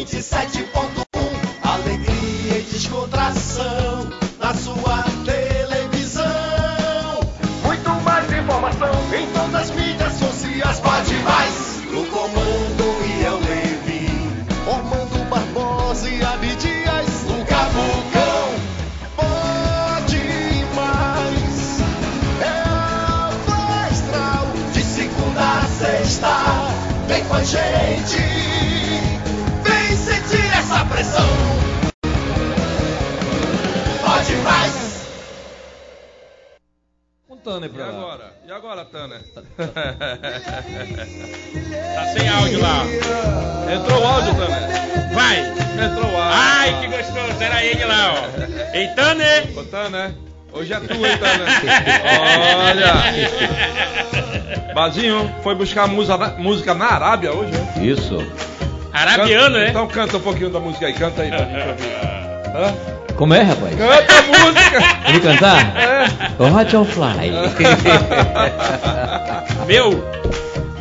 97.1, 0.00 1.04
alegria 1.62 2.58
e 2.58 2.62
descontração 2.72 4.08
na 4.38 4.54
sua 4.54 5.04
televisão. 5.26 6.24
Muito 7.62 7.90
mais 8.02 8.32
informação 8.32 8.88
em 9.14 9.26
todas 9.26 9.54
as 9.54 9.70
mídias 9.72 10.14
sociais. 10.14 10.80
Pode 10.80 11.14
mais 11.16 11.82
no 11.92 12.06
comando 12.06 12.84
e 13.04 13.24
eu 13.24 13.40
levi. 13.40 14.08
Ormando 14.66 15.22
Barbosa 15.28 16.08
e 16.08 16.24
Abdias 16.24 17.24
no 17.28 17.44
Cabucão. 17.44 18.54
Pode 19.16 20.64
mais. 20.74 21.80
É 22.40 22.62
a 22.66 23.86
Astral 23.90 24.46
de 24.72 24.82
segunda 24.82 25.40
a 25.40 25.66
sexta. 25.66 26.30
Vem 27.06 27.22
com 27.26 27.34
a 27.34 27.44
gente. 27.44 28.19
E 37.80 37.84
pra 37.84 37.92
lá. 37.92 37.98
agora? 37.98 38.32
E 38.46 38.52
agora, 38.52 38.84
Tanner? 38.84 39.20
Tá 41.94 42.06
sem 42.16 42.28
áudio 42.28 42.60
lá. 42.60 42.84
Entrou 43.72 44.00
o 44.00 44.06
áudio, 44.06 44.34
Tanner? 44.34 44.60
Vai! 45.14 45.38
Entrou 45.40 46.10
o 46.10 46.16
áudio. 46.16 46.32
Ai, 46.32 46.80
que 46.80 46.86
gostoso! 46.88 47.42
Era 47.42 47.64
ele 47.64 47.84
lá, 47.84 48.14
ó. 48.14 48.24
Então, 48.74 49.14
né? 49.14 49.44
Ô, 49.56 49.62
Tanner, 49.64 50.10
hoje 50.52 50.72
é 50.72 50.80
tu, 50.80 50.94
hein, 50.94 51.18
Tanner? 51.18 51.48
Olha! 52.60 52.94
Bazinho, 54.74 55.32
foi 55.42 55.54
buscar 55.54 55.86
música 55.88 56.16
na, 56.16 56.28
música 56.30 56.74
na 56.74 56.86
Arábia 56.86 57.32
hoje, 57.32 57.52
né? 57.52 57.72
Isso. 57.84 58.16
Arabiano, 58.92 59.46
Canta- 59.46 59.58
né? 59.58 59.68
Então 59.70 59.86
canta 59.86 60.16
um 60.16 60.20
pouquinho 60.20 60.50
da 60.50 60.58
música 60.60 60.86
aí, 60.86 60.92
canta 60.92 61.22
aí 61.22 61.28
pra 61.30 61.38
gente 61.44 61.68
ouvir. 61.68 62.29
Hã? 62.54 62.74
Como 63.16 63.34
é, 63.34 63.42
rapaz? 63.42 63.74
Canta 63.76 64.18
a 64.18 64.22
música! 64.22 65.08
Ele 65.08 65.20
cantar? 65.20 65.76
É. 65.76 66.04
Fly. 66.84 67.30
Meu, 69.66 70.02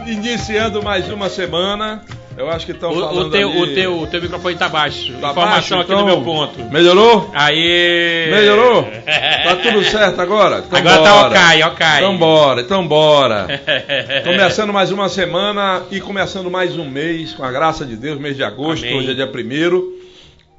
Iniciando 0.08 0.82
mais 0.82 1.10
uma 1.12 1.30
semana. 1.30 2.02
Eu 2.38 2.50
acho 2.50 2.66
que 2.66 2.72
estão 2.72 2.92
o, 2.92 3.00
falando 3.02 3.28
o, 3.28 3.32
teu, 3.32 3.50
ali- 3.50 3.62
o, 3.62 3.74
teu, 3.76 4.00
o 4.00 4.08
teu 4.08 4.22
microfone 4.22 4.56
tá 4.56 4.70
baixo. 4.70 5.12
Tá 5.20 5.32
Informação 5.32 5.52
baixo, 5.52 5.76
aqui 5.76 5.92
no 5.92 5.98
então? 5.98 6.06
meu 6.06 6.22
ponto. 6.22 6.64
Melhorou? 6.72 7.30
Aí. 7.34 8.28
Melhorou? 8.32 8.88
Tá 9.44 9.56
tudo 9.58 9.84
certo 9.84 10.22
agora? 10.22 10.64
Então 10.66 10.80
Agora 10.80 11.02
tá 11.02 11.12
bora. 11.24 11.40
ok, 11.40 11.64
ok. 11.64 11.86
Então 11.98 12.18
bora, 12.18 12.62
então 12.62 12.88
bora. 12.88 13.48
Começando 14.24 14.72
mais 14.72 14.92
uma 14.92 15.10
semana 15.10 15.82
e 15.92 16.00
começando 16.00 16.50
mais 16.52 16.78
um 16.78 16.86
mês, 16.90 17.34
com 17.34 17.44
a 17.44 17.52
graça 17.52 17.84
de 17.86 17.96
Deus, 17.96 18.20
mês 18.20 18.36
de 18.36 18.44
agosto, 18.44 18.86
Amém. 18.86 18.98
hoje 19.00 19.12
é 19.12 19.14
dia 19.16 19.28
primeiro. 19.28 19.99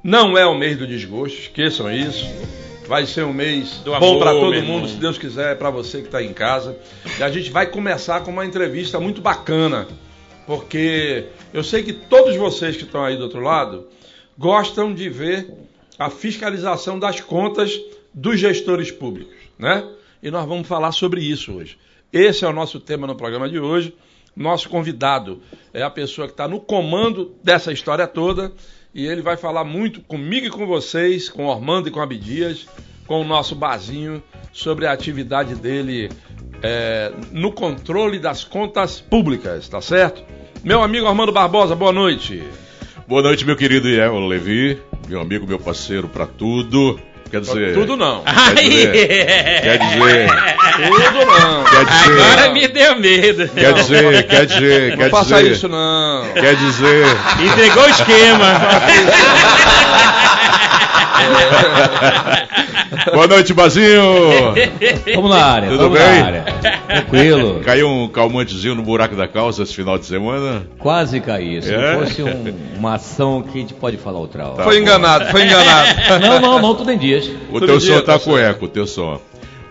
Não 0.03 0.35
é 0.35 0.45
o 0.45 0.57
mês 0.57 0.77
do 0.77 0.87
desgosto, 0.87 1.37
esqueçam 1.37 1.91
isso. 1.91 2.25
Vai 2.87 3.05
ser 3.05 3.23
um 3.23 3.31
mês 3.31 3.75
Do 3.85 3.97
bom 3.99 4.17
para 4.19 4.31
todo 4.31 4.45
mundo, 4.45 4.55
irmão. 4.55 4.87
se 4.87 4.95
Deus 4.95 5.17
quiser, 5.17 5.57
para 5.57 5.69
você 5.69 5.99
que 5.99 6.07
está 6.07 6.21
em 6.23 6.33
casa. 6.33 6.77
E 7.19 7.23
a 7.23 7.29
gente 7.31 7.51
vai 7.51 7.67
começar 7.67 8.21
com 8.21 8.31
uma 8.31 8.45
entrevista 8.45 8.99
muito 8.99 9.21
bacana, 9.21 9.87
porque 10.47 11.27
eu 11.53 11.63
sei 11.63 11.83
que 11.83 11.93
todos 11.93 12.35
vocês 12.35 12.75
que 12.75 12.83
estão 12.83 13.03
aí 13.03 13.15
do 13.15 13.23
outro 13.23 13.39
lado 13.39 13.87
gostam 14.37 14.93
de 14.93 15.07
ver 15.07 15.53
a 15.99 16.09
fiscalização 16.09 16.97
das 16.97 17.21
contas 17.21 17.79
dos 18.13 18.39
gestores 18.39 18.91
públicos, 18.91 19.35
né? 19.57 19.87
E 20.21 20.31
nós 20.31 20.47
vamos 20.47 20.67
falar 20.67 20.91
sobre 20.91 21.21
isso 21.21 21.53
hoje. 21.53 21.77
Esse 22.11 22.43
é 22.43 22.47
o 22.47 22.53
nosso 22.53 22.79
tema 22.79 23.05
no 23.05 23.15
programa 23.15 23.47
de 23.47 23.59
hoje. 23.59 23.93
Nosso 24.35 24.67
convidado 24.67 25.41
é 25.73 25.83
a 25.83 25.89
pessoa 25.89 26.27
que 26.27 26.33
está 26.33 26.47
no 26.47 26.59
comando 26.59 27.35
dessa 27.43 27.71
história 27.71 28.07
toda 28.07 28.51
e 28.93 29.05
ele 29.05 29.21
vai 29.21 29.37
falar 29.37 29.63
muito 29.63 30.01
comigo 30.01 30.47
e 30.47 30.49
com 30.49 30.65
vocês, 30.65 31.29
com 31.29 31.45
o 31.45 31.49
Ormando 31.49 31.87
e 31.87 31.91
com 31.91 31.99
a 31.99 32.03
Abdias, 32.03 32.67
com 33.07 33.21
o 33.21 33.23
nosso 33.23 33.55
Bazinho, 33.55 34.21
sobre 34.51 34.85
a 34.85 34.91
atividade 34.91 35.55
dele 35.55 36.09
é, 36.61 37.11
no 37.31 37.51
controle 37.51 38.19
das 38.19 38.43
contas 38.43 38.99
públicas, 38.99 39.67
tá 39.67 39.81
certo? 39.81 40.23
Meu 40.63 40.81
amigo 40.81 41.07
Armando 41.07 41.31
Barbosa, 41.31 41.75
boa 41.75 41.91
noite. 41.91 42.43
Boa 43.07 43.21
noite, 43.21 43.45
meu 43.45 43.55
querido 43.55 43.89
Iel 43.89 44.19
Levi, 44.19 44.81
meu 45.07 45.19
amigo, 45.19 45.47
meu 45.47 45.59
parceiro 45.59 46.07
pra 46.07 46.25
tudo. 46.25 46.99
Quer 47.31 47.39
dizer. 47.41 47.73
Tudo 47.73 47.95
não. 47.95 48.23
Quer 48.23 48.63
dizer. 48.63 48.91
Quer 49.61 49.77
dizer. 49.77 50.29
Tudo 50.75 51.25
não. 51.25 51.63
Quer 51.63 51.85
dizer. 51.85 52.21
Agora 52.21 52.49
me 52.51 52.67
deu 52.67 52.95
medo. 52.99 53.47
Quer 53.49 53.73
dizer, 53.73 54.27
quer 54.27 54.45
dizer, 54.45 54.89
Não 54.91 54.97
quer 54.97 55.09
faça 55.09 55.37
dizer. 55.37 55.51
isso 55.53 55.67
não. 55.69 56.25
Quer 56.33 56.55
dizer. 56.55 57.05
Entregou 57.39 57.83
o 57.83 57.89
esquema. 57.89 58.51
Boa 63.13 63.27
noite, 63.27 63.53
Bazinho! 63.53 64.53
Vamos 65.15 65.29
na 65.29 65.43
área, 65.45 65.69
Tudo 65.69 65.83
vamos 65.89 65.97
bem? 65.99 66.19
na 66.19 66.25
área. 66.25 66.43
Tranquilo. 66.87 67.61
Caiu 67.65 67.87
um 67.87 68.07
calmantezinho 68.07 68.75
no 68.75 68.83
buraco 68.83 69.15
da 69.15 69.27
calça 69.27 69.63
esse 69.63 69.73
final 69.73 69.97
de 69.97 70.05
semana? 70.05 70.63
Quase 70.77 71.19
caí. 71.19 71.61
Se 71.61 71.73
É? 71.73 71.95
fosse 71.97 72.21
um- 72.23 72.53
uma 72.77 72.95
ação 72.95 73.41
que 73.41 73.57
a 73.57 73.61
gente 73.61 73.73
pode 73.73 73.97
falar 73.97 74.19
outra 74.19 74.47
hora. 74.47 74.63
Foi 74.63 74.77
enganado, 74.79 75.25
foi 75.31 75.43
enganado. 75.45 75.89
Não, 76.21 76.39
não, 76.41 76.59
não, 76.61 76.75
tudo 76.75 76.91
em 76.91 76.97
dias. 76.97 77.27
O 77.49 77.53
Todo 77.59 77.65
teu 77.67 77.77
dia, 77.77 77.95
som 77.97 78.01
tá 78.01 78.13
tá 78.13 78.19
com 78.19 78.37
eco, 78.37 78.65
o 78.65 78.67
teu 78.67 78.85
som. 78.85 79.19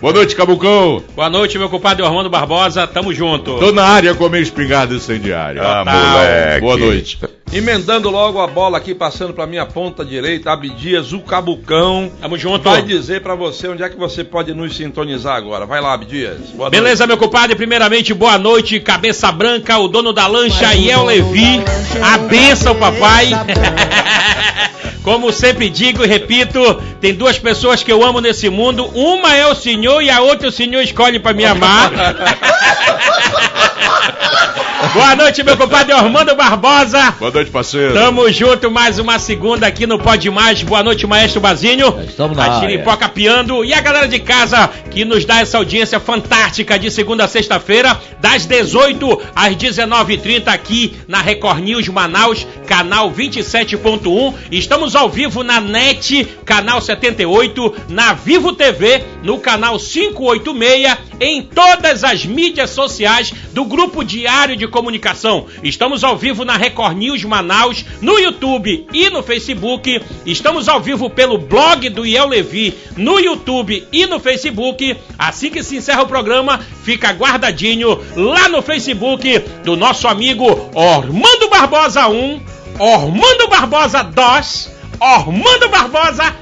Boa 0.01 0.15
noite, 0.15 0.35
Cabucão! 0.35 1.03
Boa 1.15 1.29
noite, 1.29 1.59
meu 1.59 1.69
compadre 1.69 2.03
Armando 2.03 2.31
Barbosa. 2.31 2.87
Tamo 2.87 3.13
junto. 3.13 3.59
Tô 3.59 3.71
na 3.71 3.85
área 3.85 4.15
com 4.15 4.25
a 4.25 4.31
minha 4.31 4.41
espingarda 4.41 4.95
incendiária. 4.95 5.61
Ah, 5.63 5.85
moleque. 5.85 6.61
Boa 6.63 6.77
noite. 6.79 7.19
Emendando 7.53 8.09
logo 8.09 8.41
a 8.41 8.47
bola 8.47 8.79
aqui, 8.79 8.95
passando 8.95 9.35
pra 9.35 9.47
minha 9.47 9.67
ponta 9.67 10.03
direita, 10.03 10.53
Abdias, 10.53 11.13
o 11.13 11.21
Cabucão. 11.21 12.11
Tamo 12.19 12.39
junto. 12.39 12.65
Vai 12.65 12.81
dizer 12.81 13.21
pra 13.21 13.35
você 13.35 13.69
onde 13.69 13.83
é 13.83 13.91
que 13.91 13.99
você 13.99 14.25
pode 14.25 14.55
nos 14.55 14.75
sintonizar 14.75 15.37
agora. 15.37 15.67
Vai 15.67 15.83
lá, 15.83 15.93
Abdias. 15.93 16.49
Boa 16.55 16.71
Beleza, 16.71 17.07
meu 17.07 17.19
compadre? 17.19 17.55
Primeiramente, 17.55 18.15
boa 18.15 18.39
noite, 18.39 18.81
cabeça 18.81 19.31
branca, 19.31 19.77
o 19.77 19.87
dono 19.87 20.15
da 20.15 20.27
lancha, 20.27 20.73
Iel 20.73 21.05
Levi. 21.05 21.63
A 22.03 22.17
benção, 22.17 22.75
papai. 22.75 23.29
Como 25.03 25.33
sempre 25.33 25.71
digo 25.71 26.05
e 26.05 26.07
repito, 26.07 26.75
tem 27.01 27.15
duas 27.15 27.39
pessoas 27.39 27.83
que 27.83 27.91
eu 27.91 28.05
amo 28.05 28.21
nesse 28.21 28.51
mundo. 28.51 28.85
Uma 28.95 29.35
é 29.35 29.47
o 29.47 29.55
Senhor 29.55 30.03
e 30.03 30.11
a 30.11 30.21
outra 30.21 30.49
o 30.49 30.53
Senhor 30.53 30.83
escolhe 30.83 31.19
pra 31.19 31.33
me 31.33 31.45
amar. 31.45 31.91
Boa 34.89 35.15
noite, 35.15 35.43
meu 35.43 35.57
compadre 35.59 35.93
Armando 35.93 36.35
Barbosa. 36.35 37.13
Boa 37.19 37.31
noite, 37.31 37.51
parceiro. 37.51 37.93
Tamo 37.93 38.33
junto, 38.33 38.71
mais 38.71 38.99
uma 38.99 39.19
segunda 39.19 39.67
aqui 39.67 39.87
no 39.87 39.99
Pode 39.99 40.31
Mais. 40.31 40.63
Boa 40.63 40.83
noite, 40.83 41.07
maestro 41.07 41.39
Bazinho. 41.39 42.03
Estamos 42.03 42.35
na 42.35 42.57
a. 42.57 42.61
Chiripoca 42.61 43.07
piando 43.09 43.63
e 43.63 43.75
a 43.75 43.81
galera 43.81 44.09
de 44.09 44.19
casa 44.19 44.69
que 44.91 45.05
nos 45.05 45.27
dá 45.27 45.41
essa 45.41 45.59
audiência 45.59 46.01
fantástica 46.01 46.79
de 46.79 46.91
segunda 46.91 47.25
a 47.25 47.29
sexta-feira, 47.29 48.01
das 48.21 48.47
18 48.47 49.21
às 49.37 49.55
19h30 49.55 50.49
aqui 50.49 50.97
na 51.07 51.21
Record 51.21 51.61
News 51.61 51.87
Manaus, 51.89 52.47
canal 52.67 53.13
27.1. 53.13 54.35
Estamos 54.51 54.97
ao 54.97 55.11
vivo 55.11 55.45
na 55.45 55.61
NET, 55.61 56.25
canal 56.45 56.81
78, 56.81 57.75
na 57.91 58.15
Vivo 58.15 58.55
TV, 58.55 59.05
no 59.23 59.39
canal 59.39 59.79
586, 59.79 61.10
em 61.21 61.43
todas 61.43 62.03
as 62.03 62.25
mídias 62.25 62.71
sociais 62.71 63.33
do 63.53 63.65
Grupo 63.65 64.03
Diário 64.03 64.57
de 64.57 64.67
Comunicação. 64.67 65.47
Estamos 65.63 66.03
ao 66.03 66.17
vivo 66.17 66.45
na 66.45 66.57
Record 66.57 66.97
News 66.97 67.23
Manaus, 67.25 67.85
no 68.01 68.19
YouTube 68.19 68.87
e 68.93 69.11
no 69.11 69.23
Facebook. 69.23 70.01
Estamos 70.25 70.69
ao 70.69 70.81
vivo 70.81 71.11
pelo 71.11 71.37
blog 71.37 71.89
do 71.91 72.07
Iel 72.07 72.29
Levi, 72.29 72.75
no 72.97 73.21
YouTube 73.21 73.87
e 73.93 74.07
no 74.07 74.19
Facebook. 74.19 74.97
Assim 75.19 75.51
que 75.51 75.63
se 75.63 75.77
encerra 75.77 76.03
o 76.03 76.09
programa, 76.09 76.59
fica 76.83 77.13
guardadinho 77.13 78.01
lá 78.17 78.49
no 78.49 78.63
Facebook 78.63 79.39
do 79.63 79.77
nosso 79.77 80.09
amigo 80.09 80.71
Ormando 80.75 81.51
Barbosa 81.51 82.09
1, 82.09 82.41
Ormando 82.79 83.49
Barbosa 83.49 84.03
2, 84.03 84.75
Ormando 84.99 85.69
Barbosa 85.69 86.35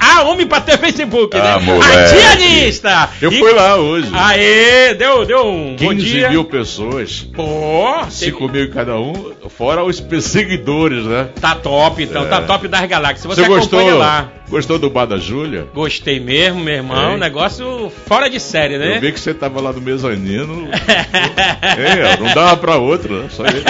Ah, 0.00 0.22
homem 0.24 0.46
pra 0.46 0.60
ter 0.60 0.78
Facebook, 0.78 1.36
Ah, 1.36 1.58
né? 1.58 1.64
moleque. 1.64 2.72
Eu 3.20 3.32
E- 3.32 3.38
fui 3.38 3.52
lá 3.52 3.76
hoje. 3.76 4.08
Aê, 4.12 4.94
deu, 4.94 5.24
deu 5.24 5.46
um 5.46 5.76
bom 5.76 5.88
15 5.90 6.04
dia. 6.04 6.30
mil 6.30 6.44
pessoas. 6.44 7.20
Pô, 7.34 8.04
5 8.10 8.48
mil 8.48 8.70
cada 8.70 8.98
um, 8.98 9.32
fora 9.56 9.82
os 9.84 10.00
perseguidores, 10.00 11.04
né? 11.04 11.28
Tá 11.40 11.54
top, 11.54 12.02
então, 12.02 12.24
É. 12.24 12.28
tá 12.28 12.42
top 12.42 12.68
das 12.68 12.84
galáxias. 12.86 13.24
Você, 13.24 13.42
Você 13.42 13.48
gostou? 13.48 13.78
acompanha 13.80 13.98
lá. 13.98 14.28
Gostou 14.50 14.78
do 14.78 14.90
bar 14.90 15.06
da 15.06 15.16
Júlia? 15.16 15.66
Gostei 15.72 16.20
mesmo, 16.20 16.60
meu 16.60 16.74
irmão. 16.74 17.12
É. 17.14 17.16
Negócio 17.16 17.90
fora 18.06 18.28
de 18.28 18.38
série, 18.38 18.76
né? 18.76 18.96
Eu 18.96 19.00
vi 19.00 19.10
que 19.12 19.18
você 19.18 19.32
tava 19.32 19.58
lá 19.62 19.72
no 19.72 19.80
mezanino. 19.80 20.68
é, 21.62 22.20
não 22.20 22.34
dava 22.34 22.56
pra 22.58 22.76
outro, 22.76 23.14
né? 23.22 23.28
Só 23.30 23.44
ele. 23.46 23.62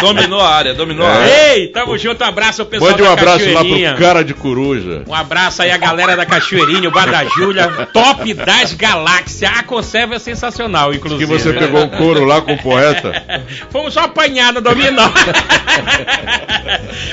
Dominou 0.00 0.40
a 0.40 0.48
área, 0.48 0.74
dominou 0.74 1.06
a 1.06 1.10
É. 1.10 1.12
área. 1.14 1.54
Ei, 1.54 1.68
tamo 1.68 1.96
junto, 1.96 2.24
um 2.24 2.26
abraço 2.26 2.62
ao 2.62 2.66
pessoal 2.66 2.90
Mande 2.90 3.02
um 3.02 3.06
da 3.06 3.12
abraço 3.12 3.48
lá 3.52 3.64
pro 3.64 3.96
cara 3.98 4.24
de 4.24 4.34
coruja. 4.34 5.02
Um 5.12 5.14
abraço 5.14 5.60
aí 5.60 5.70
a 5.70 5.76
galera 5.76 6.16
da 6.16 6.24
Cachoeirinha, 6.24 6.88
o 6.88 6.90
Bar 6.90 7.10
da 7.10 7.22
Júlia, 7.26 7.68
top 7.92 8.32
das 8.32 8.72
galáxias. 8.72 9.58
A 9.58 9.62
conserva 9.62 10.14
é 10.14 10.18
sensacional, 10.18 10.94
inclusive. 10.94 11.26
Que 11.26 11.38
você 11.38 11.52
pegou 11.52 11.84
o 11.84 11.90
couro 11.90 12.24
lá 12.24 12.40
com 12.40 12.54
o 12.54 12.58
poeta. 12.58 13.22
Fomos 13.68 13.92
só 13.92 14.04
apanhar 14.04 14.54
no 14.54 14.62
dominó. 14.62 15.02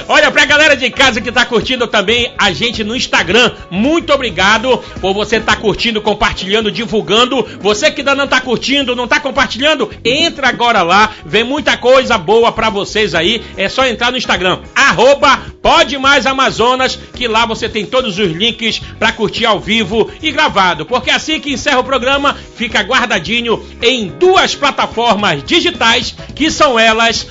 Olha, 0.08 0.32
pra 0.32 0.46
galera 0.46 0.78
de 0.78 0.90
casa 0.90 1.20
que 1.20 1.30
tá 1.30 1.46
curtindo 1.46 1.88
também 1.88 2.34
a 2.38 2.54
gente 2.54 2.86
no 2.86 2.96
Instagram, 2.96 3.52
muito 3.70 4.14
obrigado 4.14 4.78
por 5.02 5.14
você 5.14 5.36
estar 5.36 5.56
tá 5.56 5.62
curtindo, 5.62 6.02
compartilhando, 6.02 6.72
divulgando. 6.72 7.46
Você 7.60 7.92
que 7.92 8.00
ainda 8.00 8.16
não 8.16 8.30
tá 8.30 8.40
curtindo, 8.40 8.96
não 8.96 9.10
tá 9.10 9.20
compartilhando, 9.20 9.92
entra 10.06 10.48
agora 10.48 10.84
lá, 10.84 11.12
vem 11.26 11.44
muita 11.44 11.76
coisa 11.76 12.18
boa 12.18 12.50
pra 12.54 12.70
vocês 12.70 13.14
aí. 13.14 13.44
É 13.58 13.68
só 13.68 13.86
entrar 13.86 14.10
no 14.10 14.18
Instagram, 14.18 14.60
arroba 14.74 15.38
Pode 15.62 15.98
Mais 15.98 16.26
Amazonas, 16.26 16.98
que 17.14 17.28
lá 17.28 17.46
você 17.46 17.68
tem 17.68 17.86
todos 17.90 18.18
os 18.18 18.32
links 18.32 18.82
pra 18.98 19.12
curtir 19.12 19.46
ao 19.46 19.60
vivo 19.60 20.10
e 20.22 20.32
gravado. 20.32 20.86
Porque 20.86 21.12
assim 21.12 21.40
que 21.40 21.54
encerra 21.54 21.80
o 21.80 21.84
programa, 21.84 22.36
fica 22.56 22.82
guardadinho 22.82 23.64
em 23.82 24.08
duas 24.08 24.56
plataformas 24.56 25.44
digitais, 25.44 26.16
que 26.36 26.50
são 26.50 26.80
elas 26.80 27.28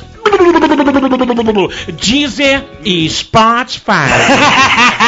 Deezer 1.92 2.64
e 2.84 3.08
Spotify. 3.08 4.08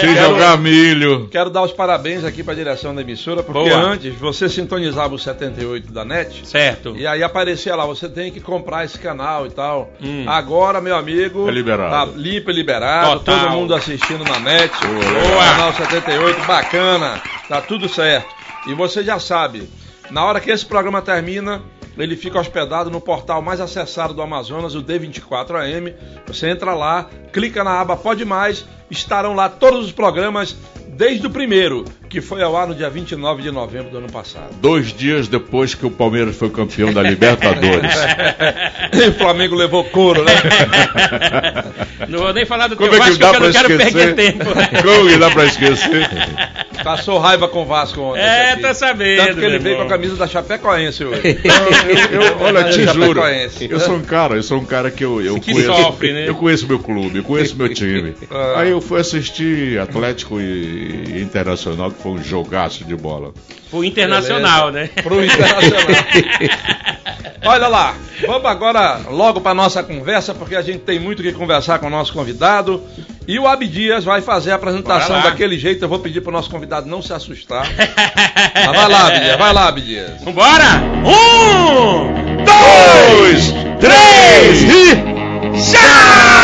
Se 0.00 0.14
jogar 0.16 0.58
milho. 0.58 1.28
Quero 1.30 1.50
dar 1.50 1.62
os 1.62 1.72
parabéns 1.72 2.24
aqui 2.24 2.42
para 2.42 2.52
a 2.52 2.56
direção 2.56 2.94
da 2.94 3.00
emissora, 3.02 3.42
porque 3.42 3.70
Boa. 3.70 3.80
antes 3.80 4.14
você 4.18 4.48
sintonizava 4.48 5.14
o 5.14 5.18
78 5.18 5.92
da 5.92 6.04
NET. 6.04 6.46
Certo. 6.46 6.94
E 6.96 7.06
aí 7.06 7.22
aparecia 7.22 7.74
lá, 7.74 7.86
você 7.86 8.08
tem 8.08 8.30
que 8.30 8.40
comprar 8.40 8.84
esse 8.84 8.98
canal 8.98 9.46
e 9.46 9.50
tal. 9.50 9.90
Hum. 10.02 10.24
Agora, 10.28 10.80
meu 10.80 10.96
amigo, 10.96 11.48
É 11.48 11.52
liberado. 11.52 11.90
tá 12.12 12.18
limpo 12.18 12.50
e 12.50 12.54
liberado, 12.54 13.20
Total. 13.20 13.40
todo 13.40 13.50
mundo 13.50 13.74
assistindo 13.74 14.24
na 14.24 14.38
net. 14.38 14.72
Boa. 14.80 15.44
Canal 15.44 15.72
78, 15.74 16.46
bacana, 16.46 17.20
tá 17.48 17.60
tudo 17.60 17.88
certo. 17.88 18.28
E 18.66 18.74
você 18.74 19.02
já 19.02 19.18
sabe, 19.18 19.68
na 20.10 20.24
hora 20.24 20.40
que 20.40 20.50
esse 20.50 20.64
programa 20.64 21.02
termina, 21.02 21.62
ele 21.96 22.16
fica 22.16 22.38
hospedado 22.38 22.90
no 22.90 23.00
portal 23.00 23.40
mais 23.40 23.60
acessado 23.60 24.14
do 24.14 24.22
Amazonas, 24.22 24.74
o 24.74 24.82
D24AM. 24.82 25.94
Você 26.26 26.48
entra 26.48 26.74
lá, 26.74 27.08
clica 27.32 27.62
na 27.62 27.80
aba 27.80 27.96
Pode 27.96 28.24
Mais, 28.24 28.64
estarão 28.90 29.34
lá 29.34 29.48
todos 29.48 29.86
os 29.86 29.92
programas, 29.92 30.56
desde 30.96 31.26
o 31.26 31.30
primeiro, 31.30 31.84
que 32.08 32.20
foi 32.20 32.42
ao 32.42 32.56
ar 32.56 32.66
no 32.68 32.74
dia 32.74 32.88
29 32.88 33.42
de 33.42 33.50
novembro 33.50 33.90
do 33.90 33.98
ano 33.98 34.10
passado. 34.10 34.54
Dois 34.60 34.92
dias 34.92 35.26
depois 35.28 35.74
que 35.74 35.84
o 35.86 35.90
Palmeiras 35.90 36.36
foi 36.36 36.50
campeão 36.50 36.92
da 36.92 37.02
Libertadores. 37.02 37.92
E 38.92 39.08
o 39.08 39.12
Flamengo 39.14 39.56
levou 39.56 39.82
couro, 39.84 40.22
né? 40.22 40.32
Não 42.08 42.20
vou 42.20 42.32
nem 42.32 42.44
falar 42.44 42.68
do 42.68 42.76
Como 42.76 42.90
teu 42.90 42.98
é 43.02 43.02
que 43.10 43.18
Vasco, 43.18 43.18
dá 43.20 43.30
porque 43.32 43.44
eu 43.44 43.46
não 43.46 43.52
quero 43.52 43.72
esquecer? 43.82 44.14
perder 44.14 44.32
tempo. 44.32 44.44
Como 44.82 45.08
que 45.08 45.16
dá 45.18 45.30
pra 45.30 45.44
esquecer? 45.46 46.08
Passou 46.84 47.18
raiva 47.18 47.48
com 47.48 47.62
o 47.62 47.64
Vasco 47.64 48.00
ontem. 48.00 48.20
É, 48.20 48.52
aqui. 48.52 48.62
tá 48.62 48.74
sabendo, 48.74 49.24
Tanto 49.26 49.40
que 49.40 49.44
ele 49.46 49.58
veio 49.58 49.76
com 49.76 49.82
a 49.82 49.88
camisa 49.88 50.16
da 50.16 50.26
Chapecoense 50.28 51.04
hoje. 51.04 51.22
Eu, 52.12 52.20
eu- 52.22 52.36
olha, 52.40 52.64
te 52.64 52.82
juro, 52.84 53.14
Chapecoense. 53.20 53.68
eu 53.70 53.80
sou 53.80 53.96
um 53.96 54.02
cara, 54.02 54.34
eu 54.36 54.42
sou 54.42 54.58
um 54.58 54.64
cara 54.64 54.90
que 54.90 55.04
eu, 55.04 55.20
eu 55.22 55.40
Que 55.40 55.52
conheço. 55.52 55.72
sofre, 55.74 56.12
né? 56.12 56.28
Eu 56.28 56.34
conheço 56.34 56.66
meu 56.68 56.78
clube, 56.78 57.18
eu 57.18 57.24
conheço 57.24 57.56
meu 57.56 57.72
time. 57.72 58.14
Ah. 58.30 58.54
Aí 58.60 58.70
eu 58.70 58.80
fui 58.80 59.00
assistir 59.00 59.78
Atlético 59.80 60.40
e 60.40 60.83
Internacional, 61.20 61.90
que 61.90 62.02
foi 62.02 62.12
um 62.12 62.22
jogaço 62.22 62.84
de 62.84 62.94
bola. 62.94 63.32
O 63.72 63.82
Internacional, 63.84 64.70
né? 64.70 64.88
Pro 65.02 65.24
Internacional. 65.24 65.82
Olha 67.46 67.68
lá, 67.68 67.94
vamos 68.26 68.46
agora 68.46 69.00
logo 69.10 69.40
para 69.40 69.52
nossa 69.52 69.82
conversa, 69.82 70.32
porque 70.32 70.56
a 70.56 70.62
gente 70.62 70.78
tem 70.78 70.98
muito 70.98 71.22
que 71.22 71.32
conversar 71.32 71.78
com 71.78 71.88
o 71.88 71.90
nosso 71.90 72.12
convidado. 72.12 72.82
E 73.28 73.38
o 73.38 73.46
Abdias 73.46 74.04
vai 74.04 74.22
fazer 74.22 74.52
a 74.52 74.54
apresentação 74.54 75.20
daquele 75.20 75.58
jeito. 75.58 75.84
Eu 75.84 75.88
vou 75.88 75.98
pedir 75.98 76.20
pro 76.20 76.32
nosso 76.32 76.50
convidado 76.50 76.88
não 76.88 77.02
se 77.02 77.12
assustar. 77.12 77.66
Mas 78.54 78.76
vai 78.76 78.88
lá, 78.88 79.08
Abdias, 79.08 79.38
vai 79.38 79.52
lá, 79.52 79.68
Abdias. 79.68 80.22
Vambora! 80.22 80.82
Um, 81.04 82.24
Dois, 82.44 83.54
três 83.80 84.62
e. 84.62 85.70
Já! 85.72 86.43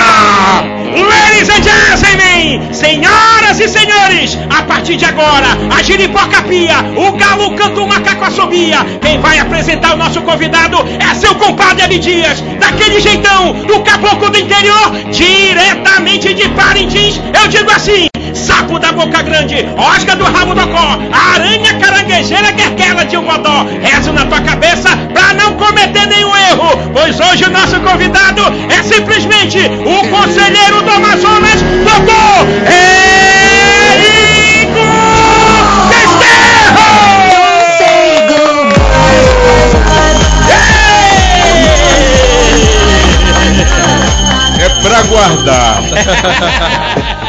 Ladies 0.92 1.48
and 1.48 1.62
gentlemen, 1.62 2.75
senhoras 2.75 3.60
e 3.60 3.69
senhores, 3.69 4.37
a 4.50 4.62
partir 4.64 4.96
de 4.96 5.04
agora, 5.04 5.46
a 5.70 5.82
giripoca 5.82 6.42
pia, 6.42 6.78
o 6.96 7.12
galo 7.12 7.54
canta 7.54 7.81
o 7.81 7.87
macaco 7.87 8.25
assobia. 8.25 8.78
Quem 9.00 9.20
vai 9.20 9.38
apresentar 9.38 9.94
o 9.94 9.96
nosso 9.96 10.20
convidado 10.22 10.78
é 10.98 11.14
seu 11.14 11.34
compadre 11.37 11.84
Abidias, 11.84 12.40
daquele 12.58 13.00
jeitão, 13.00 13.52
do 13.52 13.81
caboclo 13.81 14.31
do 14.31 14.38
interior, 14.38 14.90
diretamente 15.12 16.34
de 16.34 16.48
Parintins. 16.50 17.20
Eu 17.40 17.46
digo 17.48 17.70
assim: 17.70 18.08
sapo 18.34 18.78
da 18.81 18.90
boca 18.90 19.22
grande, 19.22 19.66
osga 19.76 20.16
do 20.16 20.25
rabo 20.25 20.54
do 20.54 20.66
có, 20.69 20.98
aranha 21.12 21.75
caranguejeira 21.75 22.50
guerguela 22.50 23.04
de 23.04 23.16
um 23.16 23.25
godó. 23.25 23.64
Rezo 23.81 24.12
na 24.12 24.26
tua 24.26 24.40
cabeça 24.40 24.88
pra 25.12 25.34
não 25.34 25.50
pois 27.00 27.19
hoje 27.19 27.44
o 27.44 27.50
nosso 27.50 27.81
convidado 27.81 28.43
é 28.70 28.82
simplesmente 28.82 29.58
o 29.58 30.08
conselheiro 30.11 30.82
do 30.82 30.91
Amazonas, 30.91 31.62
doutor 31.62 32.47
Érico 32.67 33.00
É 44.61 44.69
pra 44.82 45.02
guardar. 45.05 45.82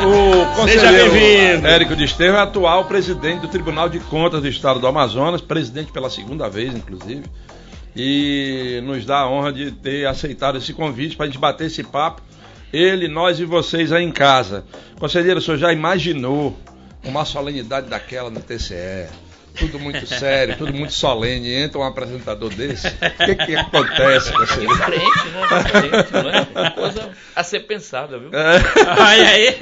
O 0.00 0.64
Seja 0.64 0.80
conselheiro 0.80 1.12
bem-vindo. 1.12 1.66
Érico 1.66 1.94
Desterro 1.94 2.36
é 2.36 2.40
atual 2.40 2.86
presidente 2.86 3.40
do 3.42 3.48
Tribunal 3.48 3.86
de 3.86 4.00
Contas 4.00 4.40
do 4.40 4.48
Estado 4.48 4.80
do 4.80 4.86
Amazonas, 4.86 5.42
presidente 5.42 5.92
pela 5.92 6.08
segunda 6.08 6.48
vez, 6.48 6.74
inclusive, 6.74 7.24
e 7.94 8.80
nos 8.84 9.04
dá 9.04 9.20
a 9.20 9.30
honra 9.30 9.52
de 9.52 9.72
ter 9.72 10.06
aceitado 10.06 10.58
esse 10.58 10.72
convite 10.72 11.16
para 11.16 11.26
a 11.26 11.28
gente 11.28 11.38
bater 11.38 11.66
esse 11.66 11.82
papo, 11.82 12.22
ele, 12.72 13.08
nós 13.08 13.40
e 13.40 13.44
vocês 13.44 13.92
aí 13.92 14.04
em 14.04 14.12
casa. 14.12 14.64
Conselheiro, 14.98 15.40
o 15.40 15.42
senhor 15.42 15.56
já 15.56 15.72
imaginou 15.72 16.56
uma 17.04 17.24
solenidade 17.24 17.88
daquela 17.88 18.30
no 18.30 18.40
TCE? 18.40 19.08
Tudo 19.58 19.80
muito 19.80 20.06
sério, 20.06 20.56
tudo 20.56 20.72
muito 20.72 20.92
solene. 20.92 21.52
Entra 21.52 21.80
um 21.80 21.82
apresentador 21.82 22.50
desse. 22.54 22.86
O 22.86 23.24
que, 23.24 23.34
que 23.34 23.56
acontece, 23.56 24.32
conselheiro? 24.32 24.74
Diferente, 24.74 25.28
né? 25.28 25.62
Diferente, 25.64 26.12
não 26.12 26.30
é? 26.30 26.60
Uma 26.60 26.70
coisa 26.70 27.10
a 27.34 27.42
ser 27.42 27.60
pensada, 27.60 28.18
viu? 28.18 28.30
Aí. 28.98 29.56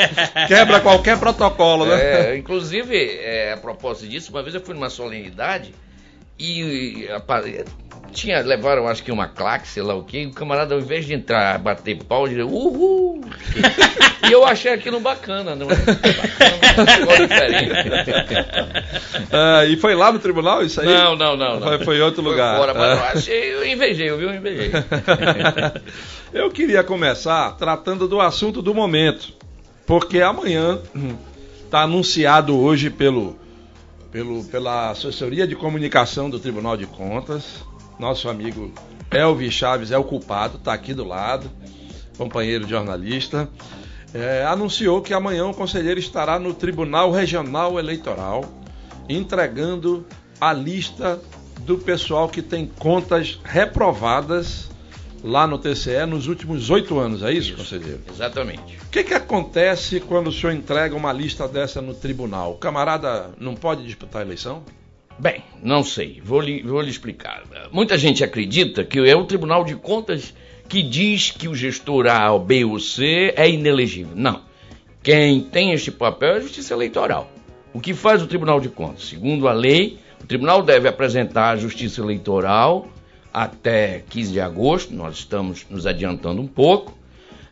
Quebra 0.46 0.80
qualquer 0.80 1.18
protocolo, 1.18 1.86
né? 1.86 2.32
É, 2.32 2.36
inclusive, 2.36 2.96
é, 2.96 3.54
a 3.54 3.56
propósito 3.56 4.08
disso, 4.08 4.30
uma 4.30 4.42
vez 4.42 4.54
eu 4.54 4.60
fui 4.60 4.74
numa 4.74 4.90
solenidade 4.90 5.74
e, 6.38 6.60
e, 6.60 7.08
tinha, 8.12 8.40
levaram 8.40 8.86
acho 8.88 9.02
que 9.02 9.10
uma 9.12 9.26
claque, 9.28 9.68
sei 9.68 9.82
lá 9.82 9.94
o 9.94 10.02
que, 10.04 10.18
e 10.20 10.26
o 10.26 10.32
camarada 10.32 10.74
ao 10.74 10.80
invés 10.80 11.04
de 11.06 11.14
entrar, 11.14 11.58
bater 11.58 11.96
pau, 12.04 12.26
dizia 12.28 12.46
uhul! 12.46 13.20
E 14.28 14.32
eu 14.32 14.44
achei 14.44 14.72
aquilo 14.74 15.00
bacana, 15.00 15.54
não 15.54 15.68
é? 15.70 15.74
Bacana. 17.06 18.84
Ah, 19.32 19.64
e 19.64 19.76
foi 19.76 19.94
lá 19.94 20.12
no 20.12 20.18
tribunal 20.18 20.62
isso 20.62 20.80
aí? 20.80 20.86
Não, 20.86 21.16
não, 21.16 21.36
não. 21.36 21.60
não. 21.60 21.78
Foi, 21.80 21.96
em 21.96 22.00
outro 22.00 22.22
Foi 22.22 22.32
lugar. 22.32 22.56
fora, 22.58 22.74
mas 22.74 22.90
eu 22.98 23.04
Ah. 23.04 23.10
achei, 23.14 23.54
eu 23.54 23.66
invejei, 23.66 24.06
viu? 24.16 24.28
Eu 24.30 24.34
invejei. 24.34 24.70
Eu 26.30 26.50
queria 26.50 26.84
começar 26.84 27.52
tratando 27.52 28.06
do 28.06 28.20
assunto 28.20 28.60
do 28.60 28.74
momento, 28.74 29.32
porque 29.86 30.20
amanhã 30.20 30.78
está 31.64 31.82
anunciado 31.84 32.54
hoje 32.58 32.90
pelo, 32.90 33.34
pelo, 34.12 34.44
pela 34.44 34.90
assessoria 34.90 35.46
de 35.46 35.56
comunicação 35.56 36.28
do 36.28 36.38
Tribunal 36.38 36.76
de 36.76 36.86
Contas, 36.86 37.64
nosso 37.98 38.28
amigo 38.28 38.72
Elvis 39.10 39.52
Chaves 39.52 39.90
é 39.90 39.98
o 39.98 40.04
culpado, 40.04 40.58
está 40.58 40.72
aqui 40.72 40.94
do 40.94 41.04
lado, 41.04 41.50
companheiro 42.16 42.64
de 42.64 42.70
jornalista, 42.70 43.48
é, 44.12 44.44
anunciou 44.44 45.02
que 45.02 45.12
amanhã 45.12 45.46
o 45.46 45.54
conselheiro 45.54 46.00
estará 46.00 46.38
no 46.38 46.54
Tribunal 46.54 47.10
Regional 47.10 47.78
Eleitoral 47.78 48.44
entregando 49.08 50.06
a 50.40 50.52
lista 50.52 51.20
do 51.60 51.78
pessoal 51.78 52.28
que 52.28 52.42
tem 52.42 52.66
contas 52.66 53.40
reprovadas 53.44 54.68
lá 55.22 55.46
no 55.46 55.58
TCE 55.58 56.06
nos 56.06 56.28
últimos 56.28 56.70
oito 56.70 56.98
anos, 56.98 57.22
é 57.22 57.32
isso, 57.32 57.56
conselheiro? 57.56 58.00
Exatamente. 58.08 58.76
O 58.86 58.90
que, 58.90 59.02
que 59.02 59.14
acontece 59.14 60.00
quando 60.00 60.28
o 60.28 60.32
senhor 60.32 60.52
entrega 60.52 60.94
uma 60.94 61.12
lista 61.12 61.48
dessa 61.48 61.82
no 61.82 61.94
tribunal? 61.94 62.52
O 62.52 62.58
camarada 62.58 63.30
não 63.38 63.54
pode 63.54 63.84
disputar 63.84 64.22
a 64.22 64.24
eleição? 64.24 64.62
Bem, 65.18 65.42
não 65.60 65.82
sei, 65.82 66.20
vou 66.22 66.40
lhe, 66.40 66.62
vou 66.62 66.80
lhe 66.80 66.90
explicar. 66.90 67.42
Muita 67.72 67.98
gente 67.98 68.22
acredita 68.22 68.84
que 68.84 69.00
é 69.00 69.16
o 69.16 69.24
Tribunal 69.24 69.64
de 69.64 69.74
Contas 69.74 70.32
que 70.68 70.80
diz 70.80 71.32
que 71.32 71.48
o 71.48 71.56
gestor 71.56 72.06
A, 72.06 72.38
B 72.38 72.64
ou 72.64 72.78
C 72.78 73.34
é 73.36 73.50
inelegível. 73.50 74.12
Não. 74.14 74.42
Quem 75.02 75.40
tem 75.40 75.72
este 75.72 75.90
papel 75.90 76.34
é 76.34 76.36
a 76.36 76.40
Justiça 76.40 76.72
Eleitoral. 76.72 77.28
O 77.72 77.80
que 77.80 77.94
faz 77.94 78.22
o 78.22 78.28
Tribunal 78.28 78.60
de 78.60 78.68
Contas? 78.68 79.08
Segundo 79.08 79.48
a 79.48 79.52
lei, 79.52 79.98
o 80.22 80.26
tribunal 80.26 80.62
deve 80.62 80.86
apresentar 80.86 81.50
à 81.50 81.56
Justiça 81.56 82.00
Eleitoral 82.00 82.86
até 83.32 84.04
15 84.08 84.32
de 84.32 84.40
agosto, 84.40 84.94
nós 84.94 85.16
estamos 85.16 85.66
nos 85.68 85.86
adiantando 85.86 86.40
um 86.40 86.46
pouco, 86.46 86.96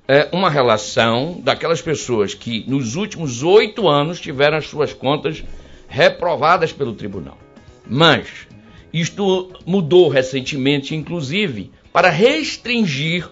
é, 0.07 0.29
uma 0.33 0.49
relação 0.49 1.41
daquelas 1.43 1.83
pessoas 1.83 2.33
que 2.33 2.65
nos 2.69 2.95
últimos 2.95 3.43
oito 3.43 3.89
anos 3.89 4.21
tiveram 4.21 4.57
as 4.57 4.67
suas 4.67 4.93
contas 4.93 5.43
reprovadas 5.89 6.73
pelo 6.73 6.95
tribunal. 6.95 7.39
Mas 7.89 8.47
isto 8.93 9.53
mudou 9.65 10.09
recentemente, 10.09 10.95
inclusive, 10.95 11.71
para 11.93 12.11
restringir 12.11 13.29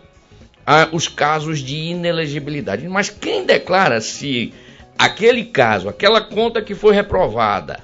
ah, 0.67 0.89
os 0.93 1.09
casos 1.09 1.61
de 1.61 1.77
inelegibilidade. 1.77 2.89
Mas 2.89 3.11
quem 3.11 3.45
declara 3.45 4.01
se 4.01 4.53
aquele 4.99 5.45
caso, 5.45 5.89
aquela 5.89 6.21
conta 6.21 6.63
que 6.63 6.75
foi 6.75 6.95
reprovada, 6.95 7.81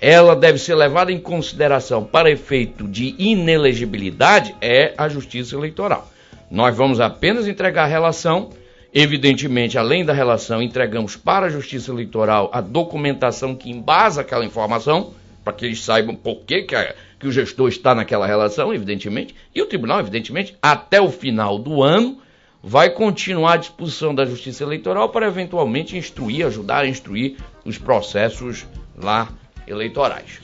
ela 0.00 0.34
deve 0.34 0.58
ser 0.58 0.74
levada 0.74 1.12
em 1.12 1.20
consideração 1.20 2.04
para 2.04 2.30
efeito 2.30 2.88
de 2.88 3.14
inelegibilidade 3.18 4.54
é 4.60 4.94
a 4.98 5.08
Justiça 5.08 5.54
Eleitoral. 5.54 6.10
Nós 6.50 6.76
vamos 6.76 7.00
apenas 7.00 7.46
entregar 7.46 7.84
a 7.84 7.86
relação, 7.86 8.50
evidentemente, 8.92 9.78
além 9.78 10.04
da 10.04 10.12
relação, 10.12 10.60
entregamos 10.60 11.16
para 11.16 11.46
a 11.46 11.50
Justiça 11.50 11.90
Eleitoral 11.92 12.50
a 12.52 12.60
documentação 12.60 13.54
que 13.54 13.70
embasa 13.70 14.22
aquela 14.22 14.44
informação, 14.44 15.14
para 15.44 15.52
que 15.52 15.64
eles 15.64 15.82
saibam 15.82 16.14
por 16.14 16.40
que, 16.44 16.62
que, 16.62 16.74
a, 16.74 16.94
que 17.18 17.26
o 17.26 17.32
gestor 17.32 17.68
está 17.68 17.94
naquela 17.94 18.26
relação, 18.26 18.72
evidentemente, 18.72 19.34
e 19.54 19.60
o 19.60 19.66
tribunal, 19.66 20.00
evidentemente, 20.00 20.56
até 20.62 21.00
o 21.00 21.10
final 21.10 21.58
do 21.58 21.82
ano, 21.82 22.18
vai 22.62 22.90
continuar 22.90 23.54
à 23.54 23.56
disposição 23.56 24.14
da 24.14 24.24
Justiça 24.24 24.62
Eleitoral 24.62 25.08
para 25.08 25.26
eventualmente 25.26 25.96
instruir, 25.96 26.46
ajudar 26.46 26.84
a 26.84 26.88
instruir 26.88 27.36
os 27.64 27.76
processos 27.76 28.66
lá 28.96 29.28
eleitorais. 29.66 30.40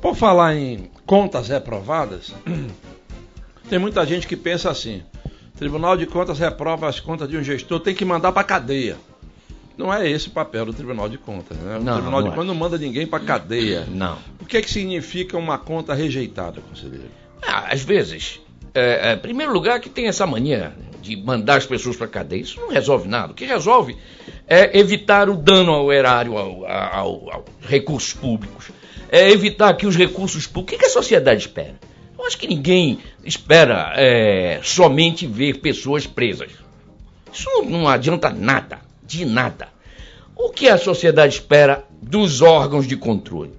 Por 0.00 0.14
falar 0.14 0.54
em 0.54 0.90
contas 1.04 1.48
reprovadas, 1.48 2.32
tem 3.68 3.78
muita 3.78 4.06
gente 4.06 4.26
que 4.28 4.36
pensa 4.36 4.70
assim: 4.70 5.02
Tribunal 5.56 5.96
de 5.96 6.06
Contas 6.06 6.38
reprova 6.38 6.88
as 6.88 7.00
contas 7.00 7.28
de 7.28 7.36
um 7.36 7.42
gestor, 7.42 7.80
tem 7.80 7.94
que 7.94 8.04
mandar 8.04 8.30
para 8.30 8.44
cadeia. 8.44 8.96
Não 9.76 9.92
é 9.92 10.08
esse 10.08 10.28
o 10.28 10.30
papel 10.30 10.64
do 10.64 10.72
Tribunal 10.72 11.08
de 11.08 11.18
Contas. 11.18 11.56
Né? 11.58 11.76
O 11.76 11.82
não, 11.82 11.94
Tribunal 11.94 12.20
não 12.20 12.22
de 12.22 12.28
é. 12.28 12.30
Contas 12.30 12.46
não 12.46 12.54
manda 12.54 12.78
ninguém 12.78 13.06
para 13.06 13.22
cadeia. 13.22 13.86
Não. 13.88 14.18
O 14.40 14.46
que 14.46 14.56
é 14.56 14.62
que 14.62 14.70
significa 14.70 15.36
uma 15.36 15.58
conta 15.58 15.92
rejeitada, 15.92 16.60
conselheiro? 16.60 17.10
Ah, 17.42 17.66
às 17.70 17.82
vezes, 17.82 18.40
é, 18.74 19.10
é, 19.10 19.12
em 19.14 19.18
primeiro 19.18 19.52
lugar, 19.52 19.78
que 19.80 19.90
tem 19.90 20.06
essa 20.06 20.26
mania 20.26 20.72
de 21.02 21.16
mandar 21.16 21.56
as 21.56 21.66
pessoas 21.66 21.96
para 21.96 22.08
cadeia. 22.08 22.40
Isso 22.40 22.60
não 22.60 22.70
resolve 22.70 23.06
nada. 23.06 23.32
O 23.32 23.34
que 23.34 23.44
resolve 23.44 23.96
é 24.46 24.78
evitar 24.78 25.28
o 25.28 25.36
dano 25.36 25.72
ao 25.72 25.92
erário, 25.92 26.36
ao, 26.36 26.66
ao, 26.66 27.30
ao 27.30 27.44
recursos 27.60 28.12
públicos. 28.12 28.70
É 29.10 29.30
evitar 29.30 29.74
que 29.74 29.86
os 29.86 29.96
recursos 29.96 30.46
públicos. 30.46 30.74
O 30.74 30.78
que, 30.78 30.84
que 30.84 30.86
a 30.86 30.92
sociedade 30.92 31.40
espera? 31.40 31.74
Eu 32.18 32.26
acho 32.26 32.38
que 32.38 32.48
ninguém 32.48 32.98
espera 33.24 33.92
é, 33.94 34.60
somente 34.62 35.26
ver 35.26 35.60
pessoas 35.60 36.06
presas. 36.06 36.50
Isso 37.32 37.48
não, 37.50 37.64
não 37.64 37.88
adianta 37.88 38.30
nada, 38.30 38.80
de 39.06 39.24
nada. 39.24 39.68
O 40.34 40.50
que 40.50 40.68
a 40.68 40.78
sociedade 40.78 41.34
espera 41.34 41.84
dos 42.02 42.42
órgãos 42.42 42.86
de 42.86 42.96
controle? 42.96 43.52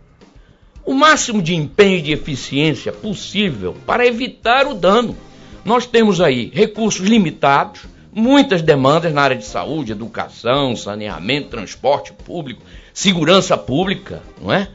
o 0.88 0.94
máximo 0.94 1.42
de 1.42 1.54
empenho 1.54 1.98
e 1.98 2.02
de 2.02 2.14
eficiência 2.14 2.94
possível 2.94 3.76
para 3.86 4.08
evitar 4.08 4.66
o 4.66 4.74
dano. 4.74 5.18
Nós 5.66 5.86
temos 5.86 6.22
aí 6.22 6.50
recursos 6.54 7.06
limitados, 7.06 7.82
muitas 8.10 8.62
demandas 8.62 9.14
na 9.14 9.22
área 9.22 9.36
de 9.36 9.44
saúde, 9.44 9.92
educação, 9.92 10.78
saneamento, 10.78 11.50
transporte 11.50 12.14
público, 12.14 12.62
segurança 12.94 13.58
pública, 13.58 14.24
não 14.42 14.52
é? 14.52 14.70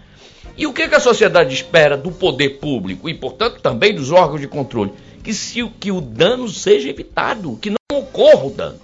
E 0.54 0.66
o 0.66 0.72
que, 0.74 0.82
a 0.82 1.00
sociedade 1.00 1.54
espera 1.54 1.96
do 1.96 2.12
poder 2.12 2.58
público 2.60 3.08
e, 3.08 3.14
portanto, 3.14 3.62
também 3.62 3.94
dos 3.94 4.12
órgãos 4.12 4.42
de 4.42 4.46
controle? 4.46 4.92
Que, 5.24 5.32
se, 5.32 5.66
que 5.80 5.90
o 5.90 6.02
dano 6.02 6.46
seja 6.46 6.90
evitado, 6.90 7.56
que 7.56 7.70
não 7.70 7.98
ocorra 7.98 8.44
o 8.44 8.50
dano. 8.50 8.78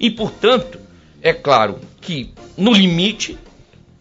E, 0.00 0.10
portanto, 0.10 0.80
é 1.22 1.32
claro 1.32 1.78
que, 2.00 2.32
no 2.56 2.72
limite, 2.72 3.38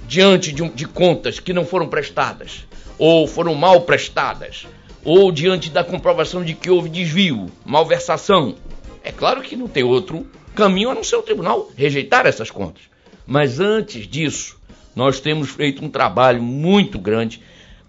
diante 0.08 0.52
de, 0.52 0.68
de 0.70 0.88
contas 0.88 1.40
que 1.40 1.54
não 1.54 1.64
foram 1.66 1.88
prestadas, 1.88 2.66
ou 2.98 3.28
foram 3.28 3.54
mal 3.54 3.82
prestadas, 3.82 4.68
ou 5.06 5.32
diante 5.32 5.70
da 5.70 5.84
comprovação 5.84 6.44
de 6.44 6.54
que 6.54 6.70
houve 6.70 6.90
desvio, 6.90 7.52
malversação, 7.64 8.56
é 9.04 9.12
claro 9.12 9.42
que 9.42 9.56
não 9.56 9.68
tem 9.68 9.84
outro 9.84 10.28
caminho 10.56 10.90
a 10.90 10.96
não 10.96 11.04
ser 11.04 11.16
o 11.16 11.22
tribunal 11.22 11.70
rejeitar 11.76 12.26
essas 12.26 12.52
contas. 12.52 12.84
Mas 13.26 13.60
antes 13.60 14.08
disso, 14.08 14.60
nós 14.96 15.20
temos 15.20 15.50
feito 15.50 15.84
um 15.86 15.90
trabalho 15.90 16.42
muito 16.42 17.00
grande 17.00 17.42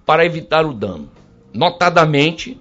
para 0.06 0.24
evitar 0.24 0.64
o 0.64 0.72
dano. 0.72 1.10
Notadamente, 1.52 2.60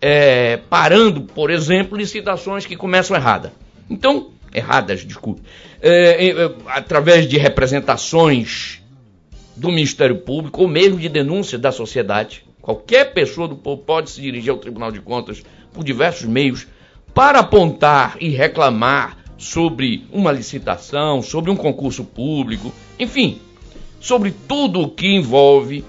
é, 0.00 0.58
parando, 0.68 1.22
por 1.22 1.50
exemplo, 1.50 1.96
licitações 1.96 2.66
que 2.66 2.76
começam 2.76 3.16
errada. 3.16 3.52
Então, 3.88 4.30
erradas, 4.52 5.04
desculpe, 5.04 5.42
é, 5.80 6.28
é, 6.28 6.54
através 6.66 7.28
de 7.28 7.38
representações 7.38 8.82
do 9.56 9.68
Ministério 9.68 10.18
Público 10.18 10.62
ou 10.62 10.68
mesmo 10.68 10.98
de 10.98 11.08
denúncia 11.08 11.58
da 11.58 11.72
sociedade. 11.72 12.44
Qualquer 12.60 13.12
pessoa 13.12 13.48
do 13.48 13.56
povo 13.56 13.82
pode 13.82 14.10
se 14.10 14.20
dirigir 14.20 14.50
ao 14.50 14.58
Tribunal 14.58 14.92
de 14.92 15.00
Contas 15.00 15.42
por 15.72 15.82
diversos 15.82 16.26
meios 16.26 16.66
para 17.14 17.40
apontar 17.40 18.16
e 18.20 18.28
reclamar 18.28 19.16
sobre 19.36 20.04
uma 20.12 20.32
licitação, 20.32 21.22
sobre 21.22 21.50
um 21.50 21.56
concurso 21.56 22.04
público, 22.04 22.72
enfim, 22.98 23.40
sobre 24.00 24.32
tudo 24.46 24.80
o 24.80 24.90
que 24.90 25.06
envolve 25.06 25.84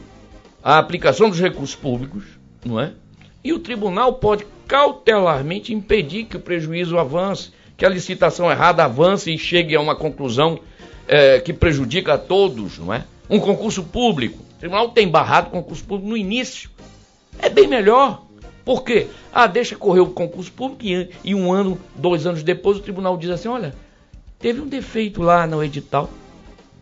a 0.64 0.78
aplicação 0.78 1.30
dos 1.30 1.40
recursos 1.40 1.76
públicos, 1.76 2.24
não 2.66 2.80
é? 2.80 2.94
E 3.44 3.54
o 3.54 3.60
tribunal 3.60 4.14
pode 4.14 4.46
cautelarmente 4.68 5.74
impedir 5.74 6.26
que 6.26 6.38
o 6.38 6.40
prejuízo 6.40 6.98
avance, 6.98 7.52
que 7.80 7.86
a 7.86 7.90
licitação 7.90 8.52
errada 8.52 8.84
avance 8.84 9.34
e 9.34 9.38
chegue 9.38 9.74
a 9.74 9.80
uma 9.80 9.96
conclusão 9.96 10.60
é, 11.08 11.40
que 11.40 11.54
prejudica 11.54 12.16
a 12.16 12.18
todos, 12.18 12.78
não 12.78 12.94
é? 12.94 13.06
Um 13.30 13.40
concurso 13.40 13.84
público, 13.84 14.44
o 14.44 14.60
tribunal 14.60 14.90
tem 14.90 15.08
barrado 15.08 15.50
concurso 15.50 15.86
público 15.86 16.10
no 16.10 16.18
início. 16.18 16.70
É 17.42 17.48
bem 17.48 17.68
melhor. 17.68 18.24
Por 18.66 18.84
quê? 18.84 19.08
Ah, 19.34 19.48
deixa 19.48 19.78
correr 19.78 20.02
o 20.02 20.08
concurso 20.08 20.52
público 20.52 20.86
e, 20.86 21.10
e 21.24 21.34
um 21.34 21.54
ano, 21.54 21.80
dois 21.96 22.28
anos 22.28 22.44
depois 22.44 22.78
o 22.78 22.82
tribunal 22.82 23.16
diz 23.18 23.30
assim, 23.30 23.48
olha, 23.48 23.74
teve 24.38 24.60
um 24.60 24.68
defeito 24.68 25.22
lá 25.22 25.48
no 25.48 25.64
edital. 25.64 26.10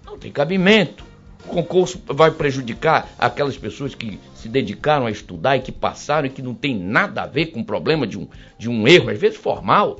Não 0.03 0.17
tem 0.17 0.31
cabimento. 0.31 1.05
O 1.45 1.49
concurso 1.49 2.01
vai 2.07 2.31
prejudicar 2.31 3.07
aquelas 3.19 3.55
pessoas 3.55 3.93
que 3.93 4.19
se 4.33 4.49
dedicaram 4.49 5.05
a 5.05 5.11
estudar 5.11 5.57
e 5.57 5.61
que 5.61 5.71
passaram 5.71 6.25
e 6.25 6.31
que 6.31 6.41
não 6.41 6.55
tem 6.55 6.75
nada 6.75 7.21
a 7.21 7.27
ver 7.27 7.47
com 7.47 7.59
o 7.59 7.65
problema 7.65 8.07
de 8.07 8.17
um, 8.17 8.27
de 8.57 8.67
um 8.67 8.87
erro, 8.87 9.11
às 9.11 9.19
vezes 9.19 9.37
formal, 9.37 9.99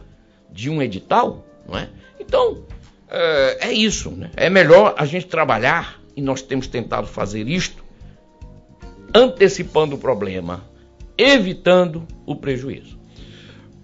de 0.52 0.70
um 0.70 0.82
edital, 0.82 1.46
não 1.68 1.78
é? 1.78 1.90
Então, 2.20 2.64
é, 3.10 3.70
é 3.70 3.74
isso, 3.74 4.12
né? 4.12 4.32
É 4.36 4.50
melhor 4.50 4.96
a 4.98 5.06
gente 5.06 5.28
trabalhar, 5.28 6.02
e 6.16 6.22
nós 6.22 6.42
temos 6.42 6.68
tentado 6.68 7.08
fazer 7.08 7.48
isto, 7.48 7.84
antecipando 9.14 9.96
o 9.96 10.00
problema, 10.00 10.64
evitando 11.18 12.06
o 12.26 12.36
prejuízo. 12.36 12.98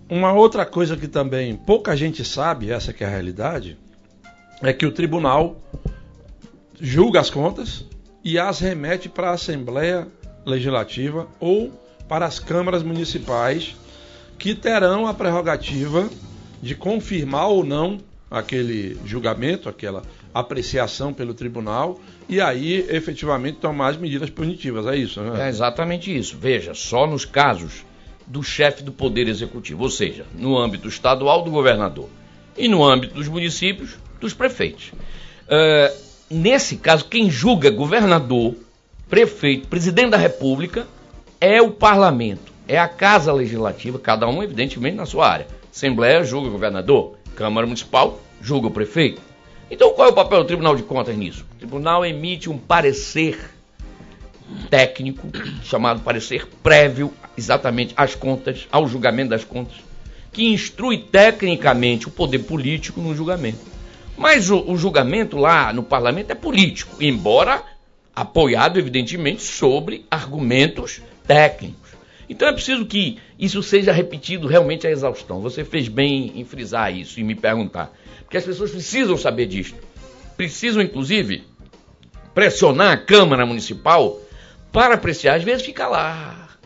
Uma 0.09 0.33
outra 0.33 0.65
coisa 0.65 0.97
que 0.97 1.07
também 1.07 1.55
pouca 1.55 1.95
gente 1.95 2.23
sabe, 2.23 2.71
essa 2.71 2.93
que 2.93 3.03
é 3.03 3.07
a 3.07 3.09
realidade, 3.09 3.77
é 4.61 4.71
que 4.71 4.85
o 4.85 4.91
tribunal 4.91 5.57
julga 6.79 7.19
as 7.19 7.29
contas 7.29 7.85
e 8.23 8.37
as 8.37 8.59
remete 8.59 9.09
para 9.09 9.29
a 9.29 9.33
Assembleia 9.33 10.07
Legislativa 10.45 11.27
ou 11.39 11.71
para 12.07 12.25
as 12.25 12.39
câmaras 12.39 12.83
municipais 12.83 13.75
que 14.37 14.53
terão 14.53 15.07
a 15.07 15.13
prerrogativa 15.13 16.09
de 16.63 16.75
confirmar 16.75 17.49
ou 17.49 17.63
não 17.63 17.99
aquele 18.31 18.97
julgamento, 19.05 19.67
aquela 19.67 20.01
apreciação 20.33 21.13
pelo 21.13 21.33
tribunal 21.33 21.99
e 22.27 22.39
aí 22.39 22.87
efetivamente 22.89 23.57
tomar 23.57 23.89
as 23.89 23.97
medidas 23.97 24.29
punitivas. 24.29 24.87
É 24.87 24.95
isso, 24.95 25.21
né? 25.21 25.45
É 25.45 25.49
exatamente 25.49 26.15
isso. 26.15 26.37
Veja, 26.39 26.73
só 26.73 27.05
nos 27.05 27.25
casos 27.25 27.85
do 28.25 28.41
chefe 28.41 28.81
do 28.81 28.93
Poder 28.93 29.27
Executivo, 29.27 29.83
ou 29.83 29.89
seja, 29.89 30.25
no 30.33 30.57
âmbito 30.57 30.87
estadual 30.87 31.43
do 31.43 31.51
governador 31.51 32.07
e 32.57 32.69
no 32.69 32.83
âmbito 32.83 33.13
dos 33.13 33.27
municípios, 33.27 33.97
dos 34.21 34.33
prefeitos. 34.33 34.93
Uh, 35.43 35.93
nesse 36.29 36.77
caso, 36.77 37.05
quem 37.05 37.29
julga 37.29 37.69
governador, 37.69 38.55
prefeito, 39.09 39.67
presidente 39.67 40.11
da 40.11 40.17
República 40.17 40.87
é 41.41 41.61
o 41.61 41.71
parlamento, 41.71 42.53
é 42.69 42.79
a 42.79 42.87
Casa 42.87 43.33
Legislativa, 43.33 43.99
cada 43.99 44.29
um, 44.29 44.41
evidentemente, 44.41 44.95
na 44.95 45.05
sua 45.05 45.27
área. 45.29 45.62
Assembleia 45.73 46.23
julga 46.23 46.49
o 46.49 46.51
governador, 46.51 47.17
Câmara 47.35 47.65
Municipal 47.65 48.21
julga 48.39 48.67
o 48.67 48.71
prefeito. 48.71 49.19
Então, 49.71 49.91
qual 49.93 50.07
é 50.07 50.11
o 50.11 50.13
papel 50.13 50.43
do 50.43 50.45
Tribunal 50.45 50.75
de 50.75 50.83
Contas 50.83 51.17
nisso? 51.17 51.43
O 51.55 51.57
tribunal 51.57 52.05
emite 52.05 52.47
um 52.47 52.59
parecer 52.59 53.39
técnico, 54.69 55.27
chamado 55.63 56.01
parecer 56.01 56.47
prévio, 56.61 57.11
exatamente 57.35 57.91
às 57.97 58.13
contas, 58.13 58.67
ao 58.71 58.87
julgamento 58.87 59.31
das 59.31 59.43
contas, 59.43 59.77
que 60.31 60.45
instrui 60.45 60.99
tecnicamente 60.99 62.07
o 62.07 62.11
poder 62.11 62.39
político 62.39 63.01
no 63.01 63.15
julgamento. 63.15 63.65
Mas 64.15 64.51
o, 64.51 64.59
o 64.69 64.77
julgamento 64.77 65.37
lá 65.37 65.73
no 65.73 65.81
parlamento 65.81 66.29
é 66.29 66.35
político, 66.35 66.97
embora 67.01 67.63
apoiado, 68.15 68.77
evidentemente, 68.77 69.41
sobre 69.41 70.05
argumentos 70.11 71.01
técnicos. 71.25 71.89
Então 72.29 72.47
é 72.47 72.53
preciso 72.53 72.85
que 72.85 73.17
isso 73.37 73.63
seja 73.63 73.91
repetido 73.91 74.47
realmente 74.47 74.87
à 74.87 74.91
exaustão. 74.91 75.41
Você 75.41 75.63
fez 75.63 75.87
bem 75.87 76.33
em 76.35 76.45
frisar 76.45 76.95
isso 76.95 77.19
e 77.19 77.23
me 77.23 77.35
perguntar. 77.35 77.91
Porque 78.21 78.37
as 78.37 78.45
pessoas 78.45 78.71
precisam 78.71 79.17
saber 79.17 79.47
disso. 79.47 79.75
Precisam, 80.37 80.81
inclusive, 80.81 81.43
pressionar 82.33 82.93
a 82.93 82.97
Câmara 82.97 83.45
Municipal 83.45 84.19
para 84.71 84.95
apreciar. 84.95 85.35
Às 85.35 85.43
vezes 85.43 85.65
fica 85.65 85.87
lá, 85.87 86.57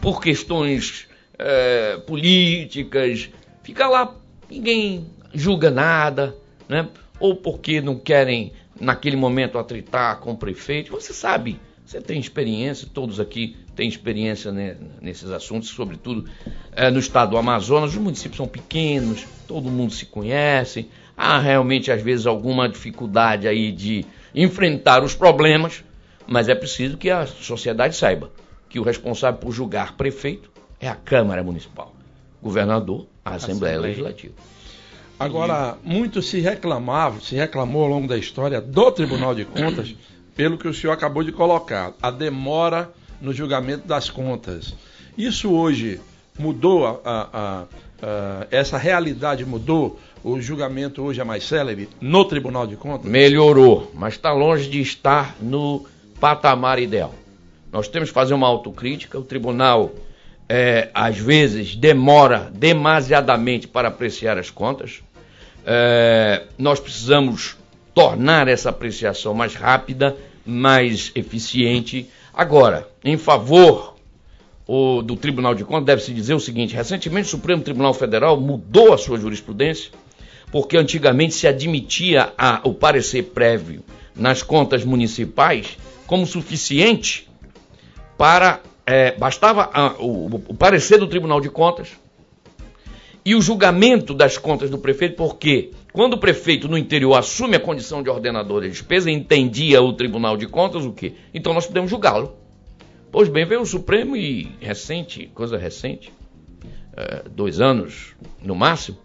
por 0.00 0.20
questões 0.20 1.06
é, 1.38 1.96
políticas, 1.98 3.28
fica 3.62 3.88
lá, 3.88 4.14
ninguém 4.50 5.06
julga 5.32 5.70
nada, 5.70 6.36
né? 6.68 6.88
ou 7.18 7.36
porque 7.36 7.80
não 7.80 7.96
querem, 7.96 8.52
naquele 8.80 9.16
momento, 9.16 9.58
atritar 9.58 10.18
com 10.18 10.32
o 10.32 10.36
prefeito. 10.36 10.90
Você 10.90 11.12
sabe, 11.12 11.60
você 11.84 12.00
tem 12.00 12.18
experiência, 12.18 12.88
todos 12.92 13.20
aqui 13.20 13.56
têm 13.74 13.88
experiência 13.88 14.52
né, 14.52 14.76
nesses 15.00 15.30
assuntos, 15.30 15.68
sobretudo 15.68 16.28
é, 16.72 16.90
no 16.90 16.98
estado 16.98 17.30
do 17.30 17.36
Amazonas. 17.36 17.90
Os 17.90 17.96
municípios 17.96 18.36
são 18.36 18.46
pequenos, 18.46 19.26
todo 19.46 19.70
mundo 19.70 19.92
se 19.92 20.06
conhece. 20.06 20.88
Há 21.16 21.38
realmente, 21.38 21.90
às 21.90 22.02
vezes, 22.02 22.26
alguma 22.26 22.68
dificuldade 22.68 23.46
aí 23.46 23.70
de 23.70 24.06
enfrentar 24.34 25.02
os 25.02 25.14
problemas, 25.14 25.84
mas 26.26 26.48
é 26.48 26.54
preciso 26.54 26.96
que 26.96 27.10
a 27.10 27.26
sociedade 27.26 27.96
saiba 27.96 28.30
que 28.68 28.80
o 28.80 28.82
responsável 28.82 29.38
por 29.38 29.52
julgar 29.52 29.96
prefeito 29.96 30.50
é 30.80 30.88
a 30.88 30.94
Câmara 30.94 31.42
Municipal, 31.42 31.94
governador, 32.40 33.06
a 33.24 33.34
Assembleia, 33.34 33.74
Assembleia. 33.74 33.80
Legislativa. 33.80 34.34
Agora, 35.18 35.76
muito 35.84 36.20
se 36.20 36.40
reclamava, 36.40 37.20
se 37.20 37.36
reclamou 37.36 37.82
ao 37.82 37.88
longo 37.88 38.08
da 38.08 38.16
história 38.16 38.60
do 38.60 38.90
Tribunal 38.90 39.34
de 39.34 39.44
Contas, 39.44 39.94
pelo 40.34 40.58
que 40.58 40.68
o 40.68 40.74
senhor 40.74 40.92
acabou 40.92 41.22
de 41.22 41.32
colocar, 41.32 41.92
a 42.02 42.10
demora 42.10 42.90
no 43.20 43.32
julgamento 43.32 43.86
das 43.86 44.10
contas. 44.10 44.74
Isso 45.16 45.52
hoje 45.52 46.00
mudou, 46.38 46.86
a, 46.86 47.00
a, 47.04 47.64
a, 48.02 48.46
essa 48.50 48.78
realidade 48.78 49.44
mudou? 49.44 49.98
O 50.24 50.40
julgamento 50.40 51.02
hoje 51.02 51.20
é 51.20 51.24
mais 51.24 51.44
célebre 51.44 51.88
no 52.00 52.24
Tribunal 52.24 52.66
de 52.66 52.76
Contas? 52.76 53.10
Melhorou, 53.10 53.90
mas 53.92 54.14
está 54.14 54.32
longe 54.32 54.70
de 54.70 54.80
estar 54.80 55.34
no 55.40 55.84
patamar 56.20 56.78
ideal. 56.78 57.12
Nós 57.72 57.88
temos 57.88 58.10
que 58.10 58.14
fazer 58.14 58.34
uma 58.34 58.46
autocrítica. 58.46 59.18
O 59.18 59.24
tribunal, 59.24 59.92
é, 60.48 60.90
às 60.94 61.18
vezes, 61.18 61.74
demora 61.74 62.52
demasiadamente 62.54 63.66
para 63.66 63.88
apreciar 63.88 64.38
as 64.38 64.48
contas. 64.48 65.02
É, 65.66 66.44
nós 66.58 66.78
precisamos 66.78 67.56
tornar 67.94 68.48
essa 68.48 68.70
apreciação 68.70 69.34
mais 69.34 69.54
rápida, 69.54 70.16
mais 70.44 71.12
eficiente. 71.14 72.08
Agora, 72.32 72.88
em 73.04 73.16
favor 73.16 73.96
o, 74.66 75.02
do 75.02 75.16
Tribunal 75.16 75.54
de 75.54 75.64
Contas, 75.64 75.86
deve-se 75.86 76.12
dizer 76.12 76.34
o 76.34 76.40
seguinte: 76.40 76.74
recentemente 76.74 77.28
o 77.28 77.30
Supremo 77.30 77.62
Tribunal 77.62 77.94
Federal 77.94 78.40
mudou 78.40 78.92
a 78.92 78.98
sua 78.98 79.18
jurisprudência, 79.18 79.90
porque 80.50 80.76
antigamente 80.76 81.34
se 81.34 81.46
admitia 81.46 82.32
a, 82.36 82.60
o 82.64 82.74
parecer 82.74 83.24
prévio 83.24 83.82
nas 84.14 84.42
contas 84.42 84.84
municipais 84.84 85.76
como 86.06 86.26
suficiente 86.26 87.28
para. 88.16 88.60
É, 88.84 89.12
bastava 89.12 89.70
a, 89.72 89.92
o, 90.00 90.42
o 90.48 90.54
parecer 90.54 90.98
do 90.98 91.06
Tribunal 91.06 91.40
de 91.40 91.48
Contas 91.48 91.90
e 93.24 93.34
o 93.36 93.40
julgamento 93.40 94.12
das 94.12 94.36
contas 94.36 94.68
do 94.70 94.76
prefeito, 94.76 95.14
porque 95.14 95.70
quando 95.92 96.14
o 96.14 96.18
prefeito 96.18 96.68
no 96.68 96.78
interior 96.78 97.14
assume 97.14 97.56
a 97.56 97.60
condição 97.60 98.02
de 98.02 98.08
ordenador 98.08 98.62
de 98.62 98.70
despesa, 98.70 99.10
entendia 99.10 99.82
o 99.82 99.92
Tribunal 99.92 100.36
de 100.36 100.46
Contas 100.46 100.84
o 100.84 100.92
quê? 100.92 101.12
Então 101.34 101.52
nós 101.52 101.66
podemos 101.66 101.90
julgá-lo. 101.90 102.34
Pois 103.10 103.28
bem, 103.28 103.44
veio 103.44 103.60
o 103.60 103.66
Supremo 103.66 104.16
e 104.16 104.50
recente, 104.58 105.30
coisa 105.34 105.58
recente, 105.58 106.10
é, 106.96 107.24
dois 107.28 107.60
anos 107.60 108.14
no 108.42 108.54
máximo, 108.54 108.96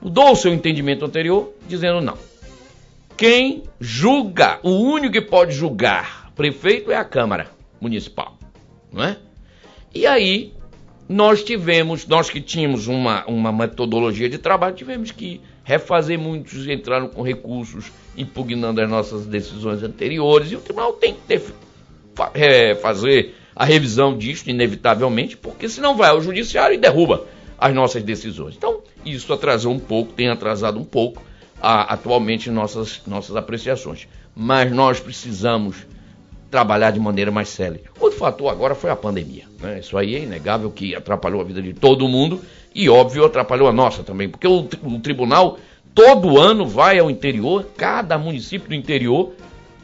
mudou 0.00 0.32
o 0.32 0.36
seu 0.36 0.52
entendimento 0.52 1.04
anterior, 1.04 1.52
dizendo 1.68 2.00
não. 2.00 2.18
Quem 3.16 3.62
julga, 3.78 4.58
o 4.64 4.70
único 4.70 5.12
que 5.12 5.20
pode 5.20 5.52
julgar 5.52 6.32
prefeito 6.34 6.90
é 6.90 6.96
a 6.96 7.04
Câmara 7.04 7.50
Municipal, 7.80 8.36
não 8.92 9.04
é? 9.04 9.16
E 9.94 10.06
aí 10.08 10.52
nós 11.08 11.44
tivemos, 11.44 12.06
nós 12.06 12.30
que 12.30 12.40
tínhamos 12.40 12.88
uma, 12.88 13.24
uma 13.26 13.52
metodologia 13.52 14.28
de 14.28 14.38
trabalho, 14.38 14.74
tivemos 14.74 15.12
que 15.12 15.40
refazer 15.64 16.18
muitos, 16.18 16.66
entraram 16.68 17.08
com 17.08 17.22
recursos 17.22 17.92
impugnando 18.16 18.80
as 18.80 18.88
nossas 18.88 19.26
decisões 19.26 19.82
anteriores, 19.82 20.52
e 20.52 20.56
o 20.56 20.60
tribunal 20.60 20.92
tem 20.94 21.14
que 21.14 21.20
ter, 21.20 21.42
é, 22.34 22.74
fazer 22.74 23.34
a 23.54 23.64
revisão 23.64 24.16
disso, 24.16 24.48
inevitavelmente, 24.48 25.36
porque 25.36 25.68
senão 25.68 25.96
vai 25.96 26.10
ao 26.10 26.20
judiciário 26.20 26.74
e 26.74 26.78
derruba 26.78 27.26
as 27.58 27.74
nossas 27.74 28.02
decisões. 28.02 28.56
Então, 28.56 28.80
isso 29.04 29.32
atrasou 29.32 29.72
um 29.72 29.78
pouco, 29.78 30.12
tem 30.12 30.28
atrasado 30.28 30.78
um 30.80 30.84
pouco 30.84 31.22
a, 31.60 31.94
atualmente 31.94 32.50
nossas, 32.50 33.02
nossas 33.06 33.36
apreciações. 33.36 34.08
Mas 34.34 34.72
nós 34.72 34.98
precisamos 34.98 35.86
trabalhar 36.52 36.90
de 36.90 37.00
maneira 37.00 37.30
mais 37.30 37.48
célere. 37.48 37.84
Outro 37.98 38.18
fator 38.18 38.48
agora 38.50 38.74
foi 38.74 38.90
a 38.90 38.94
pandemia. 38.94 39.44
Né? 39.58 39.80
Isso 39.80 39.96
aí 39.96 40.14
é 40.14 40.18
inegável 40.20 40.70
que 40.70 40.94
atrapalhou 40.94 41.40
a 41.40 41.44
vida 41.44 41.62
de 41.62 41.72
todo 41.72 42.06
mundo 42.06 42.42
e, 42.74 42.90
óbvio, 42.90 43.24
atrapalhou 43.24 43.66
a 43.66 43.72
nossa 43.72 44.02
também, 44.02 44.28
porque 44.28 44.46
o, 44.46 44.68
o 44.82 45.00
tribunal 45.00 45.58
todo 45.94 46.38
ano 46.38 46.66
vai 46.66 46.98
ao 46.98 47.10
interior, 47.10 47.66
cada 47.74 48.18
município 48.18 48.68
do 48.68 48.74
interior, 48.74 49.32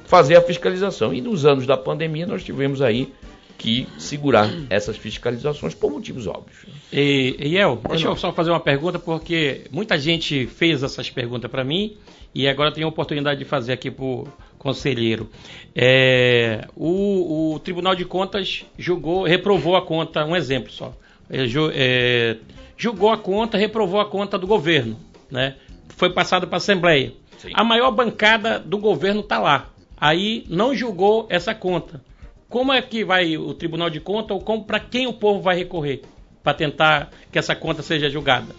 fazer 0.04 0.36
a 0.36 0.42
fiscalização. 0.42 1.14
E 1.14 1.22
nos 1.22 1.46
anos 1.46 1.66
da 1.66 1.76
pandemia 1.76 2.26
nós 2.26 2.44
tivemos 2.44 2.82
aí 2.82 3.14
que 3.56 3.88
segurar 3.98 4.50
essas 4.68 4.96
fiscalizações 4.96 5.74
por 5.74 5.90
motivos 5.90 6.26
óbvios. 6.26 6.66
E, 6.92 7.56
El, 7.56 7.80
deixa 7.88 8.08
eu 8.08 8.14
só 8.14 8.30
fazer 8.30 8.50
uma 8.50 8.60
pergunta, 8.60 8.98
porque 8.98 9.62
muita 9.70 9.98
gente 9.98 10.46
fez 10.46 10.82
essas 10.82 11.08
perguntas 11.08 11.50
para 11.50 11.64
mim 11.64 11.96
e 12.34 12.46
agora 12.46 12.70
tem 12.70 12.84
a 12.84 12.88
oportunidade 12.88 13.38
de 13.38 13.46
fazer 13.46 13.72
aqui 13.72 13.88
o 13.98 14.28
conselheiro. 14.58 15.30
É, 15.74 16.66
o, 16.76 17.54
o, 17.54 17.58
Tribunal 17.60 17.94
de 17.94 18.04
Contas 18.04 18.66
julgou, 18.76 19.24
reprovou 19.24 19.76
a 19.76 19.82
conta, 19.82 20.24
um 20.24 20.36
exemplo 20.36 20.70
só. 20.70 20.94
É, 21.30 21.44
é, 21.74 22.36
julgou 22.76 23.10
a 23.10 23.18
conta, 23.18 23.56
reprovou 23.56 24.00
a 24.00 24.06
conta 24.06 24.38
do 24.38 24.46
governo, 24.46 24.98
né? 25.30 25.56
Foi 25.96 26.12
passada 26.12 26.46
para 26.46 26.56
a 26.56 26.58
Assembleia. 26.58 27.12
Sim. 27.38 27.50
A 27.54 27.62
maior 27.62 27.90
bancada 27.90 28.58
do 28.58 28.78
governo 28.78 29.20
está 29.20 29.38
lá. 29.38 29.70
Aí 29.96 30.44
não 30.48 30.74
julgou 30.74 31.26
essa 31.30 31.54
conta. 31.54 32.00
Como 32.48 32.72
é 32.72 32.80
que 32.80 33.04
vai 33.04 33.36
o 33.36 33.52
Tribunal 33.52 33.90
de 33.90 34.00
Contas 34.00 34.36
ou 34.36 34.62
para 34.62 34.80
quem 34.80 35.06
o 35.06 35.12
povo 35.12 35.40
vai 35.40 35.56
recorrer 35.56 36.02
para 36.42 36.54
tentar 36.54 37.10
que 37.30 37.38
essa 37.38 37.54
conta 37.54 37.82
seja 37.82 38.08
julgada? 38.08 38.54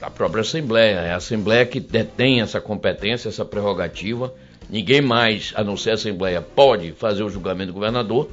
A 0.00 0.10
própria 0.10 0.40
Assembleia. 0.40 1.00
É 1.00 1.12
a 1.12 1.16
Assembleia 1.16 1.66
que 1.66 1.78
detém 1.78 2.40
essa 2.40 2.60
competência, 2.60 3.28
essa 3.28 3.44
prerrogativa 3.44 4.32
Ninguém 4.74 5.00
mais, 5.00 5.52
a 5.54 5.62
não 5.62 5.76
ser 5.76 5.90
a 5.90 5.94
Assembleia, 5.94 6.42
pode 6.42 6.90
fazer 6.90 7.22
o 7.22 7.30
julgamento 7.30 7.68
do 7.68 7.74
governador. 7.74 8.28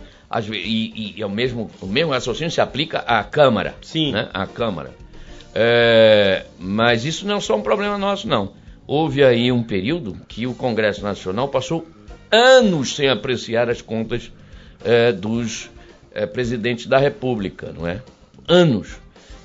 E, 0.52 0.56
e, 0.56 1.14
e 1.18 1.22
é 1.22 1.26
o, 1.28 1.30
mesmo, 1.30 1.70
o 1.80 1.86
mesmo 1.86 2.14
raciocínio 2.14 2.50
se 2.50 2.60
aplica 2.60 2.98
à 2.98 3.24
Câmara. 3.24 3.76
Sim. 3.80 4.12
Né? 4.12 4.28
À 4.34 4.48
Câmara. 4.48 4.90
É, 5.54 6.46
mas 6.58 7.06
isso 7.06 7.28
não 7.28 7.38
é 7.38 7.40
só 7.40 7.56
um 7.56 7.62
problema 7.62 7.96
nosso, 7.96 8.28
não. 8.28 8.54
Houve 8.88 9.24
aí 9.24 9.52
um 9.52 9.62
período 9.62 10.18
que 10.28 10.48
o 10.48 10.56
Congresso 10.56 11.04
Nacional 11.04 11.48
passou 11.48 11.86
anos 12.32 12.96
sem 12.96 13.08
apreciar 13.08 13.70
as 13.70 13.84
contas 13.84 14.32
é, 14.84 15.12
dos 15.12 15.70
é, 16.12 16.26
presidentes 16.26 16.88
da 16.88 16.98
República, 16.98 17.72
não 17.72 17.86
é? 17.86 18.02
Anos. 18.48 19.00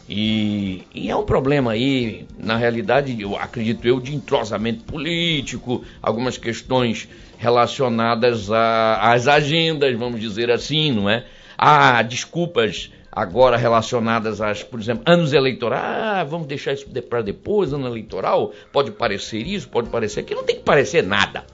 E, 0.08 0.84
e, 0.94 1.10
é 1.10 1.16
um 1.16 1.24
problema 1.24 1.72
aí, 1.72 2.26
na 2.38 2.56
realidade, 2.56 3.20
eu 3.20 3.36
acredito 3.36 3.86
eu, 3.86 3.98
de 3.98 4.14
entrosamento 4.14 4.84
político, 4.84 5.84
algumas 6.00 6.38
questões 6.38 7.08
relacionadas 7.38 8.48
às 8.50 9.26
agendas, 9.26 9.96
vamos 9.98 10.20
dizer 10.20 10.50
assim, 10.50 10.92
não 10.92 11.10
é? 11.10 11.26
Há 11.58 12.02
desculpas 12.02 12.90
agora 13.10 13.56
relacionadas 13.56 14.40
às, 14.40 14.62
por 14.62 14.78
exemplo, 14.78 15.02
anos 15.06 15.32
eleitorais. 15.32 15.82
Ah, 15.82 16.24
vamos 16.24 16.46
deixar 16.46 16.74
isso 16.74 16.86
para 17.08 17.22
depois, 17.22 17.72
ano 17.72 17.86
eleitoral. 17.86 18.52
Pode 18.70 18.92
parecer 18.92 19.44
isso, 19.46 19.68
pode 19.68 19.88
parecer 19.88 20.20
aquilo. 20.20 20.40
Não 20.40 20.46
tem 20.46 20.56
que 20.56 20.62
parecer 20.62 21.02
nada. 21.02 21.44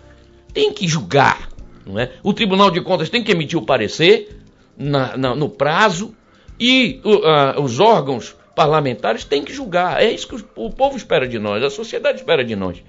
Tem 0.53 0.73
que 0.73 0.87
julgar, 0.87 1.49
não 1.87 1.99
é? 1.99 2.13
O 2.23 2.35
Tribunal 2.35 2.71
de 2.71 2.83
Contas 2.83 3.09
tem 3.09 3.25
que 3.25 3.33
emitir 3.33 3.59
o 3.59 3.65
parecer 3.65 4.41
na, 4.77 5.17
na, 5.17 5.35
no 5.35 5.49
prazo 5.49 6.15
e 6.59 7.01
uh, 7.05 7.61
os 7.63 7.81
órgãos 7.81 8.37
parlamentares 8.55 9.25
têm 9.25 9.45
que 9.45 9.53
julgar. 9.53 10.03
É 10.03 10.11
isso 10.11 10.29
que 10.29 10.45
o 10.57 10.71
povo 10.71 10.97
espera 10.97 11.27
de 11.27 11.39
nós, 11.39 11.63
a 11.63 11.71
sociedade 11.71 12.19
espera 12.19 12.45
de 12.45 12.57
nós. 12.57 12.83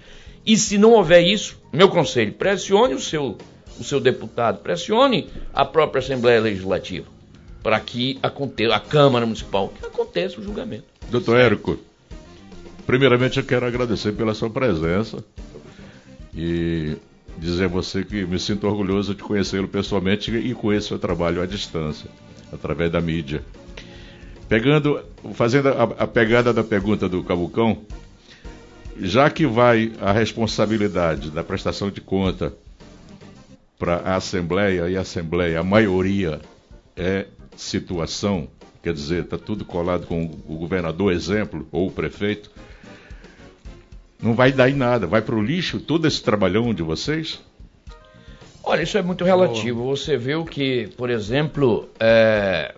E 0.45 0.58
se 0.58 0.78
não 0.78 0.91
houver 0.91 1.21
isso, 1.21 1.62
meu 1.71 1.89
conselho, 1.89 2.34
pressione 2.34 2.93
o 2.93 2.99
seu, 2.99 3.38
o 3.80 3.84
seu 3.84 3.99
deputado, 3.99 4.60
pressione 4.60 5.30
a 5.54 5.63
própria 5.63 5.99
Assembleia 5.99 6.41
Legislativa 6.41 7.13
para 7.63 7.80
que 7.80 8.19
aconteça, 8.21 8.76
a 8.76 8.80
Câmara 8.80 9.26
Municipal, 9.26 9.69
que 9.69 9.86
aconteça 9.86 10.39
o 10.39 10.43
julgamento. 10.43 10.84
Doutor 11.10 11.39
Érico, 11.39 11.80
primeiramente 12.86 13.39
eu 13.39 13.45
quero 13.45 13.65
agradecer 13.65 14.12
pela 14.12 14.34
sua 14.34 14.49
presença 14.49 15.23
e 16.36 16.97
dizer 17.38 17.65
a 17.65 17.67
você 17.69 18.04
que 18.04 18.26
me 18.26 18.38
sinto 18.38 18.67
orgulhoso 18.67 19.15
de 19.15 19.23
conhecê-lo 19.23 19.67
pessoalmente 19.69 20.30
e 20.30 20.54
conheço 20.54 20.88
o 20.88 20.89
seu 20.89 20.99
trabalho 20.99 21.41
à 21.41 21.45
distância, 21.45 22.10
através 22.52 22.91
da 22.91 22.99
mídia. 22.99 23.41
Pegando, 24.54 25.04
fazendo 25.34 25.70
a, 25.70 25.84
a 26.04 26.06
pegada 26.06 26.54
da 26.54 26.63
pergunta 26.63 27.10
do 27.10 27.24
Cabucão, 27.24 27.76
já 29.02 29.28
que 29.28 29.48
vai 29.48 29.92
a 30.00 30.12
responsabilidade 30.12 31.32
da 31.32 31.44
prestação 31.44 31.89
de 31.89 32.00
conta 32.00 32.54
para 33.80 33.96
a 33.96 34.16
Assembleia 34.16 34.88
e 34.88 34.96
a 34.96 35.02
Assembleia, 35.02 35.60
a 35.60 35.63
maioria 35.63 36.39
é 36.96 37.26
situação, 37.58 38.48
quer 38.84 38.94
dizer, 38.94 39.24
está 39.24 39.39
tudo 39.39 39.66
colado 39.66 40.06
com 40.06 40.24
o 40.48 40.56
governador, 40.56 41.12
exemplo, 41.12 41.68
ou 41.72 41.88
o 41.88 41.92
prefeito, 41.92 42.52
não 44.22 44.36
vai 44.36 44.52
dar 44.52 44.70
em 44.70 44.76
nada, 44.76 45.08
vai 45.08 45.24
para 45.24 45.34
o 45.34 45.42
lixo 45.42 45.80
todo 45.80 46.08
esse 46.08 46.22
trabalhão 46.22 46.76
de 46.76 46.84
vocês? 46.84 47.42
Olha, 48.63 48.84
isso 48.84 49.00
é 49.00 49.02
muito 49.02 49.26
relativo. 49.26 49.84
Você 49.86 50.16
viu 50.16 50.46
que, 50.46 50.89
por 50.96 51.10
exemplo, 51.10 51.89
é, 52.00 52.76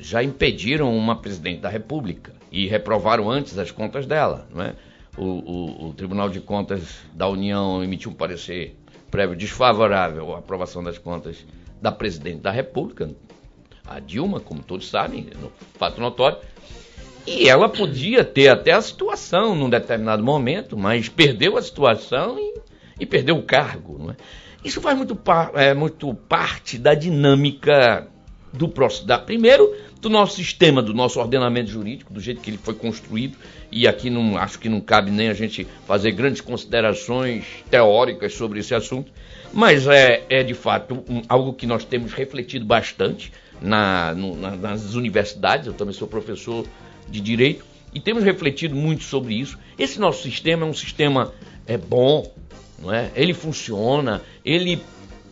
já 0.00 0.22
impediram 0.22 0.96
uma 0.96 1.16
presidente 1.16 1.60
da 1.60 1.68
República 1.68 2.32
e 2.50 2.66
reprovaram 2.66 3.30
antes 3.30 3.58
as 3.58 3.70
contas 3.70 4.06
dela, 4.06 4.48
é? 4.56 4.74
O, 5.16 5.24
o, 5.24 5.88
o 5.88 5.92
Tribunal 5.92 6.30
de 6.30 6.40
Contas 6.40 7.00
da 7.12 7.28
União 7.28 7.82
emitiu 7.82 8.10
um 8.10 8.14
parecer 8.14 8.76
prévio 9.10 9.36
desfavorável 9.36 10.34
à 10.34 10.38
aprovação 10.38 10.82
das 10.82 10.98
contas 10.98 11.44
da 11.82 11.90
presidente 11.90 12.40
da 12.40 12.50
República, 12.50 13.10
a 13.86 13.98
Dilma, 13.98 14.38
como 14.38 14.62
todos 14.62 14.88
sabem, 14.88 15.28
no 15.40 15.50
fato 15.74 16.00
notório. 16.00 16.38
E 17.26 17.48
ela 17.48 17.68
podia 17.68 18.24
ter 18.24 18.48
até 18.48 18.72
a 18.72 18.80
situação 18.80 19.54
num 19.54 19.68
determinado 19.68 20.22
momento, 20.22 20.76
mas 20.76 21.08
perdeu 21.08 21.56
a 21.56 21.62
situação 21.62 22.38
e, 22.38 22.54
e 23.00 23.06
perdeu 23.06 23.36
o 23.36 23.42
cargo. 23.42 23.98
Não 23.98 24.10
é? 24.12 24.16
Isso 24.64 24.80
faz 24.80 24.96
muito, 24.96 25.18
é, 25.54 25.74
muito 25.74 26.14
parte 26.14 26.78
da 26.78 26.94
dinâmica 26.94 28.06
do 28.52 28.68
próximo. 28.68 29.06
Da, 29.06 29.18
primeiro, 29.18 29.74
do 30.00 30.08
nosso 30.08 30.36
sistema, 30.36 30.82
do 30.82 30.94
nosso 30.94 31.20
ordenamento 31.20 31.70
jurídico, 31.70 32.12
do 32.12 32.20
jeito 32.20 32.40
que 32.40 32.50
ele 32.50 32.58
foi 32.58 32.74
construído. 32.74 33.36
E 33.70 33.86
aqui 33.86 34.08
não 34.08 34.36
acho 34.36 34.58
que 34.58 34.68
não 34.68 34.80
cabe 34.80 35.10
nem 35.10 35.28
a 35.28 35.34
gente 35.34 35.66
fazer 35.86 36.12
grandes 36.12 36.40
considerações 36.40 37.44
teóricas 37.70 38.34
sobre 38.34 38.60
esse 38.60 38.74
assunto. 38.74 39.12
Mas 39.52 39.86
é, 39.86 40.24
é 40.30 40.42
de 40.42 40.54
fato 40.54 41.04
um, 41.08 41.22
algo 41.28 41.52
que 41.52 41.66
nós 41.66 41.84
temos 41.84 42.12
refletido 42.12 42.64
bastante 42.64 43.32
na, 43.60 44.14
no, 44.14 44.36
na, 44.36 44.56
nas 44.56 44.94
universidades. 44.94 45.66
Eu 45.66 45.74
também 45.74 45.92
sou 45.92 46.08
professor 46.08 46.66
de 47.08 47.20
direito 47.20 47.64
e 47.94 48.00
temos 48.00 48.24
refletido 48.24 48.74
muito 48.74 49.04
sobre 49.04 49.34
isso. 49.34 49.58
Esse 49.78 50.00
nosso 50.00 50.22
sistema 50.22 50.64
é 50.64 50.68
um 50.68 50.74
sistema 50.74 51.32
é 51.66 51.76
bom, 51.76 52.32
não 52.78 52.92
é? 52.92 53.10
Ele 53.14 53.34
funciona, 53.34 54.22
ele 54.44 54.80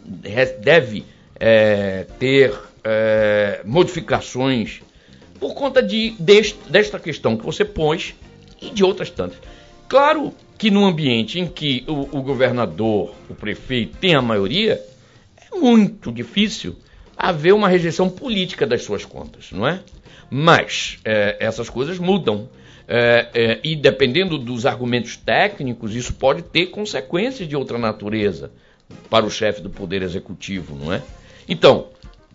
deve 0.05 1.05
é, 1.41 2.07
ter 2.19 2.55
é, 2.91 3.61
modificações 3.67 4.81
por 5.39 5.55
conta 5.55 5.83
de, 5.83 6.15
deste, 6.19 6.59
desta 6.71 6.99
questão 6.99 7.37
que 7.37 7.45
você 7.45 7.65
pôs 7.65 8.15
e 8.63 8.71
de 8.71 8.83
outras 8.83 9.11
tantas. 9.11 9.39
Claro 9.87 10.33
que 10.57 10.71
num 10.71 10.87
ambiente 10.87 11.39
em 11.39 11.47
que 11.47 11.85
o, 11.87 12.19
o 12.19 12.23
governador, 12.23 13.15
o 13.29 13.35
prefeito 13.35 13.99
tem 13.99 14.15
a 14.15 14.23
maioria, 14.23 14.83
é 15.37 15.57
muito 15.57 16.11
difícil 16.11 16.77
haver 17.17 17.53
uma 17.53 17.69
rejeição 17.69 18.09
política 18.09 18.67
das 18.67 18.83
suas 18.83 19.05
contas, 19.05 19.53
não 19.53 19.69
é? 19.69 19.81
Mas 20.31 20.99
é, 21.05 21.37
essas 21.41 21.69
coisas 21.69 21.99
mudam. 21.99 22.49
É, 22.91 23.29
é, 23.35 23.61
e 23.63 23.77
dependendo 23.77 24.39
dos 24.39 24.65
argumentos 24.65 25.15
técnicos, 25.15 25.95
isso 25.95 26.15
pode 26.15 26.41
ter 26.41 26.67
consequências 26.67 27.47
de 27.47 27.55
outra 27.55 27.77
natureza 27.77 28.51
para 29.11 29.27
o 29.27 29.31
chefe 29.31 29.61
do 29.61 29.69
Poder 29.69 30.01
Executivo, 30.01 30.75
não 30.75 30.91
é? 30.91 31.03
Então, 31.47 31.89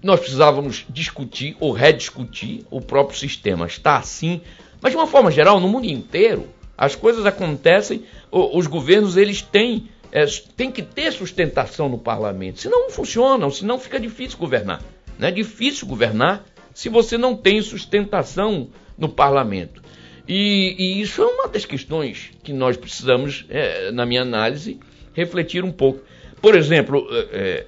nós 0.04 0.20
precisávamos 0.20 0.86
discutir 0.90 1.56
ou 1.60 1.72
rediscutir 1.72 2.66
o 2.70 2.82
próprio 2.82 3.18
sistema. 3.18 3.66
Está 3.66 3.98
assim, 3.98 4.42
mas 4.82 4.92
de 4.92 4.98
uma 4.98 5.08
forma 5.08 5.32
geral, 5.32 5.60
no 5.60 5.68
mundo 5.68 5.86
inteiro, 5.86 6.50
as 6.78 6.96
coisas 6.96 7.26
acontecem, 7.26 8.04
os 8.30 8.68
governos 8.68 9.16
eles 9.16 9.42
têm, 9.42 9.88
é, 10.12 10.26
têm 10.58 10.70
que 10.70 10.82
ter 10.82 11.12
sustentação 11.14 11.88
no 11.88 11.98
parlamento, 11.98 12.60
senão 12.60 12.82
não 12.82 12.90
funcionam, 12.90 13.50
senão 13.50 13.80
fica 13.80 14.00
difícil 14.00 14.38
governar. 14.38 14.82
Não 15.18 15.28
é 15.28 15.32
difícil 15.32 15.88
governar 15.88 16.44
se 16.74 16.90
você 16.90 17.18
não 17.18 17.36
tem 17.36 17.62
sustentação 17.62 18.68
no 18.98 19.08
parlamento. 19.08 19.82
E, 20.28 20.76
e 20.78 21.02
isso 21.02 21.22
é 21.22 21.26
uma 21.26 21.48
das 21.48 21.66
questões 21.66 22.32
que 22.44 22.52
nós 22.52 22.76
precisamos, 22.76 23.46
é, 23.50 23.92
na 23.92 24.06
minha 24.06 24.22
análise, 24.22 24.80
refletir 25.14 25.64
um 25.64 25.72
pouco. 25.72 26.02
Por 26.42 26.56
exemplo, 26.56 27.08
é, 27.12 27.18
é 27.32 27.66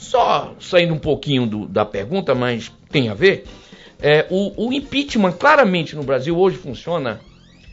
só 0.00 0.54
saindo 0.58 0.94
um 0.94 0.98
pouquinho 0.98 1.46
do, 1.46 1.66
da 1.66 1.84
pergunta, 1.84 2.34
mas 2.34 2.72
tem 2.90 3.10
a 3.10 3.14
ver, 3.14 3.44
é, 4.00 4.26
o, 4.30 4.68
o 4.68 4.72
impeachment 4.72 5.32
claramente 5.32 5.94
no 5.94 6.02
Brasil 6.02 6.36
hoje 6.38 6.56
funciona 6.56 7.20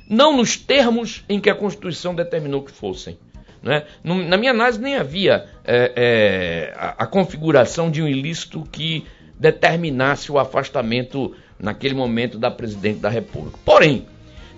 não 0.10 0.36
nos 0.36 0.58
termos 0.58 1.24
em 1.30 1.40
que 1.40 1.50
a 1.50 1.56
Constituição 1.56 2.14
determinou 2.14 2.64
que 2.64 2.72
fossem. 2.72 3.18
Né? 3.64 3.86
Na 4.04 4.38
minha 4.38 4.52
análise, 4.52 4.80
nem 4.80 4.98
havia 4.98 5.46
é, 5.64 5.94
é, 5.96 6.74
a, 6.76 7.04
a, 7.04 7.08
configuração 7.08 7.90
de 7.90 8.02
um 8.02 8.08
ilícito 8.08 8.62
que 8.72 9.06
determinasse 9.40 10.30
o 10.30 10.38
afastamento 10.38 11.34
naquele 11.58 11.96
momento 11.96 12.38
da 12.38 12.52
presidente 12.52 13.00
da 13.00 13.10
República. 13.10 13.58
Porém, 13.64 14.06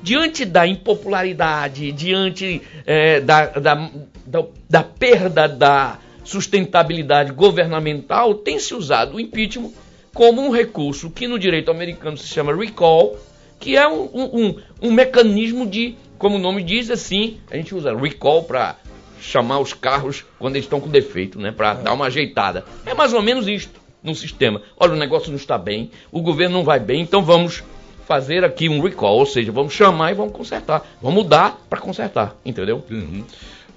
diante 0.01 0.43
da 0.43 0.65
impopularidade, 0.67 1.91
diante 1.91 2.63
é, 2.85 3.19
da, 3.21 3.45
da, 3.45 3.89
da, 4.25 4.45
da 4.67 4.83
perda 4.83 5.47
da 5.47 5.99
sustentabilidade 6.29 7.31
governamental, 7.31 8.35
tem 8.35 8.59
se 8.59 8.75
usado 8.75 9.15
o 9.15 9.19
impeachment 9.19 9.71
como 10.13 10.41
um 10.41 10.51
recurso 10.51 11.09
que 11.09 11.27
no 11.27 11.39
direito 11.39 11.71
americano 11.71 12.17
se 12.17 12.27
chama 12.27 12.55
recall, 12.55 13.17
que 13.59 13.75
é 13.75 13.87
um, 13.87 14.09
um, 14.13 14.55
um 14.81 14.91
mecanismo 14.91 15.65
de, 15.65 15.95
como 16.17 16.35
o 16.35 16.39
nome 16.39 16.63
diz 16.63 16.91
assim, 16.91 17.39
a 17.49 17.57
gente 17.57 17.73
usa 17.73 17.95
recall 17.95 18.43
para 18.43 18.75
chamar 19.19 19.59
os 19.59 19.73
carros 19.73 20.23
quando 20.37 20.55
eles 20.55 20.65
estão 20.65 20.79
com 20.79 20.87
defeito, 20.87 21.39
né, 21.39 21.51
para 21.51 21.73
dar 21.73 21.93
uma 21.93 22.05
ajeitada. 22.05 22.63
É 22.85 22.93
mais 22.93 23.11
ou 23.11 23.21
menos 23.21 23.47
isto 23.47 23.79
no 24.03 24.13
sistema. 24.13 24.61
Olha, 24.77 24.93
o 24.93 24.97
negócio 24.97 25.29
não 25.29 25.37
está 25.37 25.57
bem, 25.57 25.89
o 26.11 26.21
governo 26.21 26.57
não 26.57 26.63
vai 26.63 26.79
bem, 26.79 27.01
então 27.01 27.23
vamos 27.23 27.63
fazer 28.07 28.43
aqui 28.43 28.69
um 28.69 28.81
recall, 28.81 29.17
ou 29.17 29.25
seja, 29.25 29.51
vamos 29.51 29.73
chamar 29.73 30.11
e 30.11 30.15
vamos 30.15 30.33
consertar. 30.33 30.83
Vamos 31.01 31.23
mudar 31.23 31.59
para 31.69 31.79
consertar, 31.79 32.35
entendeu? 32.45 32.83
Uhum. 32.89 33.23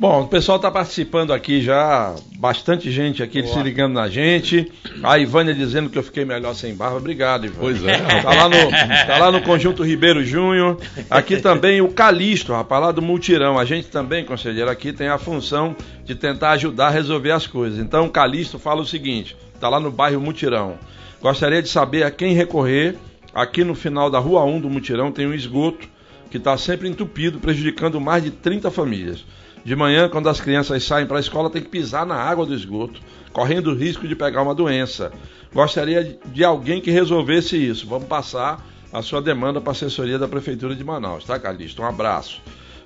Bom, 0.02 0.22
o 0.22 0.26
pessoal 0.26 0.56
está 0.56 0.68
participando 0.68 1.32
aqui 1.32 1.62
já, 1.62 2.12
bastante 2.36 2.90
gente 2.90 3.22
aqui 3.22 3.40
Boa. 3.40 3.54
se 3.54 3.62
ligando 3.62 3.92
na 3.92 4.08
gente. 4.08 4.68
A 5.00 5.16
Ivânia 5.16 5.54
dizendo 5.54 5.88
que 5.88 5.96
eu 5.96 6.02
fiquei 6.02 6.24
melhor 6.24 6.56
sem 6.56 6.74
barba. 6.74 6.96
Obrigado, 6.96 7.46
Ivânia. 7.46 7.60
Pois 7.60 7.84
é. 7.84 8.20
Tá 8.20 8.34
lá 8.34 8.48
no, 8.48 8.70
tá 9.06 9.18
lá 9.18 9.30
no 9.30 9.40
Conjunto 9.42 9.84
Ribeiro 9.84 10.24
Júnior. 10.24 10.76
Aqui 11.08 11.36
também 11.36 11.80
o 11.80 11.86
Calixto, 11.86 12.52
rapaz, 12.52 12.82
lá 12.82 12.90
do 12.90 13.00
Multirão. 13.00 13.56
A 13.56 13.64
gente 13.64 13.86
também, 13.86 14.24
conselheiro, 14.24 14.68
aqui 14.68 14.92
tem 14.92 15.06
a 15.06 15.18
função 15.18 15.76
de 16.04 16.16
tentar 16.16 16.50
ajudar 16.50 16.88
a 16.88 16.90
resolver 16.90 17.30
as 17.30 17.46
coisas. 17.46 17.78
Então, 17.78 18.06
o 18.06 18.10
Calixto 18.10 18.58
fala 18.58 18.82
o 18.82 18.84
seguinte: 18.84 19.36
tá 19.60 19.68
lá 19.68 19.78
no 19.78 19.92
bairro 19.92 20.20
Mutirão. 20.20 20.78
Gostaria 21.20 21.62
de 21.62 21.68
saber 21.68 22.02
a 22.02 22.10
quem 22.10 22.34
recorrer. 22.34 22.96
Aqui 23.32 23.62
no 23.62 23.76
final 23.76 24.10
da 24.10 24.18
Rua 24.18 24.44
1 24.44 24.62
do 24.62 24.68
Mutirão 24.68 25.12
tem 25.12 25.28
um 25.28 25.32
esgoto 25.32 25.88
que 26.28 26.38
está 26.38 26.58
sempre 26.58 26.88
entupido, 26.88 27.38
prejudicando 27.38 28.00
mais 28.00 28.24
de 28.24 28.32
30 28.32 28.68
famílias. 28.68 29.24
De 29.64 29.76
manhã, 29.76 30.08
quando 30.08 30.28
as 30.28 30.40
crianças 30.40 30.82
saem 30.84 31.06
para 31.06 31.18
a 31.18 31.20
escola, 31.20 31.50
tem 31.50 31.62
que 31.62 31.68
pisar 31.68 32.04
na 32.04 32.16
água 32.16 32.44
do 32.44 32.54
esgoto, 32.54 33.00
correndo 33.32 33.70
o 33.70 33.74
risco 33.74 34.08
de 34.08 34.16
pegar 34.16 34.42
uma 34.42 34.54
doença. 34.54 35.12
Gostaria 35.54 36.18
de 36.26 36.44
alguém 36.44 36.80
que 36.80 36.90
resolvesse 36.90 37.56
isso. 37.56 37.86
Vamos 37.86 38.08
passar 38.08 38.64
a 38.92 39.02
sua 39.02 39.22
demanda 39.22 39.60
para 39.60 39.70
a 39.70 39.72
assessoria 39.72 40.18
da 40.18 40.26
Prefeitura 40.26 40.74
de 40.74 40.82
Manaus, 40.82 41.24
tá, 41.24 41.38
Calixto? 41.38 41.82
Um 41.82 41.86
abraço. 41.86 42.42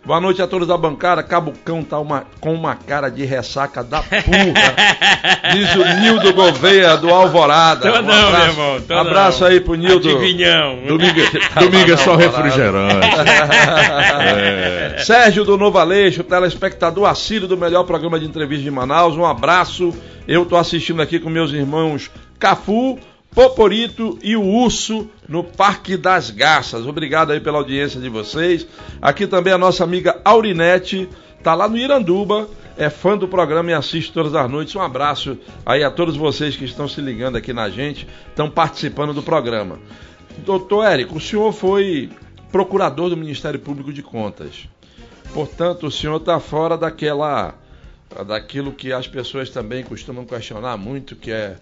Boa 0.06 0.20
noite 0.20 0.40
a 0.40 0.46
todos 0.46 0.68
da 0.68 0.76
bancada. 0.76 1.20
Cabucão 1.20 1.82
tá 1.82 1.98
uma, 1.98 2.26
com 2.38 2.54
uma 2.54 2.76
cara 2.76 3.08
de 3.08 3.24
ressaca 3.24 3.82
da 3.82 4.00
porra. 4.00 4.22
Diz 5.52 5.74
o 5.74 6.00
Nildo 6.00 6.32
Gouveia 6.32 6.96
do 6.96 7.10
Alvorada. 7.10 7.90
Tô 7.90 7.98
um 7.98 8.02
não, 8.02 8.30
meu 8.30 8.40
irmão. 8.40 8.80
Tô 8.82 8.94
abraço 8.94 9.40
não. 9.40 9.50
aí 9.50 9.58
pro 9.60 9.74
Nildo. 9.74 10.08
Adivinhão. 10.08 10.78
Domingo, 10.86 11.20
domingo 11.58 11.90
é 11.90 11.96
só 11.96 12.14
refrigerante. 12.14 13.04
é. 14.94 14.98
Sérgio 14.98 15.44
do 15.44 15.56
Novo 15.56 15.76
Aleixo, 15.76 16.22
telespectador 16.22 17.08
assíduo 17.08 17.48
do 17.48 17.56
melhor 17.56 17.82
programa 17.82 18.20
de 18.20 18.26
entrevista 18.26 18.62
de 18.62 18.70
Manaus. 18.70 19.16
Um 19.16 19.26
abraço. 19.26 19.92
Eu 20.28 20.46
tô 20.46 20.56
assistindo 20.56 21.02
aqui 21.02 21.18
com 21.18 21.28
meus 21.28 21.52
irmãos 21.52 22.12
Cafu, 22.38 22.96
Poporito 23.36 24.18
e 24.22 24.34
o 24.34 24.42
Urso 24.42 25.10
no 25.28 25.44
Parque 25.44 25.94
das 25.94 26.30
Garças. 26.30 26.86
Obrigado 26.86 27.32
aí 27.32 27.38
pela 27.38 27.58
audiência 27.58 28.00
de 28.00 28.08
vocês. 28.08 28.66
Aqui 29.00 29.26
também 29.26 29.52
a 29.52 29.58
nossa 29.58 29.84
amiga 29.84 30.18
Aurinete, 30.24 31.06
tá 31.42 31.54
lá 31.54 31.68
no 31.68 31.76
Iranduba, 31.76 32.48
é 32.78 32.88
fã 32.88 33.14
do 33.14 33.28
programa 33.28 33.70
e 33.70 33.74
assiste 33.74 34.10
todas 34.10 34.34
as 34.34 34.50
noites. 34.50 34.74
Um 34.74 34.80
abraço 34.80 35.36
aí 35.66 35.84
a 35.84 35.90
todos 35.90 36.16
vocês 36.16 36.56
que 36.56 36.64
estão 36.64 36.88
se 36.88 36.98
ligando 37.02 37.36
aqui 37.36 37.52
na 37.52 37.68
gente, 37.68 38.08
estão 38.30 38.48
participando 38.48 39.12
do 39.12 39.22
programa. 39.22 39.78
Doutor 40.38 40.86
Érico, 40.86 41.18
o 41.18 41.20
senhor 41.20 41.52
foi 41.52 42.08
procurador 42.50 43.10
do 43.10 43.18
Ministério 43.18 43.60
Público 43.60 43.92
de 43.92 44.02
Contas. 44.02 44.66
Portanto, 45.34 45.88
o 45.88 45.90
senhor 45.90 46.16
está 46.16 46.40
fora 46.40 46.78
daquela 46.78 47.54
daquilo 48.26 48.72
que 48.72 48.94
as 48.94 49.06
pessoas 49.06 49.50
também 49.50 49.84
costumam 49.84 50.24
questionar 50.24 50.78
muito, 50.78 51.14
que 51.14 51.30
é 51.30 51.58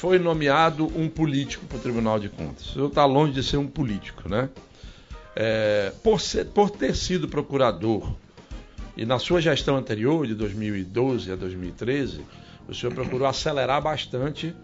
foi 0.00 0.18
nomeado 0.18 0.86
um 0.98 1.10
político 1.10 1.66
para 1.66 1.76
o 1.76 1.80
Tribunal 1.80 2.18
de 2.18 2.30
Contas. 2.30 2.70
O 2.70 2.72
senhor 2.72 2.88
está 2.88 3.04
longe 3.04 3.34
de 3.34 3.42
ser 3.42 3.58
um 3.58 3.66
político, 3.66 4.30
né? 4.30 4.48
É, 5.36 5.92
por, 6.02 6.18
ser, 6.18 6.46
por 6.46 6.70
ter 6.70 6.96
sido 6.96 7.28
procurador 7.28 8.10
e 8.96 9.04
na 9.04 9.18
sua 9.18 9.42
gestão 9.42 9.76
anterior, 9.76 10.26
de 10.26 10.34
2012 10.34 11.30
a 11.30 11.36
2013, 11.36 12.22
o 12.66 12.74
senhor 12.74 12.94
procurou 12.94 13.28
acelerar 13.28 13.82
bastante 13.82 14.56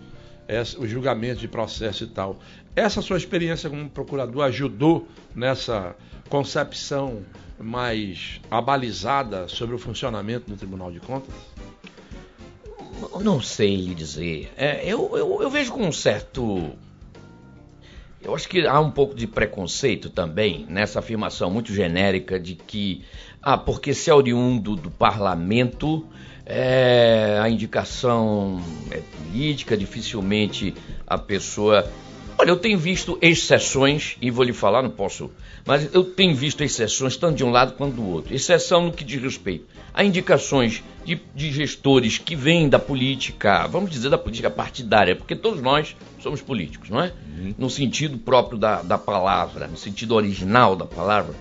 os 0.79 0.89
julgamentos 0.89 1.41
de 1.41 1.49
processo 1.49 2.05
e 2.05 2.07
tal. 2.07 2.39
Essa 2.75 3.03
sua 3.03 3.19
experiência 3.19 3.69
como 3.69 3.91
procurador 3.91 4.43
ajudou 4.45 5.07
nessa 5.35 5.95
concepção 6.31 7.23
mais 7.61 8.41
abalizada 8.51 9.49
sobre 9.49 9.75
o 9.75 9.79
funcionamento 9.79 10.51
do 10.51 10.57
Tribunal 10.57 10.91
de 10.91 11.01
Contas? 11.01 11.35
Não 13.23 13.41
sei 13.41 13.77
lhe 13.77 13.95
dizer. 13.95 14.51
É, 14.57 14.85
eu, 14.85 15.17
eu, 15.17 15.43
eu 15.43 15.51
vejo 15.51 15.73
com 15.73 15.87
um 15.87 15.93
certo. 15.93 16.73
Eu 18.23 18.35
acho 18.35 18.49
que 18.49 18.67
há 18.67 18.81
um 18.81 18.91
pouco 18.91 19.15
de 19.15 19.27
preconceito 19.27 20.11
também 20.11 20.67
nessa 20.69 20.99
afirmação 20.99 21.51
muito 21.51 21.73
genérica 21.73 22.41
de 22.41 22.55
que, 22.55 23.05
ah, 23.43 23.57
porque 23.57 23.95
se 23.95 24.11
é 24.11 24.15
oriundo 24.15 24.75
do 24.75 24.91
parlamento, 24.91 26.07
é, 26.45 27.39
a 27.41 27.49
indicação 27.49 28.61
é 28.91 29.01
política, 29.01 29.77
dificilmente 29.77 30.75
a 31.07 31.19
pessoa. 31.19 31.89
Olha, 32.39 32.51
eu 32.51 32.57
tenho 32.57 32.79
visto 32.79 33.19
exceções, 33.23 34.17
e 34.21 34.31
vou 34.31 34.45
lhe 34.45 34.53
falar, 34.53 34.83
não 34.83 34.91
posso 34.91 35.31
mas 35.67 35.93
eu 35.93 36.05
tenho 36.05 36.35
visto 36.35 36.63
exceções 36.63 37.17
tanto 37.17 37.37
de 37.37 37.45
um 37.45 37.51
lado 37.51 37.73
quanto 37.73 37.97
do 37.97 38.07
outro. 38.07 38.33
Exceção 38.33 38.83
no 38.83 38.93
que 38.93 39.03
diz 39.03 39.21
respeito 39.21 39.67
a 39.97 40.05
indicações 40.05 40.85
de, 41.07 41.19
de 41.35 41.51
gestores 41.51 42.19
que 42.19 42.37
vêm 42.37 42.69
da 42.69 42.79
política, 42.79 43.67
vamos 43.67 43.91
dizer 43.91 44.11
da 44.11 44.19
política 44.19 44.51
partidária, 44.51 45.17
porque 45.17 45.35
todos 45.35 45.63
nós 45.63 45.97
somos 46.21 46.43
políticos, 46.43 46.91
não 46.91 47.01
é? 47.01 47.15
Uhum. 47.27 47.55
No 47.57 47.71
sentido 47.71 48.19
próprio 48.19 48.59
da, 48.59 48.83
da 48.83 48.99
palavra, 48.99 49.67
no 49.67 49.77
sentido 49.77 50.15
original 50.15 50.77
da 50.77 50.85
palavra. 50.85 51.35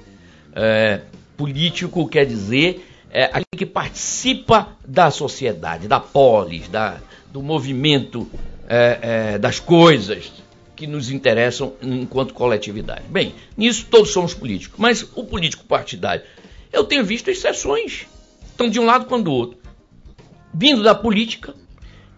É, 0.56 1.02
político 1.36 2.08
quer 2.08 2.26
dizer 2.26 2.88
é, 3.12 3.26
aquele 3.26 3.58
que 3.58 3.66
participa 3.66 4.70
da 4.88 5.12
sociedade, 5.12 5.86
da 5.86 6.00
polis, 6.00 6.70
da, 6.70 7.02
do 7.34 7.44
movimento 7.44 8.26
é, 8.70 9.34
é, 9.34 9.38
das 9.38 9.60
coisas, 9.60 10.32
que 10.78 10.88
nos 10.88 11.12
interessam 11.12 11.74
enquanto 11.82 12.34
coletividade. 12.34 13.04
Bem, 13.10 13.36
nisso 13.58 13.86
todos 13.90 14.12
somos 14.12 14.34
políticos, 14.34 14.78
mas 14.80 15.06
o 15.16 15.26
político 15.26 15.66
partidário, 15.66 16.24
eu 16.72 16.84
tenho 16.86 17.04
visto 17.04 17.30
exceções, 17.30 18.06
tanto 18.58 18.72
de 18.72 18.80
um 18.80 18.86
lado 18.86 19.06
quanto 19.06 19.26
do 19.26 19.32
outro, 19.32 19.60
vindo 20.54 20.84
da 20.84 20.96
política 20.96 21.54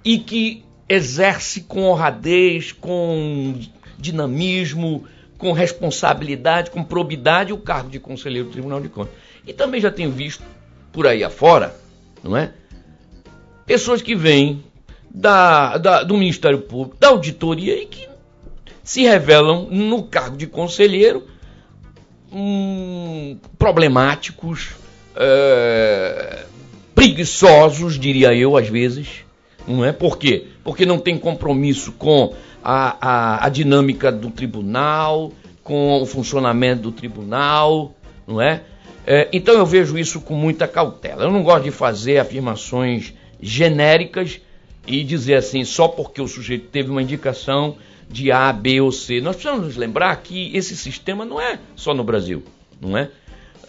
e 0.03 0.19
que 0.19 0.63
exerce 0.87 1.61
com 1.61 1.83
honradez, 1.83 2.71
com 2.71 3.59
dinamismo, 3.97 5.05
com 5.37 5.51
responsabilidade, 5.51 6.71
com 6.71 6.83
probidade 6.83 7.53
o 7.53 7.57
cargo 7.57 7.89
de 7.89 7.99
conselheiro 7.99 8.47
do 8.47 8.51
Tribunal 8.51 8.79
de 8.79 8.89
Contas. 8.89 9.13
E 9.45 9.53
também 9.53 9.81
já 9.81 9.91
tenho 9.91 10.11
visto 10.11 10.43
por 10.91 11.05
aí 11.05 11.23
afora, 11.23 11.75
não 12.23 12.35
é? 12.35 12.53
Pessoas 13.65 14.01
que 14.01 14.15
vêm 14.15 14.63
da, 15.09 15.77
da, 15.77 16.03
do 16.03 16.17
Ministério 16.17 16.59
Público, 16.59 16.97
da 16.99 17.09
auditoria 17.09 17.81
e 17.81 17.85
que 17.85 18.07
se 18.83 19.03
revelam 19.03 19.67
no 19.69 20.03
cargo 20.03 20.37
de 20.37 20.47
conselheiro 20.47 21.27
hum, 22.31 23.37
problemáticos, 23.59 24.75
é, 25.17 26.45
preguiçosos, 26.93 27.99
diria 27.99 28.33
eu, 28.33 28.55
às 28.55 28.69
vezes. 28.69 29.25
Não 29.67 29.83
é? 29.83 29.91
Por 29.91 30.17
quê? 30.17 30.45
Porque 30.63 30.85
não 30.85 30.99
tem 30.99 31.17
compromisso 31.17 31.91
com 31.91 32.33
a, 32.63 32.97
a, 33.01 33.45
a 33.45 33.49
dinâmica 33.49 34.11
do 34.11 34.29
tribunal, 34.29 35.33
com 35.63 36.01
o 36.01 36.05
funcionamento 36.05 36.83
do 36.83 36.91
tribunal, 36.91 37.93
não 38.25 38.41
é? 38.41 38.61
é? 39.05 39.27
Então 39.33 39.55
eu 39.55 39.65
vejo 39.65 39.97
isso 39.97 40.21
com 40.21 40.33
muita 40.33 40.67
cautela. 40.67 41.23
Eu 41.23 41.31
não 41.31 41.43
gosto 41.43 41.65
de 41.65 41.71
fazer 41.71 42.19
afirmações 42.19 43.13
genéricas 43.41 44.39
e 44.85 45.03
dizer 45.03 45.35
assim, 45.35 45.65
só 45.65 45.89
porque 45.89 46.21
o 46.21 46.27
sujeito 46.27 46.67
teve 46.69 46.89
uma 46.89 47.01
indicação, 47.01 47.75
de 48.09 48.31
A, 48.31 48.51
B 48.53 48.81
ou 48.81 48.91
C. 48.91 49.19
Nós 49.21 49.35
precisamos 49.35 49.65
nos 49.65 49.75
lembrar 49.75 50.15
que 50.17 50.55
esse 50.55 50.75
sistema 50.75 51.25
não 51.25 51.39
é 51.39 51.59
só 51.75 51.93
no 51.93 52.03
Brasil, 52.03 52.43
não 52.79 52.97
é? 52.97 53.09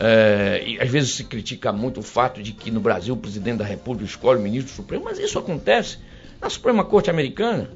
É 0.01 0.63
e 0.65 0.81
às 0.81 0.89
vezes 0.89 1.11
se 1.11 1.25
critica 1.25 1.73
muito 1.73 2.01
o 2.01 2.03
fato 2.03 2.43
de 2.43 2.53
que 2.53 2.71
no 2.71 2.81
Brasil 2.81 3.15
o 3.15 3.17
presidente 3.17 3.59
da 3.59 3.65
República 3.65 4.05
escolhe 4.05 4.39
o 4.39 4.43
ministro 4.43 4.73
supremo, 4.73 5.05
mas 5.05 5.19
isso 5.19 5.39
acontece 5.39 5.99
na 6.41 6.49
Suprema 6.49 6.85
Corte 6.85 7.11
Americana. 7.11 7.71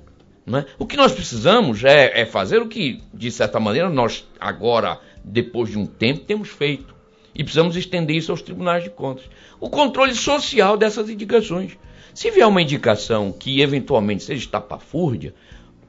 É? 0.46 0.64
O 0.78 0.87
que 0.87 0.96
nós 0.96 1.12
precisamos 1.12 1.85
é, 1.85 2.20
é 2.20 2.26
fazer 2.26 2.61
o 2.61 2.68
que, 2.68 3.00
de 3.14 3.30
certa 3.30 3.61
maneira, 3.61 3.88
nós 3.88 4.26
agora, 4.40 5.00
depois 5.24 5.70
de 5.70 5.78
um 5.78 5.87
tempo, 5.87 6.20
temos 6.20 6.48
feito. 6.48 6.94
E 7.35 7.44
precisamos 7.44 7.76
estender 7.76 8.16
isso 8.16 8.32
aos 8.32 8.42
tribunais 8.42 8.82
de 8.82 8.90
contas. 8.90 9.24
O 9.61 9.70
controle 9.70 10.14
social 10.14 10.76
dessas 10.76 11.08
indicações. 11.08 11.78
Se 12.12 12.30
vier 12.30 12.46
uma 12.46 12.61
indicação 12.61 13.32
que 13.32 13.62
eventualmente 13.62 14.24
seja 14.24 14.40
estapafúrdia, 14.44 15.32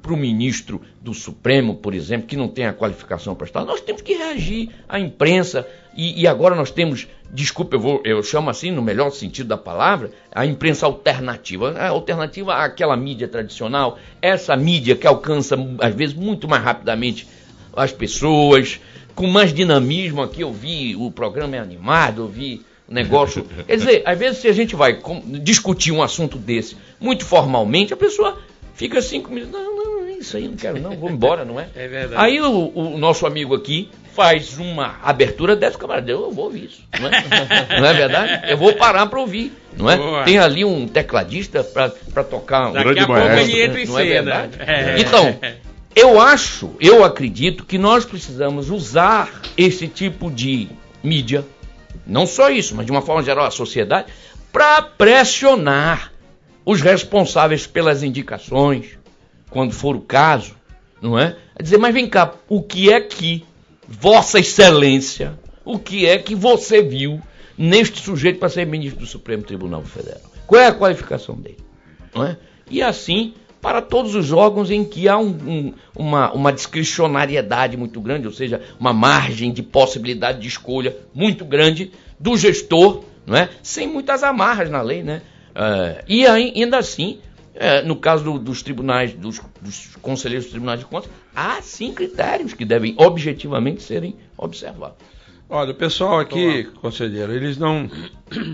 para 0.03 0.13
o 0.13 0.17
ministro 0.17 0.81
do 1.01 1.13
Supremo, 1.13 1.75
por 1.75 1.93
exemplo, 1.93 2.27
que 2.27 2.35
não 2.35 2.49
tem 2.49 2.65
a 2.65 2.73
qualificação 2.73 3.33
para 3.33 3.47
estar, 3.47 3.63
nós 3.63 3.79
temos 3.79 4.01
que 4.01 4.13
reagir 4.13 4.69
à 4.87 4.99
imprensa. 4.99 5.65
E, 5.95 6.21
e, 6.21 6.27
agora 6.27 6.55
nós 6.55 6.69
temos, 6.69 7.07
desculpa, 7.31 7.77
eu, 7.77 7.79
vou, 7.79 8.01
eu 8.03 8.21
chamo 8.21 8.49
assim, 8.49 8.69
no 8.69 8.81
melhor 8.81 9.11
sentido 9.11 9.47
da 9.47 9.57
palavra, 9.57 10.11
a 10.29 10.45
imprensa 10.45 10.85
alternativa. 10.85 11.71
A 11.71 11.87
alternativa 11.87 12.53
àquela 12.53 12.97
mídia 12.97 13.29
tradicional, 13.29 13.97
essa 14.21 14.57
mídia 14.57 14.93
que 14.93 15.07
alcança, 15.07 15.55
às 15.79 15.95
vezes, 15.95 16.13
muito 16.13 16.49
mais 16.49 16.61
rapidamente 16.61 17.25
as 17.73 17.93
pessoas, 17.93 18.81
com 19.15 19.27
mais 19.27 19.53
dinamismo. 19.53 20.21
Aqui 20.21 20.41
eu 20.41 20.51
vi 20.51 20.97
o 20.97 21.09
programa 21.11 21.55
é 21.55 21.59
animado, 21.59 22.23
eu 22.23 22.27
vi 22.27 22.61
o 22.89 22.93
negócio. 22.93 23.45
Quer 23.65 23.77
dizer, 23.77 24.03
às 24.05 24.19
vezes, 24.19 24.39
se 24.39 24.49
a 24.49 24.53
gente 24.53 24.75
vai 24.75 24.99
discutir 25.41 25.93
um 25.93 26.03
assunto 26.03 26.37
desse 26.37 26.75
muito 26.99 27.25
formalmente, 27.25 27.93
a 27.93 27.97
pessoa 27.97 28.37
fica 28.73 29.01
cinco 29.01 29.31
minutos. 29.31 29.53
Não 29.53 29.72
isso 30.23 30.37
aí 30.37 30.47
não 30.47 30.55
quero 30.55 30.79
não, 30.79 30.95
vou 30.95 31.09
embora, 31.09 31.45
não 31.45 31.59
é? 31.59 31.67
É 31.75 31.87
verdade. 31.87 32.23
Aí 32.23 32.41
o, 32.41 32.71
o 32.73 32.97
nosso 32.97 33.25
amigo 33.25 33.53
aqui 33.53 33.89
faz 34.13 34.57
uma 34.57 34.99
abertura 35.03 35.55
dessa, 35.55 35.77
camarada, 35.77 36.09
eu 36.11 36.31
vou 36.31 36.45
ouvir 36.45 36.65
isso, 36.65 36.83
não 36.99 37.07
é? 37.07 37.23
não 37.79 37.85
é 37.85 37.93
verdade? 37.93 38.51
Eu 38.51 38.57
vou 38.57 38.73
parar 38.73 39.07
para 39.07 39.19
ouvir, 39.19 39.51
não 39.75 39.89
é? 39.89 39.97
Boa. 39.97 40.23
Tem 40.23 40.37
ali 40.37 40.63
um 40.63 40.87
tecladista 40.87 41.63
para 41.63 42.23
tocar 42.23 42.69
um 42.69 42.73
Daqui 42.73 42.85
grande 42.85 42.99
a 43.01 43.05
pouco 43.05 43.21
ele 43.21 43.61
entra 43.61 43.81
em 43.81 43.85
não 43.85 43.99
é 43.99 44.05
cena. 44.05 44.49
É 44.59 44.99
Então, 44.99 45.39
eu 45.95 46.19
acho, 46.19 46.71
eu 46.79 47.03
acredito 47.03 47.65
que 47.65 47.77
nós 47.77 48.05
precisamos 48.05 48.69
usar 48.69 49.41
esse 49.57 49.87
tipo 49.87 50.31
de 50.31 50.69
mídia, 51.03 51.45
não 52.05 52.25
só 52.25 52.49
isso, 52.49 52.75
mas 52.75 52.85
de 52.85 52.91
uma 52.91 53.01
forma 53.01 53.23
geral 53.23 53.45
a 53.45 53.51
sociedade, 53.51 54.07
para 54.51 54.81
pressionar 54.81 56.11
os 56.65 56.81
responsáveis 56.81 57.67
pelas 57.67 58.03
indicações, 58.03 58.97
quando 59.53 59.71
for 59.71 59.95
o 59.95 60.01
caso, 60.01 60.55
não 60.99 61.17
é? 61.17 61.37
A 61.55 61.61
dizer, 61.61 61.77
mas 61.77 61.93
vem 61.93 62.09
cá, 62.09 62.33
o 62.49 62.63
que 62.63 62.91
é 62.91 62.99
que 62.99 63.45
Vossa 63.87 64.39
Excelência, 64.39 65.37
o 65.63 65.77
que 65.77 66.07
é 66.07 66.17
que 66.17 66.33
você 66.33 66.81
viu 66.81 67.21
neste 67.55 68.01
sujeito 68.01 68.39
para 68.39 68.49
ser 68.49 68.65
ministro 68.65 69.01
do 69.01 69.05
Supremo 69.05 69.43
Tribunal 69.43 69.83
Federal? 69.83 70.21
Qual 70.47 70.59
é 70.59 70.67
a 70.67 70.73
qualificação 70.73 71.35
dele? 71.35 71.59
Não 72.15 72.25
é? 72.25 72.35
E 72.67 72.81
assim, 72.81 73.35
para 73.61 73.79
todos 73.79 74.15
os 74.15 74.31
órgãos 74.31 74.71
em 74.71 74.83
que 74.83 75.07
há 75.07 75.19
um, 75.19 75.29
um, 75.29 75.73
uma, 75.95 76.33
uma 76.33 76.51
discricionariedade 76.51 77.77
muito 77.77 78.01
grande, 78.01 78.25
ou 78.25 78.33
seja, 78.33 78.59
uma 78.79 78.91
margem 78.91 79.51
de 79.53 79.61
possibilidade 79.61 80.39
de 80.39 80.47
escolha 80.47 80.97
muito 81.13 81.45
grande 81.45 81.91
do 82.19 82.35
gestor, 82.35 83.03
não 83.23 83.37
é? 83.37 83.49
sem 83.61 83.87
muitas 83.87 84.23
amarras 84.23 84.71
na 84.71 84.81
lei. 84.81 85.03
Né? 85.03 85.21
Uh, 85.51 86.03
e 86.07 86.25
ainda 86.25 86.79
assim, 86.79 87.19
é, 87.55 87.81
no 87.81 87.95
caso 87.95 88.23
do, 88.23 88.39
dos 88.39 88.61
tribunais, 88.61 89.13
dos, 89.13 89.39
dos, 89.61 89.95
conselheiros 90.01 90.45
dos 90.45 90.51
tribunais 90.51 90.79
de 90.79 90.85
contas, 90.85 91.09
há 91.35 91.61
sim 91.61 91.93
critérios 91.93 92.53
que 92.53 92.65
devem 92.65 92.95
objetivamente 92.97 93.81
serem 93.81 94.15
observados. 94.37 94.97
Olha, 95.49 95.71
o 95.71 95.75
pessoal 95.75 96.19
aqui, 96.19 96.63
conselheiro, 96.81 97.31
eles 97.31 97.57
não. 97.57 97.87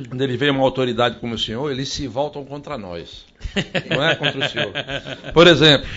Quando 0.10 0.22
ele 0.22 0.36
vem 0.36 0.50
uma 0.50 0.64
autoridade 0.64 1.18
como 1.20 1.36
o 1.36 1.40
senhor, 1.40 1.72
eles 1.72 1.90
se 1.90 2.08
voltam 2.08 2.44
contra 2.44 2.78
nós. 2.78 3.26
Não 3.90 4.04
é 4.04 4.16
contra 4.16 4.46
o 4.46 4.50
senhor. 4.50 4.74
Por 5.34 5.48
exemplo, 5.48 5.88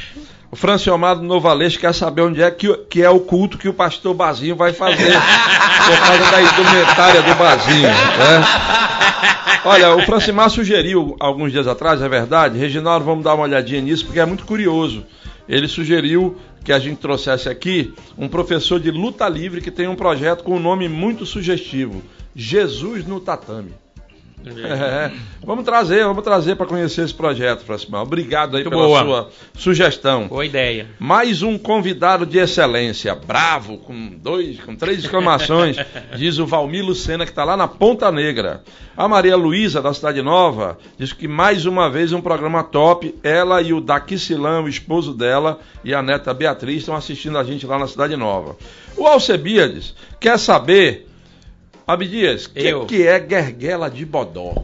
o 0.51 0.55
Franciomar 0.55 1.17
do 1.17 1.23
Novaleixo 1.23 1.81
quer 1.81 1.93
saber 1.95 2.23
onde 2.23 2.43
é 2.43 2.51
que, 2.51 2.73
que 2.89 3.03
é 3.03 3.11
o 3.11 3.21
culto 3.21 3.59
que 3.59 3.69
o 3.69 3.75
pastor 3.75 4.15
Bazinho 4.15 4.55
vai 4.55 4.73
fazer. 4.73 5.13
por 5.13 5.99
causa 5.99 6.31
da 6.31 6.43
indumentária 6.43 7.23
do 7.23 7.35
Bazinho. 7.35 7.89
Né? 7.89 9.42
Olha, 9.65 9.95
o 9.95 10.03
Francimar 10.03 10.51
sugeriu 10.51 11.17
alguns 11.21 11.53
dias 11.53 11.69
atrás, 11.69 12.03
é 12.03 12.09
verdade. 12.09 12.59
Reginaldo, 12.59 13.05
vamos 13.05 13.23
dar 13.23 13.35
uma 13.35 13.45
olhadinha 13.45 13.81
nisso, 13.81 14.05
porque 14.05 14.19
é 14.19 14.27
muito 14.27 14.45
curioso. 14.45 15.07
Ele 15.49 15.69
sugeriu 15.69 16.37
que 16.65 16.73
a 16.73 16.81
gente 16.81 16.99
trouxesse 16.99 17.49
aqui 17.49 17.95
um 18.19 18.29
professor 18.29 18.81
de 18.81 18.91
luta 18.91 19.29
livre 19.29 19.61
que 19.61 19.71
tem 19.71 19.87
um 19.87 19.95
projeto 19.95 20.43
com 20.43 20.57
um 20.57 20.61
nome 20.61 20.89
muito 20.89 21.25
sugestivo: 21.25 22.03
Jesus 22.35 23.07
no 23.07 23.21
Tatame. 23.21 23.82
É, 24.45 25.13
vamos 25.45 25.65
trazer, 25.65 26.05
vamos 26.05 26.25
trazer 26.25 26.57
para 26.57 26.67
conhecer 26.67 27.05
esse 27.05 27.15
projeto, 27.15 27.65
Francimar. 27.65 28.03
Obrigado 28.03 28.57
aí 28.57 28.65
Muito 28.65 28.75
pela 28.75 28.87
boa. 28.87 29.05
sua 29.05 29.31
sugestão. 29.55 30.29
Boa 30.29 30.45
ideia. 30.45 30.89
Mais 30.99 31.43
um 31.43 31.57
convidado 31.57 32.27
de 32.27 32.39
excelência, 32.39 33.15
bravo, 33.15 33.79
com 33.79 34.11
dois, 34.17 34.61
com 34.61 34.75
três 34.75 34.99
exclamações, 35.05 35.77
diz 36.17 36.39
o 36.39 36.47
Valmir 36.47 36.85
Lucena, 36.85 37.25
que 37.25 37.31
está 37.31 37.45
lá 37.45 37.57
na 37.57 37.69
Ponta 37.69 38.11
Negra. 38.11 38.63
A 38.97 39.09
Maria 39.09 39.37
Luísa, 39.37 39.81
da 39.81 39.95
Cidade 39.95 40.21
Nova, 40.21 40.79
diz 40.99 41.13
que 41.13 41.27
mais 41.27 41.65
uma 41.65 41.89
vez 41.89 42.13
um 42.13 42.21
programa 42.21 42.63
top. 42.63 43.15
Ela 43.23 43.63
e 43.63 43.73
o 43.73 43.81
Daquicilão, 43.81 44.65
o 44.65 44.69
esposo 44.69 45.15
dela, 45.15 45.61
e 45.85 45.95
a 45.95 46.03
neta 46.03 46.35
Beatriz 46.35 46.79
estão 46.79 46.95
assistindo 46.95 47.39
a 47.39 47.45
gente 47.45 47.67
lá 47.67 47.79
na 47.79 47.87
Cidade 47.87 48.17
Nova. 48.17 48.57
O 48.97 49.07
Alcebiades 49.07 49.95
quer 50.21 50.39
saber. 50.39 51.09
Abdias, 51.87 52.47
o 52.47 52.51
que, 52.53 52.87
que 52.87 53.07
é 53.07 53.19
guerguela 53.19 53.91
de 53.91 54.05
bodó? 54.07 54.55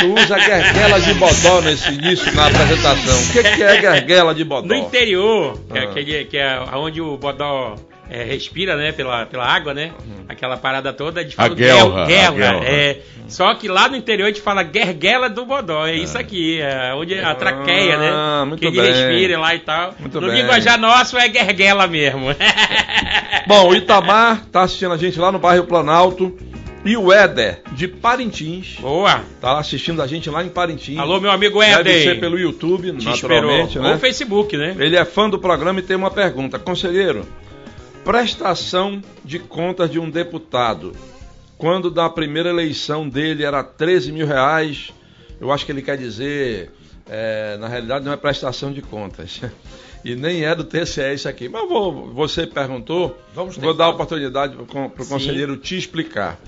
Tu 0.00 0.14
usa 0.14 0.36
guerguela 0.38 1.00
de 1.00 1.14
bodó 1.14 1.60
nesse 1.60 1.92
início, 1.92 2.32
na 2.34 2.46
apresentação. 2.46 3.18
O 3.20 3.32
que, 3.32 3.42
que 3.42 3.62
é 3.62 3.80
guerguela 3.80 4.34
de 4.34 4.44
bodó? 4.44 4.66
No 4.68 4.74
interior, 4.74 5.58
que 5.70 5.76
é, 5.78 5.80
Ah. 5.80 5.84
aquele, 5.90 6.24
que 6.26 6.36
é 6.38 6.60
onde 6.74 7.00
o 7.00 7.16
bodó 7.16 7.74
é, 8.10 8.22
respira, 8.24 8.74
né, 8.76 8.90
pela, 8.92 9.26
pela 9.26 9.44
água, 9.44 9.74
né? 9.74 9.90
Uhum. 10.00 10.24
Aquela 10.28 10.56
parada 10.56 10.92
toda, 10.94 11.20
a 11.20 11.22
gente 11.22 11.34
A 11.34 11.42
fala 11.42 11.52
a 11.52 11.54
guel- 11.54 12.06
guelra. 12.06 12.60
é. 12.64 13.00
Só 13.28 13.54
que 13.54 13.68
lá 13.68 13.88
no 13.90 13.96
interior 13.96 14.24
a 14.24 14.28
gente 14.28 14.40
fala 14.40 14.62
guerguela 14.62 15.28
do 15.28 15.44
bodó, 15.44 15.86
é 15.86 15.94
isso 15.94 16.16
aqui, 16.16 16.58
é 16.58 16.94
onde 16.94 17.12
é 17.12 17.22
a 17.22 17.34
traqueia, 17.34 17.96
Ah, 17.96 18.40
né? 18.40 18.44
muito 18.48 18.60
que 18.60 18.66
ele 18.66 18.80
respira 18.80 19.38
lá 19.38 19.54
e 19.54 19.58
tal. 19.58 19.94
Muito 19.98 20.18
no 20.20 20.28
bem. 20.28 20.36
linguajar 20.40 20.78
nosso 20.78 21.18
é 21.18 21.28
guerguela 21.28 21.86
mesmo. 21.86 22.28
Bom, 23.46 23.68
o 23.68 23.74
Itamar 23.74 24.46
tá 24.46 24.62
assistindo 24.62 24.94
a 24.94 24.96
gente 24.96 25.18
lá 25.18 25.30
no 25.30 25.38
bairro 25.38 25.64
Planalto. 25.64 26.34
E 26.88 26.96
o 26.96 27.12
Éder, 27.12 27.60
de 27.72 27.86
Parintins, 27.86 28.78
Boa. 28.80 29.22
tá 29.42 29.58
assistindo 29.58 30.00
a 30.00 30.06
gente 30.06 30.30
lá 30.30 30.42
em 30.42 30.48
Parintins. 30.48 30.98
Alô, 30.98 31.20
meu 31.20 31.30
amigo 31.30 31.60
Deve 31.60 31.80
Éder. 31.80 32.02
ser 32.02 32.18
pelo 32.18 32.38
YouTube, 32.38 32.90
Te 32.92 33.10
esperou. 33.10 33.42
naturalmente, 33.42 33.78
Ou 33.78 33.84
né? 33.84 33.98
Facebook, 33.98 34.56
né? 34.56 34.74
Ele 34.78 34.96
é 34.96 35.04
fã 35.04 35.28
do 35.28 35.38
programa 35.38 35.80
e 35.80 35.82
tem 35.82 35.94
uma 35.94 36.10
pergunta. 36.10 36.58
Conselheiro, 36.58 37.26
prestação 38.02 39.02
de 39.22 39.38
contas 39.38 39.90
de 39.90 39.98
um 39.98 40.08
deputado. 40.08 40.92
Quando 41.58 41.90
da 41.90 42.08
primeira 42.08 42.48
eleição 42.48 43.06
dele 43.06 43.44
era 43.44 43.62
13 43.62 44.10
mil 44.10 44.26
reais, 44.26 44.88
eu 45.38 45.52
acho 45.52 45.66
que 45.66 45.72
ele 45.72 45.82
quer 45.82 45.98
dizer, 45.98 46.70
é, 47.06 47.58
na 47.58 47.68
realidade 47.68 48.02
não 48.02 48.12
é 48.14 48.16
prestação 48.16 48.72
de 48.72 48.80
contas. 48.80 49.42
E 50.04 50.14
nem 50.14 50.44
é 50.44 50.54
do 50.54 50.62
TCE 50.62 51.12
isso 51.12 51.28
aqui. 51.28 51.48
Mas 51.48 51.68
vou, 51.68 52.14
você 52.14 52.46
perguntou, 52.46 53.18
Vamos 53.34 53.56
vou 53.56 53.74
dar 53.74 53.86
a 53.86 53.88
oportunidade 53.88 54.56
para 54.56 54.86
o 54.86 55.08
conselheiro 55.08 55.56
te 55.56 55.76
explicar. 55.76 56.38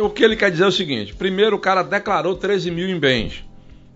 O 0.00 0.10
que 0.10 0.24
ele 0.24 0.36
quer 0.36 0.50
dizer 0.50 0.64
é 0.64 0.68
o 0.68 0.72
seguinte: 0.72 1.14
primeiro 1.14 1.56
o 1.56 1.58
cara 1.58 1.82
declarou 1.82 2.34
13 2.34 2.70
mil 2.70 2.88
em 2.88 2.98
bens. 2.98 3.44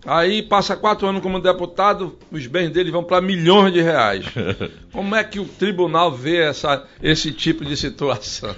Aí 0.05 0.41
passa 0.41 0.77
quatro 0.77 1.05
anos 1.07 1.21
como 1.21 1.41
deputado, 1.41 2.17
os 2.31 2.47
bens 2.47 2.69
dele 2.69 2.89
vão 2.89 3.03
para 3.03 3.21
milhões 3.21 3.73
de 3.73 3.81
reais. 3.81 4.25
Como 4.93 5.13
é 5.13 5.23
que 5.23 5.39
o 5.39 5.45
tribunal 5.45 6.11
vê 6.11 6.37
essa, 6.37 6.85
esse 7.03 7.33
tipo 7.33 7.65
de 7.65 7.75
situação? 7.75 8.49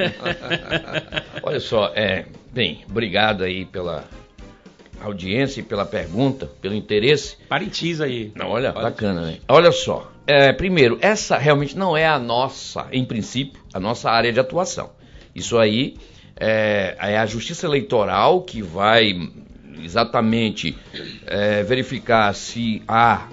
Olha 1.41 1.59
só, 1.59 1.91
é, 1.95 2.25
bem, 2.53 2.85
obrigado 2.87 3.43
aí 3.43 3.65
pela 3.65 4.05
audiência 5.01 5.61
e 5.61 5.63
pela 5.63 5.83
pergunta, 5.83 6.45
pelo 6.61 6.75
interesse. 6.75 7.37
Parintins 7.49 7.99
aí. 7.99 8.31
Não, 8.35 8.49
olha, 8.49 8.71
bacana, 8.71 9.21
né? 9.21 9.39
Olha 9.47 9.71
só, 9.71 10.11
é, 10.27 10.53
primeiro, 10.53 10.99
essa 11.01 11.39
realmente 11.39 11.75
não 11.75 11.97
é 11.97 12.05
a 12.05 12.19
nossa, 12.19 12.87
em 12.91 13.03
princípio, 13.03 13.59
a 13.73 13.79
nossa 13.79 14.11
área 14.11 14.31
de 14.31 14.39
atuação. 14.39 14.91
Isso 15.33 15.57
aí 15.57 15.95
é, 16.43 16.95
é 16.99 17.17
a 17.19 17.25
Justiça 17.27 17.67
Eleitoral 17.67 18.41
que 18.41 18.63
vai 18.63 19.29
exatamente 19.83 20.75
é, 21.27 21.61
verificar 21.61 22.33
se 22.33 22.81
há 22.87 23.27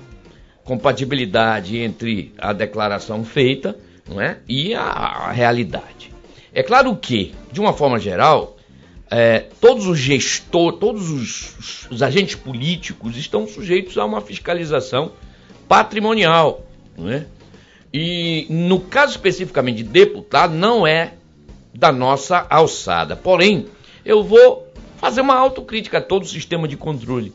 compatibilidade 0.62 1.78
entre 1.78 2.34
a 2.36 2.52
declaração 2.52 3.24
feita 3.24 3.74
não 4.06 4.20
é, 4.20 4.38
e 4.46 4.74
a, 4.74 4.82
a 4.82 5.32
realidade. 5.32 6.12
É 6.52 6.62
claro 6.62 6.94
que, 6.96 7.34
de 7.50 7.60
uma 7.60 7.72
forma 7.72 7.98
geral, 7.98 8.58
é, 9.10 9.46
todos 9.58 9.86
os 9.86 9.98
gestores, 9.98 10.78
todos 10.78 11.10
os, 11.10 11.86
os 11.90 12.02
agentes 12.02 12.34
políticos 12.34 13.16
estão 13.16 13.46
sujeitos 13.46 13.96
a 13.96 14.04
uma 14.04 14.20
fiscalização 14.20 15.12
patrimonial. 15.66 16.62
Não 16.96 17.10
é? 17.10 17.24
E 17.92 18.46
no 18.50 18.80
caso 18.80 19.12
especificamente 19.12 19.78
de 19.78 19.84
deputado, 19.84 20.52
não 20.52 20.86
é 20.86 21.14
da 21.78 21.92
nossa 21.92 22.44
alçada. 22.50 23.14
Porém, 23.14 23.66
eu 24.04 24.24
vou 24.24 24.66
fazer 24.96 25.20
uma 25.20 25.36
autocrítica 25.36 25.98
a 25.98 26.00
todo 26.00 26.24
o 26.24 26.28
sistema 26.28 26.66
de 26.66 26.76
controle. 26.76 27.32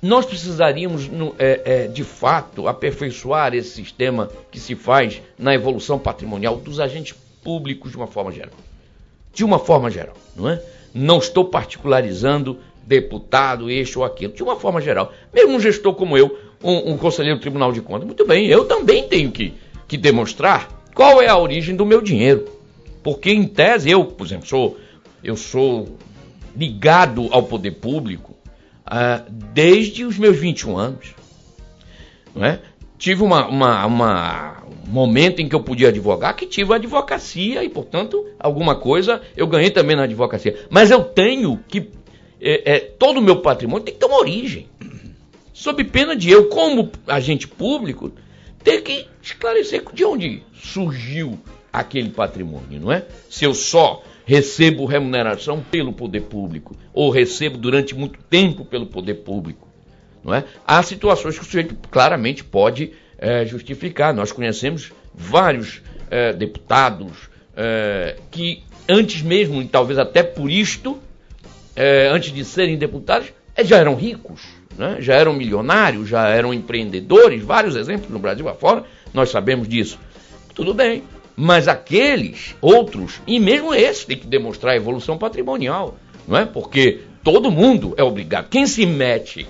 Nós 0.00 0.24
precisaríamos, 0.24 1.10
é, 1.36 1.62
é, 1.64 1.88
de 1.88 2.04
fato, 2.04 2.68
aperfeiçoar 2.68 3.54
esse 3.54 3.70
sistema 3.70 4.30
que 4.52 4.60
se 4.60 4.76
faz 4.76 5.20
na 5.36 5.52
evolução 5.52 5.98
patrimonial 5.98 6.56
dos 6.56 6.78
agentes 6.78 7.14
públicos 7.42 7.90
de 7.90 7.96
uma 7.96 8.06
forma 8.06 8.30
geral. 8.30 8.54
De 9.34 9.44
uma 9.44 9.58
forma 9.58 9.90
geral, 9.90 10.14
não 10.36 10.48
é? 10.48 10.62
Não 10.94 11.18
estou 11.18 11.46
particularizando 11.46 12.58
deputado, 12.86 13.68
este 13.68 13.98
ou 13.98 14.04
aquilo, 14.04 14.32
de 14.32 14.44
uma 14.44 14.54
forma 14.54 14.80
geral. 14.80 15.12
Mesmo 15.34 15.56
um 15.56 15.60
gestor 15.60 15.94
como 15.94 16.16
eu, 16.16 16.38
um, 16.62 16.92
um 16.92 16.96
conselheiro 16.96 17.38
do 17.38 17.42
Tribunal 17.42 17.72
de 17.72 17.80
Contas, 17.80 18.06
muito 18.06 18.24
bem, 18.24 18.46
eu 18.46 18.64
também 18.64 19.08
tenho 19.08 19.32
que, 19.32 19.54
que 19.88 19.96
demonstrar 19.96 20.68
qual 20.94 21.20
é 21.20 21.26
a 21.26 21.36
origem 21.36 21.74
do 21.74 21.84
meu 21.84 22.00
dinheiro. 22.00 22.61
Porque, 23.02 23.30
em 23.30 23.44
tese, 23.46 23.90
eu, 23.90 24.04
por 24.04 24.26
exemplo, 24.26 24.46
sou, 24.46 24.78
eu 25.22 25.36
sou 25.36 25.96
ligado 26.56 27.28
ao 27.30 27.42
poder 27.42 27.72
público 27.72 28.36
ah, 28.86 29.24
desde 29.28 30.04
os 30.04 30.18
meus 30.18 30.36
21 30.36 30.76
anos. 30.76 31.14
Não 32.34 32.44
é? 32.44 32.60
Tive 32.98 33.22
uma, 33.22 33.46
uma- 33.48 33.86
uma- 33.86 34.62
um 34.86 34.90
momento 34.92 35.40
em 35.40 35.48
que 35.48 35.54
eu 35.54 35.62
podia 35.62 35.88
advogar, 35.88 36.36
que 36.36 36.46
tive 36.46 36.72
a 36.72 36.76
advocacia 36.76 37.64
e, 37.64 37.68
portanto, 37.68 38.24
alguma 38.38 38.76
coisa 38.76 39.20
eu 39.36 39.46
ganhei 39.46 39.70
também 39.70 39.96
na 39.96 40.04
advocacia. 40.04 40.66
Mas 40.70 40.90
eu 40.90 41.02
tenho 41.02 41.58
que. 41.68 41.88
é, 42.40 42.74
é, 42.76 42.78
todo 42.80 43.18
o 43.18 43.22
meu 43.22 43.40
patrimônio 43.40 43.84
tem 43.84 43.94
que 43.94 44.00
ter 44.00 44.06
uma 44.06 44.18
origem. 44.20 44.68
Sob 45.52 45.82
pena 45.84 46.14
de 46.16 46.30
eu, 46.30 46.48
como 46.48 46.90
agente 47.06 47.46
público, 47.48 48.12
ter 48.62 48.82
que 48.82 49.06
esclarecer 49.22 49.82
de 49.92 50.04
onde 50.04 50.42
surgiu 50.54 51.38
aquele 51.72 52.10
patrimônio, 52.10 52.80
não 52.80 52.92
é? 52.92 53.04
Se 53.30 53.44
eu 53.44 53.54
só 53.54 54.02
recebo 54.24 54.84
remuneração 54.84 55.60
pelo 55.60 55.92
poder 55.92 56.22
público 56.22 56.76
ou 56.92 57.10
recebo 57.10 57.56
durante 57.56 57.94
muito 57.94 58.18
tempo 58.30 58.64
pelo 58.64 58.86
poder 58.86 59.14
público, 59.14 59.68
não 60.22 60.34
é? 60.34 60.44
Há 60.66 60.82
situações 60.82 61.36
que 61.36 61.42
o 61.42 61.44
sujeito 61.44 61.76
claramente 61.90 62.44
pode 62.44 62.92
eh, 63.18 63.44
justificar. 63.46 64.14
Nós 64.14 64.32
conhecemos 64.32 64.92
vários 65.14 65.82
eh, 66.10 66.32
deputados 66.32 67.30
eh, 67.56 68.16
que 68.30 68.62
antes 68.88 69.22
mesmo, 69.22 69.60
e 69.62 69.66
talvez 69.66 69.98
até 69.98 70.22
por 70.22 70.50
isto, 70.50 70.98
antes 72.12 72.32
de 72.32 72.44
serem 72.44 72.76
deputados, 72.76 73.32
já 73.64 73.78
eram 73.78 73.94
ricos, 73.94 74.42
né? 74.76 74.96
já 75.00 75.14
eram 75.14 75.32
milionários, 75.32 76.08
já 76.08 76.28
eram 76.28 76.52
empreendedores, 76.52 77.42
vários 77.42 77.76
exemplos 77.76 78.10
no 78.10 78.18
Brasil 78.18 78.46
afora, 78.48 78.84
nós 79.14 79.30
sabemos 79.30 79.66
disso. 79.66 79.98
Tudo 80.54 80.74
bem, 80.74 81.02
mas 81.36 81.68
aqueles 81.68 82.54
outros, 82.60 83.20
e 83.26 83.38
mesmo 83.38 83.74
esses, 83.74 84.04
tem 84.04 84.18
que 84.18 84.26
demonstrar 84.26 84.76
evolução 84.76 85.18
patrimonial, 85.18 85.96
não 86.26 86.36
é? 86.36 86.44
Porque 86.44 87.00
todo 87.22 87.50
mundo 87.50 87.94
é 87.96 88.02
obrigado. 88.02 88.48
Quem 88.48 88.66
se 88.66 88.84
mete 88.86 89.46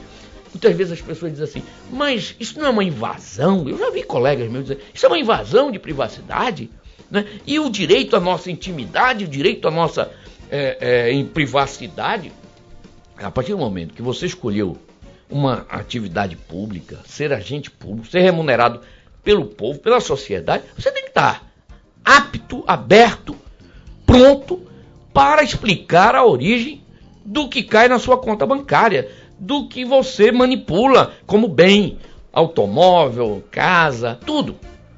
Muitas 0.53 0.77
vezes 0.77 0.93
as 0.93 1.01
pessoas 1.01 1.33
dizem 1.33 1.45
assim, 1.45 1.63
mas 1.91 2.37
isso 2.39 2.59
não 2.59 2.67
é 2.67 2.71
uma 2.71 2.85
invasão? 2.85 3.67
Eu 3.67 3.79
já 3.79 3.91
vi 3.91 4.03
colegas 4.03 4.51
meus 4.51 4.65
dizer, 4.65 4.85
isso 4.93 5.07
é 5.07 5.09
uma 5.09 5.19
invasão 5.19 5.73
de 5.73 5.79
privacidade? 5.79 6.71
Né? 7.11 7.25
E 7.47 7.59
o 7.59 7.71
direito 7.71 8.15
à 8.17 8.21
nossa 8.21 8.51
intimidade, 8.51 9.25
o 9.25 9.29
direito 9.29 9.67
à 9.67 9.71
nossa 9.71 10.11
é, 10.51 10.77
é, 10.81 11.13
em 11.13 11.25
privacidade? 11.25 12.31
A 13.17 13.31
partir 13.31 13.53
do 13.53 13.59
momento 13.59 13.95
que 13.95 14.03
você 14.03 14.27
escolheu 14.27 14.77
uma 15.31 15.65
atividade 15.71 16.37
pública, 16.37 17.01
ser 17.07 17.33
agente 17.33 17.71
público, 17.71 18.09
ser 18.09 18.21
remunerado 18.21 18.81
pelo 19.25 19.47
povo, 19.47 19.79
pela 19.79 20.01
sociedade, 20.01 20.65
você 20.77 20.91
tem 20.91 21.05
que 21.05 21.09
estar 21.09 21.51
apto, 22.05 22.65
aberto, 22.67 23.37
pronto 24.05 24.61
para 25.13 25.43
explicar 25.43 26.15
a 26.15 26.25
origem 26.25 26.83
do 27.25 27.49
que 27.49 27.63
cai 27.63 27.89
na 27.89 27.99
sua 27.99 28.19
conta 28.19 28.47
bancária, 28.47 29.11
do 29.39 29.69
que 29.69 29.85
você 29.85 30.33
manipula 30.33 31.13
como 31.27 31.49
bem, 31.49 31.99
automóvel, 32.33 33.43
casa, 33.51 34.19
tudo, 34.25 34.57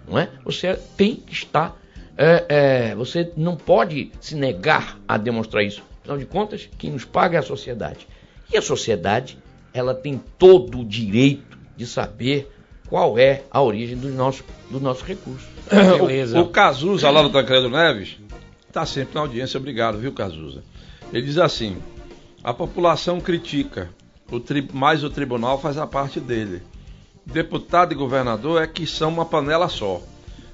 não 0.08 0.18
é? 0.18 0.28
Você 0.44 0.78
tem 0.96 1.16
que 1.16 1.32
estar, 1.32 1.76
é, 2.16 2.44
é, 2.48 2.94
você 2.94 3.32
não 3.36 3.56
pode 3.56 4.12
se 4.20 4.36
negar 4.36 4.98
a 5.06 5.16
demonstrar 5.16 5.64
isso. 5.64 5.82
Afinal 6.00 6.18
de 6.18 6.26
contas, 6.26 6.68
quem 6.78 6.90
nos 6.90 7.04
paga 7.04 7.36
é 7.36 7.40
a 7.40 7.42
sociedade. 7.42 8.06
E 8.52 8.56
a 8.56 8.62
sociedade, 8.62 9.38
ela 9.72 9.94
tem 9.94 10.20
todo 10.38 10.80
o 10.80 10.84
direito 10.84 11.58
de 11.76 11.86
saber 11.86 12.52
qual 12.88 13.18
é 13.18 13.42
a 13.50 13.62
origem 13.62 13.96
dos 13.96 14.12
nossos, 14.14 14.44
do 14.70 14.80
nosso 14.80 15.04
recurso. 15.04 15.46
Beleza. 15.68 16.38
O, 16.38 16.42
o 16.42 16.48
Cazuza, 16.48 17.10
lá 17.10 17.22
do 17.22 17.30
Tancredo 17.30 17.70
Neves, 17.70 18.16
está 18.68 18.84
sempre 18.84 19.14
na 19.14 19.22
audiência. 19.22 19.58
Obrigado, 19.58 19.98
viu, 19.98 20.12
Cazuza? 20.12 20.62
Ele 21.12 21.26
diz 21.26 21.38
assim: 21.38 21.76
A 22.42 22.52
população 22.52 23.20
critica, 23.20 23.90
o 24.30 24.40
tri... 24.40 24.68
mas 24.72 25.04
o 25.04 25.10
tribunal 25.10 25.60
faz 25.60 25.78
a 25.78 25.86
parte 25.86 26.20
dele. 26.20 26.62
Deputado 27.24 27.92
e 27.92 27.96
governador 27.96 28.62
é 28.62 28.66
que 28.66 28.86
são 28.86 29.08
uma 29.08 29.24
panela 29.24 29.68
só. 29.68 30.02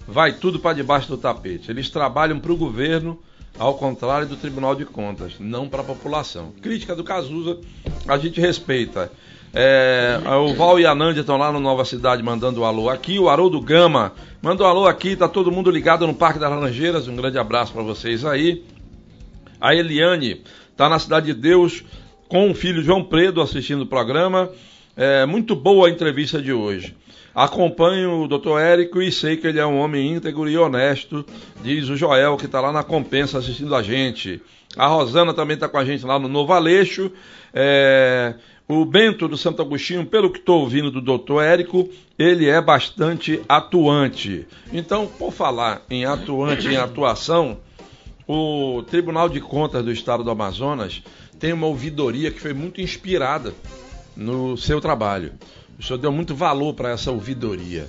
Vai 0.06 0.32
tudo 0.32 0.60
para 0.60 0.76
debaixo 0.76 1.08
do 1.08 1.16
tapete. 1.16 1.70
Eles 1.70 1.90
trabalham 1.90 2.38
para 2.38 2.52
o 2.52 2.56
governo, 2.56 3.18
ao 3.58 3.74
contrário 3.74 4.26
do 4.26 4.36
Tribunal 4.36 4.74
de 4.74 4.84
Contas, 4.84 5.34
não 5.38 5.68
para 5.68 5.82
a 5.82 5.84
população. 5.84 6.52
Crítica 6.62 6.94
do 6.94 7.04
Cazuza, 7.04 7.58
a 8.06 8.16
gente 8.18 8.40
respeita. 8.40 9.10
É, 9.52 10.20
o 10.40 10.54
Val 10.54 10.78
e 10.78 10.86
a 10.86 10.94
Nândia 10.94 11.20
estão 11.20 11.36
lá 11.36 11.50
no 11.50 11.58
Nova 11.58 11.84
Cidade 11.84 12.22
mandando 12.22 12.60
um 12.60 12.64
alô 12.64 12.88
aqui. 12.88 13.18
O 13.18 13.28
Haroldo 13.28 13.60
Gama 13.60 14.12
manda 14.40 14.62
um 14.62 14.66
alô 14.66 14.86
aqui. 14.86 15.16
Tá 15.16 15.28
todo 15.28 15.50
mundo 15.50 15.70
ligado 15.70 16.06
no 16.06 16.14
Parque 16.14 16.38
das 16.38 16.50
Laranjeiras. 16.50 17.08
Um 17.08 17.16
grande 17.16 17.38
abraço 17.38 17.72
para 17.72 17.82
vocês 17.82 18.24
aí. 18.24 18.64
A 19.60 19.74
Eliane 19.74 20.42
está 20.70 20.88
na 20.88 20.98
Cidade 20.98 21.26
de 21.26 21.34
Deus 21.34 21.84
com 22.28 22.50
o 22.50 22.54
filho 22.54 22.82
João 22.82 23.02
Predo 23.02 23.40
assistindo 23.40 23.82
o 23.82 23.86
programa. 23.86 24.50
É 24.96 25.26
muito 25.26 25.56
boa 25.56 25.88
a 25.88 25.90
entrevista 25.90 26.40
de 26.40 26.52
hoje. 26.52 26.96
Acompanho 27.34 28.22
o 28.22 28.28
Dr. 28.28 28.58
Érico 28.58 29.00
e 29.00 29.10
sei 29.10 29.36
que 29.36 29.46
ele 29.46 29.58
é 29.58 29.66
um 29.66 29.78
homem 29.78 30.14
íntegro 30.14 30.48
e 30.48 30.58
honesto, 30.58 31.24
diz 31.62 31.88
o 31.88 31.96
Joel, 31.96 32.36
que 32.36 32.46
está 32.46 32.60
lá 32.60 32.72
na 32.72 32.82
compensa 32.82 33.38
assistindo 33.38 33.74
a 33.74 33.82
gente. 33.82 34.42
A 34.76 34.86
Rosana 34.86 35.32
também 35.32 35.54
está 35.54 35.68
com 35.68 35.78
a 35.78 35.84
gente 35.84 36.04
lá 36.04 36.18
no 36.18 36.28
Novo 36.28 36.52
Aleixo. 36.52 37.10
É, 37.54 38.34
o 38.70 38.84
Bento 38.84 39.26
do 39.26 39.36
Santo 39.36 39.60
Agostinho, 39.60 40.06
pelo 40.06 40.30
que 40.30 40.38
estou 40.38 40.60
ouvindo 40.60 40.92
do 40.92 41.00
doutor 41.00 41.42
Érico, 41.42 41.88
ele 42.16 42.48
é 42.48 42.60
bastante 42.60 43.42
atuante. 43.48 44.46
Então, 44.72 45.08
por 45.08 45.32
falar 45.32 45.82
em 45.90 46.04
atuante, 46.04 46.68
em 46.68 46.76
atuação, 46.76 47.58
o 48.28 48.84
Tribunal 48.84 49.28
de 49.28 49.40
Contas 49.40 49.84
do 49.84 49.90
Estado 49.90 50.22
do 50.22 50.30
Amazonas 50.30 51.02
tem 51.36 51.52
uma 51.52 51.66
ouvidoria 51.66 52.30
que 52.30 52.38
foi 52.38 52.52
muito 52.52 52.80
inspirada 52.80 53.52
no 54.16 54.56
seu 54.56 54.80
trabalho. 54.80 55.32
O 55.76 55.82
senhor 55.82 55.98
deu 55.98 56.12
muito 56.12 56.32
valor 56.32 56.72
para 56.74 56.90
essa 56.90 57.10
ouvidoria. 57.10 57.88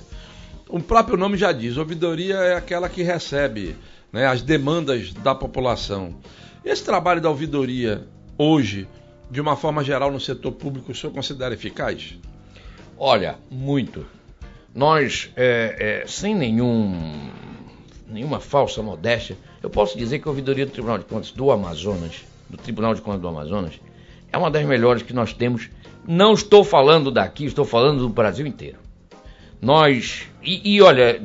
O 0.68 0.80
próprio 0.80 1.16
nome 1.16 1.36
já 1.36 1.52
diz, 1.52 1.76
ouvidoria 1.76 2.34
é 2.38 2.56
aquela 2.56 2.88
que 2.88 3.04
recebe 3.04 3.76
né, 4.12 4.26
as 4.26 4.42
demandas 4.42 5.12
da 5.12 5.32
população. 5.32 6.16
Esse 6.64 6.82
trabalho 6.82 7.20
da 7.20 7.28
ouvidoria 7.28 8.04
hoje 8.36 8.88
de 9.32 9.40
uma 9.40 9.56
forma 9.56 9.82
geral, 9.82 10.12
no 10.12 10.20
setor 10.20 10.52
público, 10.52 10.92
o 10.92 10.94
senhor 10.94 11.10
considera 11.10 11.54
eficaz? 11.54 12.18
Olha, 12.98 13.38
muito. 13.50 14.04
Nós, 14.74 15.30
é, 15.34 16.02
é, 16.04 16.06
sem 16.06 16.34
nenhum, 16.34 17.30
nenhuma 18.06 18.40
falsa 18.40 18.82
modéstia, 18.82 19.38
eu 19.62 19.70
posso 19.70 19.96
dizer 19.96 20.18
que 20.18 20.28
a 20.28 20.30
ouvidoria 20.30 20.66
do 20.66 20.72
Tribunal 20.72 20.98
de 20.98 21.06
Contas 21.06 21.30
do 21.30 21.50
Amazonas, 21.50 22.22
do 22.50 22.58
Tribunal 22.58 22.92
de 22.92 23.00
Contas 23.00 23.22
do 23.22 23.28
Amazonas, 23.28 23.80
é 24.30 24.36
uma 24.36 24.50
das 24.50 24.66
melhores 24.66 25.02
que 25.02 25.14
nós 25.14 25.32
temos. 25.32 25.70
Não 26.06 26.34
estou 26.34 26.62
falando 26.62 27.10
daqui, 27.10 27.46
estou 27.46 27.64
falando 27.64 28.00
do 28.00 28.10
Brasil 28.10 28.46
inteiro. 28.46 28.76
Nós, 29.62 30.24
e, 30.42 30.74
e 30.74 30.82
olha, 30.82 31.22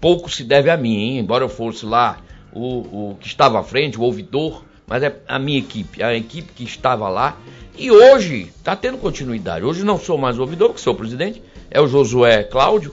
pouco 0.00 0.30
se 0.30 0.44
deve 0.44 0.70
a 0.70 0.78
mim, 0.78 0.96
hein? 0.96 1.18
embora 1.18 1.44
eu 1.44 1.48
fosse 1.50 1.84
lá 1.84 2.22
o, 2.54 3.10
o 3.10 3.16
que 3.20 3.26
estava 3.26 3.60
à 3.60 3.62
frente, 3.62 3.98
o 3.98 4.02
ouvidor, 4.02 4.64
mas 4.90 5.04
é 5.04 5.16
a 5.28 5.38
minha 5.38 5.60
equipe, 5.60 6.02
a 6.02 6.12
equipe 6.12 6.52
que 6.52 6.64
estava 6.64 7.08
lá. 7.08 7.36
E 7.78 7.92
hoje 7.92 8.50
está 8.58 8.74
tendo 8.74 8.98
continuidade. 8.98 9.64
Hoje 9.64 9.84
não 9.84 9.96
sou 9.96 10.18
mais 10.18 10.36
o 10.36 10.42
ouvidor, 10.42 10.74
que 10.74 10.80
sou 10.80 10.94
o 10.94 10.96
presidente, 10.96 11.40
é 11.70 11.80
o 11.80 11.86
Josué 11.86 12.42
Cláudio, 12.42 12.92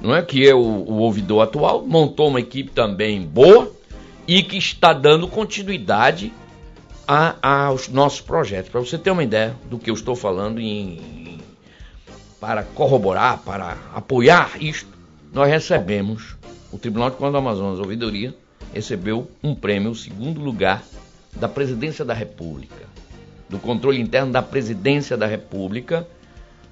não 0.00 0.14
é 0.14 0.22
que 0.22 0.48
é 0.48 0.54
o, 0.54 0.58
o 0.58 0.98
ouvidor 0.98 1.42
atual, 1.42 1.84
montou 1.84 2.28
uma 2.28 2.38
equipe 2.38 2.70
também 2.70 3.20
boa 3.20 3.72
e 4.24 4.40
que 4.40 4.56
está 4.56 4.92
dando 4.92 5.26
continuidade 5.26 6.32
a, 7.08 7.64
aos 7.66 7.88
nossos 7.88 8.20
projetos. 8.20 8.70
Para 8.70 8.80
você 8.80 8.96
ter 8.96 9.10
uma 9.10 9.24
ideia 9.24 9.56
do 9.68 9.80
que 9.80 9.90
eu 9.90 9.94
estou 9.94 10.14
falando 10.14 10.60
em, 10.60 11.40
para 12.40 12.62
corroborar, 12.62 13.38
para 13.38 13.76
apoiar 13.92 14.52
isto, 14.60 14.88
nós 15.32 15.48
recebemos 15.48 16.36
o 16.70 16.78
Tribunal 16.78 17.10
de 17.10 17.16
Contas 17.16 17.32
do 17.32 17.38
Amazonas, 17.38 17.80
a 17.80 17.82
ouvidoria, 17.82 18.32
recebeu 18.72 19.28
um 19.42 19.56
prêmio, 19.56 19.92
segundo 19.92 20.40
lugar 20.40 20.84
da 21.38 21.48
Presidência 21.48 22.04
da 22.04 22.14
República, 22.14 22.86
do 23.48 23.58
controle 23.58 24.00
interno 24.00 24.32
da 24.32 24.42
Presidência 24.42 25.16
da 25.16 25.26
República, 25.26 26.06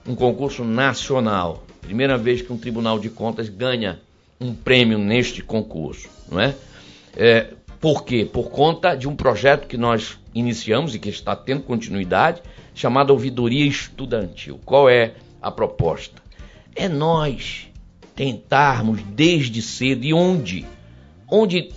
um 0.06 0.14
concurso 0.14 0.64
nacional. 0.64 1.64
Primeira 1.80 2.16
vez 2.16 2.42
que 2.42 2.52
um 2.52 2.58
Tribunal 2.58 2.98
de 2.98 3.10
Contas 3.10 3.48
ganha 3.48 4.00
um 4.40 4.54
prêmio 4.54 4.98
neste 4.98 5.42
concurso, 5.42 6.08
não 6.30 6.40
é? 6.40 6.54
é 7.16 7.50
por 7.80 8.04
quê? 8.04 8.24
Por 8.24 8.50
conta 8.50 8.94
de 8.94 9.06
um 9.06 9.14
projeto 9.14 9.66
que 9.66 9.76
nós 9.76 10.18
iniciamos 10.34 10.94
e 10.94 10.98
que 10.98 11.10
está 11.10 11.36
tendo 11.36 11.62
continuidade, 11.62 12.42
chamado 12.74 13.10
Ouvidoria 13.10 13.66
Estudantil. 13.66 14.58
Qual 14.64 14.88
é 14.88 15.14
a 15.40 15.50
proposta? 15.50 16.22
É 16.74 16.88
nós 16.88 17.68
tentarmos 18.16 19.02
desde 19.02 19.60
cedo 19.60 20.04
e 20.04 20.14
onde? 20.14 20.64
Onde 21.30 21.72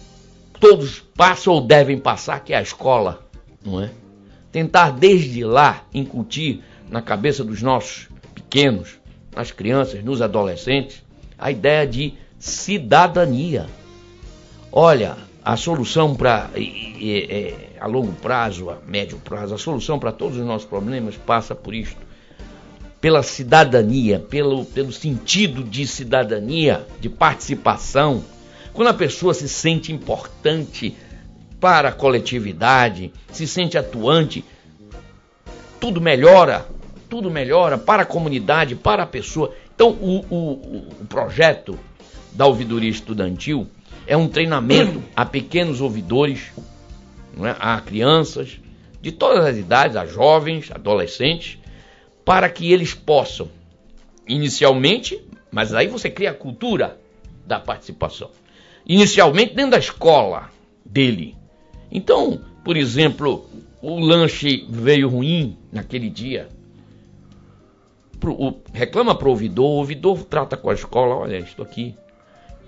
todos 0.59 1.03
passam 1.17 1.53
ou 1.53 1.61
devem 1.61 1.97
passar, 1.97 2.39
que 2.41 2.53
é 2.53 2.57
a 2.57 2.61
escola, 2.61 3.27
não 3.65 3.81
é? 3.81 3.89
Tentar 4.51 4.91
desde 4.91 5.43
lá 5.43 5.83
incutir 5.91 6.63
na 6.89 7.01
cabeça 7.01 7.43
dos 7.43 7.61
nossos 7.61 8.07
pequenos, 8.35 8.99
nas 9.35 9.51
crianças, 9.51 10.03
nos 10.03 10.21
adolescentes, 10.21 11.03
a 11.37 11.51
ideia 11.51 11.85
de 11.85 12.13
cidadania. 12.37 13.65
Olha, 14.71 15.17
a 15.43 15.57
solução 15.57 16.15
para 16.15 16.49
a 17.79 17.87
longo 17.87 18.13
prazo, 18.13 18.69
a 18.69 18.77
médio 18.87 19.17
prazo, 19.17 19.55
a 19.55 19.57
solução 19.57 19.97
para 19.97 20.11
todos 20.11 20.37
os 20.37 20.45
nossos 20.45 20.67
problemas 20.67 21.15
passa 21.17 21.55
por 21.55 21.73
isto. 21.73 22.05
Pela 23.01 23.21
cidadania, 23.21 24.19
pelo, 24.19 24.65
pelo 24.65 24.91
sentido 24.91 25.63
de 25.63 25.85
cidadania, 25.85 26.85
de 26.99 27.09
participação, 27.09 28.23
quando 28.73 28.89
a 28.89 28.93
pessoa 28.93 29.33
se 29.33 29.47
sente 29.47 29.91
importante 29.91 30.95
para 31.59 31.89
a 31.89 31.91
coletividade, 31.91 33.11
se 33.31 33.47
sente 33.47 33.77
atuante, 33.77 34.43
tudo 35.79 35.99
melhora, 35.99 36.67
tudo 37.09 37.31
melhora 37.31 37.77
para 37.77 38.03
a 38.03 38.05
comunidade, 38.05 38.75
para 38.75 39.03
a 39.03 39.07
pessoa. 39.07 39.53
Então, 39.73 39.89
o, 39.89 40.25
o, 40.29 40.87
o 41.01 41.05
projeto 41.07 41.77
da 42.33 42.45
ouvidoria 42.45 42.89
estudantil 42.89 43.67
é 44.05 44.15
um 44.15 44.27
treinamento 44.27 45.03
a 45.15 45.25
pequenos 45.25 45.81
ouvidores, 45.81 46.51
é? 47.39 47.55
a 47.59 47.79
crianças 47.81 48.59
de 49.01 49.11
todas 49.11 49.45
as 49.45 49.57
idades, 49.57 49.95
a 49.95 50.05
jovens, 50.05 50.71
adolescentes, 50.71 51.57
para 52.25 52.49
que 52.49 52.71
eles 52.71 52.93
possam, 52.93 53.49
inicialmente, 54.27 55.23
mas 55.51 55.73
aí 55.73 55.87
você 55.87 56.09
cria 56.09 56.31
a 56.31 56.33
cultura 56.33 56.99
da 57.45 57.59
participação 57.59 58.31
inicialmente 58.87 59.53
dentro 59.53 59.71
da 59.71 59.79
escola 59.79 60.49
dele. 60.85 61.35
Então, 61.91 62.41
por 62.63 62.75
exemplo, 62.75 63.49
o 63.81 63.99
lanche 63.99 64.65
veio 64.69 65.09
ruim 65.09 65.57
naquele 65.71 66.09
dia. 66.09 66.49
Pro, 68.19 68.33
o, 68.33 68.61
reclama 68.73 69.15
para 69.15 69.27
o 69.27 69.31
ouvidor, 69.31 69.65
o 69.65 69.77
ouvidor 69.77 70.23
trata 70.23 70.57
com 70.57 70.69
a 70.69 70.73
escola, 70.73 71.15
olha, 71.15 71.37
estou 71.37 71.63
aqui. 71.63 71.95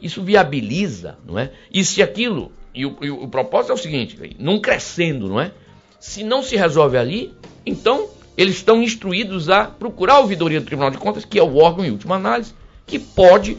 Isso 0.01 0.23
viabiliza, 0.23 1.17
não 1.25 1.37
é? 1.37 1.51
E 1.73 1.83
se 1.83 2.01
aquilo, 2.01 2.51
e 2.73 2.85
o, 2.85 2.97
e 3.01 3.09
o 3.09 3.27
propósito 3.27 3.71
é 3.71 3.75
o 3.75 3.77
seguinte, 3.77 4.17
não 4.39 4.59
crescendo, 4.59 5.27
não 5.27 5.39
é? 5.39 5.51
Se 5.99 6.23
não 6.23 6.41
se 6.41 6.55
resolve 6.55 6.97
ali, 6.97 7.33
então 7.65 8.07
eles 8.37 8.55
estão 8.55 8.81
instruídos 8.81 9.49
a 9.49 9.65
procurar 9.65 10.13
a 10.13 10.19
ouvidoria 10.19 10.61
do 10.61 10.65
Tribunal 10.65 10.91
de 10.91 10.97
Contas, 10.97 11.25
que 11.25 11.37
é 11.37 11.43
o 11.43 11.57
órgão 11.57 11.83
em 11.83 11.91
última 11.91 12.15
análise, 12.15 12.53
que 12.85 12.97
pode 12.97 13.57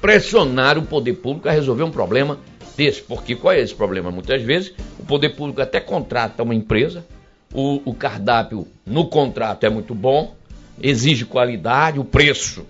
pressionar 0.00 0.78
o 0.78 0.82
poder 0.82 1.14
público 1.14 1.48
a 1.48 1.52
resolver 1.52 1.82
um 1.82 1.90
problema 1.90 2.38
desse. 2.76 3.02
Porque 3.02 3.34
qual 3.34 3.54
é 3.54 3.60
esse 3.60 3.74
problema? 3.74 4.10
Muitas 4.10 4.42
vezes 4.42 4.72
o 4.98 5.04
poder 5.04 5.30
público 5.30 5.60
até 5.60 5.80
contrata 5.80 6.42
uma 6.42 6.54
empresa, 6.54 7.04
o, 7.52 7.80
o 7.84 7.94
cardápio 7.94 8.66
no 8.84 9.06
contrato 9.06 9.64
é 9.64 9.70
muito 9.70 9.94
bom, 9.94 10.34
exige 10.80 11.24
qualidade, 11.24 11.98
o 11.98 12.04
preço. 12.04 12.66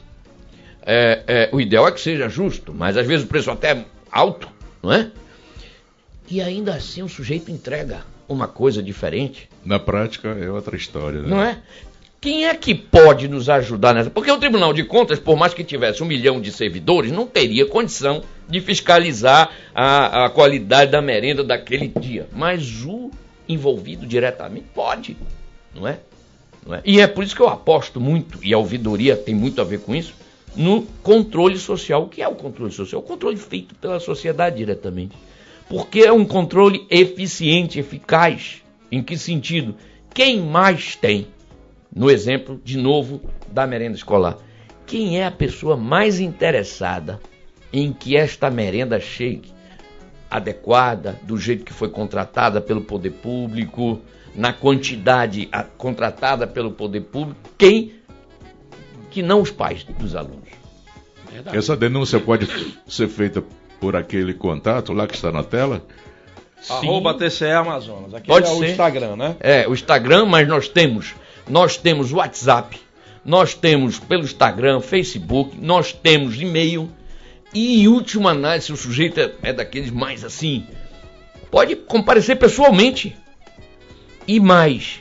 É, 0.85 1.23
é, 1.27 1.49
o 1.53 1.61
ideal 1.61 1.89
é 1.89 1.93
que 1.93 2.01
seja 2.01 2.29
justo, 2.29 2.73
mas 2.73 2.97
às 2.97 3.07
vezes 3.07 3.25
o 3.25 3.29
preço 3.29 3.51
até 3.51 3.73
é 3.73 3.85
alto, 4.11 4.49
não 4.83 4.93
é? 4.93 5.11
E 6.29 6.41
ainda 6.41 6.75
assim 6.75 7.03
o 7.03 7.09
sujeito 7.09 7.51
entrega 7.51 8.05
uma 8.29 8.47
coisa 8.49 8.83
diferente. 8.83 9.49
Na 9.65 9.79
prática 9.79 10.29
é 10.29 10.51
outra 10.51 10.77
história, 10.77 11.21
né? 11.23 11.29
Não 11.29 11.43
é? 11.43 11.59
Quem 12.21 12.47
é 12.47 12.55
que 12.55 12.75
pode 12.75 13.29
nos 13.29 13.49
ajudar 13.49 13.95
nessa? 13.95 14.11
Porque 14.11 14.31
o 14.31 14.39
Tribunal 14.39 14.73
de 14.73 14.85
Contas, 14.85 15.19
por 15.19 15.37
mais 15.37 15.55
que 15.55 15.63
tivesse 15.63 16.03
um 16.03 16.07
milhão 16.07 16.41
de 16.41 16.51
servidores, 16.51 17.13
não 17.13 17.27
teria 17.27 17.67
condição 17.67 18.23
de 18.49 18.61
fiscalizar 18.61 19.51
a, 19.75 20.25
a 20.25 20.31
qualidade 20.31 20.91
da 20.91 21.03
merenda 21.03 21.45
daquele 21.45 21.89
dia. 21.89 22.27
Mas 22.33 22.83
o 22.85 23.11
envolvido 23.49 24.07
diretamente 24.07 24.67
pode, 24.75 25.17
não 25.75 25.87
é? 25.87 25.99
não 26.67 26.75
é? 26.75 26.83
E 26.85 27.01
é 27.01 27.07
por 27.07 27.23
isso 27.23 27.37
que 27.37 27.43
eu 27.43 27.49
aposto 27.49 28.01
muito, 28.01 28.41
e 28.43 28.53
a 28.53 28.59
ouvidoria 28.59 29.17
tem 29.17 29.35
muito 29.35 29.61
a 29.61 29.65
ver 29.65 29.81
com 29.81 29.95
isso, 29.95 30.15
no 30.57 30.83
controle 31.03 31.59
social. 31.59 32.05
O 32.05 32.09
que 32.09 32.23
é 32.23 32.29
o 32.29 32.35
controle 32.35 32.73
social? 32.73 33.03
O 33.03 33.05
controle 33.05 33.37
feito 33.37 33.75
pela 33.75 34.01
sociedade 34.01 34.57
diretamente. 34.57 35.15
Porque 35.69 36.01
é 36.01 36.13
um 36.13 36.25
controle 36.25 36.87
eficiente, 36.91 37.79
eficaz. 37.79 38.63
Em 38.91 39.03
que 39.03 39.19
sentido? 39.19 39.75
quem 40.17 40.41
mais 40.41 40.97
tem, 40.97 41.27
no 41.97 42.11
exemplo, 42.11 42.61
de 42.63 42.77
novo, 42.77 43.23
da 43.51 43.67
merenda 43.67 43.97
escolar, 43.97 44.37
quem 44.85 45.19
é 45.19 45.25
a 45.25 45.31
pessoa 45.31 45.79
mais 45.79 46.21
interessada 46.21 47.19
em 47.73 47.91
que 47.91 48.15
esta 48.15 48.51
merenda 48.51 49.01
chegue 49.01 49.51
adequada, 50.31 51.19
do 51.23 51.39
jeito 51.39 51.65
que 51.65 51.73
foi 51.73 51.89
contratada 51.89 52.61
pelo 52.61 52.83
poder 52.83 53.13
público, 53.13 53.99
na 54.35 54.53
quantidade 54.53 55.49
contratada 55.79 56.47
pelo 56.47 56.73
poder 56.73 57.01
público, 57.01 57.41
quem 57.57 57.95
que 59.11 59.23
não 59.23 59.41
os 59.41 59.51
pais 59.51 59.83
dos 59.83 60.15
alunos. 60.15 60.51
Verdade. 61.33 61.57
Essa 61.57 61.75
denúncia 61.75 62.21
pode 62.21 62.47
ser 62.87 63.09
feita 63.09 63.43
por 63.81 63.97
aquele 63.97 64.35
contato 64.35 64.93
lá 64.93 65.07
que 65.07 65.15
está 65.15 65.33
na 65.33 65.43
tela? 65.43 65.83
Arroba 66.69 67.15
TCE 67.15 67.47
Amazonas. 67.47 68.13
Aqui 68.13 68.27
Pode 68.27 68.47
é 68.47 68.51
o 68.51 68.59
ser. 68.59 68.71
Instagram, 68.71 69.17
né? 69.17 69.37
É, 69.41 69.67
o 69.67 69.73
Instagram, 69.73 70.27
mas 70.27 70.47
nós 70.47 70.69
temos, 70.69 71.15
nós 71.49 71.77
temos 71.77 72.13
WhatsApp, 72.13 72.79
nós 73.25 73.55
temos 73.55 73.99
pelo 73.99 74.25
Instagram, 74.25 74.81
Facebook, 74.81 75.57
nós 75.61 75.93
temos 75.93 76.41
e-mail 76.41 76.91
e 77.53 77.83
em 77.83 77.89
última 77.89 78.33
análise, 78.33 78.67
se 78.67 78.73
o 78.73 78.77
sujeito 78.77 79.21
é, 79.21 79.33
é 79.43 79.53
daqueles 79.53 79.91
mais 79.91 80.25
assim, 80.25 80.67
pode 81.51 81.75
comparecer 81.75 82.37
pessoalmente. 82.37 83.17
E 84.29 84.41
mais, 84.41 85.01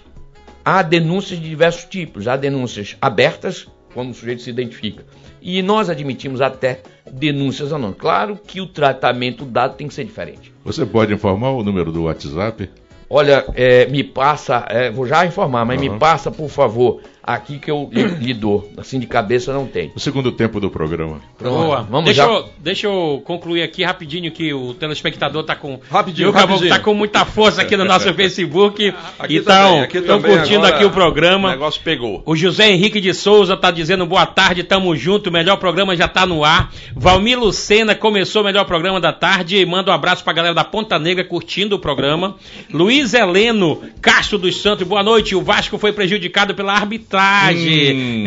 há 0.64 0.82
denúncias 0.82 1.39
de 1.39 1.50
diversos 1.50 1.86
tipos, 1.86 2.28
há 2.28 2.38
denúncias 2.38 2.96
abertas, 3.02 3.68
quando 3.93 4.12
o 4.12 4.14
sujeito 4.14 4.41
se 4.41 4.50
identifica. 4.50 5.06
E 5.41 5.62
nós 5.62 5.89
admitimos 5.89 6.41
até 6.41 6.82
denúncias 7.12 7.74
anônimas. 7.74 8.00
Claro 8.00 8.38
que 8.38 8.62
o 8.62 8.68
tratamento 8.68 9.46
dado 9.46 9.76
tem 9.76 9.88
que 9.88 9.93
ser 9.93 10.06
diferente. 10.06 10.54
Você 10.64 10.86
pode 10.86 11.14
informar 11.14 11.52
o 11.52 11.64
número 11.64 11.91
do 11.91 12.04
WhatsApp? 12.04 12.70
Olha, 13.10 13.45
é, 13.53 13.86
me 13.86 14.03
passa, 14.03 14.66
é, 14.68 14.89
vou 14.89 15.06
já 15.06 15.26
informar, 15.26 15.64
mas 15.66 15.80
Aham. 15.80 15.89
me 15.93 15.99
passa, 15.99 16.32
por 16.32 16.49
favor, 16.49 17.01
aqui 17.26 17.57
que 17.57 17.71
eu 17.71 17.89
lhe, 17.91 18.03
lhe 18.03 18.34
dou. 18.34 18.71
Assim 18.78 18.99
de 18.99 19.07
cabeça 19.07 19.51
não 19.51 19.65
tem. 19.65 19.91
O 19.95 19.99
segundo 19.99 20.32
tempo 20.32 20.59
do 20.59 20.69
programa. 20.69 21.19
Pronto, 21.38 21.55
Boa. 21.55 21.82
Vamos 21.82 22.05
deixa, 22.05 22.23
já. 22.23 22.30
eu, 22.30 22.49
deixa 22.59 22.88
eu 22.88 23.21
concluir 23.26 23.63
aqui 23.63 23.84
rapidinho 23.84 24.32
que 24.32 24.53
o 24.53 24.73
telespectador 24.76 25.43
tá 25.43 25.55
com. 25.55 25.80
Rapidinho, 25.89 26.32
Caboclo? 26.32 26.55
rapidinho. 26.55 26.78
Tá 26.78 26.80
com 26.80 26.93
muita 26.93 27.26
força 27.26 27.63
aqui 27.63 27.76
no 27.76 27.84
nosso 27.84 28.13
Facebook. 28.13 28.93
Aqui 29.17 29.38
então, 29.38 29.84
estão 29.86 30.21
curtindo 30.21 30.65
agora 30.65 30.76
aqui 30.76 30.86
o 30.86 30.91
programa. 30.91 31.49
O 31.49 31.51
negócio 31.51 31.82
pegou. 31.82 32.21
O 32.26 32.36
José 32.36 32.69
Henrique 32.69 33.01
de 33.01 33.13
Souza 33.13 33.57
tá 33.57 33.71
dizendo 33.71 34.05
boa 34.05 34.26
tarde, 34.26 34.63
tamo 34.63 34.95
junto, 34.95 35.30
o 35.30 35.34
melhor 35.34 35.57
programa 35.57 35.95
já 35.95 36.07
tá 36.07 36.26
no 36.26 36.43
ar. 36.43 36.71
Valmir 36.95 37.39
Lucena 37.39 37.95
começou 37.95 38.43
o 38.43 38.45
melhor 38.45 38.65
programa 38.65 38.99
da 39.01 39.11
tarde, 39.11 39.65
manda 39.65 39.91
um 39.91 39.93
abraço 39.93 40.23
pra 40.23 40.34
galera 40.34 40.53
da 40.53 40.63
Ponta 40.63 40.99
Negra 40.99 41.23
curtindo 41.23 41.76
o 41.76 41.80
programa. 41.80 42.36
Luiz 42.71 43.13
Heleno 43.13 43.82
Castro 44.01 44.38
dos 44.38 44.61
Santos, 44.61 44.88
boa 44.88 45.01
noite. 45.01 45.36
O 45.36 45.41
Vasco 45.41 45.78
foi 45.78 45.91
prejudicado 45.91 46.53
pela 46.53 46.73
arbitragem. 46.73 47.14
Hum. 47.16 48.24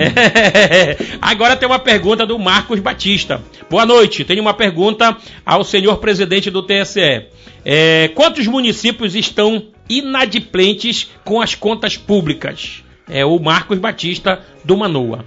Agora 1.20 1.56
tem 1.56 1.68
uma 1.68 1.78
pergunta 1.78 2.26
do 2.26 2.38
Marcos 2.38 2.80
Batista. 2.80 3.42
Boa 3.68 3.84
noite, 3.84 4.24
tenho 4.24 4.42
uma 4.42 4.54
pergunta 4.54 5.16
ao 5.44 5.64
senhor 5.64 5.98
presidente 5.98 6.50
do 6.50 6.62
TSE. 6.62 7.26
É, 7.64 8.08
quantos 8.14 8.46
municípios 8.46 9.14
estão 9.14 9.66
inadimplentes 9.88 11.10
com 11.24 11.40
as 11.40 11.54
contas 11.54 11.96
públicas? 11.96 12.82
É 13.08 13.24
o 13.24 13.38
Marcos 13.38 13.78
Batista 13.78 14.44
do 14.64 14.76
Manoa. 14.76 15.24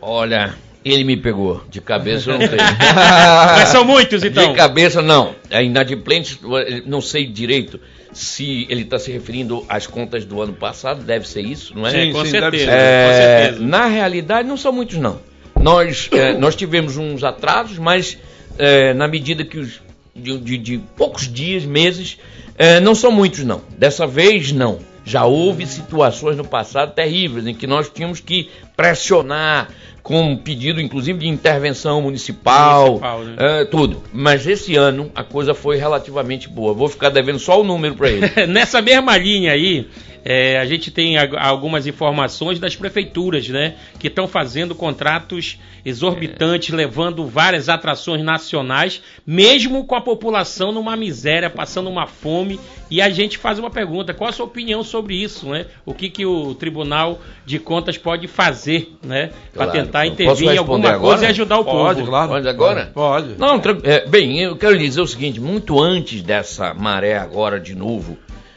Olha, 0.00 0.54
ele 0.84 1.04
me 1.04 1.16
pegou. 1.16 1.62
De 1.70 1.80
cabeça 1.80 2.30
eu 2.30 2.38
não 2.38 2.46
tenho. 2.46 2.60
Mas 3.56 3.68
são 3.70 3.84
muitos, 3.84 4.22
então. 4.22 4.50
De 4.52 4.56
cabeça 4.56 5.00
não. 5.00 5.34
É 5.50 5.62
inadimplente, 5.64 6.38
não 6.86 7.00
sei 7.00 7.26
direito 7.26 7.80
se 8.12 8.66
ele 8.70 8.82
está 8.82 8.98
se 8.98 9.10
referindo 9.10 9.64
às 9.68 9.86
contas 9.86 10.24
do 10.24 10.40
ano 10.40 10.52
passado, 10.52 11.02
deve 11.02 11.26
ser 11.26 11.40
isso, 11.42 11.74
não 11.76 11.86
é? 11.86 11.90
Sim, 11.90 12.12
com 12.12 12.24
sim, 12.24 12.30
deve 12.32 12.58
certeza. 12.58 12.64
ser. 12.64 12.70
É, 12.70 13.06
com 13.06 13.42
certeza. 13.52 13.66
na 13.66 13.86
realidade, 13.86 14.48
não 14.48 14.56
são 14.56 14.72
muitos, 14.72 14.98
não. 14.98 15.18
Nós, 15.60 16.08
é, 16.12 16.32
nós 16.34 16.54
tivemos 16.54 16.96
uns 16.96 17.24
atrasos, 17.24 17.78
mas 17.78 18.16
é, 18.58 18.92
na 18.94 19.08
medida 19.08 19.44
que 19.44 19.58
os. 19.58 19.80
de, 20.14 20.38
de- 20.38 20.58
de 20.58 20.78
poucos 20.96 21.26
dias, 21.32 21.64
meses, 21.64 22.18
é, 22.56 22.78
não 22.78 22.94
são 22.94 23.10
muitos, 23.10 23.42
não. 23.42 23.62
Dessa 23.76 24.06
vez, 24.06 24.52
não. 24.52 24.78
Já 25.04 25.24
houve 25.24 25.66
situações 25.66 26.36
no 26.36 26.44
passado 26.44 26.94
terríveis 26.94 27.46
em 27.46 27.54
que 27.54 27.66
nós 27.66 27.90
tínhamos 27.90 28.20
que 28.20 28.48
pressionar 28.76 29.68
com 30.04 30.20
um 30.20 30.36
pedido, 30.36 30.82
inclusive, 30.82 31.18
de 31.18 31.26
intervenção 31.26 32.02
municipal, 32.02 33.00
Municipal, 33.00 33.24
né? 33.24 33.36
é, 33.38 33.64
tudo. 33.64 34.02
Mas 34.12 34.46
esse 34.46 34.76
ano 34.76 35.10
a 35.14 35.24
coisa 35.24 35.54
foi 35.54 35.78
relativamente 35.78 36.46
boa. 36.46 36.74
Vou 36.74 36.88
ficar 36.88 37.08
devendo 37.08 37.38
só 37.38 37.58
o 37.58 37.64
número 37.64 37.94
para 37.94 38.10
ele. 38.10 38.30
Nessa 38.46 38.82
mesma 38.82 39.16
linha 39.16 39.52
aí, 39.52 39.88
é, 40.24 40.58
a 40.58 40.64
gente 40.64 40.90
tem 40.90 41.16
algumas 41.18 41.86
informações 41.86 42.58
das 42.58 42.74
prefeituras, 42.74 43.48
né? 43.48 43.74
Que 43.98 44.08
estão 44.08 44.26
fazendo 44.26 44.74
contratos 44.74 45.58
exorbitantes, 45.84 46.70
levando 46.74 47.26
várias 47.26 47.68
atrações 47.68 48.22
nacionais, 48.24 49.02
mesmo 49.26 49.84
com 49.84 49.94
a 49.94 50.00
população 50.00 50.72
numa 50.72 50.96
miséria, 50.96 51.50
passando 51.50 51.90
uma 51.90 52.06
fome. 52.06 52.58
E 52.90 53.02
a 53.02 53.10
gente 53.10 53.36
faz 53.36 53.58
uma 53.58 53.70
pergunta: 53.70 54.14
qual 54.14 54.30
a 54.30 54.32
sua 54.32 54.46
opinião 54.46 54.82
sobre 54.82 55.14
isso, 55.14 55.46
né? 55.48 55.66
O 55.84 55.92
que, 55.92 56.08
que 56.08 56.24
o 56.24 56.54
Tribunal 56.54 57.20
de 57.44 57.58
Contas 57.58 57.98
pode 57.98 58.26
fazer, 58.26 58.92
né? 59.02 59.30
Para 59.52 59.64
Claro. 59.66 59.72
tentar 59.72 60.06
intervir 60.06 60.50
em 60.50 60.56
alguma 60.58 60.78
coisa 60.80 60.94
agora? 60.96 61.22
e 61.22 61.26
ajudar 61.26 61.58
o 61.58 61.64
Pode, 61.64 62.00
povo. 62.00 62.10
claro. 62.10 62.28
Pode 62.30 62.48
agora? 62.48 62.90
Pode. 62.94 63.34
Não, 63.38 63.60
é, 63.82 64.06
bem, 64.06 64.40
eu 64.40 64.56
quero 64.56 64.74
lhe 64.74 64.86
dizer 64.86 65.00
o 65.00 65.06
seguinte: 65.06 65.40
muito 65.40 65.80
antes 65.80 66.22
dessa 66.22 66.72
maré 66.72 67.16
agora 67.16 67.60
de 67.60 67.74
novo 67.74 68.16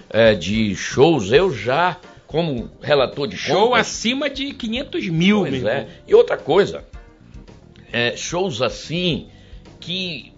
é, 0.09 0.33
de 0.33 0.75
shows, 0.75 1.31
eu 1.31 1.51
já, 1.51 1.99
como 2.25 2.69
relator 2.81 3.27
de 3.27 3.37
Show 3.37 3.69
contas, 3.69 3.87
acima 3.87 4.29
de 4.29 4.53
500 4.53 5.09
mil, 5.09 5.39
Pois 5.41 5.61
meu 5.61 5.69
é. 5.69 5.87
E 6.07 6.15
outra 6.15 6.37
coisa, 6.37 6.85
é, 7.91 8.15
shows 8.15 8.61
assim 8.61 9.27
que 9.79 10.33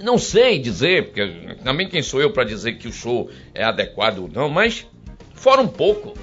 não 0.00 0.16
sei 0.16 0.58
dizer, 0.58 1.06
porque 1.06 1.56
também 1.64 1.88
quem 1.88 2.02
sou 2.02 2.20
eu 2.20 2.32
para 2.32 2.44
dizer 2.44 2.78
que 2.78 2.86
o 2.86 2.92
show 2.92 3.28
é 3.54 3.64
adequado 3.64 4.20
ou 4.20 4.28
não, 4.28 4.48
mas 4.48 4.86
fora 5.34 5.60
um 5.60 5.68
pouco 5.68 6.14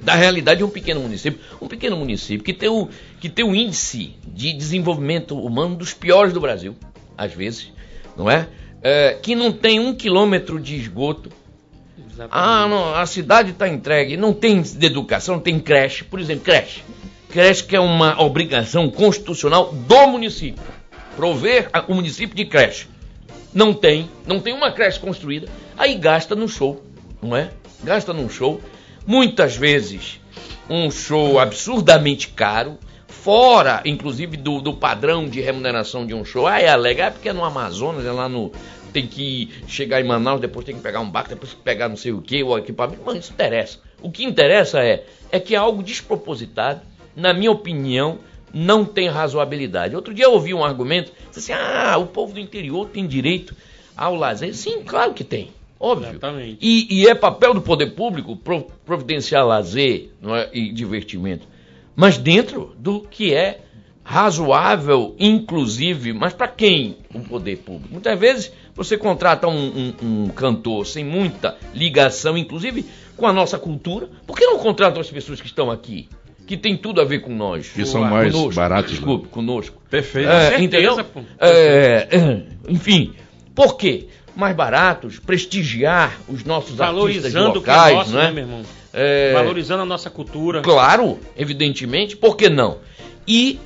da 0.00 0.14
realidade 0.14 0.58
de 0.58 0.64
um 0.64 0.70
pequeno 0.70 1.00
município, 1.00 1.40
um 1.60 1.68
pequeno 1.68 1.96
município 1.96 2.44
que 2.44 2.52
tem 2.52 2.68
o 2.68 2.88
que 3.20 3.28
tem 3.28 3.44
um 3.44 3.54
índice 3.54 4.14
de 4.26 4.52
desenvolvimento 4.52 5.38
humano 5.38 5.76
dos 5.76 5.94
piores 5.94 6.32
do 6.32 6.40
Brasil, 6.40 6.76
às 7.16 7.32
vezes, 7.32 7.72
não 8.16 8.30
é? 8.30 8.48
É, 8.82 9.18
que 9.22 9.34
não 9.34 9.52
tem 9.52 9.78
um 9.78 9.94
quilômetro 9.94 10.58
de 10.58 10.74
esgoto, 10.74 11.30
ah, 12.30 12.66
não, 12.68 12.94
a 12.94 13.06
cidade 13.06 13.50
está 13.50 13.68
entregue, 13.68 14.16
não 14.16 14.32
tem 14.32 14.62
educação, 14.80 15.36
não 15.36 15.42
tem 15.42 15.58
creche, 15.58 16.04
por 16.04 16.20
exemplo, 16.20 16.44
creche. 16.44 16.82
Creche 17.30 17.64
que 17.64 17.74
é 17.74 17.80
uma 17.80 18.20
obrigação 18.22 18.90
constitucional 18.90 19.72
do 19.72 20.06
município. 20.08 20.62
Prover 21.16 21.68
a- 21.72 21.84
o 21.88 21.94
município 21.94 22.36
de 22.36 22.44
creche. 22.44 22.86
Não 23.54 23.72
tem, 23.74 24.08
não 24.26 24.40
tem 24.40 24.52
uma 24.54 24.70
creche 24.72 24.98
construída, 25.00 25.46
aí 25.76 25.94
gasta 25.94 26.34
no 26.34 26.48
show, 26.48 26.82
não 27.22 27.36
é? 27.36 27.50
Gasta 27.82 28.12
num 28.12 28.28
show. 28.28 28.60
Muitas 29.06 29.56
vezes 29.56 30.20
um 30.70 30.90
show 30.90 31.38
absurdamente 31.38 32.28
caro, 32.28 32.78
fora, 33.08 33.82
inclusive, 33.84 34.36
do, 34.36 34.60
do 34.60 34.72
padrão 34.74 35.28
de 35.28 35.40
remuneração 35.40 36.06
de 36.06 36.14
um 36.14 36.24
show. 36.24 36.46
Ah, 36.46 36.60
é 36.60 36.68
alega, 36.68 37.08
ah, 37.08 37.10
porque 37.10 37.28
é 37.28 37.32
no 37.32 37.44
Amazonas, 37.44 38.04
é 38.06 38.10
lá 38.12 38.28
no. 38.28 38.52
Tem 38.92 39.06
que 39.06 39.50
chegar 39.66 40.00
em 40.00 40.04
Manaus, 40.04 40.40
depois 40.40 40.64
tem 40.66 40.74
que 40.74 40.82
pegar 40.82 41.00
um 41.00 41.10
barco, 41.10 41.30
depois 41.30 41.54
pegar 41.54 41.88
não 41.88 41.96
sei 41.96 42.12
o 42.12 42.20
que, 42.20 42.42
o 42.42 42.56
equipamento. 42.58 43.02
Mas 43.04 43.18
isso 43.18 43.32
interessa. 43.32 43.78
O 44.02 44.10
que 44.10 44.24
interessa 44.24 44.80
é, 44.80 45.04
é 45.30 45.40
que 45.40 45.54
é 45.54 45.58
algo 45.58 45.82
despropositado, 45.82 46.80
na 47.16 47.32
minha 47.32 47.50
opinião, 47.50 48.18
não 48.52 48.84
tem 48.84 49.08
razoabilidade. 49.08 49.96
Outro 49.96 50.12
dia 50.12 50.26
eu 50.26 50.32
ouvi 50.32 50.52
um 50.52 50.64
argumento, 50.64 51.12
disse 51.32 51.52
assim, 51.52 51.62
ah, 51.62 51.96
o 51.96 52.06
povo 52.06 52.34
do 52.34 52.40
interior 52.40 52.86
tem 52.88 53.06
direito 53.06 53.56
ao 53.96 54.14
lazer. 54.14 54.54
Sim, 54.54 54.82
claro 54.82 55.14
que 55.14 55.24
tem. 55.24 55.50
Óbvio. 55.80 56.10
Exatamente. 56.10 56.58
E, 56.60 57.00
e 57.00 57.08
é 57.08 57.14
papel 57.14 57.54
do 57.54 57.62
poder 57.62 57.92
público 57.94 58.36
pro- 58.36 58.66
providenciar 58.84 59.44
lazer 59.46 60.10
é, 60.22 60.50
e 60.52 60.72
divertimento. 60.72 61.46
Mas 61.96 62.16
dentro 62.16 62.74
do 62.78 63.00
que 63.00 63.34
é 63.34 63.60
razoável, 64.04 65.14
inclusive, 65.18 66.12
mas 66.12 66.32
para 66.32 66.48
quem 66.48 66.96
o 67.14 67.20
poder 67.20 67.58
público? 67.58 67.92
Muitas 67.92 68.18
vezes 68.18 68.52
você 68.74 68.96
contrata 68.96 69.46
um, 69.48 69.94
um- 70.02 70.24
um 70.24 70.28
cantor 70.28 70.86
sem 70.86 71.04
muita 71.04 71.56
ligação, 71.74 72.36
inclusive, 72.38 72.84
com 73.16 73.26
a 73.26 73.32
nossa 73.32 73.58
cultura. 73.58 74.08
Por 74.26 74.36
que 74.36 74.44
não 74.46 74.58
contratam 74.58 75.00
as 75.00 75.10
pessoas 75.10 75.40
que 75.40 75.46
estão 75.46 75.70
aqui? 75.70 76.08
Que 76.46 76.56
tem 76.56 76.76
tudo 76.76 77.00
a 77.00 77.04
ver 77.04 77.20
com 77.20 77.32
nós. 77.34 77.68
Que 77.68 77.84
são 77.86 78.02
mais 78.02 78.32
Conosco, 78.32 78.54
baratos, 78.54 78.90
né? 78.92 78.96
Desculpe, 78.96 79.28
conosco. 79.28 79.80
Perfeito. 79.88 80.28
É, 80.28 80.40
certeza, 80.48 80.62
entendeu? 80.64 81.06
É, 81.38 82.08
é, 82.10 82.42
enfim, 82.68 83.12
por 83.54 83.76
quê? 83.76 84.08
Mais 84.34 84.56
baratos, 84.56 85.18
prestigiar 85.18 86.18
os 86.26 86.42
nossos 86.44 86.80
artistas 86.80 87.32
Valorizando 87.32 87.58
o 87.58 87.62
que 87.62 87.70
é 87.70 87.72
locais, 87.74 87.94
nosso, 87.96 88.12
não 88.12 88.20
é? 88.20 88.24
né, 88.24 88.30
meu 88.32 88.44
irmão? 88.44 88.62
É, 88.92 89.32
Valorizando 89.34 89.82
a 89.82 89.86
nossa 89.86 90.08
cultura. 90.10 90.62
Claro, 90.62 91.18
evidentemente, 91.36 92.16
por 92.16 92.36
que 92.36 92.48
não? 92.48 92.78
E 93.28 93.58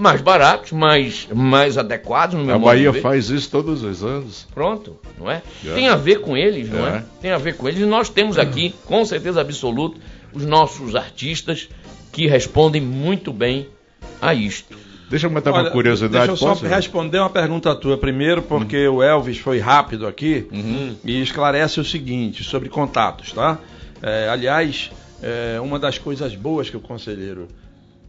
mais 0.00 0.20
baratos, 0.20 0.72
mais, 0.72 1.28
mais 1.34 1.76
adequados 1.78 2.36
no 2.38 2.44
meu 2.44 2.54
A 2.56 2.58
Bahia 2.58 2.90
ver. 2.90 3.00
faz 3.02 3.28
isso 3.30 3.50
todos 3.50 3.82
os 3.82 4.02
anos. 4.02 4.46
Pronto, 4.54 4.98
não 5.18 5.30
é? 5.30 5.42
É. 5.64 5.74
Tem 5.74 5.88
a 5.88 5.96
ver 5.96 6.20
com 6.20 6.36
eles, 6.36 6.68
não 6.70 6.86
é? 6.86 6.96
É. 6.98 7.04
Tem 7.20 7.30
a 7.30 7.38
ver 7.38 7.56
com 7.56 7.68
eles. 7.68 7.80
E 7.80 7.84
nós 7.84 8.08
temos 8.08 8.38
aqui, 8.38 8.74
com 8.86 9.04
certeza 9.04 9.40
absoluta, 9.40 9.98
os 10.32 10.44
nossos 10.44 10.94
artistas 10.96 11.68
que 12.12 12.26
respondem 12.26 12.80
muito 12.80 13.32
bem 13.32 13.68
a 14.20 14.32
isto. 14.34 14.76
Deixa 15.08 15.26
eu 15.26 15.30
matar 15.30 15.50
uma 15.52 15.70
curiosidade. 15.70 16.12
Deixa 16.28 16.32
eu 16.32 16.36
só 16.36 16.48
posso? 16.50 16.66
responder 16.66 17.18
uma 17.18 17.28
pergunta 17.30 17.74
tua 17.74 17.98
primeiro, 17.98 18.42
porque 18.42 18.86
o 18.86 19.02
Elvis 19.02 19.38
foi 19.38 19.58
rápido 19.58 20.06
aqui 20.06 20.46
Uhum. 20.52 20.94
e 21.04 21.20
esclarece 21.20 21.80
o 21.80 21.84
seguinte 21.84 22.44
sobre 22.44 22.68
contatos, 22.68 23.32
tá? 23.32 23.58
É, 24.00 24.28
aliás, 24.28 24.90
é, 25.20 25.60
uma 25.60 25.78
das 25.80 25.98
coisas 25.98 26.34
boas 26.36 26.70
que 26.70 26.76
o 26.76 26.80
conselheiro 26.80 27.48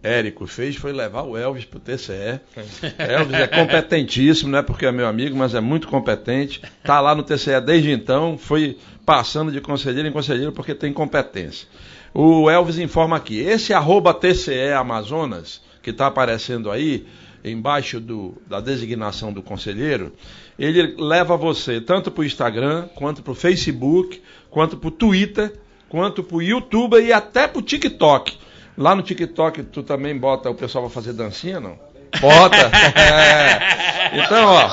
Érico 0.03 0.47
fez 0.47 0.75
foi 0.75 0.91
levar 0.91 1.23
o 1.23 1.37
Elvis 1.37 1.65
pro 1.65 1.79
TCE. 1.79 2.39
Elvis 2.97 3.35
é 3.39 3.47
competentíssimo, 3.47 4.49
não 4.51 4.59
é 4.59 4.63
porque 4.63 4.85
é 4.85 4.91
meu 4.91 5.07
amigo, 5.07 5.35
mas 5.37 5.53
é 5.53 5.59
muito 5.61 5.87
competente. 5.87 6.61
Tá 6.83 6.99
lá 6.99 7.13
no 7.13 7.21
TCE 7.23 7.61
desde 7.63 7.91
então, 7.91 8.37
foi 8.37 8.77
passando 9.05 9.51
de 9.51 9.61
conselheiro 9.61 10.07
em 10.07 10.11
conselheiro 10.11 10.51
porque 10.51 10.73
tem 10.73 10.91
competência. 10.91 11.67
O 12.13 12.49
Elvis 12.49 12.77
informa 12.79 13.15
aqui, 13.15 13.39
esse 13.39 13.73
arroba 13.73 14.13
TCE 14.13 14.71
Amazonas, 14.75 15.61
que 15.81 15.91
está 15.91 16.07
aparecendo 16.07 16.69
aí, 16.71 17.05
embaixo 17.43 17.99
do- 17.99 18.35
da 18.47 18.59
designação 18.59 19.31
do 19.31 19.41
conselheiro, 19.41 20.13
ele 20.59 20.95
leva 20.97 21.35
você 21.37 21.79
tanto 21.79 22.11
para 22.11 22.21
o 22.21 22.25
Instagram, 22.25 22.87
quanto 22.95 23.21
para 23.23 23.31
o 23.31 23.35
Facebook, 23.35 24.21
quanto 24.49 24.77
para 24.77 24.87
o 24.87 24.91
Twitter, 24.91 25.53
quanto 25.89 26.21
para 26.23 26.37
o 26.37 26.41
YouTube 26.41 26.99
e 27.01 27.11
até 27.13 27.47
para 27.47 27.59
o 27.59 27.61
TikTok. 27.63 28.37
Lá 28.81 28.95
no 28.95 29.03
TikTok 29.03 29.61
tu 29.63 29.83
também 29.83 30.17
bota 30.17 30.49
o 30.49 30.55
pessoal 30.55 30.85
para 30.85 30.93
fazer 30.93 31.11
dancinha, 31.13 31.59
não? 31.59 31.77
Bota. 32.19 32.71
É. 32.97 34.17
Então, 34.17 34.45
ó, 34.45 34.69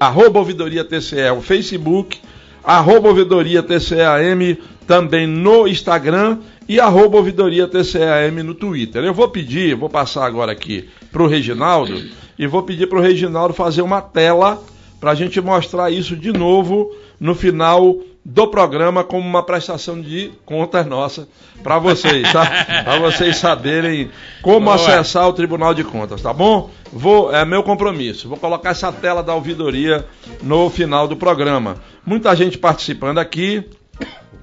arroba 0.00 0.40
ouvidoria 0.40 0.84
tce, 0.84 1.30
o 1.30 1.40
Facebook, 1.40 2.18
arroba 2.64 3.08
ouvidoria 3.08 3.62
tceam 3.62 4.56
também 4.86 5.26
no 5.26 5.68
Instagram 5.68 6.38
e 6.68 6.80
arroba 6.80 7.18
ouvidoria 7.18 7.68
tceam 7.68 8.42
no 8.42 8.54
Twitter. 8.54 9.04
Eu 9.04 9.14
vou 9.14 9.28
pedir, 9.28 9.74
vou 9.74 9.90
passar 9.90 10.24
agora 10.24 10.52
aqui 10.52 10.88
para 11.12 11.22
o 11.22 11.26
Reginaldo 11.26 12.02
e 12.38 12.46
vou 12.46 12.62
pedir 12.62 12.88
para 12.88 12.98
o 12.98 13.02
Reginaldo 13.02 13.54
fazer 13.54 13.82
uma 13.82 14.00
tela 14.00 14.62
para 14.98 15.10
a 15.10 15.14
gente 15.14 15.40
mostrar 15.40 15.90
isso 15.90 16.16
de 16.16 16.32
novo 16.32 16.90
no 17.20 17.34
final 17.34 17.98
do 18.24 18.48
programa 18.48 19.04
como 19.04 19.28
uma 19.28 19.42
prestação 19.42 20.00
de 20.00 20.32
contas 20.46 20.86
nossa 20.86 21.28
para 21.62 21.78
vocês, 21.78 22.32
tá? 22.32 22.46
Para 22.84 22.98
vocês 22.98 23.36
saberem 23.36 24.10
como 24.40 24.66
Boa. 24.66 24.76
acessar 24.76 25.28
o 25.28 25.32
Tribunal 25.32 25.74
de 25.74 25.84
Contas, 25.84 26.22
tá 26.22 26.32
bom? 26.32 26.70
Vou, 26.90 27.34
é 27.34 27.44
meu 27.44 27.62
compromisso. 27.62 28.28
Vou 28.28 28.38
colocar 28.38 28.70
essa 28.70 28.90
tela 28.90 29.22
da 29.22 29.34
ouvidoria 29.34 30.06
no 30.42 30.70
final 30.70 31.06
do 31.06 31.16
programa. 31.16 31.76
Muita 32.04 32.34
gente 32.34 32.56
participando 32.56 33.18
aqui. 33.18 33.68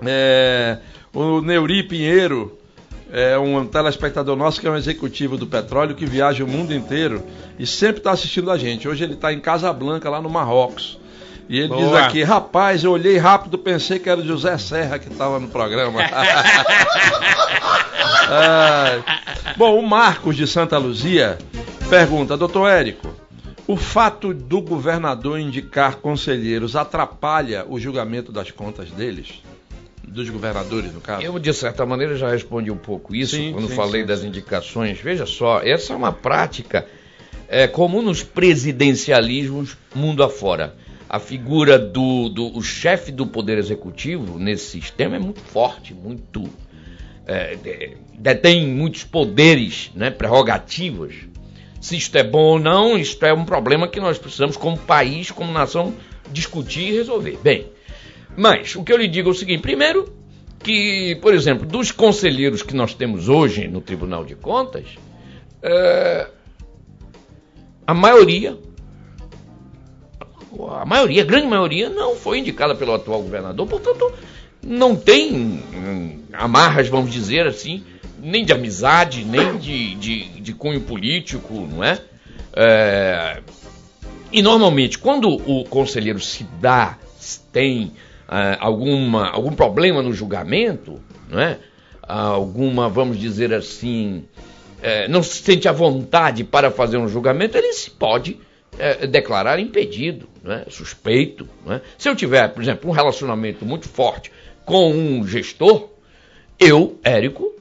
É, 0.06 0.78
o 1.14 1.42
Neuri 1.42 1.84
Pinheiro 1.84 2.58
é 3.12 3.38
um 3.38 3.66
telespectador 3.66 4.36
nosso 4.38 4.62
que 4.62 4.68
é 4.68 4.72
um 4.72 4.78
executivo 4.78 5.38
do 5.38 5.46
petróleo 5.46 5.96
que 5.96 6.06
viaja 6.06 6.44
o 6.44 6.48
mundo 6.48 6.74
inteiro 6.74 7.24
e 7.60 7.68
sempre 7.68 7.98
está 7.98 8.12
assistindo 8.12 8.50
a 8.50 8.58
gente. 8.58 8.88
Hoje 8.88 9.04
ele 9.04 9.14
está 9.14 9.34
em 9.34 9.40
Casablanca, 9.40 10.10
lá 10.10 10.22
no 10.22 10.30
Marrocos. 10.30 11.01
E 11.52 11.60
ele 11.60 11.68
diz 11.68 11.90
Boa. 11.90 12.06
aqui, 12.06 12.24
rapaz, 12.24 12.82
eu 12.82 12.94
olhei 12.94 13.18
rápido, 13.18 13.58
pensei 13.58 14.00
que 14.00 14.10
era 14.10 14.22
o 14.22 14.26
José 14.26 14.58
Serra 14.58 14.98
que 14.98 15.10
estava 15.10 15.38
no 15.38 15.50
programa. 15.50 16.00
Ai. 18.30 19.04
Bom, 19.58 19.78
o 19.78 19.86
Marcos 19.86 20.38
de 20.38 20.48
Santa 20.48 20.78
Luzia 20.78 21.38
pergunta, 21.90 22.38
doutor 22.38 22.70
Érico, 22.70 23.14
o 23.68 23.76
fato 23.76 24.34
do 24.34 24.62
governador 24.62 25.42
indicar 25.42 25.98
conselheiros 25.98 26.78
atrapalha 26.78 27.66
o 27.68 27.78
julgamento 27.78 28.32
das 28.32 28.50
contas 28.50 28.90
deles? 28.90 29.44
Dos 30.08 30.30
governadores, 30.30 30.94
no 30.94 31.02
caso? 31.02 31.22
Eu, 31.22 31.38
de 31.38 31.54
certa 31.54 31.86
maneira, 31.86 32.16
já 32.16 32.30
respondi 32.30 32.72
um 32.72 32.78
pouco 32.78 33.14
isso 33.14 33.36
Sim, 33.36 33.52
quando 33.52 33.68
sim, 33.68 33.76
falei 33.76 34.04
sim, 34.04 34.08
das 34.08 34.22
sim. 34.22 34.28
indicações. 34.28 35.02
Veja 35.02 35.26
só, 35.26 35.60
essa 35.62 35.92
é 35.92 35.96
uma 35.98 36.14
prática 36.14 36.88
é, 37.50 37.68
comum 37.68 38.02
nos 38.02 38.24
presidencialismos 38.24 39.76
mundo 39.94 40.24
afora. 40.24 40.80
A 41.14 41.20
figura 41.20 41.78
do, 41.78 42.30
do 42.30 42.58
o 42.58 42.64
chefe 42.64 43.12
do 43.12 43.28
poder 43.28 43.58
executivo 43.58 44.40
nesse 44.40 44.64
sistema 44.68 45.18
é 45.18 45.20
muito 45.20 45.42
forte, 45.42 45.94
muito 45.94 46.46
é, 47.26 47.56
de- 47.56 47.98
detém 48.18 48.66
muitos 48.66 49.04
poderes, 49.04 49.92
né, 49.94 50.10
prerrogativas. 50.10 51.14
Se 51.82 51.98
isto 51.98 52.16
é 52.18 52.24
bom 52.24 52.54
ou 52.54 52.60
não, 52.60 52.98
isto 52.98 53.26
é 53.26 53.34
um 53.34 53.44
problema 53.44 53.90
que 53.90 54.00
nós 54.00 54.18
precisamos, 54.18 54.56
como 54.56 54.78
país, 54.78 55.30
como 55.32 55.52
nação, 55.52 55.94
discutir 56.32 56.88
e 56.88 56.94
resolver. 56.94 57.38
Bem, 57.44 57.68
mas 58.38 58.74
o 58.78 58.82
que 58.82 58.94
eu 58.94 58.98
lhe 58.98 59.10
digo 59.10 59.28
é 59.28 59.32
o 59.34 59.36
seguinte: 59.36 59.62
primeiro, 59.62 60.14
que, 60.64 61.18
por 61.22 61.34
exemplo, 61.34 61.66
dos 61.68 61.92
conselheiros 61.92 62.64
que 62.64 62.74
nós 62.74 62.94
temos 62.94 63.28
hoje 63.28 63.68
no 63.68 63.82
Tribunal 63.82 64.24
de 64.24 64.36
Contas, 64.36 64.86
é, 65.62 66.30
a 67.86 67.94
maioria, 67.94 68.58
a 70.80 70.86
maioria, 70.86 71.22
a 71.22 71.26
grande 71.26 71.48
maioria, 71.48 71.90
não 71.90 72.16
foi 72.16 72.40
indicada 72.40 72.76
pelo 72.76 72.94
atual 72.94 73.22
governador, 73.22 73.68
portanto, 73.68 74.12
não 74.64 74.96
tem 74.96 75.34
hum, 75.34 76.20
amarras, 76.34 76.88
vamos 76.88 77.12
dizer 77.12 77.48
assim, 77.48 77.84
nem 78.22 78.46
de 78.46 78.54
amizade, 78.54 79.24
nem 79.26 79.58
de, 79.58 79.96
de, 79.96 80.24
de 80.42 80.54
cunho 80.54 80.82
político, 80.82 81.68
não 81.72 81.84
é? 81.84 82.00
É, 82.54 83.42
e 84.32 84.42
normalmente, 84.42 84.98
quando 84.98 85.30
o 85.30 85.64
conselheiro 85.66 86.20
se 86.20 86.46
dá, 86.60 86.98
tem 87.52 87.92
ah, 88.28 88.58
alguma, 88.62 89.30
algum 89.30 89.52
problema 89.52 90.02
no 90.02 90.14
julgamento, 90.14 91.02
não 91.30 91.40
é? 91.40 91.58
Alguma, 92.02 92.88
vamos 92.88 93.20
dizer 93.20 93.54
assim, 93.54 94.24
eh, 94.82 95.08
não 95.08 95.22
se 95.22 95.42
sente 95.44 95.68
à 95.68 95.72
vontade 95.72 96.44
para 96.44 96.72
fazer 96.72 96.98
um 96.98 97.08
julgamento, 97.08 97.58
ele 97.58 97.72
se 97.74 97.90
pode 97.92 98.40
eh, 98.84 99.06
declarar 99.06 99.60
impedido, 99.60 100.28
não 100.44 100.54
é? 100.54 100.66
suspeito. 100.68 101.48
não 101.64 101.74
é? 101.74 101.82
Se 102.00 102.10
eu 102.10 102.16
tiver, 102.16 102.48
por 102.50 102.64
exemplo, 102.64 102.90
um 102.90 102.94
relacionamento 102.94 103.64
muito 103.64 103.88
forte 103.88 104.32
com 104.66 104.92
um 104.92 105.28
gestor, 105.28 105.90
eu, 106.60 107.00
Érico, 107.04 107.54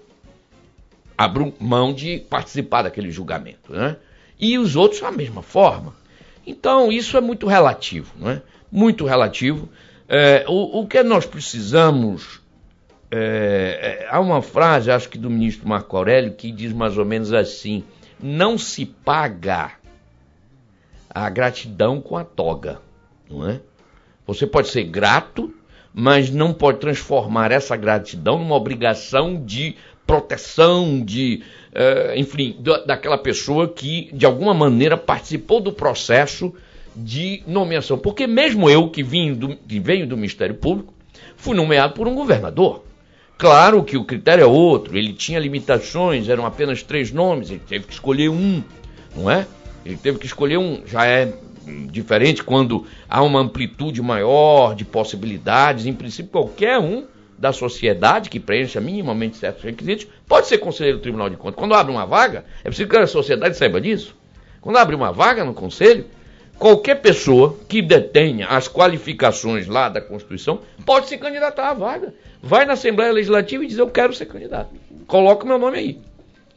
abro 1.19 1.53
mão 1.61 1.93
de 1.93 2.21
participar 2.21 2.83
daquele 2.83 3.11
julgamento, 3.11 3.71
né? 3.71 3.97
E 4.39 4.57
os 4.57 4.77
outros 4.77 5.03
da 5.03 5.13
mesma 5.13 5.43
forma. 5.43 5.95
Então, 6.47 6.91
isso 6.91 7.19
é 7.19 7.21
muito 7.21 7.47
relativo, 7.47 8.15
não 8.19 8.31
é? 8.31 8.43
Muito 8.73 9.05
relativo. 9.05 9.69
É, 10.09 10.47
o, 10.49 10.81
o 10.81 10.87
que 10.87 11.03
nós 11.03 11.27
precisamos. 11.27 12.41
é, 13.11 14.05
é, 14.05 14.09
há 14.11 14.19
uma 14.21 14.41
frase, 14.41 14.91
acho 14.91 15.11
que 15.11 15.19
do 15.19 15.29
ministro 15.29 15.69
Marco 15.69 15.95
Aurélio, 15.95 16.33
que 16.33 16.51
diz 16.51 16.73
mais 16.73 16.97
ou 16.97 17.05
menos 17.05 17.31
assim: 17.35 17.85
não 18.19 18.57
se 18.57 18.87
paga 18.87 19.73
a 21.13 21.29
gratidão 21.29 22.01
com 22.01 22.17
a 22.17 22.25
toga, 22.25 22.81
não 23.29 23.49
é? 23.49 23.61
Você 24.27 24.47
pode 24.47 24.69
ser 24.69 24.85
grato, 24.85 25.53
mas 25.93 26.31
não 26.31 26.53
pode 26.53 26.79
transformar 26.79 27.51
essa 27.51 27.77
gratidão 27.77 28.39
numa 28.39 28.55
obrigação 28.55 29.43
de 29.45 29.75
proteção, 30.07 31.05
de, 31.05 31.43
eh, 31.75 32.15
enfim, 32.17 32.57
da- 32.61 32.85
daquela 32.85 33.19
pessoa 33.19 33.69
que 33.69 34.09
de 34.13 34.25
alguma 34.27 34.55
maneira 34.55 34.97
participou 34.97 35.61
do 35.61 35.73
processo 35.73 36.53
de 36.95 37.43
nomeação. 37.47 37.99
Porque 37.99 38.27
mesmo 38.27 38.69
eu 38.69 38.89
que, 38.89 39.03
vim 39.03 39.35
do, 39.35 39.57
que 39.57 39.79
venho 39.81 40.07
do 40.07 40.17
Ministério 40.17 40.55
Público, 40.55 40.93
fui 41.37 41.57
nomeado 41.57 41.95
por 41.95 42.07
um 42.09 42.15
governador. 42.15 42.85
Claro 43.39 43.83
que 43.83 43.97
o 43.97 44.05
critério 44.05 44.43
é 44.43 44.47
outro, 44.47 44.99
ele 44.99 45.13
tinha 45.13 45.39
limitações, 45.39 46.29
eram 46.29 46.45
apenas 46.45 46.83
três 46.83 47.11
nomes, 47.11 47.51
ele 47.51 47.63
teve 47.67 47.87
que 47.87 47.93
escolher 47.93 48.29
um, 48.29 48.63
não 49.17 49.31
é? 49.31 49.47
Ele 49.85 49.97
teve 49.97 50.19
que 50.19 50.27
escolher 50.27 50.59
um, 50.59 50.83
já 50.87 51.07
é 51.07 51.33
diferente 51.91 52.43
quando 52.43 52.87
há 53.09 53.23
uma 53.23 53.41
amplitude 53.41 54.01
maior 54.03 54.75
de 54.75 54.85
possibilidades. 54.85 55.87
Em 55.87 55.93
princípio, 55.93 56.31
qualquer 56.31 56.79
um 56.79 57.07
da 57.39 57.53
sociedade 57.53 58.29
que 58.29 58.39
preencha 58.39 58.81
minimamente 58.81 59.39
certos 59.39 59.65
requisitos 59.65 60.07
pode 60.29 60.47
ser 60.47 60.59
conselheiro 60.59 60.99
do 60.99 61.03
Tribunal 61.03 61.31
de 61.31 61.37
Contas. 61.37 61.59
Quando 61.59 61.75
abre 61.75 61.91
uma 61.91 62.05
vaga, 62.05 62.45
é 62.61 62.65
preciso 62.65 62.89
que 62.89 62.97
a 62.97 63.07
sociedade 63.07 63.57
saiba 63.57 63.81
disso. 63.81 64.15
Quando 64.61 64.77
abre 64.77 64.95
uma 64.95 65.11
vaga 65.11 65.43
no 65.43 65.55
conselho, 65.55 66.05
qualquer 66.59 66.97
pessoa 66.97 67.57
que 67.67 67.81
detenha 67.81 68.47
as 68.47 68.69
qualificações 68.69 69.67
lá 69.67 69.89
da 69.89 70.03
Constituição 70.03 70.61
pode 70.85 71.09
se 71.09 71.17
candidatar 71.17 71.71
à 71.71 71.75
vaga. 71.75 72.13
Vai 72.43 72.67
na 72.67 72.75
Assembleia 72.75 73.13
Legislativa 73.13 73.65
e 73.65 73.67
diz: 73.67 73.79
Eu 73.79 73.89
quero 73.89 74.13
ser 74.13 74.27
candidato. 74.27 74.71
Coloca 75.07 75.45
o 75.45 75.49
meu 75.49 75.59
nome 75.59 75.79
aí. 75.79 75.99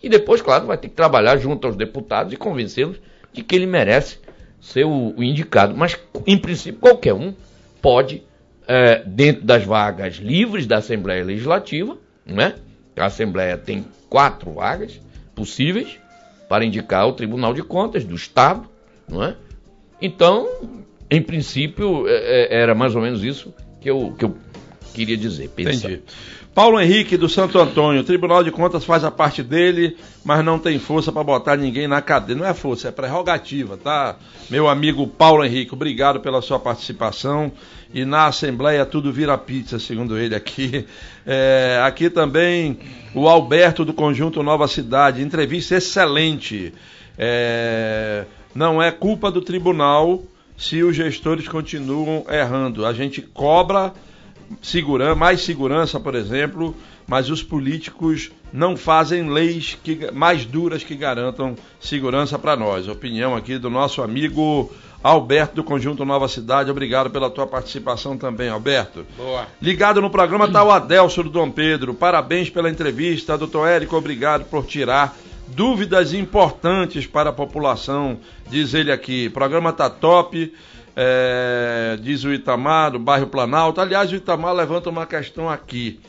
E 0.02 0.10
depois, 0.10 0.42
claro, 0.42 0.66
vai 0.66 0.78
ter 0.78 0.90
que 0.90 0.96
trabalhar 0.96 1.38
junto 1.38 1.66
aos 1.66 1.78
deputados 1.78 2.34
e 2.34 2.38
convencê-los 2.38 2.98
de 3.34 3.44
que 3.44 3.56
ele 3.56 3.66
merece 3.66 4.20
ser 4.62 4.86
o, 4.86 5.14
o, 5.18 5.24
indicado. 5.24 5.76
Mas, 5.76 6.00
em 6.26 6.38
princípio, 6.38 6.80
qualquer 6.80 7.14
um 7.14 7.34
pode, 7.82 8.24
é, 8.68 9.04
dentro 9.06 9.44
das 9.44 9.66
vagas 9.66 10.16
livres 10.16 10.66
da 10.66 10.78
Assembleia 10.78 11.24
Legislativa, 11.24 11.98
né? 12.26 12.56
a 12.96 13.06
Assembleia 13.06 13.58
tem 13.58 13.86
quatro 14.10 14.54
vagas 14.54 15.00
possíveis 15.36 15.98
para 16.48 16.64
indicar 16.64 17.08
o 17.08 17.14
Tribunal 17.14 17.54
de 17.54 17.64
Contas 17.64 18.06
do 18.06 18.16
Estado, 18.16 18.70
não 19.10 19.24
é? 19.24 19.36
Então, 20.02 20.48
em 21.10 21.22
princípio, 21.22 22.08
é, 22.08 22.14
é, 22.14 22.62
era 22.62 22.76
mais 22.76 22.96
ou 22.96 23.02
menos 23.02 23.24
isso 23.24 23.54
que 23.82 23.90
eu, 23.90 24.14
que 24.18 24.26
eu 24.26 24.38
queria 24.94 25.18
dizer. 25.18 25.50
Pensar. 25.50 25.90
Entendi. 25.90 26.04
Paulo 26.54 26.80
Henrique 26.80 27.18
do 27.18 27.28
Santo 27.28 27.58
Antônio, 27.58 28.02
o 28.02 28.04
Tribunal 28.04 28.44
de 28.44 28.52
Contas 28.52 28.86
faz 28.86 29.04
a 29.04 29.10
parte 29.10 29.42
dele, 29.42 29.98
mas 30.24 30.46
não 30.46 30.60
tem 30.60 30.78
força 30.78 31.12
para 31.12 31.24
botar 31.24 31.58
ninguém 31.58 31.88
na 31.88 32.00
cadeia. 32.00 32.38
Não 32.38 32.46
é 32.46 32.54
força, 32.54 32.90
é 32.90 32.92
prerrogativa, 32.92 33.76
tá? 33.76 34.16
Meu 34.52 34.68
amigo 34.68 35.08
Paulo 35.08 35.44
Henrique, 35.44 35.74
obrigado 35.74 36.20
pela 36.20 36.44
sua 36.44 36.60
participação. 36.60 37.52
E 37.92 38.06
na 38.06 38.28
Assembleia 38.28 38.86
tudo 38.86 39.12
vira 39.12 39.36
pizza, 39.36 39.80
segundo 39.80 40.18
ele 40.18 40.36
aqui. 40.36 40.86
É, 41.26 41.82
aqui 41.84 42.10
também 42.10 42.78
o 43.16 43.28
Alberto 43.28 43.84
do 43.84 43.94
Conjunto 43.94 44.44
Nova 44.44 44.68
Cidade, 44.68 45.24
entrevista 45.24 45.76
excelente. 45.76 46.72
É, 47.18 48.26
não 48.54 48.82
é 48.82 48.92
culpa 48.92 49.32
do 49.32 49.42
tribunal 49.42 50.22
se 50.56 50.84
os 50.84 50.96
gestores 50.96 51.48
continuam 51.48 52.26
errando. 52.30 52.86
A 52.86 52.94
gente 52.94 53.22
cobra 53.22 53.92
segurança, 54.62 55.16
mais 55.16 55.42
segurança, 55.42 56.00
por 56.00 56.16
exemplo, 56.16 56.76
mas 57.08 57.30
os 57.30 57.44
políticos 57.44 58.32
não 58.52 58.78
fazem 58.78 59.30
leis 59.30 59.78
que, 59.84 60.12
mais 60.12 60.46
duras 60.46 60.84
que 60.84 60.96
garantam 60.96 61.56
segurança 61.80 62.38
para 62.38 62.56
nós. 62.56 62.88
Opinião 62.88 63.36
aqui 63.36 63.58
do 63.58 63.70
nosso 63.70 64.02
amigo 64.02 64.72
Alberto 65.04 65.56
do 65.56 65.64
Conjunto 65.64 66.06
Nova 66.06 66.28
Cidade. 66.28 66.72
Obrigado 66.72 67.10
pela 67.10 67.30
tua 67.30 67.46
participação 67.46 68.18
também, 68.18 68.50
Alberto. 68.50 69.06
Boa. 69.18 69.48
Ligado 69.62 70.02
no 70.02 70.10
programa 70.10 70.46
está 70.46 70.64
o 70.64 70.72
Adelso 70.72 71.24
do 71.24 71.30
Dom 71.30 71.52
Pedro. 71.52 71.94
Parabéns 71.94 72.50
pela 72.50 72.70
entrevista, 72.70 73.38
doutor 73.38 73.68
Érico. 73.68 73.98
Obrigado 73.98 74.46
por 74.46 74.66
tirar 74.66 75.18
dúvidas 75.48 76.14
importantes 76.14 77.06
para 77.06 77.32
a 77.32 77.34
população, 77.34 78.18
diz 78.50 78.74
ele 78.74 78.92
aqui. 78.92 79.28
O 79.28 79.32
programa 79.32 79.72
está 79.72 79.90
top, 79.90 80.54
é, 80.96 81.98
diz 82.02 82.24
o 82.24 82.34
Itamar, 82.34 82.92
do 82.92 83.00
bairro 83.00 83.28
Planalto. 83.28 83.82
Aliás, 83.82 84.12
o 84.12 84.16
Itamar 84.16 84.54
levanta 84.54 84.90
uma 84.90 85.06
questão 85.06 85.50
aqui. 85.50 86.00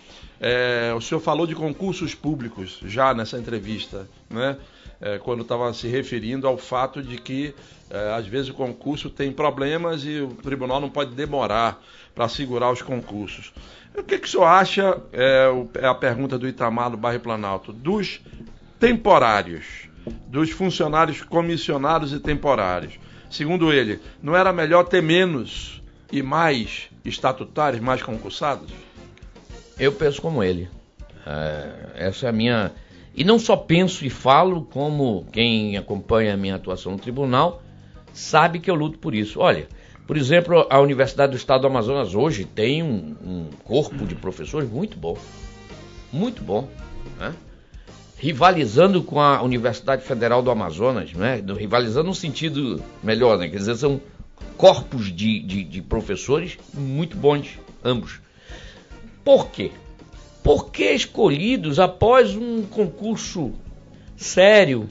É, 0.40 0.92
o 0.94 1.00
senhor 1.00 1.20
falou 1.20 1.46
de 1.46 1.54
concursos 1.54 2.14
públicos 2.14 2.80
já 2.84 3.14
nessa 3.14 3.38
entrevista, 3.38 4.08
né? 4.28 4.56
É, 5.00 5.18
quando 5.18 5.42
estava 5.42 5.72
se 5.74 5.88
referindo 5.88 6.46
ao 6.46 6.56
fato 6.56 7.02
de 7.02 7.18
que 7.18 7.54
é, 7.90 8.14
às 8.14 8.26
vezes 8.26 8.48
o 8.48 8.54
concurso 8.54 9.10
tem 9.10 9.32
problemas 9.32 10.04
e 10.04 10.20
o 10.20 10.28
tribunal 10.28 10.80
não 10.80 10.88
pode 10.88 11.14
demorar 11.14 11.82
para 12.14 12.28
segurar 12.28 12.70
os 12.70 12.80
concursos. 12.80 13.52
O 13.96 14.02
que, 14.02 14.18
que 14.18 14.26
o 14.26 14.30
senhor 14.30 14.44
acha, 14.44 15.00
é, 15.12 15.48
é 15.80 15.86
a 15.86 15.94
pergunta 15.94 16.38
do 16.38 16.48
Itamar 16.48 16.90
do 16.90 16.96
bairro 16.96 17.20
Planalto, 17.20 17.72
dos 17.72 18.20
temporários, 18.78 19.88
dos 20.26 20.50
funcionários 20.50 21.22
comissionados 21.22 22.12
e 22.12 22.18
temporários. 22.18 22.98
Segundo 23.34 23.72
ele, 23.72 23.98
não 24.22 24.36
era 24.36 24.52
melhor 24.52 24.84
ter 24.84 25.02
menos 25.02 25.82
e 26.12 26.22
mais 26.22 26.88
estatutários, 27.04 27.82
mais 27.82 28.00
concursados? 28.00 28.70
Eu 29.76 29.90
penso 29.90 30.22
como 30.22 30.40
ele. 30.40 30.68
É, 31.26 32.06
essa 32.06 32.26
é 32.26 32.28
a 32.28 32.32
minha. 32.32 32.70
E 33.12 33.24
não 33.24 33.36
só 33.36 33.56
penso 33.56 34.06
e 34.06 34.10
falo, 34.10 34.62
como 34.66 35.26
quem 35.32 35.76
acompanha 35.76 36.34
a 36.34 36.36
minha 36.36 36.54
atuação 36.54 36.92
no 36.92 36.98
tribunal 36.98 37.60
sabe 38.12 38.60
que 38.60 38.70
eu 38.70 38.76
luto 38.76 39.00
por 39.00 39.16
isso. 39.16 39.40
Olha, 39.40 39.66
por 40.06 40.16
exemplo, 40.16 40.64
a 40.70 40.78
Universidade 40.78 41.32
do 41.32 41.36
Estado 41.36 41.62
do 41.62 41.66
Amazonas 41.66 42.14
hoje 42.14 42.44
tem 42.44 42.84
um, 42.84 43.16
um 43.20 43.50
corpo 43.64 44.06
de 44.06 44.14
professores 44.14 44.70
muito 44.70 44.96
bom. 44.96 45.18
Muito 46.12 46.40
bom. 46.40 46.68
Né? 47.18 47.34
Rivalizando 48.24 49.02
com 49.02 49.20
a 49.20 49.42
Universidade 49.42 50.02
Federal 50.02 50.42
do 50.42 50.50
Amazonas, 50.50 51.12
né? 51.12 51.44
rivalizando 51.58 52.06
no 52.06 52.14
sentido 52.14 52.82
melhor, 53.02 53.36
né? 53.36 53.50
quer 53.50 53.58
dizer, 53.58 53.76
são 53.76 54.00
corpos 54.56 55.14
de, 55.14 55.40
de, 55.40 55.62
de 55.62 55.82
professores 55.82 56.56
muito 56.72 57.18
bons, 57.18 57.58
ambos. 57.84 58.22
Por 59.22 59.50
quê? 59.50 59.72
Porque 60.42 60.92
escolhidos 60.92 61.78
após 61.78 62.34
um 62.34 62.62
concurso 62.62 63.52
sério, 64.16 64.88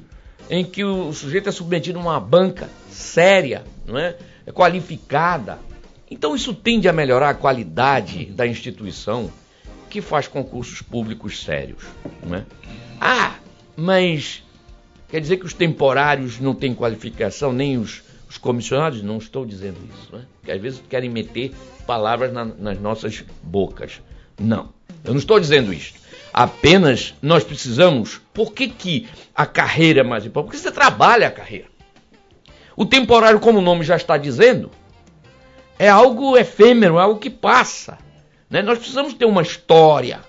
em 0.48 0.64
que 0.64 0.84
o 0.84 1.12
sujeito 1.12 1.50
é 1.50 1.52
submetido 1.52 1.98
a 1.98 2.02
uma 2.04 2.20
banca 2.20 2.70
séria, 2.92 3.64
não 3.84 3.98
é? 3.98 4.16
qualificada. 4.54 5.58
Então 6.08 6.36
isso 6.36 6.54
tende 6.54 6.88
a 6.88 6.94
melhorar 6.94 7.30
a 7.30 7.34
qualidade 7.34 8.26
da 8.26 8.46
instituição 8.46 9.32
que 9.90 10.02
faz 10.02 10.28
concursos 10.28 10.84
públicos 10.84 11.44
sérios. 11.44 11.84
Não 12.24 12.36
é? 12.36 12.46
Ah, 13.00 13.36
mas 13.76 14.44
quer 15.10 15.20
dizer 15.20 15.38
que 15.38 15.46
os 15.46 15.54
temporários 15.54 16.40
não 16.40 16.54
têm 16.54 16.74
qualificação, 16.74 17.54
nem 17.54 17.78
os, 17.78 18.02
os 18.30 18.38
comissionados? 18.38 19.02
Não 19.02 19.18
estou 19.18 19.46
dizendo 19.46 19.78
isso, 19.94 20.16
né? 20.16 20.26
Porque 20.40 20.52
às 20.52 20.62
vezes 20.62 20.82
querem 20.90 21.10
meter 21.10 21.54
palavras 21.86 22.32
na, 22.32 22.46
nas 22.46 22.80
nossas 22.80 23.24
bocas. 23.42 24.02
Não, 24.40 24.70
eu 25.04 25.12
não 25.12 25.20
estou 25.20 25.40
dizendo 25.40 25.74
isso. 25.74 25.94
Apenas 26.34 27.14
nós 27.22 27.44
precisamos. 27.44 28.20
Por 28.34 28.54
que, 28.54 28.68
que 28.68 29.08
a 29.36 29.46
carreira 29.46 30.00
é 30.00 30.04
mais 30.04 30.26
importante? 30.26 30.52
Porque 30.52 30.64
você 30.64 30.72
trabalha 30.72 31.28
a 31.28 31.32
carreira. 31.32 31.68
O 32.76 32.86
temporário, 32.86 33.40
como 33.40 33.60
o 33.60 33.62
nome 33.62 33.84
já 33.84 33.96
está 33.96 34.18
dizendo, 34.18 34.72
é 35.78 35.88
algo 35.88 36.36
efêmero, 36.38 36.98
é 36.98 37.02
algo 37.02 37.20
que 37.20 37.30
passa. 37.30 37.98
Né? 38.50 38.62
Nós 38.62 38.80
precisamos 38.80 39.14
ter 39.14 39.26
uma 39.26 39.42
história. 39.42 40.22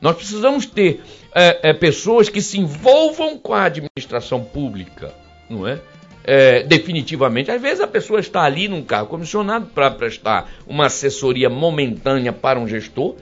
Nós 0.00 0.16
precisamos 0.16 0.66
ter 0.66 1.00
é, 1.34 1.70
é, 1.70 1.72
pessoas 1.72 2.28
que 2.28 2.42
se 2.42 2.58
envolvam 2.58 3.38
com 3.38 3.54
a 3.54 3.64
administração 3.64 4.42
pública, 4.42 5.14
não 5.48 5.66
é? 5.66 5.80
é? 6.24 6.62
definitivamente. 6.62 7.50
Às 7.50 7.60
vezes 7.60 7.80
a 7.80 7.86
pessoa 7.86 8.20
está 8.20 8.42
ali 8.42 8.68
num 8.68 8.82
cargo 8.82 9.08
comissionado 9.08 9.66
para 9.66 9.90
prestar 9.90 10.50
uma 10.66 10.86
assessoria 10.86 11.48
momentânea 11.48 12.32
para 12.32 12.58
um 12.58 12.68
gestor, 12.68 13.16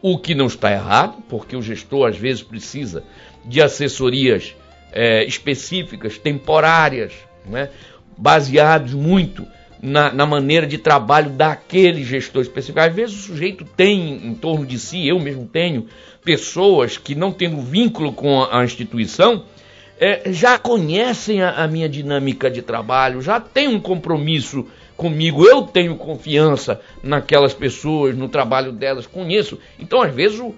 o 0.00 0.18
que 0.18 0.34
não 0.34 0.46
está 0.46 0.72
errado, 0.72 1.22
porque 1.28 1.54
o 1.54 1.62
gestor 1.62 2.08
às 2.08 2.16
vezes 2.16 2.42
precisa 2.42 3.04
de 3.44 3.60
assessorias 3.60 4.54
é, 4.92 5.24
específicas, 5.24 6.18
temporárias, 6.18 7.12
não 7.46 7.56
é? 7.56 7.70
baseados 8.16 8.94
muito 8.94 9.46
na, 9.82 10.12
na, 10.12 10.24
maneira 10.24 10.64
de 10.64 10.78
trabalho 10.78 11.30
daquele 11.30 12.04
gestor 12.04 12.42
específico. 12.42 12.78
Às 12.78 12.94
vezes 12.94 13.16
o 13.16 13.22
sujeito 13.22 13.64
tem 13.64 14.24
em 14.24 14.32
torno 14.32 14.64
de 14.64 14.78
si, 14.78 15.08
eu 15.08 15.18
mesmo 15.18 15.44
tenho, 15.44 15.88
pessoas 16.24 16.96
que 16.96 17.16
não 17.16 17.32
tendo 17.32 17.60
vínculo 17.60 18.12
com 18.12 18.44
a 18.44 18.64
instituição, 18.64 19.44
é, 19.98 20.32
já 20.32 20.56
conhecem 20.56 21.42
a, 21.42 21.64
a, 21.64 21.68
minha 21.68 21.88
dinâmica 21.88 22.48
de 22.48 22.62
trabalho, 22.62 23.20
já 23.20 23.40
têm 23.40 23.68
um 23.68 23.80
compromisso 23.80 24.66
comigo, 24.96 25.44
eu 25.44 25.62
tenho 25.62 25.96
confiança 25.96 26.80
naquelas 27.02 27.52
pessoas, 27.52 28.16
no 28.16 28.28
trabalho 28.28 28.70
delas, 28.70 29.06
conheço. 29.06 29.58
Então, 29.78 30.00
às 30.00 30.14
vezes, 30.14 30.38
um, 30.40 30.52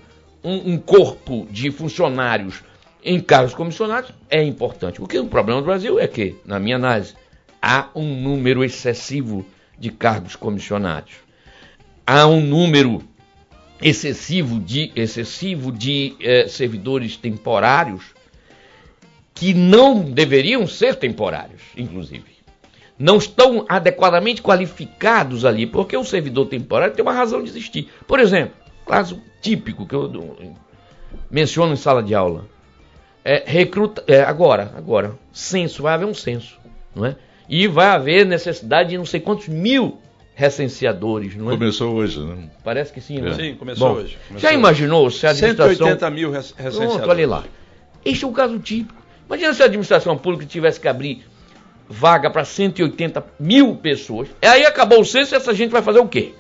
um 0.45 0.79
corpo 0.79 1.47
de 1.51 1.71
funcionários 1.71 2.63
em 3.03 3.21
cargos 3.21 3.55
comissionados 3.55 4.13
é 4.31 4.43
importante. 4.43 5.03
O 5.03 5.07
que 5.07 5.19
o 5.19 5.27
problema 5.27 5.61
do 5.61 5.67
Brasil 5.67 5.99
é 5.99 6.07
que, 6.07 6.37
na 6.45 6.59
minha 6.59 6.77
análise, 6.77 7.15
há 7.65 7.89
um 7.95 8.21
número 8.21 8.63
excessivo 8.63 9.47
de 9.79 9.91
cargos 9.91 10.37
comissionados. 10.37 11.15
Há 12.07 12.27
um 12.27 12.43
número 12.43 13.03
excessivo 13.81 14.61
de, 14.61 14.93
excessivo 14.95 15.73
de 15.73 16.15
eh, 16.21 16.47
servidores 16.47 17.17
temporários 17.17 18.05
que 19.33 19.55
não 19.55 20.03
deveriam 20.03 20.67
ser 20.67 20.97
temporários, 20.97 21.63
inclusive. 21.75 22.35
Não 22.99 23.17
estão 23.17 23.65
adequadamente 23.67 24.43
qualificados 24.43 25.47
ali, 25.47 25.67
porque 25.67 25.97
o 25.97 26.05
servidor 26.05 26.47
temporário 26.47 26.95
tem 26.95 27.03
uma 27.03 27.15
razão 27.15 27.43
de 27.43 27.49
existir. 27.49 27.89
Por 28.07 28.21
exemplo, 28.21 28.55
caso 28.87 29.23
típico 29.41 29.87
que 29.87 29.95
eu 29.95 30.55
mencionam 31.31 31.73
em 31.73 31.77
sala 31.77 32.03
de 32.03 32.15
aula. 32.15 32.47
É, 33.25 33.43
recruta, 33.47 34.05
é, 34.07 34.21
agora, 34.21 34.71
agora, 34.77 35.19
censo, 35.33 35.83
vai 35.83 35.95
haver 35.95 36.05
um 36.05 36.15
censo, 36.15 36.59
não 36.95 37.07
é? 37.07 37.17
E 37.49 37.67
vai 37.67 37.87
haver 37.87 38.25
necessidade 38.27 38.91
de 38.91 38.99
não 38.99 39.05
sei 39.05 39.21
quantos 39.21 39.49
mil 39.49 39.99
recenseadores, 40.35 41.37
não 41.37 41.51
é? 41.51 41.55
Começou 41.55 41.95
hoje, 41.95 42.19
né? 42.21 42.49
Parece 42.65 42.93
que 42.93 43.01
sim, 43.01 43.21
né? 43.21 43.35
Sim, 43.35 43.55
começou 43.55 43.89
Bom, 43.89 43.95
hoje. 44.01 44.19
Começou 44.29 44.51
Já 44.51 44.55
imaginou 44.55 45.11
se 45.11 45.27
a 45.27 45.31
administração... 45.31 45.75
180 45.87 46.11
mil 46.11 46.31
res- 46.31 46.55
recenseadores. 46.57 46.95
Pronto, 46.97 47.11
olha 47.11 47.29
lá. 47.29 47.45
Este 48.05 48.25
é 48.25 48.29
um 48.29 48.33
caso 48.33 48.59
típico. 48.59 49.03
Imagina 49.27 49.55
se 49.55 49.63
a 49.63 49.67
administração 49.67 50.17
pública 50.19 50.45
tivesse 50.47 50.81
que 50.81 50.89
abrir 50.89 51.25
vaga 51.89 52.31
para 52.31 52.45
180 52.45 53.25
mil 53.39 53.77
pessoas. 53.77 54.29
E 54.43 54.47
aí 54.47 54.67
acabou 54.67 55.01
o 55.01 55.05
censo 55.05 55.35
e 55.35 55.37
essa 55.37 55.55
gente 55.55 55.71
vai 55.71 55.83
fazer 55.83 56.01
o 56.01 56.09
quê? 56.09 56.35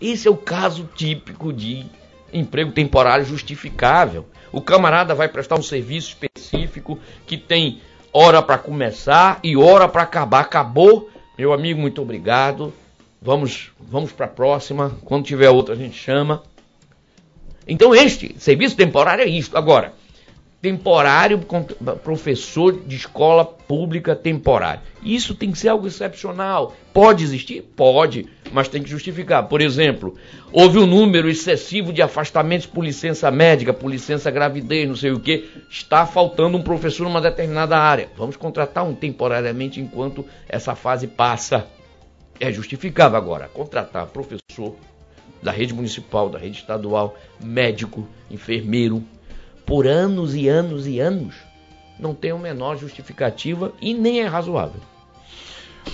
Esse 0.00 0.26
é 0.28 0.30
o 0.30 0.36
caso 0.36 0.88
típico 0.94 1.52
de 1.52 1.84
emprego 2.32 2.72
temporário 2.72 3.24
justificável. 3.24 4.26
O 4.52 4.60
camarada 4.60 5.14
vai 5.14 5.28
prestar 5.28 5.56
um 5.56 5.62
serviço 5.62 6.08
específico 6.08 6.98
que 7.26 7.36
tem 7.36 7.80
hora 8.12 8.42
para 8.42 8.58
começar 8.58 9.40
e 9.42 9.56
hora 9.56 9.88
para 9.88 10.02
acabar. 10.02 10.40
Acabou, 10.40 11.10
meu 11.36 11.52
amigo, 11.52 11.80
muito 11.80 12.02
obrigado. 12.02 12.72
Vamos, 13.20 13.70
vamos 13.78 14.12
para 14.12 14.26
a 14.26 14.28
próxima. 14.28 14.96
Quando 15.04 15.24
tiver 15.24 15.50
outra, 15.50 15.74
a 15.74 15.78
gente 15.78 15.96
chama. 15.96 16.42
Então, 17.66 17.94
este 17.94 18.34
serviço 18.38 18.76
temporário 18.76 19.22
é 19.22 19.28
isto. 19.28 19.56
Agora, 19.56 19.92
temporário, 20.60 21.40
professor 22.02 22.80
de 22.84 22.96
escola 22.96 23.44
pública 23.44 24.16
temporário. 24.16 24.80
Isso 25.02 25.34
tem 25.34 25.52
que 25.52 25.58
ser 25.58 25.68
algo 25.68 25.86
excepcional. 25.86 26.74
Pode 26.92 27.22
existir? 27.22 27.62
Pode, 27.62 28.26
mas 28.52 28.66
tem 28.66 28.82
que 28.82 28.90
justificar. 28.90 29.46
Por 29.46 29.60
exemplo, 29.60 30.16
houve 30.52 30.78
um 30.78 30.86
número 30.86 31.28
excessivo 31.28 31.92
de 31.92 32.02
afastamentos 32.02 32.66
por 32.66 32.84
licença 32.84 33.30
médica, 33.30 33.72
por 33.72 33.88
licença 33.88 34.30
gravidez, 34.30 34.88
não 34.88 34.96
sei 34.96 35.12
o 35.12 35.20
que. 35.20 35.48
Está 35.70 36.04
faltando 36.04 36.58
um 36.58 36.62
professor 36.62 37.04
numa 37.04 37.20
determinada 37.20 37.78
área. 37.78 38.08
Vamos 38.16 38.36
contratar 38.36 38.84
um 38.84 38.94
temporariamente 38.94 39.80
enquanto 39.80 40.24
essa 40.48 40.74
fase 40.74 41.06
passa. 41.06 41.68
É 42.40 42.50
justificável 42.50 43.16
agora. 43.16 43.48
Contratar 43.48 44.06
professor 44.06 44.74
da 45.40 45.52
rede 45.52 45.72
municipal, 45.72 46.28
da 46.28 46.38
rede 46.38 46.58
estadual, 46.58 47.16
médico, 47.40 48.08
enfermeiro, 48.28 49.04
por 49.68 49.86
anos 49.86 50.34
e 50.34 50.48
anos 50.48 50.86
e 50.86 50.98
anos, 50.98 51.34
não 52.00 52.14
tem 52.14 52.30
a 52.30 52.36
menor 52.36 52.78
justificativa 52.78 53.70
e 53.82 53.92
nem 53.92 54.20
é 54.20 54.26
razoável. 54.26 54.80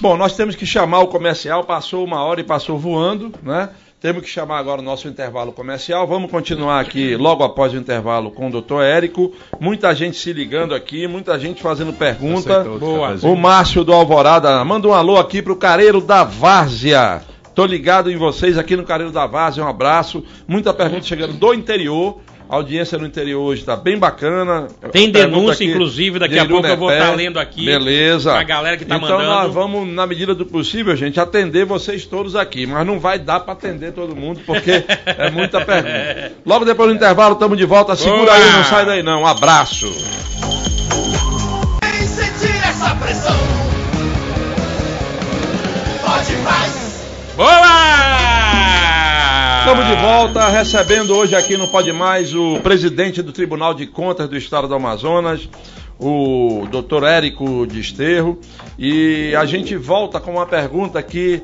Bom, 0.00 0.16
nós 0.16 0.36
temos 0.36 0.54
que 0.54 0.64
chamar 0.64 1.00
o 1.00 1.08
comercial, 1.08 1.64
passou 1.64 2.04
uma 2.04 2.22
hora 2.22 2.40
e 2.40 2.44
passou 2.44 2.78
voando, 2.78 3.32
né? 3.42 3.70
Temos 4.00 4.22
que 4.22 4.28
chamar 4.28 4.58
agora 4.58 4.80
o 4.80 4.84
nosso 4.84 5.08
intervalo 5.08 5.50
comercial. 5.50 6.06
Vamos 6.06 6.30
continuar 6.30 6.78
aqui 6.78 7.16
logo 7.16 7.42
após 7.42 7.72
o 7.72 7.76
intervalo 7.76 8.30
com 8.30 8.46
o 8.46 8.50
doutor 8.50 8.84
Érico. 8.84 9.32
Muita 9.58 9.92
gente 9.94 10.18
se 10.18 10.32
ligando 10.32 10.74
aqui, 10.74 11.08
muita 11.08 11.36
gente 11.38 11.60
fazendo 11.60 11.92
pergunta. 11.92 12.62
Boa. 12.62 13.16
O 13.22 13.34
Márcio 13.34 13.82
do 13.82 13.92
Alvorada 13.92 14.62
manda 14.64 14.86
um 14.86 14.92
alô 14.92 15.16
aqui 15.16 15.42
pro 15.42 15.56
Careiro 15.56 16.00
da 16.00 16.22
Várzea. 16.22 17.22
Tô 17.54 17.64
ligado 17.64 18.10
em 18.10 18.16
vocês 18.16 18.58
aqui 18.58 18.76
no 18.76 18.84
Careiro 18.84 19.12
da 19.12 19.26
Várzea. 19.26 19.64
Um 19.64 19.68
abraço. 19.68 20.22
Muita 20.46 20.74
pergunta 20.74 21.02
chegando 21.02 21.32
do 21.32 21.54
interior. 21.54 22.20
A 22.48 22.56
audiência 22.56 22.98
no 22.98 23.06
interior 23.06 23.40
hoje 23.40 23.62
está 23.62 23.74
bem 23.74 23.98
bacana. 23.98 24.68
Tem 24.92 25.10
denúncia, 25.10 25.64
aqui 25.64 25.72
inclusive, 25.72 26.18
daqui 26.18 26.38
a 26.38 26.46
pouco 26.46 26.66
eu 26.66 26.76
vou 26.76 26.92
estar 26.92 27.14
lendo 27.14 27.38
aqui. 27.38 27.64
Beleza. 27.64 28.32
pra 28.32 28.42
galera 28.42 28.76
que 28.76 28.84
tá 28.84 28.96
então 28.96 29.08
mandando. 29.08 29.30
nós 29.30 29.52
vamos, 29.52 29.88
na 29.88 30.06
medida 30.06 30.34
do 30.34 30.44
possível, 30.44 30.94
gente, 30.94 31.18
atender 31.18 31.64
vocês 31.64 32.04
todos 32.04 32.36
aqui. 32.36 32.66
Mas 32.66 32.86
não 32.86 33.00
vai 33.00 33.18
dar 33.18 33.40
para 33.40 33.54
atender 33.54 33.92
todo 33.92 34.14
mundo, 34.14 34.40
porque 34.46 34.84
é 35.06 35.30
muita 35.30 35.64
pergunta. 35.64 36.32
Logo 36.44 36.64
depois 36.64 36.90
do 36.90 36.94
intervalo, 36.94 37.34
estamos 37.34 37.56
de 37.56 37.64
volta. 37.64 37.96
Segura 37.96 38.32
aí, 38.32 38.52
não 38.52 38.64
sai 38.64 38.84
daí 38.84 39.02
não. 39.02 39.22
Um 39.22 39.26
abraço. 39.26 39.90
Estamos 49.84 50.00
de 50.00 50.02
volta, 50.02 50.48
recebendo 50.48 51.14
hoje 51.14 51.36
aqui 51.36 51.58
no 51.58 51.68
Pode 51.68 51.92
Mais 51.92 52.34
o 52.34 52.58
presidente 52.60 53.20
do 53.20 53.32
Tribunal 53.32 53.74
de 53.74 53.86
Contas 53.86 54.26
do 54.26 54.36
Estado 54.36 54.66
do 54.66 54.74
Amazonas, 54.74 55.46
o 55.98 56.66
doutor 56.70 57.02
Érico 57.02 57.66
Desterro. 57.66 58.40
E 58.78 59.34
a 59.36 59.44
gente 59.44 59.76
volta 59.76 60.18
com 60.18 60.32
uma 60.32 60.46
pergunta 60.46 61.02
que 61.02 61.42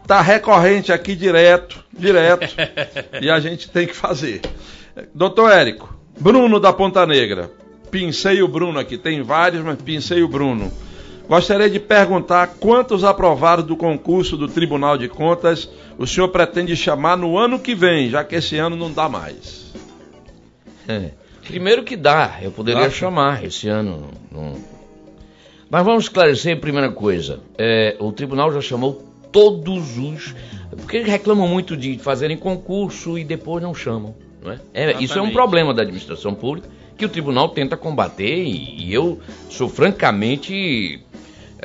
está 0.00 0.22
recorrente 0.22 0.92
aqui 0.92 1.14
direto, 1.14 1.84
direto, 1.92 2.56
e 3.20 3.30
a 3.30 3.38
gente 3.38 3.68
tem 3.68 3.86
que 3.86 3.94
fazer. 3.94 4.40
Doutor 5.14 5.52
Érico, 5.52 5.94
Bruno 6.18 6.58
da 6.58 6.72
Ponta 6.72 7.04
Negra, 7.04 7.50
pincei 7.90 8.40
o 8.40 8.48
Bruno 8.48 8.78
aqui, 8.78 8.96
tem 8.96 9.22
vários, 9.22 9.62
mas 9.62 9.76
pincei 9.82 10.22
o 10.22 10.28
Bruno. 10.28 10.72
Gostaria 11.28 11.70
de 11.70 11.80
perguntar 11.80 12.46
quantos 12.60 13.02
aprovados 13.02 13.64
do 13.64 13.76
concurso 13.76 14.36
do 14.36 14.46
Tribunal 14.46 14.98
de 14.98 15.08
Contas 15.08 15.68
o 15.96 16.06
senhor 16.06 16.28
pretende 16.28 16.76
chamar 16.76 17.16
no 17.16 17.38
ano 17.38 17.58
que 17.58 17.74
vem, 17.74 18.10
já 18.10 18.22
que 18.22 18.34
esse 18.36 18.56
ano 18.58 18.76
não 18.76 18.92
dá 18.92 19.08
mais. 19.08 19.72
É. 20.86 21.10
Primeiro 21.46 21.82
que 21.82 21.96
dá, 21.96 22.38
eu 22.42 22.50
poderia 22.50 22.82
Dá? 22.84 22.90
chamar 22.90 23.44
esse 23.44 23.68
ano. 23.68 24.08
não- 24.30 24.54
Mas 25.70 25.84
vamos 25.84 26.04
esclarecer 26.04 26.56
a 26.56 26.60
primeira 26.60 26.90
coisa. 26.90 27.40
É, 27.56 27.96
o 28.00 28.12
tribunal 28.12 28.52
já 28.52 28.60
chamou 28.60 29.02
todos 29.32 29.96
os. 29.98 30.34
Porque 30.76 31.00
reclamam 31.02 31.46
muito 31.48 31.76
de 31.76 31.98
fazerem 31.98 32.36
concurso 32.36 33.18
e 33.18 33.24
depois 33.24 33.62
não 33.62 33.74
chamam. 33.74 34.14
Não 34.42 34.52
é? 34.52 34.60
É, 34.74 35.02
isso 35.02 35.18
é 35.18 35.22
um 35.22 35.30
problema 35.32 35.72
da 35.72 35.82
administração 35.82 36.34
pública 36.34 36.68
que 36.96 37.04
o 37.04 37.08
tribunal 37.08 37.48
tenta 37.48 37.76
combater 37.76 38.42
e, 38.44 38.84
e 38.86 38.94
eu 38.94 39.18
sou 39.50 39.68
francamente 39.68 41.00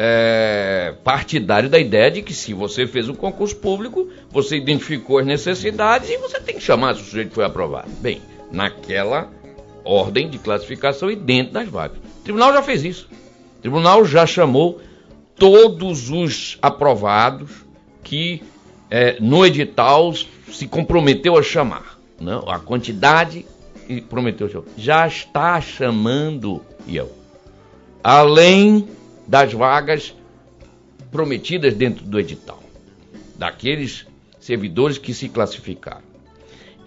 é, 0.02 0.94
partidário 1.04 1.68
da 1.68 1.78
ideia 1.78 2.10
de 2.10 2.22
que 2.22 2.34
se 2.34 2.54
você 2.54 2.88
fez 2.88 3.10
um 3.10 3.14
concurso 3.14 3.58
público, 3.58 4.08
você 4.32 4.56
identificou 4.56 5.18
as 5.18 5.26
necessidades 5.26 6.10
e 6.10 6.16
você 6.16 6.40
tem 6.40 6.56
que 6.56 6.62
chamar 6.62 6.96
se 6.96 7.02
o 7.02 7.04
sujeito 7.04 7.34
foi 7.34 7.44
aprovado. 7.44 7.90
Bem, 8.00 8.22
naquela 8.50 9.30
ordem 9.84 10.30
de 10.30 10.38
classificação 10.38 11.12
e 11.12 11.18
dentro 11.18 11.52
das 11.52 11.68
vagas. 11.68 11.98
O 11.98 12.24
tribunal 12.24 12.54
já 12.54 12.64
fez 12.64 12.86
isso. 12.86 13.10
O 13.58 13.62
tribunal 13.62 14.06
já 14.06 14.26
chamou 14.26 14.80
todos 15.36 16.10
os 16.10 16.58
aprovados 16.62 17.52
que 18.02 18.42
é, 18.90 19.18
no 19.20 19.46
edital 19.46 20.14
se 20.50 20.66
comprometeu 20.66 21.38
a 21.38 21.44
chamar. 21.44 22.00
Não, 22.22 22.50
a 22.50 22.58
quantidade 22.58 23.46
que 23.86 24.00
prometeu 24.00 24.48
chamar. 24.48 24.66
Já 24.78 25.06
está 25.06 25.60
chamando, 25.60 26.62
eu. 26.88 27.12
Além 28.02 28.88
das 29.30 29.54
vagas 29.54 30.16
prometidas 31.12 31.76
dentro 31.76 32.04
do 32.04 32.20
edital. 32.20 32.64
Daqueles 33.38 34.08
servidores 34.40 34.98
que 34.98 35.14
se 35.14 35.30
classificaram. 35.30 36.10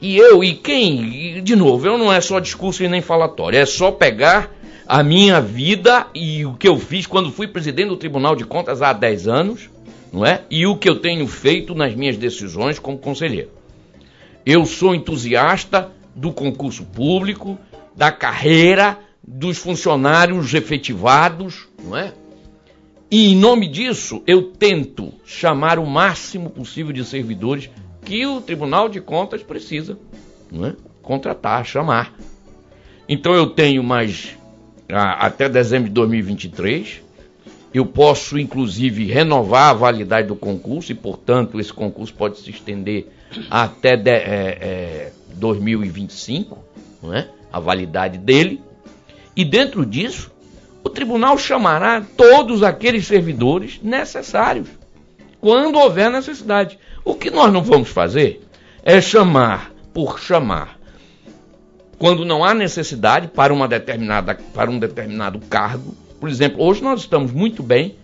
E 0.00 0.16
eu, 0.16 0.42
e 0.42 0.52
quem? 0.52 1.36
E, 1.36 1.40
de 1.40 1.54
novo, 1.54 1.86
eu 1.86 1.96
não 1.96 2.12
é 2.12 2.20
só 2.20 2.40
discurso 2.40 2.82
e 2.82 2.88
nem 2.88 3.00
falatório, 3.00 3.56
é 3.56 3.64
só 3.64 3.92
pegar 3.92 4.50
a 4.88 5.04
minha 5.04 5.40
vida 5.40 6.08
e 6.12 6.44
o 6.44 6.54
que 6.54 6.66
eu 6.66 6.76
fiz 6.80 7.06
quando 7.06 7.30
fui 7.30 7.46
presidente 7.46 7.90
do 7.90 7.96
Tribunal 7.96 8.34
de 8.34 8.44
Contas 8.44 8.82
há 8.82 8.92
10 8.92 9.28
anos, 9.28 9.70
não 10.12 10.26
é? 10.26 10.42
E 10.50 10.66
o 10.66 10.76
que 10.76 10.90
eu 10.90 10.96
tenho 10.96 11.28
feito 11.28 11.76
nas 11.76 11.94
minhas 11.94 12.16
decisões 12.16 12.80
como 12.80 12.98
conselheiro. 12.98 13.50
Eu 14.44 14.66
sou 14.66 14.96
entusiasta 14.96 15.92
do 16.12 16.32
concurso 16.32 16.84
público, 16.84 17.56
da 17.94 18.10
carreira, 18.10 18.98
dos 19.22 19.58
funcionários 19.58 20.52
efetivados, 20.52 21.68
não 21.84 21.96
é? 21.96 22.12
E 23.12 23.30
em 23.30 23.36
nome 23.36 23.68
disso, 23.68 24.22
eu 24.26 24.44
tento 24.52 25.12
chamar 25.22 25.78
o 25.78 25.84
máximo 25.84 26.48
possível 26.48 26.94
de 26.94 27.04
servidores 27.04 27.68
que 28.06 28.24
o 28.24 28.40
Tribunal 28.40 28.88
de 28.88 29.02
Contas 29.02 29.42
precisa 29.42 29.98
não 30.50 30.68
é? 30.68 30.76
contratar, 31.02 31.62
chamar. 31.66 32.14
Então 33.06 33.34
eu 33.34 33.50
tenho 33.50 33.84
mais 33.84 34.34
até 34.88 35.46
dezembro 35.46 35.90
de 35.90 35.94
2023. 35.94 37.02
Eu 37.74 37.84
posso, 37.84 38.38
inclusive, 38.38 39.04
renovar 39.04 39.68
a 39.68 39.74
validade 39.74 40.28
do 40.28 40.36
concurso 40.36 40.90
e, 40.90 40.94
portanto, 40.94 41.60
esse 41.60 41.72
concurso 41.72 42.14
pode 42.14 42.38
se 42.38 42.48
estender 42.48 43.08
até 43.50 43.94
de, 43.94 44.10
é, 44.10 44.58
é, 44.58 45.12
2025, 45.34 46.58
não 47.02 47.12
é? 47.14 47.28
a 47.52 47.60
validade 47.60 48.16
dele. 48.16 48.62
E 49.36 49.44
dentro 49.44 49.84
disso, 49.84 50.31
o 50.84 50.90
tribunal 50.90 51.38
chamará 51.38 52.02
todos 52.16 52.62
aqueles 52.62 53.06
servidores 53.06 53.80
necessários, 53.82 54.68
quando 55.40 55.78
houver 55.78 56.10
necessidade. 56.10 56.78
O 57.04 57.14
que 57.14 57.30
nós 57.30 57.52
não 57.52 57.62
vamos 57.62 57.88
fazer 57.88 58.40
é 58.82 59.00
chamar 59.00 59.72
por 59.92 60.18
chamar, 60.18 60.78
quando 61.98 62.24
não 62.24 62.44
há 62.44 62.54
necessidade 62.54 63.28
para, 63.28 63.52
uma 63.52 63.68
determinada, 63.68 64.34
para 64.54 64.70
um 64.70 64.78
determinado 64.78 65.38
cargo. 65.48 65.94
Por 66.18 66.28
exemplo, 66.28 66.62
hoje 66.62 66.82
nós 66.82 67.00
estamos 67.00 67.32
muito 67.32 67.62
bem 67.62 67.96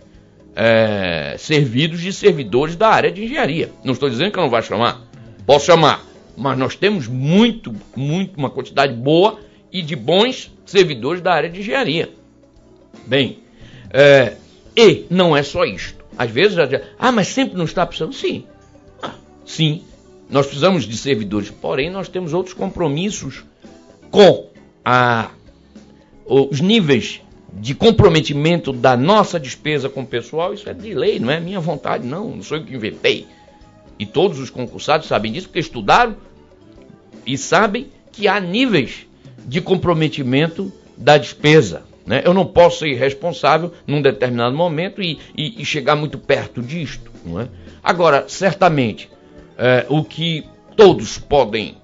é, 0.55 1.35
servidos 1.37 2.01
de 2.01 2.11
servidores 2.11 2.75
da 2.75 2.89
área 2.89 3.11
de 3.11 3.23
engenharia. 3.23 3.71
Não 3.83 3.93
estou 3.93 4.09
dizendo 4.09 4.31
que 4.31 4.39
eu 4.39 4.43
não 4.43 4.49
vou 4.49 4.61
chamar, 4.61 5.01
posso 5.45 5.65
chamar, 5.65 6.03
mas 6.37 6.57
nós 6.57 6.75
temos 6.75 7.07
muito, 7.07 7.73
muito, 7.95 8.37
uma 8.37 8.49
quantidade 8.49 8.93
boa 8.93 9.39
e 9.71 9.81
de 9.81 9.95
bons 9.95 10.51
servidores 10.65 11.21
da 11.21 11.33
área 11.33 11.49
de 11.49 11.59
engenharia. 11.59 12.18
Bem, 13.09 13.39
é, 13.89 14.35
e 14.77 15.07
não 15.09 15.35
é 15.35 15.41
só 15.41 15.65
isto. 15.65 16.05
Às 16.15 16.29
vezes, 16.29 16.57
ah, 16.99 17.11
mas 17.11 17.29
sempre 17.29 17.57
não 17.57 17.65
está 17.65 17.83
precisando? 17.83 18.13
Sim. 18.13 18.45
Ah, 19.01 19.15
sim, 19.43 19.81
nós 20.29 20.45
precisamos 20.45 20.85
de 20.85 20.95
servidores, 20.95 21.49
porém 21.49 21.89
nós 21.89 22.07
temos 22.07 22.33
outros 22.33 22.53
compromissos 22.53 23.43
com 24.11 24.47
a, 24.85 25.31
os 26.23 26.61
níveis 26.61 27.21
de 27.51 27.73
comprometimento 27.73 28.71
da 28.71 28.95
nossa 28.95 29.39
despesa 29.39 29.89
com 29.89 30.01
o 30.01 30.05
pessoal, 30.05 30.53
isso 30.53 30.69
é 30.69 30.73
de 30.73 30.93
lei, 30.93 31.19
não 31.19 31.31
é 31.31 31.39
minha 31.39 31.59
vontade, 31.59 32.05
não, 32.05 32.35
não 32.35 32.43
sou 32.43 32.57
eu 32.57 32.63
que 32.63 32.75
inventei. 32.75 33.25
E 33.97 34.05
todos 34.05 34.37
os 34.37 34.51
concursados 34.51 35.07
sabem 35.07 35.31
disso 35.31 35.47
porque 35.47 35.59
estudaram 35.59 36.15
e 37.25 37.35
sabem 37.39 37.87
que 38.11 38.27
há 38.27 38.39
níveis 38.39 39.07
de 39.47 39.61
comprometimento 39.61 40.71
da 40.95 41.17
despesa. 41.17 41.88
Né? 42.09 42.23
Eu 42.25 42.33
não 42.33 42.43
posso 42.43 42.79
ser 42.79 42.95
responsável 42.95 43.71
num 43.85 44.01
determinado 44.01 44.55
momento 44.57 44.99
e, 44.99 45.19
e, 45.37 45.61
e 45.61 45.63
chegar 45.63 45.95
muito 45.95 46.17
perto 46.17 46.59
disto. 46.59 47.11
Não 47.23 47.39
é? 47.39 47.47
Agora, 47.83 48.25
certamente, 48.27 49.07
é, 49.55 49.85
o 49.87 50.03
que 50.03 50.43
todos 50.75 51.19
podem 51.19 51.77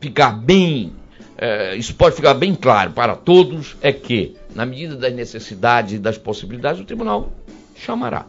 ficar 0.00 0.30
bem, 0.30 0.92
é, 1.36 1.74
isso 1.74 1.96
pode 1.96 2.14
ficar 2.14 2.34
bem 2.34 2.54
claro 2.54 2.92
para 2.92 3.16
todos, 3.16 3.76
é 3.82 3.92
que, 3.92 4.36
na 4.54 4.64
medida 4.64 4.94
das 4.94 5.12
necessidades 5.12 5.94
e 5.94 5.98
das 5.98 6.16
possibilidades, 6.16 6.80
o 6.80 6.84
tribunal 6.84 7.32
chamará. 7.74 8.26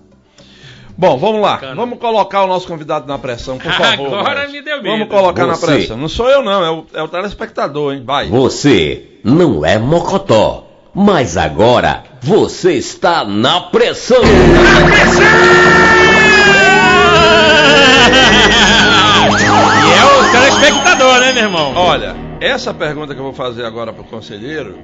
Bom, 0.98 1.18
vamos 1.18 1.40
lá. 1.40 1.54
Bacana. 1.54 1.76
Vamos 1.76 2.00
colocar 2.00 2.46
o 2.46 2.48
nosso 2.48 2.66
convidado 2.66 3.06
na 3.06 3.20
pressão, 3.20 3.60
por 3.60 3.72
favor. 3.74 4.08
Agora 4.08 4.42
mas. 4.42 4.52
me 4.52 4.62
deu 4.64 4.78
medo. 4.78 4.90
Vamos 4.90 5.10
colocar 5.10 5.46
Você. 5.46 5.66
na 5.68 5.74
pressão. 5.74 5.98
Não 5.98 6.08
sou 6.08 6.28
eu, 6.30 6.42
não, 6.42 6.66
é 6.66 6.72
o, 6.72 6.86
é 6.96 7.04
o 7.04 7.08
telespectador, 7.08 7.94
hein? 7.94 8.02
Vai. 8.04 8.28
Você 8.28 9.20
não 9.24 9.64
é 9.64 9.78
mocotó, 9.78 10.65
mas 10.96 11.36
agora 11.36 12.04
você 12.22 12.74
está 12.74 13.26
na 13.26 13.60
pressão. 13.60 14.22
Na 14.22 14.86
pressão! 14.90 15.26
e 19.86 19.92
é 19.92 20.06
o 20.06 20.32
telespectador, 20.32 21.20
né, 21.20 21.34
meu 21.34 21.44
irmão? 21.44 21.74
Olha, 21.76 22.16
essa 22.40 22.74
pergunta 22.74 23.14
que 23.14 23.20
eu 23.20 23.26
vou 23.26 23.34
fazer 23.34 23.66
agora 23.66 23.92
pro 23.92 24.06
conselheiro 24.06 24.78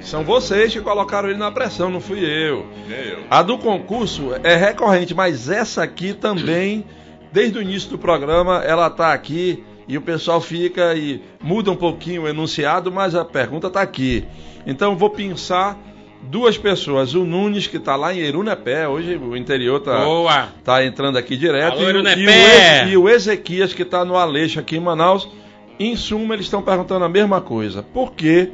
são 0.00 0.24
vocês 0.24 0.72
que 0.72 0.80
colocaram 0.80 1.28
ele 1.28 1.38
na 1.38 1.50
pressão, 1.50 1.90
não 1.90 2.00
fui 2.00 2.20
eu. 2.20 2.64
eu. 2.88 3.24
A 3.28 3.42
do 3.42 3.58
concurso 3.58 4.30
é 4.42 4.56
recorrente, 4.56 5.14
mas 5.14 5.50
essa 5.50 5.82
aqui 5.82 6.14
também, 6.14 6.86
desde 7.30 7.58
o 7.58 7.62
início 7.62 7.90
do 7.90 7.98
programa, 7.98 8.62
ela 8.64 8.88
tá 8.88 9.12
aqui 9.12 9.62
e 9.88 9.96
o 9.96 10.02
pessoal 10.02 10.40
fica 10.40 10.94
e 10.94 11.22
muda 11.42 11.70
um 11.70 11.76
pouquinho 11.76 12.22
o 12.22 12.28
enunciado, 12.28 12.92
mas 12.92 13.14
a 13.14 13.24
pergunta 13.24 13.70
tá 13.70 13.80
aqui. 13.80 14.24
Então 14.66 14.94
vou 14.96 15.08
pensar 15.08 15.78
duas 16.22 16.58
pessoas, 16.58 17.14
o 17.14 17.24
Nunes 17.24 17.66
que 17.66 17.78
está 17.78 17.96
lá 17.96 18.12
em 18.12 18.18
Erunepé, 18.18 18.86
hoje 18.86 19.16
o 19.16 19.34
interior 19.34 19.80
tá, 19.80 20.04
Boa. 20.04 20.48
tá 20.62 20.84
entrando 20.84 21.16
aqui 21.16 21.36
direto, 21.36 21.78
Alô, 21.78 21.90
e, 21.90 21.94
e, 21.94 22.26
o, 22.26 22.88
e, 22.90 22.96
o, 22.96 23.08
Ezequias 23.08 23.72
que 23.72 23.82
está 23.82 24.04
no 24.04 24.16
Aleixo 24.16 24.60
aqui 24.60 24.76
em 24.76 24.80
Manaus. 24.80 25.28
Em 25.80 25.94
suma, 25.94 26.34
eles 26.34 26.46
estão 26.46 26.60
perguntando 26.60 27.04
a 27.04 27.08
mesma 27.08 27.40
coisa. 27.40 27.84
Por 27.84 28.12
que 28.12 28.50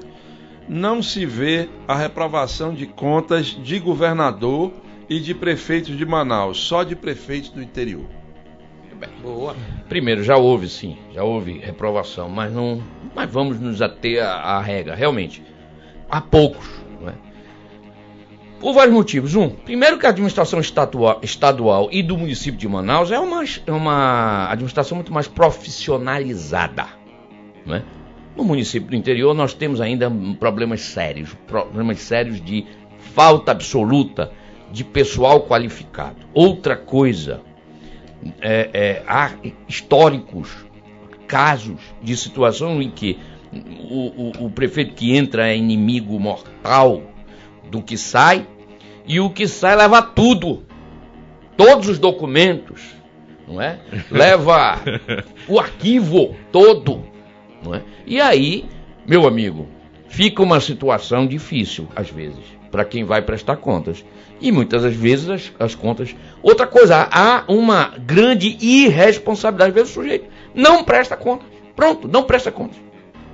não 0.68 1.02
se 1.02 1.24
vê 1.26 1.68
a 1.88 1.94
reprovação 1.94 2.74
de 2.74 2.86
contas 2.86 3.46
de 3.46 3.78
governador 3.78 4.72
e 5.08 5.20
de 5.20 5.34
prefeitos 5.34 5.96
de 5.96 6.04
Manaus, 6.06 6.58
só 6.58 6.82
de 6.82 6.94
prefeitos 6.96 7.50
do 7.50 7.62
interior. 7.62 8.06
Boa. 9.22 9.56
Primeiro, 9.88 10.22
já 10.22 10.36
houve 10.36 10.68
sim, 10.68 10.96
já 11.12 11.22
houve 11.22 11.58
reprovação, 11.58 12.28
mas 12.28 12.52
não. 12.52 12.82
Mas 13.14 13.30
vamos 13.30 13.60
nos 13.60 13.80
ater 13.80 14.22
à, 14.22 14.56
à 14.56 14.60
regra. 14.60 14.94
Realmente, 14.94 15.42
há 16.10 16.20
poucos. 16.20 16.68
Não 17.00 17.08
é? 17.08 17.14
Por 18.60 18.72
vários 18.72 18.94
motivos. 18.94 19.34
Um, 19.34 19.50
primeiro 19.50 19.98
que 19.98 20.06
a 20.06 20.10
administração 20.10 20.58
estadual, 20.60 21.20
estadual 21.22 21.88
e 21.92 22.02
do 22.02 22.16
município 22.16 22.58
de 22.58 22.68
Manaus 22.68 23.10
é 23.10 23.18
uma, 23.18 23.44
é 23.66 23.72
uma 23.72 24.50
administração 24.50 24.96
muito 24.96 25.12
mais 25.12 25.28
profissionalizada. 25.28 26.86
Não 27.66 27.76
é? 27.76 27.82
No 28.36 28.42
município 28.44 28.88
do 28.88 28.96
interior, 28.96 29.32
nós 29.32 29.54
temos 29.54 29.80
ainda 29.80 30.10
problemas 30.40 30.80
sérios 30.80 31.34
problemas 31.46 32.00
sérios 32.00 32.40
de 32.40 32.66
falta 32.98 33.52
absoluta 33.52 34.32
de 34.72 34.82
pessoal 34.82 35.42
qualificado. 35.42 36.16
Outra 36.32 36.76
coisa, 36.76 37.42
é, 38.40 38.70
é, 38.72 39.02
há 39.06 39.32
históricos 39.68 40.66
casos 41.26 41.80
de 42.02 42.16
situação 42.16 42.80
em 42.80 42.90
que 42.90 43.18
o, 43.90 44.42
o, 44.42 44.46
o 44.46 44.50
prefeito 44.50 44.94
que 44.94 45.16
entra 45.16 45.48
é 45.48 45.56
inimigo 45.56 46.18
mortal 46.18 47.02
do 47.70 47.82
que 47.82 47.96
sai 47.96 48.46
e 49.06 49.20
o 49.20 49.30
que 49.30 49.46
sai 49.46 49.76
leva 49.76 50.02
tudo, 50.02 50.64
todos 51.56 51.88
os 51.88 51.98
documentos, 51.98 52.82
não 53.46 53.60
é? 53.60 53.78
Leva 54.10 54.80
o 55.46 55.60
arquivo 55.60 56.34
todo 56.50 57.14
não 57.64 57.74
é? 57.74 57.82
E 58.06 58.20
aí, 58.20 58.66
meu 59.06 59.26
amigo, 59.26 59.66
fica 60.08 60.42
uma 60.42 60.60
situação 60.60 61.26
difícil, 61.26 61.88
às 61.96 62.10
vezes, 62.10 62.44
para 62.70 62.84
quem 62.84 63.04
vai 63.04 63.22
prestar 63.22 63.56
contas. 63.56 64.04
E 64.40 64.50
muitas 64.52 64.82
das 64.82 64.94
vezes 64.94 65.28
as, 65.28 65.52
as, 65.58 65.74
contas. 65.74 66.14
Outra 66.42 66.66
coisa, 66.66 67.08
há 67.10 67.44
uma 67.48 67.94
grande 67.98 68.56
irresponsabilidade. 68.60 69.70
Às 69.70 69.74
vezes 69.74 69.90
o 69.90 69.94
sujeito 69.94 70.26
não 70.54 70.84
presta 70.84 71.16
contas. 71.16 71.48
Pronto, 71.74 72.08
não 72.08 72.24
presta 72.24 72.50
contas. 72.50 72.76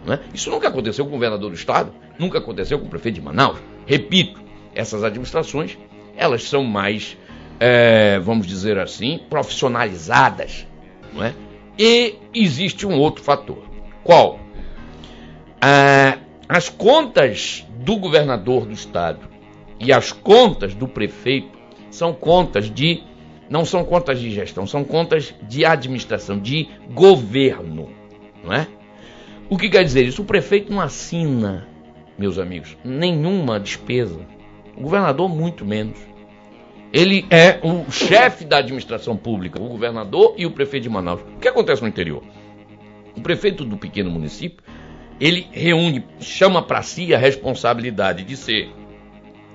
É? 0.08 0.18
Isso 0.32 0.50
nunca 0.50 0.68
aconteceu 0.68 1.04
com 1.04 1.10
o 1.10 1.14
governador 1.14 1.50
do 1.50 1.56
estado, 1.56 1.92
nunca 2.18 2.38
aconteceu 2.38 2.78
com 2.78 2.86
o 2.86 2.88
prefeito 2.88 3.16
de 3.16 3.20
Manaus. 3.20 3.58
Repito, 3.86 4.40
essas 4.74 5.04
administrações, 5.04 5.76
elas 6.16 6.44
são 6.44 6.64
mais, 6.64 7.18
é, 7.58 8.18
vamos 8.18 8.46
dizer 8.46 8.78
assim, 8.78 9.20
profissionalizadas. 9.28 10.66
Não 11.12 11.24
é? 11.24 11.34
E 11.78 12.14
existe 12.32 12.86
um 12.86 12.98
outro 12.98 13.22
fator. 13.22 13.62
Qual? 14.02 14.40
Ah, 15.60 16.18
as 16.48 16.68
contas 16.68 17.66
do 17.70 17.96
governador 17.96 18.64
do 18.64 18.72
estado 18.72 19.29
e 19.80 19.92
as 19.92 20.12
contas 20.12 20.74
do 20.74 20.86
prefeito 20.86 21.58
são 21.90 22.12
contas 22.12 22.70
de. 22.70 23.02
Não 23.48 23.64
são 23.64 23.82
contas 23.82 24.20
de 24.20 24.30
gestão, 24.30 24.64
são 24.64 24.84
contas 24.84 25.34
de 25.42 25.64
administração, 25.64 26.38
de 26.38 26.68
governo. 26.92 27.88
Não 28.44 28.52
é? 28.52 28.68
O 29.48 29.58
que 29.58 29.68
quer 29.68 29.82
dizer 29.82 30.04
isso? 30.04 30.22
O 30.22 30.24
prefeito 30.24 30.72
não 30.72 30.80
assina, 30.80 31.66
meus 32.16 32.38
amigos, 32.38 32.76
nenhuma 32.84 33.58
despesa. 33.58 34.20
O 34.76 34.82
governador, 34.82 35.28
muito 35.28 35.64
menos. 35.64 35.98
Ele 36.92 37.26
é 37.30 37.58
o 37.62 37.90
chefe 37.90 38.44
da 38.44 38.58
administração 38.58 39.16
pública, 39.16 39.60
o 39.60 39.68
governador 39.68 40.34
e 40.36 40.46
o 40.46 40.52
prefeito 40.52 40.84
de 40.84 40.88
Manaus. 40.88 41.20
O 41.20 41.40
que 41.40 41.48
acontece 41.48 41.82
no 41.82 41.88
interior? 41.88 42.22
O 43.16 43.20
prefeito 43.20 43.64
do 43.64 43.76
pequeno 43.76 44.10
município, 44.10 44.62
ele 45.20 45.48
reúne, 45.50 46.04
chama 46.20 46.62
para 46.62 46.82
si 46.82 47.12
a 47.12 47.18
responsabilidade 47.18 48.22
de 48.22 48.36
ser 48.36 48.70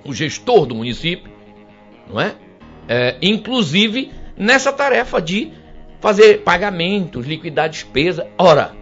o 0.05 0.13
gestor 0.13 0.65
do 0.65 0.75
município, 0.75 1.31
não 2.07 2.21
é? 2.21 2.35
é? 2.87 3.17
Inclusive 3.21 4.11
nessa 4.37 4.71
tarefa 4.71 5.21
de 5.21 5.51
fazer 5.99 6.43
pagamentos, 6.43 7.25
liquidar 7.25 7.69
despesa. 7.69 8.27
Ora, 8.37 8.75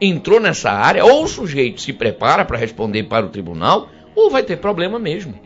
entrou 0.00 0.40
nessa 0.40 0.70
área, 0.70 1.04
ou 1.04 1.24
o 1.24 1.28
sujeito 1.28 1.80
se 1.80 1.92
prepara 1.92 2.44
para 2.44 2.58
responder 2.58 3.04
para 3.04 3.26
o 3.26 3.28
tribunal, 3.28 3.88
ou 4.14 4.30
vai 4.30 4.42
ter 4.42 4.56
problema 4.56 4.98
mesmo, 4.98 5.38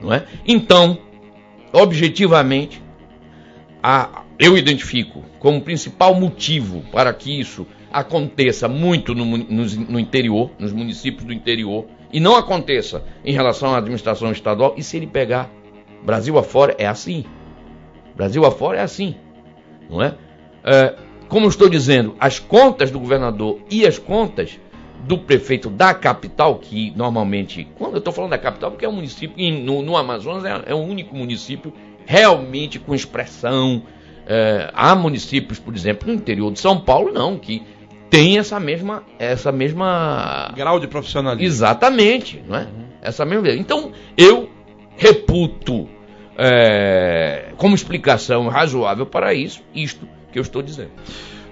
não 0.00 0.12
é? 0.12 0.24
Então, 0.46 0.98
objetivamente, 1.72 2.82
a, 3.82 4.22
eu 4.38 4.56
identifico 4.56 5.24
como 5.38 5.60
principal 5.60 6.14
motivo 6.14 6.82
para 6.92 7.12
que 7.12 7.40
isso 7.40 7.66
aconteça 7.92 8.68
muito 8.68 9.14
no, 9.14 9.24
no, 9.24 9.64
no, 9.64 10.00
interior, 10.00 10.50
nos 10.58 10.72
municípios 10.72 11.24
do 11.24 11.32
interior, 11.32 11.86
e 12.12 12.20
não 12.20 12.36
aconteça 12.36 13.04
em 13.24 13.32
relação 13.32 13.74
à 13.74 13.78
administração 13.78 14.30
estadual, 14.30 14.74
e 14.76 14.82
se 14.82 14.96
ele 14.96 15.06
pegar 15.06 15.50
Brasil 16.02 16.38
afora, 16.38 16.74
é 16.78 16.86
assim. 16.86 17.24
Brasil 18.14 18.44
afora 18.44 18.78
é 18.78 18.82
assim, 18.82 19.16
não 19.90 20.02
é? 20.02 20.14
é 20.64 20.94
como 21.28 21.48
estou 21.48 21.68
dizendo, 21.68 22.14
as 22.20 22.38
contas 22.38 22.90
do 22.90 23.00
governador 23.00 23.58
e 23.68 23.84
as 23.84 23.98
contas 23.98 24.58
do 25.00 25.18
prefeito 25.18 25.68
da 25.68 25.92
capital, 25.92 26.56
que 26.56 26.92
normalmente, 26.96 27.66
quando 27.76 27.94
eu 27.94 27.98
estou 27.98 28.12
falando 28.12 28.30
da 28.30 28.38
capital, 28.38 28.70
porque 28.70 28.84
é 28.84 28.88
um 28.88 28.92
município, 28.92 29.36
no, 29.62 29.82
no 29.82 29.96
Amazonas 29.96 30.44
é, 30.44 30.62
é 30.66 30.74
o 30.74 30.78
único 30.78 31.14
município 31.16 31.72
realmente 32.04 32.78
com 32.78 32.94
expressão. 32.94 33.82
É, 34.28 34.70
há 34.74 34.94
municípios, 34.94 35.58
por 35.58 35.74
exemplo, 35.74 36.08
no 36.08 36.14
interior 36.14 36.52
de 36.52 36.58
São 36.58 36.80
Paulo, 36.80 37.12
não, 37.12 37.38
que 37.38 37.62
tem 38.10 38.38
essa 38.38 38.58
mesma 38.60 39.02
essa 39.18 39.50
mesma 39.50 40.52
grau 40.56 40.78
de 40.78 40.86
profissionalismo. 40.86 41.46
Exatamente, 41.46 42.42
não 42.46 42.56
é? 42.56 42.62
Uhum. 42.62 42.86
Essa 43.02 43.24
mesma. 43.24 43.48
Então 43.50 43.92
eu 44.16 44.48
reputo 44.96 45.88
é, 46.36 47.52
como 47.56 47.74
explicação 47.74 48.48
razoável 48.48 49.06
para 49.06 49.34
isso 49.34 49.62
isto 49.74 50.08
que 50.32 50.38
eu 50.38 50.42
estou 50.42 50.62
dizendo. 50.62 50.90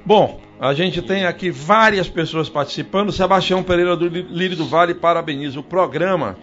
Bom, 0.05 0.41
A 0.61 0.73
gente 0.73 1.03
tem 1.03 1.27
aqui 1.27 1.51
várias 1.51 2.09
pessoas 2.09 2.49
participando. 2.49 3.13
Sebastião 3.13 3.63
Pereira 3.63 3.97
do 3.97 4.07
Lírio 4.07 4.57
do 4.57 4.65
Vale 4.65 4.95
parabeniza 4.95 5.59
o 5.59 5.63
programa 5.63 6.37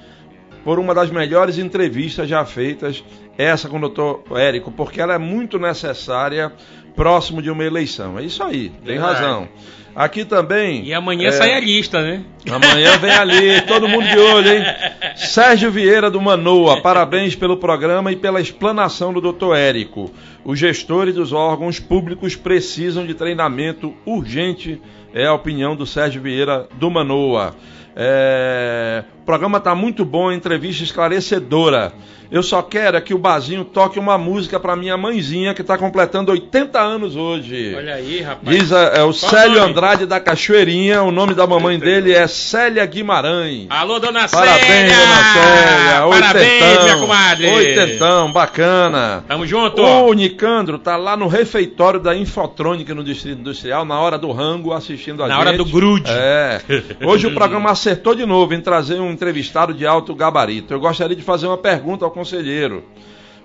por 0.64 0.78
uma 0.78 0.94
das 0.94 1.10
melhores 1.10 1.58
entrevistas 1.58 2.30
já 2.30 2.46
feitas, 2.46 3.04
essa 3.38 3.68
com 3.68 3.78
o 3.78 3.80
doutor 3.80 4.24
Érico, 4.38 4.72
porque 4.72 5.02
ela 5.02 5.16
é 5.16 5.18
muito 5.18 5.58
necessária 5.58 6.52
próximo 6.96 7.42
de 7.42 7.50
uma 7.50 7.64
eleição. 7.64 8.20
É 8.20 8.24
isso 8.24 8.44
aí, 8.44 8.70
tem 8.86 8.98
razão. 8.98 9.48
Aqui 9.96 10.24
também. 10.24 10.86
E 10.86 10.94
amanhã 10.94 11.30
é, 11.30 11.32
sai 11.32 11.54
a 11.54 11.60
lista, 11.60 12.02
né? 12.02 12.24
Amanhã 12.50 12.98
vem 12.98 13.12
ali, 13.12 13.62
todo 13.62 13.88
mundo 13.88 14.08
de 14.08 14.18
olho, 14.18 14.50
hein? 14.50 14.64
Sérgio 15.16 15.70
Vieira 15.70 16.10
do 16.10 16.22
Manoa, 16.22 16.82
parabéns 16.82 17.36
pelo 17.36 17.58
programa 17.58 18.12
e 18.12 18.16
pela 18.16 18.40
explanação 18.40 19.14
do 19.14 19.22
Dr. 19.22 19.54
Érico. 19.56 20.12
Os 20.44 20.58
gestores 20.58 21.16
dos 21.16 21.34
órgãos 21.34 21.80
públicos 21.80 22.36
precisam 22.36 23.06
de 23.06 23.14
treinamento 23.14 23.94
urgente, 24.06 24.82
é 25.14 25.28
a 25.28 25.34
opinião 25.34 25.76
do 25.76 25.86
Sérgio 25.86 26.22
Vieira 26.22 26.68
do 26.80 26.90
Manoa. 26.90 27.54
É... 27.96 29.04
O 29.32 29.34
programa 29.34 29.60
está 29.60 29.74
muito 29.74 30.04
bom, 30.04 30.30
entrevista 30.30 30.84
esclarecedora. 30.84 31.94
Eu 32.32 32.42
só 32.42 32.62
quero 32.62 32.96
é 32.96 33.02
que 33.02 33.14
o 33.14 33.18
Bazinho 33.18 33.66
toque 33.66 34.00
uma 34.00 34.18
música 34.18 34.58
para 34.58 34.74
minha 34.74 34.96
mãezinha 34.96 35.54
que 35.54 35.60
está 35.62 35.78
completando 35.78 36.32
80 36.32 36.80
anos 36.80 37.18
hoje. 37.18 37.76
Olha 37.76 37.96
aí, 37.96 38.22
rapaz. 38.22 38.58
Diz 38.58 38.72
é, 38.72 39.00
é 39.00 39.04
o 39.04 39.12
Célio 39.12 39.62
Andrade 39.62 40.06
da 40.06 40.18
Cachoeirinha, 40.18 41.04
o 41.04 41.12
nome 41.12 41.34
da 41.34 41.46
mamãe 41.46 41.78
dele 41.78 42.14
é 42.14 42.26
Célia 42.28 42.86
Guimarães. 42.86 43.68
Alô, 43.70 44.00
dona 44.00 44.30
Parabéns, 44.30 44.66
Célia! 44.66 44.96
dona 44.96 45.24
Célia. 45.34 46.22
Parabéns, 46.22 46.62
Oitentão. 46.62 46.84
minha 46.86 46.98
comadre! 47.00 47.48
Oitentão, 47.48 48.32
bacana. 48.32 49.26
Tamo 49.28 49.46
junto! 49.46 49.82
O 49.82 50.14
Nicandro 50.14 50.80
tá 50.80 50.96
lá 50.96 51.18
no 51.18 51.28
refeitório 51.28 52.00
da 52.00 52.16
Infotrônica 52.16 52.96
no 52.96 53.04
Distrito 53.04 53.42
Industrial, 53.42 53.84
na 53.84 54.00
hora 54.00 54.18
do 54.18 54.32
rango, 54.32 54.72
assistindo 54.72 55.22
a 55.22 55.28
Na 55.28 55.34
gente. 55.34 55.48
hora 55.48 55.58
do 55.58 55.66
grude. 55.66 56.10
É. 56.10 56.62
Hoje 57.06 57.28
o 57.28 57.34
programa 57.34 57.72
acertou 57.72 58.16
de 58.16 58.26
novo 58.26 58.54
em 58.54 58.62
trazer 58.62 59.02
um 59.02 59.12
entrevistado 59.22 59.72
de 59.72 59.86
alto 59.86 60.16
gabarito. 60.16 60.74
Eu 60.74 60.80
gostaria 60.80 61.16
de 61.16 61.22
fazer 61.22 61.46
uma 61.46 61.58
pergunta 61.58 62.04
ao 62.04 62.10
conselheiro. 62.10 62.84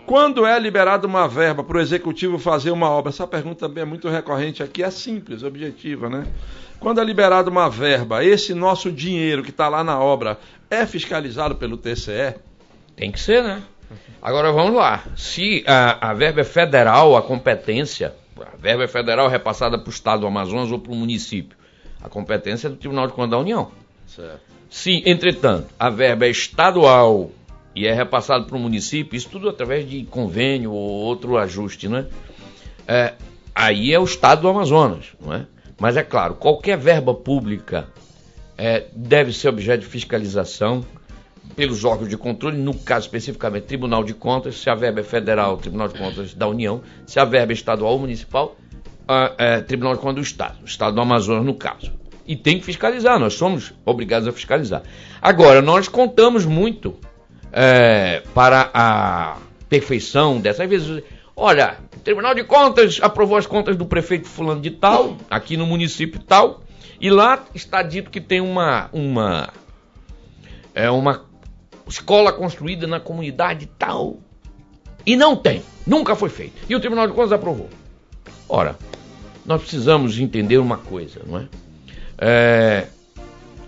Quando 0.06 0.46
é 0.46 0.58
liberada 0.58 1.06
uma 1.06 1.28
verba 1.28 1.62
para 1.62 1.76
o 1.76 1.80
executivo 1.80 2.38
fazer 2.38 2.70
uma 2.70 2.88
obra? 2.88 3.10
Essa 3.10 3.26
pergunta 3.26 3.68
também 3.68 3.82
é 3.82 3.84
muito 3.84 4.08
recorrente 4.08 4.62
aqui, 4.62 4.82
é 4.82 4.90
simples, 4.90 5.42
objetiva, 5.42 6.08
né? 6.08 6.26
Quando 6.80 7.00
é 7.00 7.04
liberada 7.04 7.50
uma 7.50 7.68
verba, 7.68 8.24
esse 8.24 8.54
nosso 8.54 8.90
dinheiro 8.90 9.42
que 9.42 9.50
está 9.50 9.68
lá 9.68 9.84
na 9.84 9.98
obra 10.00 10.38
é 10.70 10.86
fiscalizado 10.86 11.56
pelo 11.56 11.76
TCE? 11.76 12.36
Tem 12.94 13.10
que 13.10 13.20
ser, 13.20 13.42
né? 13.42 13.62
Agora 14.22 14.52
vamos 14.52 14.74
lá. 14.74 15.04
Se 15.16 15.62
a, 15.66 16.10
a 16.10 16.14
verba 16.14 16.40
é 16.40 16.44
federal, 16.44 17.16
a 17.16 17.22
competência, 17.22 18.14
a 18.40 18.56
verba 18.56 18.84
é 18.84 18.88
federal 18.88 19.28
repassada 19.28 19.78
para 19.78 19.88
o 19.88 19.92
Estado 19.92 20.20
do 20.20 20.26
Amazonas 20.26 20.70
ou 20.70 20.78
para 20.78 20.92
o 20.92 20.96
município, 20.96 21.56
a 22.02 22.08
competência 22.08 22.68
é 22.68 22.70
do 22.70 22.76
Tribunal 22.76 23.08
de 23.08 23.12
Contas 23.12 23.30
da 23.30 23.38
União. 23.38 23.70
Certo. 24.06 24.55
Se, 24.68 25.02
entretanto, 25.06 25.68
a 25.78 25.90
verba 25.90 26.26
é 26.26 26.30
estadual 26.30 27.30
e 27.74 27.86
é 27.86 27.92
repassada 27.92 28.44
para 28.44 28.56
o 28.56 28.60
município, 28.60 29.16
isso 29.16 29.28
tudo 29.28 29.48
através 29.48 29.88
de 29.88 30.04
convênio 30.04 30.72
ou 30.72 30.88
outro 30.88 31.36
ajuste, 31.36 31.88
né? 31.88 32.06
É, 32.88 33.14
aí 33.54 33.92
é 33.92 33.98
o 33.98 34.04
Estado 34.04 34.42
do 34.42 34.48
Amazonas, 34.48 35.06
não 35.20 35.32
é? 35.32 35.46
Mas 35.78 35.96
é 35.96 36.02
claro, 36.02 36.34
qualquer 36.34 36.78
verba 36.78 37.12
pública 37.14 37.86
é, 38.56 38.86
deve 38.94 39.32
ser 39.32 39.48
objeto 39.48 39.80
de 39.80 39.86
fiscalização 39.86 40.84
pelos 41.54 41.84
órgãos 41.84 42.08
de 42.08 42.16
controle, 42.16 42.56
no 42.56 42.74
caso 42.74 43.06
especificamente 43.06 43.64
Tribunal 43.64 44.02
de 44.02 44.14
Contas, 44.14 44.56
se 44.56 44.68
a 44.68 44.74
verba 44.74 45.00
é 45.00 45.02
federal, 45.02 45.56
Tribunal 45.58 45.88
de 45.88 45.98
Contas 45.98 46.34
da 46.34 46.48
União, 46.48 46.82
se 47.06 47.20
a 47.20 47.24
verba 47.24 47.52
é 47.52 47.54
estadual 47.54 47.92
ou 47.92 47.98
municipal, 47.98 48.56
ah, 49.06 49.32
é, 49.38 49.60
Tribunal 49.60 49.94
de 49.94 50.00
Contas 50.00 50.16
do 50.16 50.22
Estado, 50.22 50.58
Estado 50.64 50.94
do 50.94 51.00
Amazonas 51.00 51.44
no 51.44 51.54
caso. 51.54 51.92
E 52.26 52.34
tem 52.34 52.58
que 52.58 52.64
fiscalizar, 52.64 53.18
nós 53.18 53.34
somos 53.34 53.72
obrigados 53.84 54.26
a 54.26 54.32
fiscalizar. 54.32 54.82
Agora, 55.22 55.62
nós 55.62 55.86
contamos 55.86 56.44
muito 56.44 56.96
é, 57.52 58.22
para 58.34 58.70
a 58.74 59.36
perfeição 59.68 60.40
dessas 60.40 60.68
vezes. 60.68 61.02
Olha, 61.36 61.76
o 61.94 62.00
Tribunal 62.00 62.34
de 62.34 62.44
Contas 62.44 62.98
aprovou 63.00 63.36
as 63.36 63.46
contas 63.46 63.76
do 63.76 63.86
prefeito 63.86 64.26
fulano 64.26 64.60
de 64.60 64.70
tal, 64.70 65.16
aqui 65.30 65.56
no 65.56 65.66
município 65.66 66.20
tal, 66.20 66.62
e 67.00 67.10
lá 67.10 67.44
está 67.54 67.82
dito 67.82 68.10
que 68.10 68.20
tem 68.20 68.40
uma 68.40 68.88
uma 68.92 69.50
é 70.74 70.90
uma 70.90 71.24
escola 71.86 72.32
construída 72.32 72.86
na 72.86 73.00
comunidade 73.00 73.66
tal. 73.78 74.18
E 75.04 75.14
não 75.16 75.36
tem, 75.36 75.62
nunca 75.86 76.16
foi 76.16 76.28
feito. 76.28 76.54
E 76.68 76.74
o 76.74 76.80
Tribunal 76.80 77.06
de 77.06 77.12
Contas 77.12 77.32
aprovou. 77.32 77.70
Ora, 78.48 78.76
nós 79.44 79.60
precisamos 79.60 80.18
entender 80.18 80.58
uma 80.58 80.78
coisa, 80.78 81.20
não 81.24 81.38
é? 81.38 81.48
É 82.18 82.86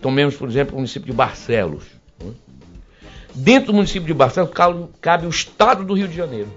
tomemos, 0.01 0.37
por 0.37 0.49
exemplo, 0.49 0.75
o 0.75 0.77
município 0.77 1.07
de 1.07 1.13
Barcelos. 1.13 1.85
Dentro 3.35 3.69
do 3.69 3.75
município 3.75 4.07
de 4.07 4.15
Barcelos 4.15 4.51
cabe, 5.01 5.27
o 5.27 5.29
estado 5.29 5.85
do 5.85 5.95
Rio 5.95 6.09
de 6.09 6.17
Janeiro. 6.17 6.49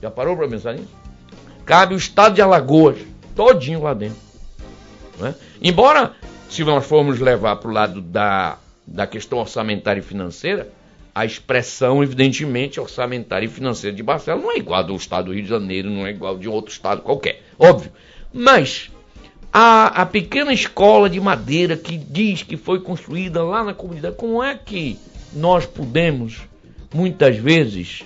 Já 0.00 0.10
parou 0.10 0.36
para 0.36 0.48
pensar 0.48 0.74
nisso? 0.74 0.94
Cabe 1.64 1.94
o 1.94 1.96
estado 1.96 2.34
de 2.34 2.42
Alagoas, 2.42 2.98
todinho 3.34 3.82
lá 3.82 3.94
dentro. 3.94 4.18
não 5.18 5.28
é? 5.28 5.34
Embora, 5.60 6.12
se 6.48 6.62
nós 6.64 6.84
formos 6.84 7.18
levar 7.18 7.56
para 7.56 7.70
o 7.70 7.72
lado 7.72 8.00
da, 8.00 8.58
da 8.86 9.06
questão 9.06 9.38
orçamentária 9.38 10.00
e 10.00 10.02
financeira, 10.02 10.68
a 11.14 11.24
expressão, 11.24 12.02
evidentemente, 12.02 12.80
orçamentária 12.80 13.46
e 13.46 13.48
financeira 13.48 13.96
de 13.96 14.02
Barcelos 14.02 14.42
não 14.42 14.52
é 14.52 14.58
igual 14.58 14.84
do 14.84 14.94
estado 14.94 15.26
do 15.26 15.34
Rio 15.34 15.42
de 15.42 15.48
Janeiro, 15.48 15.90
não 15.90 16.06
é 16.06 16.10
igual 16.10 16.38
de 16.38 16.48
outro 16.48 16.72
estado 16.72 17.02
qualquer, 17.02 17.42
óbvio. 17.58 17.92
Mas 18.32 18.91
a, 19.52 20.02
a 20.02 20.06
pequena 20.06 20.52
escola 20.52 21.10
de 21.10 21.20
madeira 21.20 21.76
que 21.76 21.98
diz 21.98 22.42
que 22.42 22.56
foi 22.56 22.80
construída 22.80 23.44
lá 23.44 23.62
na 23.62 23.74
comunidade, 23.74 24.16
como 24.16 24.42
é 24.42 24.56
que 24.56 24.98
nós 25.34 25.66
podemos, 25.66 26.40
muitas 26.94 27.36
vezes, 27.36 28.02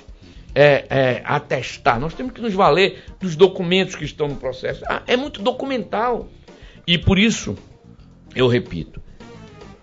é, 0.53 0.87
é, 0.91 1.23
atestar? 1.25 2.01
Nós 2.01 2.15
temos 2.15 2.33
que 2.33 2.41
nos 2.41 2.53
valer 2.53 3.05
dos 3.21 3.37
documentos 3.37 3.95
que 3.95 4.05
estão 4.05 4.27
no 4.27 4.35
processo. 4.35 4.83
Ah, 4.89 5.03
é 5.07 5.17
muito 5.17 5.41
documental. 5.41 6.29
E 6.85 6.99
por 6.99 7.17
isso, 7.17 7.57
eu 8.35 8.49
repito, 8.49 9.01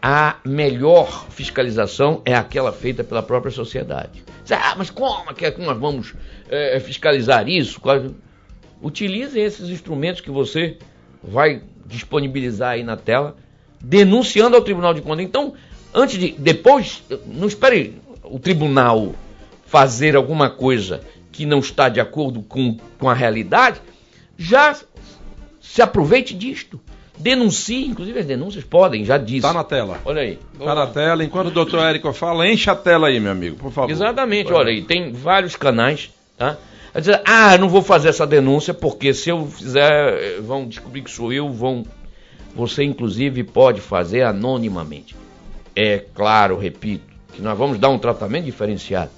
a 0.02 0.38
melhor 0.44 1.28
fiscalização 1.30 2.22
é 2.26 2.36
aquela 2.36 2.74
feita 2.74 3.06
pela 3.06 3.24
própria 3.24 3.52
sociedade. 3.52 4.22
Ah, 4.52 4.76
mas 4.78 4.90
como 4.90 5.30
é 5.30 5.52
que 5.52 5.62
nós 5.62 5.80
vamos 5.80 6.14
é, 6.50 6.78
fiscalizar 6.82 7.48
isso? 7.48 7.80
Utilize 8.82 9.40
esses 9.40 9.70
instrumentos 9.70 10.20
que 10.20 10.30
você 10.30 10.78
vai 11.24 11.62
disponibilizar 11.86 12.72
aí 12.72 12.84
na 12.84 12.98
tela, 12.98 13.36
denunciando 13.80 14.56
ao 14.56 14.62
Tribunal 14.62 14.94
de 14.94 15.02
Contas. 15.02 15.26
Então, 15.26 15.54
antes 15.94 16.20
de. 16.20 16.32
Depois, 16.32 17.04
não 17.26 17.48
espere 17.48 18.02
o 18.24 18.40
tribunal 18.40 19.14
fazer 19.66 20.16
alguma 20.16 20.50
coisa 20.50 21.02
que 21.32 21.46
não 21.46 21.60
está 21.60 21.90
de 21.90 22.00
acordo 22.00 22.42
com, 22.44 22.78
com 23.00 23.10
a 23.10 23.14
realidade, 23.14 23.82
já 24.38 24.76
se 25.60 25.82
aproveite 25.82 26.34
disto. 26.34 26.80
Denuncie, 27.18 27.86
inclusive 27.86 28.20
as 28.20 28.26
denúncias 28.26 28.64
podem, 28.64 29.06
já 29.06 29.18
disse. 29.18 29.42
Tá 29.42 29.54
na 29.54 29.64
tela. 29.64 30.00
Olha 30.04 30.22
aí. 30.22 30.40
Tá 30.58 30.76
na 30.76 30.88
tela. 30.88 31.24
Enquanto 31.24 31.48
o 31.48 31.52
doutor 31.52 31.80
Érico 31.84 32.12
fala, 32.12 32.48
enche 32.48 32.70
a 32.70 32.76
tela 32.76 33.08
aí, 33.08 33.20
meu 33.20 33.32
amigo, 33.32 33.56
por 33.56 33.72
favor. 33.72 33.90
Exatamente, 33.90 34.52
olha 34.52 34.70
aí, 34.70 34.82
tem 34.82 35.12
vários 35.12 35.56
canais, 35.56 36.12
tá? 36.38 36.58
Vai 36.94 37.02
dizer, 37.02 37.22
ah, 37.26 37.58
não 37.58 37.68
vou 37.68 37.82
fazer 37.82 38.10
essa 38.10 38.28
denúncia 38.28 38.74
porque 38.74 39.14
se 39.14 39.30
eu 39.30 39.48
fizer, 39.48 40.40
vão 40.42 40.68
descobrir 40.68 41.02
que 41.02 41.10
sou 41.10 41.34
eu, 41.34 41.50
vão. 41.50 41.84
Você, 42.56 42.84
inclusive, 42.84 43.44
pode 43.44 43.82
fazer 43.82 44.22
anonimamente. 44.22 45.16
É 45.76 45.98
claro, 46.14 46.56
repito, 46.56 47.04
que 47.34 47.42
nós 47.42 47.58
vamos 47.58 47.80
dar 47.80 47.90
um 47.90 47.98
tratamento 47.98 48.46
diferenciado. 48.46 49.10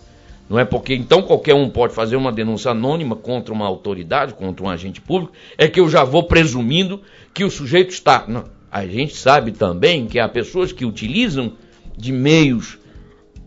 Não 0.49 0.57
é 0.57 0.63
porque 0.63 0.93
então 0.93 1.23
qualquer 1.23 1.53
um 1.53 1.69
pode 1.69 1.93
fazer 1.93 2.15
uma 2.15 2.31
denúncia 2.31 2.71
anônima 2.71 3.15
contra 3.15 3.53
uma 3.53 3.65
autoridade, 3.65 4.35
contra 4.35 4.63
um 4.63 4.69
agente 4.69 5.01
público, 5.01 5.33
é 5.57 5.67
que 5.67 5.79
eu 5.79 5.89
já 5.89 6.03
vou 6.03 6.23
presumindo 6.23 7.01
que 7.33 7.43
o 7.43 7.49
sujeito 7.49 7.89
está. 7.89 8.23
Não. 8.27 8.45
A 8.71 8.85
gente 8.85 9.15
sabe 9.15 9.51
também 9.51 10.05
que 10.05 10.19
há 10.19 10.29
pessoas 10.29 10.71
que 10.71 10.85
utilizam 10.85 11.53
de 11.97 12.11
meios 12.11 12.77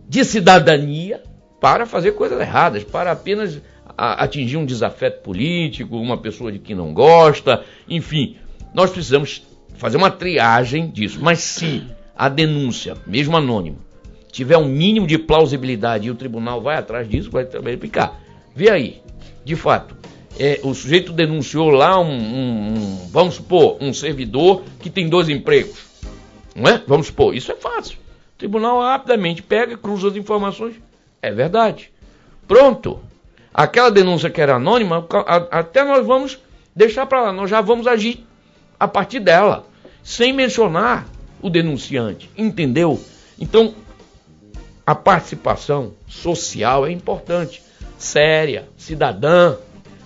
de 0.08 0.24
cidadania 0.24 1.22
para 1.60 1.86
fazer 1.86 2.12
coisas 2.12 2.40
erradas, 2.40 2.84
para 2.84 3.12
apenas 3.12 3.60
a, 3.98 4.22
atingir 4.22 4.56
um 4.56 4.64
desafeto 4.64 5.22
político, 5.22 5.96
uma 5.96 6.16
pessoa 6.16 6.52
de 6.52 6.60
que 6.60 6.74
não 6.74 6.94
gosta, 6.94 7.64
enfim. 7.88 8.36
Nós 8.72 8.90
precisamos 8.90 9.42
fazer 9.74 9.96
uma 9.96 10.10
triagem 10.10 10.88
disso. 10.88 11.18
Mas 11.20 11.40
se 11.40 11.82
a 12.16 12.28
denúncia, 12.28 12.96
mesmo 13.04 13.36
anônima, 13.36 13.78
tiver 14.30 14.56
um 14.56 14.68
mínimo 14.68 15.06
de 15.06 15.18
plausibilidade 15.18 16.06
e 16.06 16.10
o 16.10 16.14
tribunal 16.14 16.60
vai 16.62 16.76
atrás 16.76 17.08
disso, 17.08 17.30
vai 17.30 17.44
também 17.44 17.74
verificar. 17.74 18.20
Vê 18.54 18.70
aí, 18.70 19.02
de 19.44 19.56
fato, 19.56 19.96
é, 20.38 20.60
o 20.62 20.72
sujeito 20.72 21.12
denunciou 21.12 21.70
lá 21.70 21.98
um, 22.00 22.10
um, 22.10 22.74
um, 22.74 23.08
vamos 23.10 23.34
supor, 23.34 23.78
um 23.80 23.92
servidor 23.92 24.62
que 24.80 24.88
tem 24.88 25.08
dois 25.08 25.28
empregos. 25.28 25.86
Não 26.54 26.70
é? 26.70 26.82
Vamos 26.86 27.08
supor, 27.08 27.34
isso 27.34 27.50
é 27.50 27.56
fácil. 27.56 27.98
O 28.34 28.38
tribunal 28.38 28.80
rapidamente 28.80 29.42
pega, 29.42 29.76
cruza 29.76 30.08
as 30.08 30.16
informações. 30.16 30.74
É 31.20 31.32
verdade. 31.32 31.90
Pronto. 32.46 33.00
Aquela 33.58 33.90
denúncia 33.90 34.30
que 34.30 34.40
era 34.40 34.54
anônima, 34.54 35.04
até 35.50 35.82
nós 35.82 36.06
vamos 36.06 36.38
deixar 36.76 37.06
para 37.06 37.22
lá, 37.22 37.32
nós 37.32 37.50
já 37.50 37.60
vamos 37.60 37.88
agir 37.88 38.24
a 38.78 38.86
partir 38.86 39.18
dela, 39.18 39.66
sem 40.00 40.32
mencionar 40.32 41.08
o 41.42 41.50
denunciante, 41.50 42.30
entendeu? 42.38 43.02
Então, 43.36 43.74
a 44.86 44.94
participação 44.94 45.92
social 46.06 46.86
é 46.86 46.92
importante, 46.92 47.60
séria, 47.98 48.68
cidadã, 48.76 49.56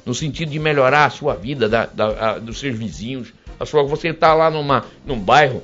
no 0.06 0.14
sentido 0.14 0.50
de 0.50 0.58
melhorar 0.58 1.04
a 1.04 1.10
sua 1.10 1.34
vida, 1.34 1.68
da, 1.68 1.84
da, 1.84 2.06
a, 2.06 2.38
dos 2.38 2.58
seus 2.58 2.74
vizinhos. 2.74 3.34
A 3.60 3.66
sua, 3.66 3.82
você 3.82 4.08
está 4.08 4.32
lá 4.32 4.50
numa, 4.50 4.86
num 5.04 5.20
bairro, 5.20 5.62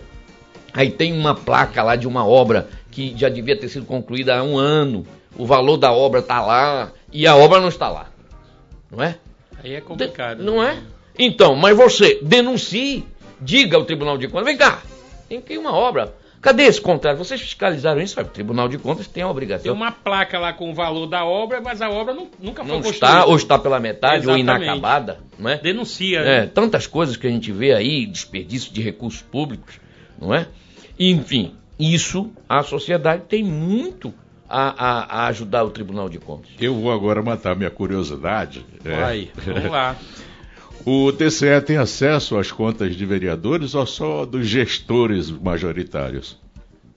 aí 0.75 0.91
tem 0.91 1.19
uma 1.19 1.35
placa 1.35 1.83
lá 1.83 1.97
de 1.97 2.07
uma 2.07 2.27
obra 2.27 2.69
que 2.91 3.15
já 3.17 3.31
devia 3.31 3.59
ter 3.59 3.71
sido 3.71 3.87
concluída 3.87 4.37
há 4.37 4.43
um 4.43 4.59
ano, 4.59 5.07
o 5.39 5.47
valor 5.47 5.79
da 5.79 5.91
obra 5.91 6.21
está 6.21 6.43
lá 6.43 6.93
e 7.13 7.27
a 7.27 7.37
obra 7.37 7.61
não 7.61 7.69
está 7.69 7.89
lá, 7.89 8.09
não 8.91 9.03
é? 9.03 9.19
Aí 9.63 9.75
é 9.75 9.81
complicado. 9.81 10.39
De, 10.39 10.45
não 10.45 10.63
é? 10.63 10.83
Então, 11.19 11.55
mas 11.57 11.77
você 11.77 12.21
denuncie, 12.23 13.05
diga 13.41 13.77
ao 13.77 13.85
Tribunal 13.85 14.17
de 14.19 14.29
Contas, 14.29 14.47
vem 14.47 14.57
cá, 14.57 14.83
tem 15.29 15.41
que 15.41 15.59
uma 15.59 15.75
obra. 15.75 16.15
Cadê 16.41 16.65
esse 16.65 16.81
contrato? 16.81 17.19
Vocês 17.19 17.41
fiscalizaram 17.41 18.01
isso? 18.01 18.21
O 18.21 18.25
Tribunal 18.25 18.69
de 18.69 18.79
Contas 18.79 19.09
tem 19.09 19.25
a 19.25 19.29
obrigação. 19.29 19.65
Tem 19.65 19.73
uma 19.73 19.91
placa 19.91 20.39
lá 20.39 20.53
com 20.53 20.71
o 20.71 20.75
valor 20.75 21.07
da 21.07 21.25
obra, 21.25 21.61
mas 21.61 21.83
a 21.83 21.91
obra 21.91 22.15
não, 22.15 22.29
nunca 22.39 22.63
foi 22.65 22.73
não 22.73 22.83
construída. 22.83 23.07
está, 23.07 23.25
ou 23.25 23.37
está 23.37 23.59
pela 23.59 23.81
metade, 23.81 24.23
Exatamente. 24.23 24.49
ou 24.49 24.57
inacabada, 24.57 25.19
não 25.37 25.51
é? 25.51 25.59
Denuncia. 25.59 26.21
É, 26.21 26.41
né? 26.43 26.47
tantas 26.47 26.87
coisas 26.87 27.17
que 27.17 27.27
a 27.27 27.31
gente 27.31 27.51
vê 27.51 27.75
aí, 27.75 28.07
desperdício 28.07 28.73
de 28.73 28.81
recursos 28.81 29.21
públicos, 29.21 29.81
não 30.21 30.33
é? 30.33 30.47
Enfim, 30.97 31.55
isso 31.79 32.31
a 32.49 32.63
sociedade 32.63 33.25
tem 33.29 33.43
muito 33.43 34.15
a, 34.49 34.69
a- 34.71 35.23
a 35.23 35.27
ajudar 35.29 35.65
o 35.65 35.71
Tribunal 35.71 36.09
de 36.09 36.19
Contas. 36.19 36.51
Eu 36.61 36.75
vou 36.75 36.91
agora 36.93 37.23
matar 37.23 37.55
minha 37.57 37.71
curiosidade. 37.71 38.65
É. 38.85 39.01
Vai, 39.01 39.31
vamos 39.45 39.71
lá. 39.71 39.97
O 40.87 41.13
TCE 41.13 41.61
tem 41.61 41.77
acesso 41.77 42.39
às 42.39 42.51
contas 42.53 42.95
de 42.97 43.05
vereadores 43.05 43.75
ou 43.75 43.85
só 43.85 44.25
dos 44.25 44.47
gestores 44.47 45.29
majoritários? 45.29 46.39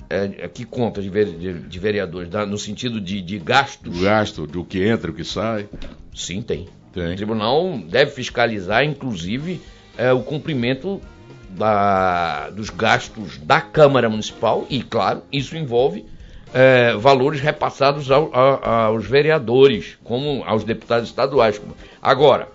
É, 0.10 0.32
é, 0.38 0.48
que 0.48 0.64
conta 0.64 1.02
de, 1.02 1.10
de- 1.10 1.60
de 1.68 1.80
vereadores, 1.80 2.30
dá- 2.30 2.46
no 2.46 2.58
sentido 2.58 3.02
de, 3.02 3.22
de 3.22 3.38
gastos? 3.40 4.00
O 4.00 4.04
gasto, 4.04 4.48
do 4.48 4.64
que 4.64 4.82
entra, 4.88 5.12
o 5.12 5.14
que 5.14 5.26
sai? 5.26 5.68
Sim, 6.16 6.42
tem. 6.42 6.70
Tem. 6.94 7.12
O 7.12 7.16
tribunal 7.18 7.78
deve 7.80 8.12
fiscalizar, 8.12 8.86
inclusive, 8.86 9.60
é, 9.98 10.14
o 10.14 10.22
cumprimento 10.22 11.02
da- 11.50 12.50
dos 12.52 12.70
gastos 12.70 13.38
da 13.40 13.60
Câmara 13.60 14.10
Municipal 14.10 14.66
e, 14.70 14.82
claro, 14.84 15.24
isso 15.34 15.58
envolve 15.58 16.06
é, 16.54 16.96
valores 16.98 17.40
repassados 17.40 18.10
ao- 18.12 18.30
a- 18.34 18.86
aos 18.86 19.06
vereadores, 19.06 19.98
como 20.04 20.44
aos 20.46 20.64
deputados 20.64 21.10
estaduais. 21.10 21.62
Agora, 22.02 22.48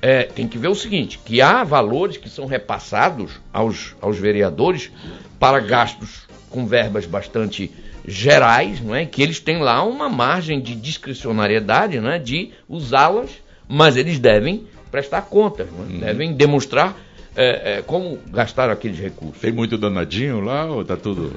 é, 0.00 0.24
tem 0.24 0.46
que 0.46 0.58
ver 0.58 0.68
o 0.68 0.74
seguinte, 0.74 1.18
que 1.24 1.40
há 1.40 1.64
valores 1.64 2.16
que 2.16 2.28
são 2.28 2.46
repassados 2.46 3.40
aos, 3.52 3.96
aos 4.00 4.18
vereadores 4.18 4.90
para 5.40 5.58
gastos 5.60 6.26
com 6.50 6.66
verbas 6.66 7.06
bastante 7.06 7.70
gerais, 8.06 8.80
não 8.80 8.94
é? 8.94 9.04
que 9.04 9.20
eles 9.22 9.40
têm 9.40 9.58
lá 9.58 9.82
uma 9.82 10.08
margem 10.08 10.60
de 10.60 10.76
discricionariedade 10.76 11.98
não 12.00 12.10
é? 12.10 12.18
de 12.18 12.52
usá-las, 12.68 13.30
mas 13.68 13.96
eles 13.96 14.18
devem 14.20 14.66
prestar 14.90 15.22
contas, 15.22 15.66
é? 15.68 15.98
devem 16.06 16.32
demonstrar 16.32 16.96
é, 17.36 17.78
é, 17.78 17.82
como 17.82 18.18
gastar 18.30 18.70
aqueles 18.70 18.98
recursos. 18.98 19.38
Tem 19.38 19.52
muito 19.52 19.76
danadinho 19.76 20.40
lá 20.40 20.64
ou 20.64 20.82
tá 20.82 20.96
tudo. 20.96 21.32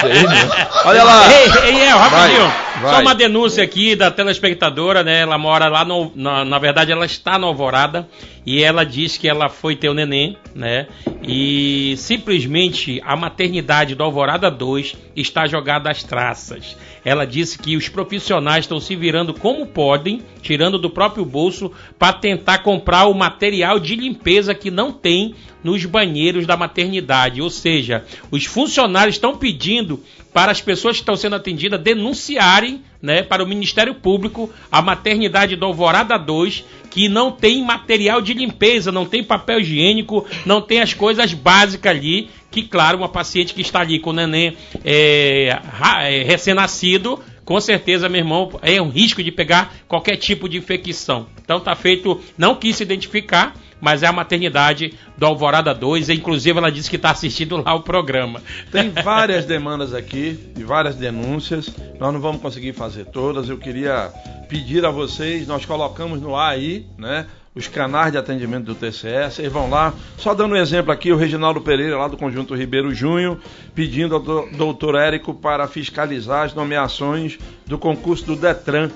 Sei, 0.00 0.22
né? 0.22 0.68
Olha 0.84 1.02
lá. 1.02 1.22
Ei, 1.32 1.72
ei, 1.72 1.80
é, 1.80 1.88
rapidinho. 1.88 2.40
Vai, 2.42 2.82
vai. 2.82 2.94
Só 2.94 3.00
uma 3.00 3.14
denúncia 3.14 3.64
aqui 3.64 3.96
da 3.96 4.10
telespectadora, 4.10 5.02
né? 5.02 5.20
Ela 5.20 5.38
mora 5.38 5.68
lá 5.68 5.86
no. 5.86 6.12
Na, 6.14 6.44
na 6.44 6.58
verdade, 6.58 6.92
ela 6.92 7.06
está 7.06 7.38
na 7.38 7.46
Alvorada 7.46 8.06
e 8.44 8.62
ela 8.62 8.84
diz 8.84 9.16
que 9.16 9.26
ela 9.26 9.48
foi 9.48 9.74
ter 9.74 9.88
o 9.88 9.94
neném, 9.94 10.36
né? 10.54 10.86
E 11.26 11.94
simplesmente 11.96 13.00
a 13.04 13.16
maternidade 13.16 13.94
do 13.94 14.04
Alvorada 14.04 14.50
2 14.50 14.96
está 15.16 15.46
jogada 15.46 15.90
às 15.90 16.04
traças. 16.04 16.76
Ela 17.04 17.24
disse 17.24 17.58
que 17.58 17.76
os 17.76 17.88
profissionais 17.88 18.64
estão 18.64 18.80
se 18.80 18.94
virando 18.94 19.32
como 19.32 19.64
podem, 19.64 20.22
tirando 20.42 20.78
do 20.78 20.90
próprio 20.90 21.24
bolso, 21.24 21.72
para 21.98 22.12
tentar 22.12 22.58
comprar 22.58 23.06
o 23.06 23.14
material 23.14 23.78
de 23.78 23.94
limpeza 23.94 24.25
que 24.54 24.70
não 24.70 24.92
tem 24.92 25.34
nos 25.62 25.84
banheiros 25.84 26.46
da 26.46 26.56
maternidade. 26.56 27.40
Ou 27.40 27.50
seja, 27.50 28.04
os 28.30 28.44
funcionários 28.44 29.16
estão 29.16 29.36
pedindo 29.36 30.02
para 30.32 30.52
as 30.52 30.60
pessoas 30.60 30.96
que 30.96 31.02
estão 31.02 31.16
sendo 31.16 31.36
atendidas 31.36 31.80
denunciarem 31.80 32.82
né, 33.00 33.22
para 33.22 33.42
o 33.42 33.46
Ministério 33.46 33.94
Público 33.94 34.50
a 34.70 34.82
maternidade 34.82 35.56
do 35.56 35.64
Alvorada 35.64 36.18
2, 36.18 36.64
que 36.90 37.08
não 37.08 37.30
tem 37.30 37.64
material 37.64 38.20
de 38.20 38.34
limpeza, 38.34 38.92
não 38.92 39.06
tem 39.06 39.22
papel 39.22 39.60
higiênico, 39.60 40.26
não 40.44 40.60
tem 40.60 40.80
as 40.80 40.92
coisas 40.92 41.32
básicas 41.32 41.90
ali, 41.90 42.28
que 42.50 42.62
claro, 42.62 42.98
uma 42.98 43.08
paciente 43.08 43.54
que 43.54 43.60
está 43.60 43.80
ali 43.80 43.98
com 43.98 44.10
o 44.10 44.12
neném 44.12 44.56
é, 44.84 45.58
é, 46.02 46.22
recém-nascido, 46.22 47.18
com 47.44 47.60
certeza, 47.60 48.08
meu 48.08 48.20
irmão, 48.20 48.50
é 48.60 48.82
um 48.82 48.88
risco 48.88 49.22
de 49.22 49.30
pegar 49.30 49.72
qualquer 49.86 50.16
tipo 50.16 50.48
de 50.48 50.58
infecção. 50.58 51.28
Então 51.42 51.60
tá 51.60 51.76
feito, 51.76 52.20
não 52.36 52.56
quis 52.56 52.76
se 52.76 52.82
identificar, 52.82 53.54
mas 53.80 54.02
é 54.02 54.06
a 54.06 54.12
maternidade 54.12 54.94
do 55.16 55.26
Alvorada 55.26 55.74
2, 55.74 56.08
e, 56.08 56.14
inclusive 56.14 56.58
ela 56.58 56.70
disse 56.72 56.88
que 56.90 56.96
está 56.96 57.10
assistindo 57.10 57.56
lá 57.62 57.74
o 57.74 57.80
programa. 57.80 58.42
Tem 58.72 58.90
várias 59.02 59.44
demandas 59.44 59.92
aqui 59.94 60.38
e 60.56 60.62
várias 60.64 60.94
denúncias. 60.96 61.70
Nós 61.98 62.12
não 62.12 62.20
vamos 62.20 62.40
conseguir 62.40 62.72
fazer 62.72 63.06
todas. 63.06 63.48
Eu 63.48 63.58
queria 63.58 64.10
pedir 64.48 64.84
a 64.84 64.90
vocês, 64.90 65.46
nós 65.46 65.64
colocamos 65.64 66.20
no 66.20 66.36
ar 66.36 66.52
aí, 66.52 66.86
né? 66.98 67.26
Os 67.54 67.66
canais 67.68 68.12
de 68.12 68.18
atendimento 68.18 68.64
do 68.66 68.74
TCE, 68.74 69.30
vocês 69.30 69.50
vão 69.50 69.70
lá. 69.70 69.94
Só 70.18 70.34
dando 70.34 70.52
um 70.52 70.56
exemplo 70.58 70.92
aqui, 70.92 71.10
o 71.10 71.16
Reginaldo 71.16 71.58
Pereira, 71.62 71.96
lá 71.96 72.06
do 72.06 72.14
Conjunto 72.14 72.54
Ribeiro 72.54 72.94
Junho, 72.94 73.40
pedindo 73.74 74.14
ao 74.14 74.20
do- 74.20 74.46
doutor 74.58 74.94
Érico 74.94 75.32
para 75.32 75.66
fiscalizar 75.66 76.44
as 76.44 76.52
nomeações 76.52 77.38
do 77.66 77.78
concurso 77.78 78.26
do 78.26 78.36
Detran. 78.36 78.90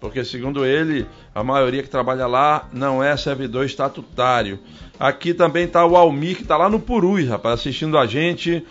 Porque, 0.00 0.24
segundo 0.24 0.64
ele, 0.64 1.06
a 1.34 1.42
maioria 1.42 1.82
que 1.82 1.88
trabalha 1.88 2.26
lá 2.26 2.68
não 2.72 3.02
é 3.02 3.16
servidor 3.16 3.64
estatutário. 3.64 4.58
Aqui 4.98 5.32
também 5.32 5.64
está 5.64 5.84
o 5.84 5.96
Almir, 5.96 6.36
que 6.36 6.42
está 6.42 6.56
lá 6.56 6.68
no 6.68 6.80
Purus, 6.80 7.26
rapaz, 7.28 7.60
assistindo 7.60 7.98
a 7.98 8.06
gente. 8.06 8.64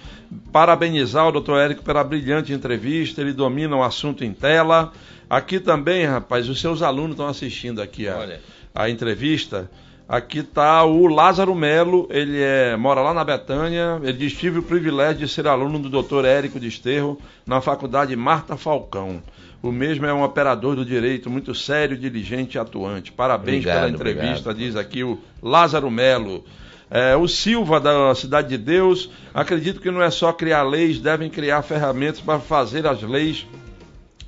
Parabenizar 0.51 1.27
o 1.27 1.31
doutor 1.31 1.59
Érico 1.59 1.83
pela 1.83 2.03
brilhante 2.03 2.51
entrevista, 2.51 3.21
ele 3.21 3.33
domina 3.33 3.75
o 3.75 3.83
assunto 3.83 4.23
em 4.23 4.33
tela. 4.33 4.91
Aqui 5.29 5.59
também, 5.59 6.05
rapaz, 6.05 6.47
os 6.49 6.59
seus 6.59 6.81
alunos 6.81 7.11
estão 7.11 7.27
assistindo 7.27 7.81
aqui 7.81 8.07
a, 8.07 8.39
a 8.73 8.89
entrevista. 8.89 9.69
Aqui 10.07 10.39
está 10.39 10.83
o 10.83 11.07
Lázaro 11.07 11.55
Melo, 11.55 12.07
ele 12.11 12.39
é, 12.39 12.77
mora 12.77 13.01
lá 13.01 13.11
na 13.11 13.23
Betânia. 13.23 13.99
Ele 14.03 14.13
diz: 14.13 14.33
tive 14.33 14.59
o 14.59 14.63
privilégio 14.63 15.25
de 15.25 15.27
ser 15.27 15.47
aluno 15.47 15.79
do 15.79 15.89
doutor 15.89 16.25
Érico 16.25 16.59
Desterro 16.59 17.19
na 17.45 17.59
faculdade 17.59 18.15
Marta 18.15 18.55
Falcão. 18.55 19.21
O 19.65 19.71
mesmo 19.71 20.05
é 20.05 20.13
um 20.13 20.21
operador 20.21 20.75
do 20.75 20.85
direito 20.85 21.27
muito 21.27 21.55
sério, 21.55 21.97
diligente 21.97 22.55
e 22.55 22.59
atuante. 22.59 23.11
Parabéns 23.11 23.61
Obrigado, 23.61 23.79
pela 23.79 23.89
entrevista, 23.89 24.53
diz 24.53 24.75
aqui 24.75 25.03
o 25.03 25.19
Lázaro 25.41 25.89
Melo. 25.89 26.45
É, 26.87 27.15
o 27.15 27.27
Silva, 27.27 27.79
da 27.79 28.13
Cidade 28.13 28.49
de 28.49 28.59
Deus, 28.59 29.09
acredito 29.33 29.81
que 29.81 29.89
não 29.89 30.03
é 30.03 30.11
só 30.11 30.31
criar 30.31 30.61
leis, 30.61 30.99
devem 30.99 31.31
criar 31.31 31.63
ferramentas 31.63 32.19
para 32.19 32.39
fazer 32.39 32.85
as 32.85 33.01
leis 33.01 33.47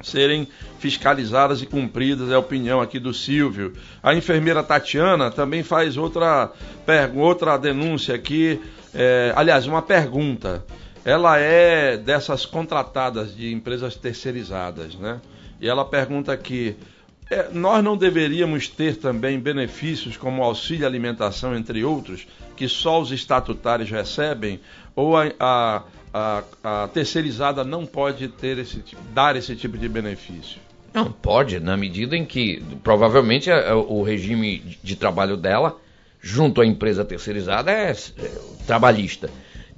serem 0.02 0.48
fiscalizadas 0.80 1.62
e 1.62 1.68
cumpridas, 1.68 2.32
é 2.32 2.34
a 2.34 2.40
opinião 2.40 2.82
aqui 2.82 2.98
do 2.98 3.14
Silvio. 3.14 3.74
A 4.02 4.16
enfermeira 4.16 4.64
Tatiana 4.64 5.30
também 5.30 5.62
faz 5.62 5.98
outra, 5.98 6.52
outra 7.16 7.58
denúncia 7.58 8.16
aqui, 8.16 8.60
é, 8.92 9.34
aliás, 9.36 9.68
uma 9.68 9.84
pergunta. 9.84 10.66
Ela 11.08 11.40
é 11.40 11.96
dessas 11.96 12.46
contratadas 12.46 13.34
de 13.34 13.54
empresas 13.54 13.96
terceirizadas, 13.96 14.94
né? 14.96 15.22
E 15.62 15.68
ela 15.70 15.86
pergunta 15.86 16.34
aqui: 16.34 16.76
é, 17.32 17.48
nós 17.54 17.82
não 17.82 17.96
deveríamos 17.96 18.68
ter 18.68 18.98
também 18.98 19.40
benefícios 19.40 20.18
como 20.18 20.44
auxílio 20.44 20.86
alimentação, 20.86 21.56
entre 21.56 21.82
outros, 21.82 22.28
que 22.58 22.68
só 22.68 23.02
os 23.02 23.12
estatutários 23.14 23.90
recebem? 23.90 24.60
Ou 24.94 25.16
a, 25.16 25.32
a, 25.40 25.84
a, 26.14 26.44
a 26.84 26.88
terceirizada 26.90 27.64
não 27.64 27.86
pode 27.86 28.28
ter 28.28 28.58
esse, 28.58 28.84
dar 29.14 29.38
esse 29.38 29.56
tipo 29.56 29.78
de 29.78 29.88
benefício? 29.88 30.60
Não, 30.94 31.10
pode, 31.10 31.58
na 31.62 31.78
medida 31.78 32.18
em 32.18 32.26
que 32.26 32.62
provavelmente 32.84 33.50
é, 33.50 33.70
é, 33.70 33.74
o 33.74 34.02
regime 34.04 34.60
de- 34.60 34.80
de 34.84 34.96
trabalho 34.98 35.38
dela, 35.38 35.78
junto 36.20 36.60
à 36.60 36.66
empresa 36.66 37.06
terceirizada, 37.06 37.72
é, 37.72 37.92
é 37.92 38.32
trabalhista. 38.66 39.30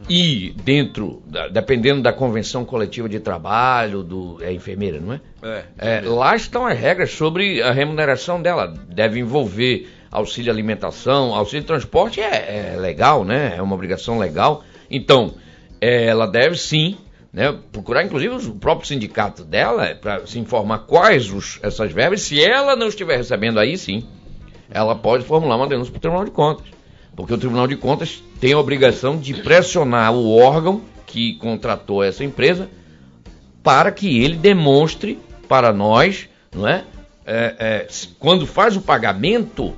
E 0.08 0.54
dentro, 0.64 1.22
dependendo 1.52 2.02
da 2.02 2.14
convenção 2.14 2.64
coletiva 2.64 3.10
de 3.10 3.20
trabalho, 3.20 4.02
do, 4.02 4.38
é 4.42 4.54
enfermeira, 4.54 5.00
não 5.00 5.14
é? 5.14 5.22
É. 5.44 5.64
É, 5.78 6.02
lá 6.02 6.36
estão 6.36 6.66
as 6.66 6.80
regras 6.80 7.12
sobre 7.12 7.62
a 7.62 7.72
remuneração 7.72 8.42
dela. 8.42 8.74
Deve 8.88 9.20
envolver 9.20 9.90
auxílio 10.10 10.52
alimentação, 10.52 11.36
auxílio 11.36 11.66
transporte 11.66 12.22
é, 12.22 12.74
é 12.74 12.78
legal, 12.80 13.26
né? 13.26 13.56
É 13.58 13.62
uma 13.62 13.76
obrigação 13.76 14.18
legal. 14.18 14.64
Então, 14.90 15.34
é, 15.82 16.06
ela 16.06 16.26
deve 16.26 16.56
sim, 16.56 16.98
né? 17.34 17.54
Procurar 17.72 18.04
inclusive 18.04 18.36
o 18.36 18.56
próprio 18.56 18.88
sindicato 18.88 19.44
dela 19.44 19.94
para 19.96 20.26
se 20.26 20.40
informar 20.40 20.80
quais 20.80 21.30
os, 21.30 21.60
essas 21.62 21.92
verbas. 21.92 22.22
Se 22.22 22.42
ela 22.42 22.76
não 22.76 22.88
estiver 22.88 23.18
recebendo 23.18 23.60
aí, 23.60 23.78
sim, 23.78 24.08
ela 24.72 24.96
pode 24.96 25.26
formular 25.26 25.58
uma 25.58 25.68
denúncia 25.68 25.92
para 25.92 25.98
o 25.98 26.02
Tribunal 26.02 26.26
de 26.26 26.32
Contas 26.32 26.79
Porque 27.20 27.34
o 27.34 27.38
Tribunal 27.38 27.68
de 27.68 27.76
Contas 27.76 28.24
tem 28.40 28.54
a 28.54 28.58
obrigação 28.58 29.18
de 29.18 29.34
pressionar 29.34 30.14
o 30.14 30.38
órgão 30.38 30.82
que 31.06 31.34
contratou 31.34 32.02
essa 32.02 32.24
empresa 32.24 32.70
para 33.62 33.92
que 33.92 34.24
ele 34.24 34.38
demonstre 34.38 35.20
para 35.46 35.74
nós, 35.74 36.30
não 36.56 36.66
é? 36.66 36.86
é, 37.26 37.56
é 37.60 37.88
quando 38.18 38.48
faz 38.48 38.78
o 38.78 38.82
pagamento, 38.82 39.74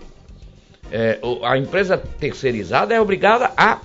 é, 0.91 1.19
a 1.41 1.57
empresa 1.57 1.97
terceirizada 1.97 2.93
é 2.93 3.01
obrigada 3.01 3.51
a 3.57 3.79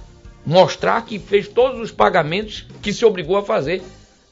mostrar 0.44 1.00
que 1.06 1.18
fez 1.18 1.48
todos 1.48 1.80
os 1.80 1.90
pagamentos 1.90 2.66
que 2.82 2.92
se 2.92 3.06
obrigou 3.06 3.38
a 3.38 3.42
fazer 3.42 3.82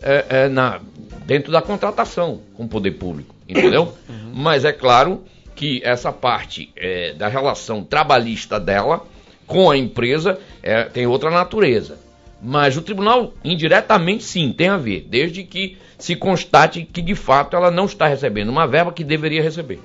é, 0.03 0.25
é, 0.29 0.49
na, 0.51 0.83
dentro 1.25 1.51
da 1.51 1.63
contratação 1.63 2.43
com 2.55 2.65
o 2.65 2.69
poder 2.69 2.91
público, 2.91 3.35
entendeu? 3.49 3.95
Uhum. 4.07 4.33
Mas 4.35 4.67
é 4.67 4.73
claro 4.73 5.25
que 5.57 5.81
essa 5.83 6.13
parte 6.13 6.71
é, 6.77 7.15
da 7.15 7.27
relação 7.27 7.83
trabalhista 7.83 8.61
dela 8.61 9.14
com 9.47 9.71
a 9.71 9.77
empresa 9.77 10.39
é, 10.63 10.85
tem 10.85 11.07
outra 11.07 11.31
natureza. 11.31 11.99
Mas 12.43 12.77
o 12.77 12.83
tribunal, 12.83 13.33
indiretamente, 13.43 14.23
sim, 14.23 14.53
tem 14.53 14.69
a 14.69 14.77
ver, 14.77 15.07
desde 15.09 15.45
que 15.45 15.79
se 15.99 16.15
constate 16.15 16.85
que 16.85 17.01
de 17.01 17.15
fato 17.15 17.57
ela 17.57 17.71
não 17.71 17.87
está 17.87 18.07
recebendo 18.07 18.51
uma 18.51 18.67
verba 18.67 18.93
que 18.93 19.03
deveria 19.03 19.43
receber. 19.43 19.81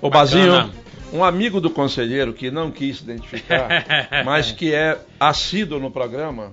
Ô 0.00 0.08
Bazinho, 0.08 0.70
um 1.12 1.24
amigo 1.24 1.60
do 1.60 1.70
conselheiro 1.70 2.32
que 2.32 2.50
não 2.50 2.70
quis 2.70 3.00
identificar, 3.00 3.68
mas 4.24 4.52
que 4.52 4.72
é 4.72 4.98
assíduo 5.18 5.80
no 5.80 5.90
programa, 5.90 6.52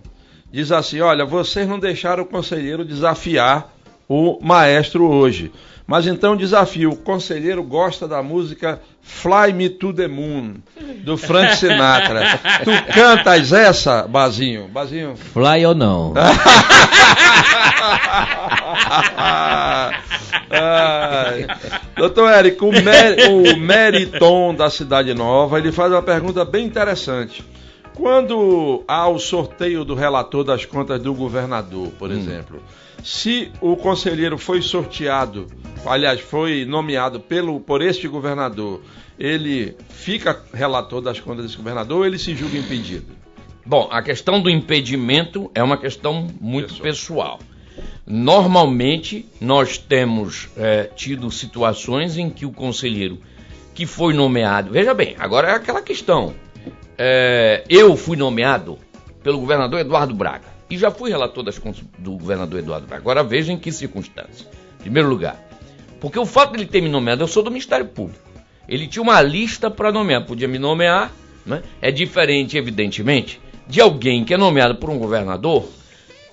diz 0.51 0.71
assim: 0.71 1.01
Olha, 1.01 1.25
vocês 1.25 1.67
não 1.67 1.77
deixaram 1.77 2.23
o 2.23 2.25
conselheiro 2.25 2.83
desafiar 2.85 3.71
o 4.07 4.39
maestro 4.41 5.07
hoje. 5.07 5.51
Mas 5.85 6.07
então 6.07 6.35
desafio: 6.35 6.91
o 6.91 6.95
conselheiro 6.95 7.61
gosta 7.63 8.07
da 8.07 8.23
música 8.23 8.79
Fly 9.01 9.51
Me 9.53 9.69
to 9.69 9.93
the 9.93 10.07
Moon, 10.07 10.55
do 11.03 11.17
Frank 11.17 11.57
Sinatra. 11.57 12.39
tu 12.63 12.71
cantas 12.93 13.51
essa, 13.51 14.07
Bazinho? 14.07 14.69
Bazinho? 14.69 15.15
Fly 15.15 15.65
ou 15.65 15.75
não? 15.75 16.13
Doutor 21.97 22.31
Érico, 22.31 22.67
o, 22.67 22.71
Mer, 22.71 23.29
o 23.29 23.57
Meriton 23.57 24.55
da 24.55 24.69
Cidade 24.69 25.13
Nova, 25.13 25.57
ele 25.57 25.71
faz 25.71 25.91
uma 25.91 26.01
pergunta 26.01 26.45
bem 26.45 26.65
interessante. 26.65 27.43
Quando 27.95 28.83
há 28.87 29.07
o 29.07 29.19
sorteio 29.19 29.85
do 29.85 29.93
relator 29.93 30.43
das 30.43 30.65
contas 30.65 31.01
do 31.01 31.13
governador, 31.13 31.89
por 31.99 32.09
hum. 32.09 32.13
exemplo, 32.13 32.61
se 33.03 33.51
o 33.61 33.75
conselheiro 33.75 34.37
foi 34.37 34.61
sorteado, 34.61 35.47
aliás, 35.85 36.19
foi 36.19 36.65
nomeado 36.65 37.19
pelo, 37.19 37.59
por 37.59 37.81
este 37.81 38.07
governador, 38.07 38.81
ele 39.19 39.75
fica 39.89 40.41
relator 40.53 41.01
das 41.01 41.19
contas 41.19 41.45
desse 41.45 41.57
governador 41.57 41.99
ou 41.99 42.05
ele 42.05 42.17
se 42.17 42.35
julga 42.35 42.57
impedido? 42.57 43.07
Bom, 43.65 43.87
a 43.91 44.01
questão 44.01 44.41
do 44.41 44.49
impedimento 44.49 45.49
é 45.53 45.63
uma 45.63 45.77
questão 45.77 46.27
muito 46.41 46.75
pessoal. 46.81 47.37
pessoal. 47.37 47.39
Normalmente, 48.05 49.25
nós 49.39 49.77
temos 49.77 50.49
é, 50.57 50.83
tido 50.95 51.31
situações 51.31 52.17
em 52.17 52.29
que 52.29 52.45
o 52.45 52.51
conselheiro 52.51 53.19
que 53.73 53.85
foi 53.85 54.13
nomeado. 54.13 54.71
Veja 54.71 54.93
bem, 54.93 55.15
agora 55.17 55.49
é 55.49 55.55
aquela 55.55 55.81
questão. 55.81 56.33
É, 56.97 57.63
eu 57.69 57.95
fui 57.95 58.15
nomeado 58.15 58.77
pelo 59.23 59.39
governador 59.39 59.79
Eduardo 59.79 60.13
Braga 60.13 60.45
e 60.69 60.77
já 60.77 60.91
fui 60.91 61.09
relator 61.09 61.43
das 61.43 61.57
contas 61.57 61.83
do 61.97 62.11
governador 62.11 62.59
Eduardo 62.59 62.87
Braga. 62.87 63.01
Agora 63.01 63.23
veja 63.23 63.51
em 63.51 63.57
que 63.57 63.71
circunstâncias. 63.71 64.47
Em 64.79 64.83
primeiro 64.83 65.09
lugar, 65.09 65.39
porque 65.99 66.19
o 66.19 66.25
fato 66.25 66.51
de 66.51 66.57
ele 66.59 66.65
ter 66.65 66.81
me 66.81 66.89
nomeado, 66.89 67.23
eu 67.23 67.27
sou 67.27 67.41
do 67.41 67.49
Ministério 67.49 67.85
Público. 67.85 68.19
Ele 68.67 68.87
tinha 68.87 69.01
uma 69.01 69.21
lista 69.21 69.69
para 69.69 69.91
nomear, 69.91 70.25
podia 70.25 70.47
me 70.47 70.59
nomear. 70.59 71.11
Né? 71.45 71.61
É 71.81 71.91
diferente, 71.91 72.57
evidentemente, 72.57 73.39
de 73.67 73.79
alguém 73.81 74.23
que 74.23 74.33
é 74.33 74.37
nomeado 74.37 74.75
por 74.75 74.89
um 74.89 74.97
governador 74.97 75.65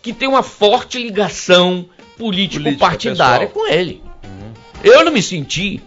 que 0.03 0.13
tem 0.13 0.29
uma 0.29 0.43
forte 0.43 0.99
ligação 0.99 1.87
político-partidária 2.17 3.47
com 3.47 3.69
ele. 3.69 4.03
Uhum. 4.25 4.53
Eu 4.83 5.05
não 5.05 5.13
me 5.13 5.23
senti 5.23 5.83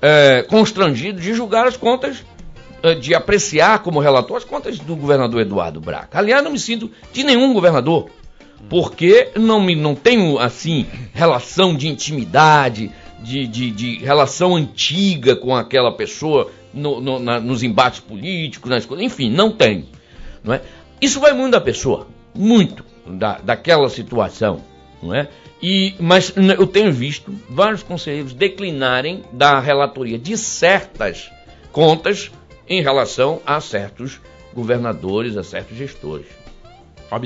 é, 0.00 0.42
constrangido 0.48 1.20
de 1.20 1.34
julgar 1.34 1.66
as 1.66 1.76
contas, 1.76 2.24
de 3.00 3.14
apreciar 3.14 3.80
como 3.80 4.00
relator 4.00 4.36
as 4.36 4.44
contas 4.44 4.78
do 4.78 4.94
governador 4.96 5.40
Eduardo 5.40 5.80
Braga. 5.80 6.08
Aliás, 6.12 6.42
não 6.42 6.52
me 6.52 6.58
sinto 6.58 6.90
de 7.12 7.24
nenhum 7.24 7.52
governador, 7.52 8.10
porque 8.68 9.30
não, 9.36 9.60
me, 9.60 9.74
não 9.74 9.94
tenho, 9.94 10.38
assim, 10.38 10.86
relação 11.12 11.74
de 11.74 11.88
intimidade, 11.88 12.90
de, 13.20 13.46
de, 13.46 13.70
de 13.70 13.96
relação 13.98 14.56
antiga 14.56 15.34
com 15.34 15.54
aquela 15.54 15.92
pessoa 15.92 16.50
no, 16.72 17.00
no, 17.00 17.18
na, 17.18 17.40
nos 17.40 17.62
embates 17.62 18.00
políticos, 18.00 18.70
nas 18.70 18.86
coisas, 18.86 19.04
enfim, 19.04 19.30
não 19.30 19.50
tenho. 19.50 19.86
Não 20.42 20.54
é? 20.54 20.62
Isso 21.00 21.20
vai 21.20 21.32
muito 21.32 21.52
da 21.52 21.60
pessoa, 21.60 22.06
muito 22.34 22.84
da, 23.06 23.38
daquela 23.38 23.88
situação, 23.88 24.62
não 25.02 25.14
é? 25.14 25.28
E, 25.60 25.94
mas 25.98 26.32
eu 26.36 26.66
tenho 26.66 26.92
visto 26.92 27.34
vários 27.50 27.82
conselheiros 27.82 28.32
declinarem 28.32 29.24
da 29.32 29.58
relatoria 29.58 30.16
de 30.16 30.36
certas 30.38 31.28
contas 31.72 32.30
em 32.68 32.82
relação 32.82 33.40
a 33.46 33.60
certos 33.60 34.20
governadores, 34.54 35.36
a 35.36 35.44
certos 35.44 35.76
gestores. 35.76 36.26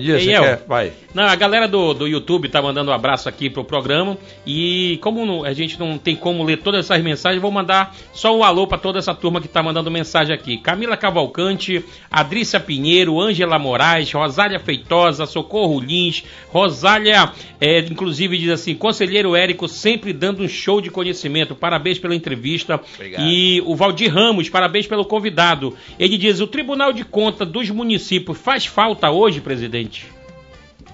Dias, 0.01 0.23
você 0.23 0.31
quer? 0.31 0.65
Vai. 0.67 0.93
Não, 1.13 1.25
a 1.25 1.35
galera 1.35 1.67
do, 1.67 1.93
do 1.93 2.07
YouTube 2.07 2.49
tá 2.49 2.63
mandando 2.63 2.93
um 2.93 2.95
abraço 2.95 3.29
aqui 3.29 3.51
pro 3.51 3.65
programa. 3.65 4.17
E 4.47 4.97
como 5.03 5.27
não, 5.27 5.45
a 5.45 5.53
gente 5.53 5.79
não 5.79 5.99
tem 5.99 6.15
como 6.15 6.45
ler 6.45 6.59
todas 6.59 6.85
essas 6.85 7.03
mensagens, 7.03 7.43
vou 7.43 7.51
mandar 7.51 7.95
só 8.13 8.37
um 8.37 8.45
alô 8.45 8.67
para 8.67 8.79
toda 8.79 9.01
essa 9.01 9.13
turma 9.13 9.41
que 9.41 9.49
tá 9.49 9.61
mandando 9.61 9.91
mensagem 9.91 10.33
aqui. 10.33 10.57
Camila 10.57 10.97
Cavalcante, 10.97 11.85
Adrícia 12.09 12.61
Pinheiro, 12.61 13.21
Ângela 13.21 13.59
Moraes, 13.59 14.13
Rosália 14.13 14.61
Feitosa, 14.61 15.27
Socorro 15.27 15.81
Lins, 15.81 16.23
Rosália, 16.51 17.33
é, 17.61 17.81
inclusive 17.81 18.39
diz 18.39 18.51
assim: 18.51 18.77
Conselheiro 18.77 19.35
Érico 19.35 19.67
sempre 19.67 20.13
dando 20.13 20.45
um 20.45 20.49
show 20.49 20.81
de 20.81 20.91
conhecimento. 20.91 21.57
Parabéns 21.57 21.99
pela 21.99 22.15
entrevista. 22.15 22.81
Obrigado. 22.95 23.27
E 23.27 23.61
o 23.67 23.75
Valdir 23.75 24.15
Ramos, 24.15 24.49
parabéns 24.49 24.87
pelo 24.87 25.05
convidado. 25.05 25.77
Ele 25.99 26.17
diz: 26.17 26.39
o 26.39 26.47
Tribunal 26.47 26.93
de 26.93 27.05
Conta 27.05 27.45
dos 27.45 27.69
Municípios 27.69 28.39
faz 28.39 28.65
falta 28.65 29.11
hoje, 29.11 29.41
presidente? 29.41 29.72
Presidente? 29.73 30.07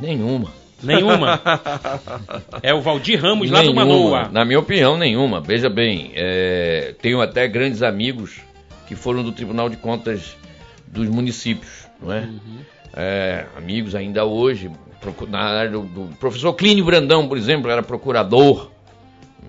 Nenhuma. 0.01 0.53
Nenhuma. 0.81 1.41
é 2.63 2.73
o 2.73 2.81
Valdir 2.81 3.21
Ramos 3.21 3.51
nenhuma. 3.51 3.59
lá 3.59 3.65
do 3.65 3.75
Manoa. 3.75 4.29
Na 4.29 4.45
minha 4.45 4.61
opinião, 4.61 4.97
nenhuma. 4.97 5.41
Veja 5.41 5.69
bem, 5.69 6.13
é, 6.15 6.95
tenho 7.03 7.21
até 7.21 7.49
grandes 7.49 7.83
amigos 7.83 8.41
que 8.87 8.95
foram 8.95 9.25
do 9.25 9.33
Tribunal 9.33 9.69
de 9.69 9.77
Contas 9.77 10.37
dos 10.87 11.09
municípios, 11.09 11.89
não 12.01 12.13
é? 12.13 12.21
Uhum. 12.21 12.59
é 12.97 13.47
amigos 13.57 13.95
ainda 13.95 14.25
hoje, 14.25 14.71
na 15.29 15.41
área 15.41 15.71
do, 15.73 15.83
do 15.83 16.17
professor 16.17 16.55
Clínio 16.55 16.85
Brandão, 16.85 17.29
por 17.29 17.37
exemplo, 17.37 17.71
era 17.71 17.83
procurador, 17.83 18.71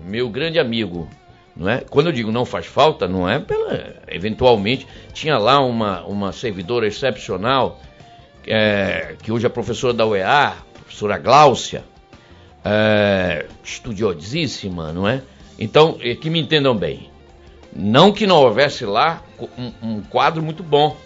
meu 0.04 0.28
grande 0.28 0.58
amigo, 0.58 1.08
não 1.56 1.70
é? 1.70 1.78
Quando 1.78 2.08
eu 2.08 2.12
digo 2.12 2.30
não 2.30 2.44
faz 2.44 2.66
falta, 2.66 3.08
não 3.08 3.26
é 3.26 3.38
pela 3.38 3.94
eventualmente 4.08 4.86
tinha 5.14 5.38
lá 5.38 5.60
uma 5.60 6.02
uma 6.02 6.32
servidora 6.32 6.86
excepcional 6.86 7.80
é, 8.46 9.16
que 9.22 9.30
hoje 9.30 9.46
é 9.46 9.48
professora 9.48 9.92
da 9.92 10.06
UEA, 10.06 10.56
professora 10.72 11.18
Gláucia, 11.18 11.84
é, 12.64 13.46
estudiosíssima, 13.62 14.92
não 14.92 15.08
é? 15.08 15.22
Então, 15.58 15.98
que 16.20 16.30
me 16.30 16.40
entendam 16.40 16.76
bem. 16.76 17.10
Não 17.74 18.12
que 18.12 18.26
não 18.26 18.36
houvesse 18.36 18.84
lá 18.84 19.22
um, 19.56 19.72
um 19.82 20.02
quadro 20.02 20.42
muito 20.42 20.62
bom 20.62 20.96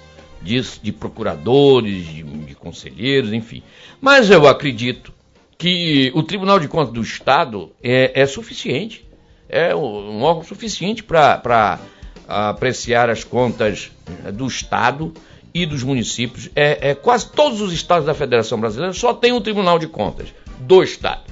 de, 0.40 0.61
de 0.82 0.93
procuradores, 0.93 2.06
de, 2.06 2.23
de, 2.23 2.55
conselheiros, 2.55 3.32
enfim. 3.32 3.62
Mas 4.01 4.31
eu 4.31 4.47
acredito 4.47 5.12
que 5.59 6.12
o 6.15 6.23
Tribunal 6.23 6.61
de 6.61 6.69
Contas 6.69 6.93
do 6.93 7.02
Estado 7.02 7.73
é, 7.82 8.20
é 8.20 8.27
suficiente, 8.27 9.06
é 9.48 9.74
um 9.74 10.23
órgão 10.23 10.44
suficiente 10.44 11.02
para 11.02 11.78
apreciar 12.27 13.11
as 13.11 13.24
contas 13.24 13.90
do 14.32 14.47
Estado 14.47 15.12
e 15.55 15.64
dos 15.64 15.85
municípios. 15.85 16.51
É, 16.56 16.90
é, 16.90 16.94
quase 16.94 17.31
todos 17.31 17.60
os 17.60 17.72
estados 17.72 18.05
da 18.05 18.12
Federação 18.12 18.59
Brasileira 18.59 18.93
só 18.93 19.14
tem 19.14 19.32
um 19.32 19.40
Tribunal 19.40 19.78
de 19.78 19.86
Contas. 19.86 20.35
Do 20.59 20.82
Estado. 20.82 21.22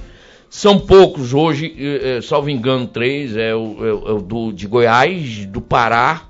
São 0.49 0.79
poucos 0.79 1.33
hoje, 1.33 1.75
é, 1.77 2.21
salvo 2.21 2.49
engano, 2.49 2.87
três, 2.87 3.35
é 3.35 3.53
o, 3.55 3.77
é, 3.85 3.89
é 3.89 4.13
o 4.13 4.21
do, 4.21 4.53
de 4.53 4.67
Goiás, 4.67 5.45
do 5.47 5.59
Pará, 5.59 6.27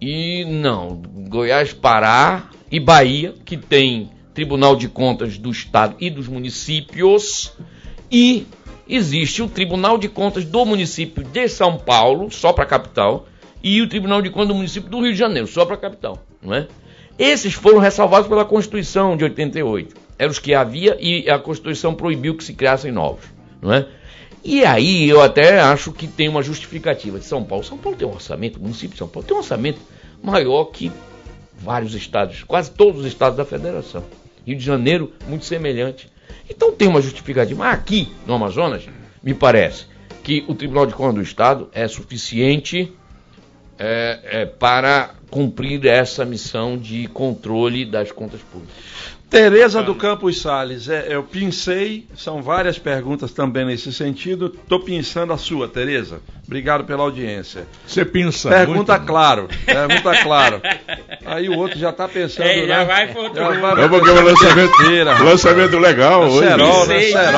e 0.00 0.44
não, 0.46 1.02
Goiás, 1.28 1.72
Pará 1.74 2.48
e 2.70 2.80
Bahia, 2.80 3.34
que 3.44 3.58
tem 3.58 4.10
Tribunal 4.32 4.74
de 4.74 4.88
Contas 4.88 5.36
do 5.36 5.50
Estado 5.50 5.96
e 6.00 6.08
dos 6.08 6.28
municípios, 6.28 7.52
e 8.10 8.46
existe 8.88 9.42
o 9.42 9.48
Tribunal 9.48 9.98
de 9.98 10.08
Contas 10.08 10.46
do 10.46 10.64
município 10.64 11.22
de 11.22 11.46
São 11.46 11.76
Paulo, 11.76 12.30
só 12.30 12.54
para 12.54 12.64
a 12.64 12.68
capital, 12.68 13.26
e 13.62 13.82
o 13.82 13.88
Tribunal 13.88 14.22
de 14.22 14.30
Contas 14.30 14.48
do 14.48 14.54
município 14.54 14.88
do 14.88 15.02
Rio 15.02 15.12
de 15.12 15.18
Janeiro, 15.18 15.46
só 15.46 15.66
para 15.66 15.74
a 15.74 15.78
capital 15.78 16.24
não 16.42 16.54
é? 16.54 16.68
Esses 17.18 17.54
foram 17.54 17.78
ressalvados 17.78 18.28
pela 18.28 18.44
Constituição 18.44 19.16
de 19.16 19.24
88. 19.24 19.96
Eram 20.18 20.30
os 20.30 20.38
que 20.38 20.54
havia 20.54 20.96
e 21.00 21.28
a 21.28 21.38
Constituição 21.38 21.94
proibiu 21.94 22.36
que 22.36 22.44
se 22.44 22.54
criassem 22.54 22.92
novos, 22.92 23.24
não 23.60 23.72
é? 23.72 23.86
E 24.44 24.64
aí 24.64 25.08
eu 25.08 25.20
até 25.20 25.60
acho 25.60 25.92
que 25.92 26.06
tem 26.06 26.28
uma 26.28 26.42
justificativa 26.42 27.18
de 27.18 27.24
São 27.24 27.42
Paulo. 27.42 27.64
São 27.64 27.76
Paulo 27.76 27.98
tem 27.98 28.06
um 28.06 28.12
orçamento, 28.12 28.58
o 28.58 28.62
município 28.62 28.90
de 28.90 28.98
São 28.98 29.08
Paulo 29.08 29.26
tem 29.26 29.36
um 29.36 29.40
orçamento 29.40 29.80
maior 30.22 30.66
que 30.66 30.92
vários 31.58 31.94
estados, 31.94 32.44
quase 32.44 32.70
todos 32.70 33.00
os 33.00 33.06
estados 33.06 33.36
da 33.36 33.44
federação. 33.44 34.04
Rio 34.46 34.56
de 34.56 34.64
Janeiro, 34.64 35.12
muito 35.26 35.44
semelhante. 35.44 36.08
Então 36.48 36.72
tem 36.72 36.88
uma 36.88 37.02
justificativa. 37.02 37.58
Mas 37.58 37.74
aqui 37.74 38.12
no 38.26 38.34
Amazonas, 38.34 38.88
me 39.22 39.34
parece 39.34 39.86
que 40.22 40.44
o 40.48 40.54
Tribunal 40.54 40.86
de 40.86 40.94
Contas 40.94 41.14
do 41.16 41.22
Estado 41.22 41.68
é 41.72 41.86
suficiente 41.88 42.92
é, 43.78 44.20
é, 44.24 44.46
para 44.46 45.14
cumprir 45.30 45.84
essa 45.86 46.24
missão 46.24 46.76
de 46.76 47.06
controle 47.08 47.84
das 47.84 48.10
contas 48.12 48.40
públicas. 48.40 48.74
Tereza 49.30 49.82
do 49.82 49.94
Campos 49.94 50.40
Sales, 50.40 50.88
é, 50.88 51.08
eu 51.10 51.22
pensei, 51.22 52.06
são 52.16 52.40
várias 52.40 52.78
perguntas 52.78 53.30
também 53.30 53.66
nesse 53.66 53.92
sentido. 53.92 54.46
Estou 54.46 54.80
pensando 54.80 55.34
a 55.34 55.36
sua, 55.36 55.68
Tereza. 55.68 56.22
Obrigado 56.46 56.84
pela 56.84 57.02
audiência. 57.02 57.66
Você 57.86 58.06
pensa 58.06 58.48
Pergunta 58.48 58.94
muito. 58.96 59.06
claro, 59.06 59.46
pergunta 59.66 60.22
claro. 60.22 60.62
Aí 61.26 61.46
o 61.46 61.58
outro 61.58 61.78
já 61.78 61.90
está 61.90 62.08
pensando, 62.08 62.46
É, 62.46 62.66
já 62.66 62.78
né? 62.78 62.84
vai 62.86 63.08
pro 63.08 63.22
outro 63.24 63.38
Já 63.38 63.50
vai 63.50 63.84
É 63.84 63.88
porque 63.88 64.08
o 64.10 64.22
lançamento, 64.24 65.24
lançamento 65.24 65.78
legal 65.78 66.22
hoje. 66.22 66.48
Cerol, 66.48 66.86
né? 66.86 67.00
Sei. 67.00 67.12
né? 67.12 67.32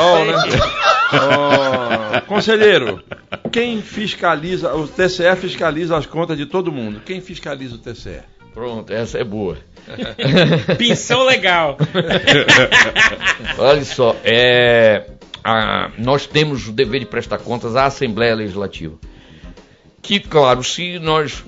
Ó, 1.13 2.21
conselheiro, 2.29 3.03
quem 3.51 3.83
fiscaliza, 3.83 4.75
o 4.75 4.87
TCE 4.87 5.35
fiscaliza 5.37 5.97
as 5.97 6.07
contas 6.07 6.37
de 6.37 6.47
todo 6.47 6.71
mundo. 6.73 7.01
Quem 7.05 7.21
fiscaliza 7.21 7.75
o 7.75 7.79
TCE? 7.79 8.21
Pronto, 8.55 8.93
essa 8.93 9.19
é 9.19 9.25
boa. 9.25 9.57
Pinção 10.79 11.23
legal. 11.25 11.77
Olha 13.59 13.85
só, 13.85 14.17
é, 14.25 15.07
a- 15.45 15.91
nós 15.99 16.27
temos 16.27 16.69
o 16.69 16.73
dever 16.73 17.01
de 17.01 17.07
prestar 17.07 17.39
contas 17.39 17.77
à 17.77 17.87
Assembleia 17.87 18.35
Legislativa. 18.35 18.97
Que, 20.03 20.19
claro, 20.19 20.65
se 20.65 20.99
nós. 20.99 21.45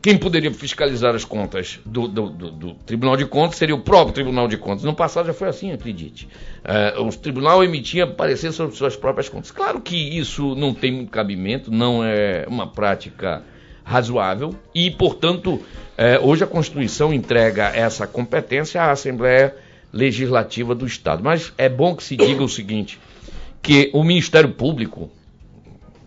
Quem 0.00 0.16
poderia 0.16 0.52
fiscalizar 0.52 1.14
as 1.14 1.24
contas 1.24 1.80
do, 1.84 2.06
do- 2.06 2.30
do- 2.30 2.50
do 2.52 2.74
Tribunal 2.74 3.16
de 3.16 3.26
Contas 3.26 3.56
seria 3.56 3.74
o 3.74 3.80
próprio 3.80 4.14
Tribunal 4.14 4.46
de 4.46 4.56
Contas. 4.56 4.84
No 4.84 4.94
passado 4.94 5.26
já 5.26 5.34
foi 5.34 5.48
assim, 5.48 5.72
acredite. 5.72 6.28
É, 6.64 6.98
o 7.00 7.08
tribunal 7.10 7.64
emitia 7.64 8.06
parecer 8.06 8.52
sobre 8.52 8.76
suas 8.76 8.94
próprias 8.96 9.28
contas. 9.28 9.50
Claro 9.50 9.80
que 9.80 9.96
isso 9.96 10.54
não 10.54 10.72
tem 10.72 10.92
muito 10.92 11.10
cabimento, 11.10 11.70
não 11.70 12.04
é 12.04 12.44
uma 12.48 12.68
prática 12.68 13.42
razoável 13.84 14.54
e, 14.74 14.88
portanto, 14.90 15.60
é, 15.98 16.18
hoje 16.20 16.44
a 16.44 16.46
Constituição 16.46 17.12
entrega 17.12 17.64
essa 17.74 18.06
competência 18.06 18.82
à 18.82 18.92
Assembleia 18.92 19.54
Legislativa 19.92 20.74
do 20.76 20.86
Estado. 20.86 21.24
Mas 21.24 21.52
é 21.58 21.68
bom 21.68 21.96
que 21.96 22.04
se 22.04 22.16
diga 22.16 22.42
o 22.42 22.48
seguinte: 22.48 23.00
que 23.60 23.90
o 23.92 24.04
Ministério 24.04 24.50
Público, 24.50 25.10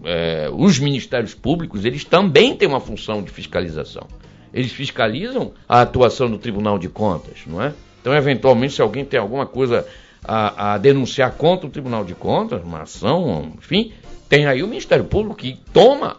é, 0.03 0.49
os 0.51 0.79
ministérios 0.79 1.33
públicos, 1.33 1.85
eles 1.85 2.03
também 2.03 2.55
têm 2.55 2.67
uma 2.67 2.79
função 2.79 3.21
de 3.21 3.31
fiscalização. 3.31 4.07
Eles 4.53 4.71
fiscalizam 4.71 5.51
a 5.67 5.81
atuação 5.81 6.29
do 6.29 6.37
Tribunal 6.37 6.79
de 6.79 6.89
Contas, 6.89 7.39
não 7.45 7.61
é? 7.61 7.73
Então, 8.01 8.13
eventualmente, 8.15 8.73
se 8.73 8.81
alguém 8.81 9.05
tem 9.05 9.19
alguma 9.19 9.45
coisa 9.45 9.85
a, 10.23 10.73
a 10.73 10.77
denunciar 10.77 11.31
contra 11.33 11.67
o 11.67 11.69
Tribunal 11.69 12.03
de 12.03 12.15
Contas, 12.15 12.63
uma 12.63 12.81
ação, 12.81 13.53
enfim, 13.57 13.91
tem 14.27 14.45
aí 14.45 14.63
o 14.63 14.67
Ministério 14.67 15.05
Público 15.05 15.35
que 15.35 15.59
toma 15.73 16.17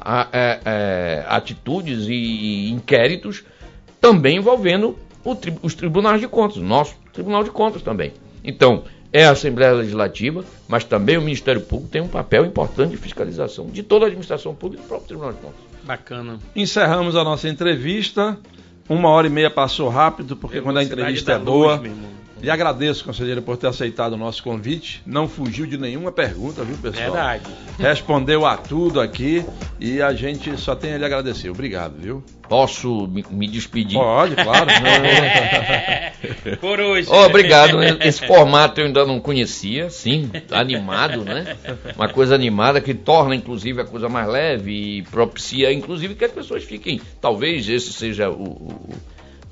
a- 0.00 0.28
é, 0.32 0.60
é, 0.64 1.24
atitudes 1.28 2.06
e, 2.08 2.70
inquéritos 2.70 3.44
também 4.00 4.38
envolvendo 4.38 4.96
os 5.62 5.74
tribunais 5.74 6.20
de 6.20 6.26
contas, 6.28 6.56
o 6.56 6.62
nosso 6.62 6.96
Tribunal 7.12 7.44
de 7.44 7.50
Contas 7.50 7.82
também. 7.82 8.12
Então, 8.42 8.84
é 9.12 9.24
a 9.24 9.32
Assembleia 9.32 9.72
Legislativa, 9.72 10.44
mas 10.68 10.84
também 10.84 11.16
o 11.16 11.22
Ministério 11.22 11.60
Público 11.60 11.90
tem 11.90 12.00
um 12.00 12.08
papel 12.08 12.44
importante 12.44 12.92
de 12.92 12.96
fiscalização 12.96 13.66
de 13.66 13.82
toda 13.82 14.04
a 14.04 14.08
administração 14.08 14.54
pública 14.54 14.82
e 14.82 14.84
do 14.84 14.88
próprio 14.88 15.08
Tribunal 15.08 15.32
de 15.32 15.38
Contas. 15.40 15.60
Bacana. 15.84 16.38
Encerramos 16.54 17.16
a 17.16 17.24
nossa 17.24 17.48
entrevista. 17.48 18.38
Uma 18.88 19.08
hora 19.10 19.26
e 19.26 19.30
meia 19.30 19.50
passou 19.50 19.88
rápido, 19.88 20.36
porque 20.36 20.60
quando 20.60 20.78
a 20.78 20.84
entrevista 20.84 21.32
é 21.32 21.38
boa. 21.38 21.82
E 22.42 22.48
agradeço, 22.48 23.04
conselheiro, 23.04 23.42
por 23.42 23.56
ter 23.58 23.66
aceitado 23.66 24.14
o 24.14 24.16
nosso 24.16 24.42
convite. 24.42 25.02
Não 25.04 25.28
fugiu 25.28 25.66
de 25.66 25.76
nenhuma 25.76 26.10
pergunta, 26.10 26.64
viu, 26.64 26.76
pessoal? 26.78 27.12
Verdade. 27.12 27.44
Respondeu 27.78 28.46
a 28.46 28.56
tudo 28.56 28.98
aqui 29.00 29.44
e 29.78 30.00
a 30.00 30.14
gente 30.14 30.56
só 30.58 30.74
tem 30.74 30.94
a 30.94 30.98
lhe 30.98 31.04
agradecer. 31.04 31.50
Obrigado, 31.50 31.96
viu? 32.00 32.24
Posso 32.48 33.06
me, 33.08 33.24
me 33.30 33.46
despedir? 33.46 33.98
Pode, 33.98 34.34
claro. 34.36 34.66
Por 36.60 36.80
hoje. 36.80 37.08
Oh, 37.10 37.26
obrigado. 37.26 37.78
né? 37.78 37.96
Esse 38.00 38.26
formato 38.26 38.80
eu 38.80 38.86
ainda 38.86 39.04
não 39.04 39.20
conhecia, 39.20 39.90
sim, 39.90 40.30
animado, 40.50 41.24
né? 41.24 41.56
Uma 41.94 42.08
coisa 42.08 42.34
animada 42.34 42.80
que 42.80 42.94
torna, 42.94 43.34
inclusive, 43.34 43.80
a 43.82 43.84
coisa 43.84 44.08
mais 44.08 44.26
leve 44.28 44.98
e 44.98 45.02
propicia, 45.02 45.72
inclusive, 45.72 46.14
que 46.14 46.24
as 46.24 46.32
pessoas 46.32 46.64
fiquem. 46.64 47.00
Talvez 47.20 47.68
esse 47.68 47.92
seja 47.92 48.30
o, 48.30 48.42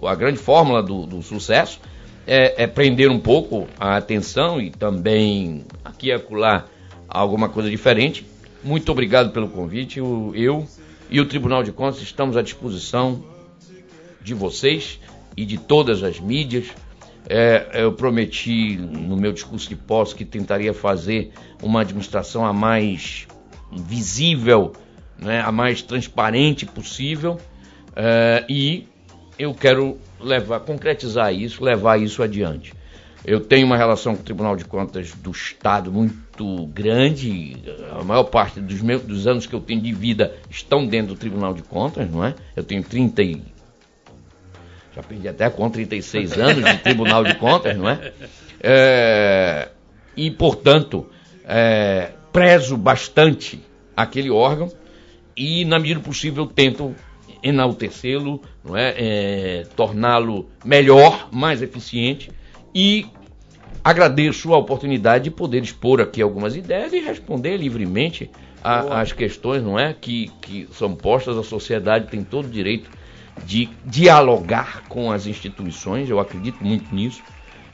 o- 0.00 0.06
a 0.08 0.14
grande 0.14 0.38
fórmula 0.38 0.82
do, 0.82 1.06
do 1.06 1.22
sucesso, 1.22 1.80
é, 2.28 2.62
é 2.64 2.66
prender 2.66 3.10
um 3.10 3.18
pouco 3.18 3.66
a 3.80 3.96
atenção 3.96 4.60
e 4.60 4.70
também 4.70 5.64
aqui 5.84 6.08
e 6.08 6.12
acolá 6.12 6.66
alguma 7.08 7.48
coisa 7.48 7.68
diferente. 7.70 8.24
Muito 8.62 8.92
obrigado 8.92 9.32
pelo 9.32 9.48
convite. 9.48 10.00
O- 10.00 10.32
Eu 10.36 10.66
e 11.10 11.20
o 11.20 11.26
Tribunal 11.26 11.62
de 11.62 11.72
Contas 11.72 12.02
estamos 12.02 12.36
à 12.36 12.42
disposição 12.42 13.24
de 14.20 14.34
vocês 14.34 15.00
e 15.36 15.44
de 15.46 15.56
todas 15.56 16.02
as 16.02 16.20
mídias. 16.20 16.66
É, 17.30 17.82
eu 17.82 17.92
prometi 17.92 18.76
no 18.76 19.16
meu 19.16 19.32
discurso 19.32 19.68
de 19.68 19.76
posse 19.76 20.14
que 20.14 20.24
tentaria 20.24 20.72
fazer 20.74 21.30
uma 21.62 21.80
administração 21.80 22.44
a 22.44 22.52
mais 22.52 23.26
visível, 23.72 24.72
né, 25.18 25.40
a 25.40 25.52
mais 25.52 25.82
transparente 25.82 26.64
possível. 26.66 27.38
É, 27.96 28.44
e 28.48 28.86
eu 29.38 29.54
quero 29.54 29.98
levar, 30.20 30.60
concretizar 30.60 31.32
isso, 31.32 31.62
levar 31.62 32.00
isso 32.00 32.22
adiante. 32.22 32.74
Eu 33.24 33.40
tenho 33.40 33.66
uma 33.66 33.76
relação 33.76 34.14
com 34.14 34.22
o 34.22 34.24
Tribunal 34.24 34.56
de 34.56 34.64
Contas 34.64 35.12
do 35.12 35.30
Estado 35.30 35.92
muito 35.92 36.66
grande. 36.66 37.56
A 37.98 38.02
maior 38.02 38.24
parte 38.24 38.60
dos, 38.60 38.80
meus, 38.80 39.02
dos 39.02 39.26
anos 39.26 39.46
que 39.46 39.54
eu 39.54 39.60
tenho 39.60 39.80
de 39.80 39.92
vida 39.92 40.34
estão 40.50 40.86
dentro 40.86 41.14
do 41.14 41.18
Tribunal 41.18 41.52
de 41.52 41.62
Contas, 41.62 42.10
não 42.10 42.24
é? 42.24 42.34
Eu 42.56 42.64
tenho 42.64 42.82
30 42.82 43.22
e... 43.22 43.42
Já 44.94 45.02
perdi 45.02 45.28
até 45.28 45.50
com 45.50 45.68
36 45.68 46.32
anos 46.38 46.64
de 46.64 46.78
Tribunal 46.78 47.24
de 47.24 47.34
Contas, 47.34 47.76
não 47.76 47.88
é? 47.88 48.12
É, 48.60 49.68
e, 50.16 50.30
portanto, 50.30 51.06
é, 51.44 52.12
prezo 52.32 52.76
bastante 52.76 53.60
aquele 53.96 54.30
órgão 54.30 54.72
e, 55.36 55.64
na 55.64 55.78
medida 55.78 56.00
do 56.00 56.04
possível, 56.04 56.46
tento 56.46 56.94
enaltecê-lo, 57.42 58.40
não 58.64 58.76
é? 58.76 58.94
É, 58.96 59.66
torná-lo 59.76 60.48
melhor, 60.64 61.28
mais 61.32 61.62
eficiente 61.62 62.30
e 62.74 63.06
agradeço 63.82 64.52
a 64.52 64.58
oportunidade 64.58 65.24
de 65.24 65.30
poder 65.30 65.62
expor 65.62 66.00
aqui 66.00 66.20
algumas 66.20 66.56
ideias 66.56 66.92
e 66.92 67.00
responder 67.00 67.56
livremente 67.56 68.30
às 68.62 69.12
questões, 69.12 69.62
não 69.62 69.78
é, 69.78 69.94
que, 69.94 70.30
que 70.40 70.68
são 70.72 70.94
postas. 70.94 71.36
A 71.36 71.42
sociedade 71.42 72.08
tem 72.08 72.22
todo 72.22 72.46
o 72.46 72.50
direito 72.50 72.90
de 73.44 73.68
dialogar 73.84 74.82
com 74.88 75.10
as 75.10 75.26
instituições. 75.26 76.10
Eu 76.10 76.18
acredito 76.18 76.62
muito 76.62 76.94
nisso 76.94 77.22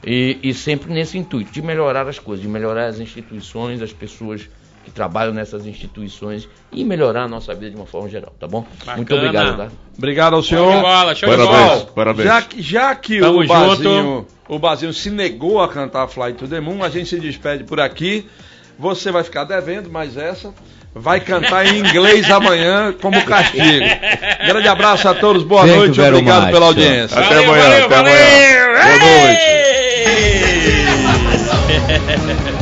e, 0.05 0.37
e 0.43 0.53
sempre 0.53 0.93
nesse 0.93 1.17
intuito 1.17 1.51
de 1.51 1.61
melhorar 1.61 2.07
as 2.07 2.19
coisas, 2.19 2.41
de 2.41 2.49
melhorar 2.49 2.85
as 2.85 2.99
instituições, 2.99 3.81
as 3.81 3.91
pessoas 3.91 4.47
que 4.85 4.91
trabalham 4.91 5.33
nessas 5.33 5.65
instituições 5.65 6.47
e 6.71 6.83
melhorar 6.85 7.23
a 7.23 7.27
nossa 7.27 7.53
vida 7.53 7.71
de 7.71 7.75
uma 7.75 7.85
forma 7.85 8.07
geral, 8.07 8.33
tá 8.39 8.47
bom? 8.47 8.65
Muito 8.95 9.09
Bacana. 9.09 9.19
obrigado, 9.19 9.57
tá? 9.57 9.67
Obrigado 9.97 10.35
ao 10.35 10.43
Show 10.43 10.57
senhor. 10.69 10.75
de 10.75 10.81
bola, 10.81 11.15
show 11.15 11.29
de 11.29 11.35
Parabéns, 11.37 11.69
bola. 11.69 11.85
parabéns. 11.95 12.27
Já 12.27 12.41
que, 12.41 12.61
já 12.61 12.95
que 12.95 13.19
Tamo 13.19 13.41
o 13.41 13.47
Bazinho, 13.47 14.03
junto. 14.03 14.27
o 14.47 14.59
Bazinho 14.59 14.93
se 14.93 15.09
negou 15.09 15.61
a 15.61 15.67
cantar 15.67 16.07
Fly 16.07 16.33
to 16.33 16.47
the 16.47 16.59
Moon, 16.61 16.81
a 16.83 16.89
gente 16.89 17.09
se 17.09 17.19
despede 17.19 17.63
por 17.65 17.79
aqui. 17.79 18.25
Você 18.79 19.11
vai 19.11 19.23
ficar 19.23 19.43
devendo, 19.45 19.89
mas 19.89 20.15
essa 20.17 20.53
vai 20.93 21.19
cantar 21.19 21.65
em 21.65 21.79
inglês 21.79 22.29
amanhã 22.31 22.93
como 23.01 23.21
castigo. 23.25 23.85
Grande 24.45 24.67
abraço 24.67 25.07
a 25.09 25.13
todos, 25.13 25.43
boa 25.43 25.61
Thank 25.61 25.73
you 25.73 25.79
noite, 25.79 25.99
very 25.99 26.15
obrigado 26.15 26.43
much. 26.43 26.51
pela 26.51 26.65
audiência. 26.67 27.17
Até 27.19 27.35
Valeu, 27.35 27.49
amanhã, 27.51 27.63
valeu, 27.63 27.85
até 27.85 27.95
valeu. 27.95 28.13
amanhã. 28.13 28.99
Boa 28.99 29.23
noite. 29.23 29.55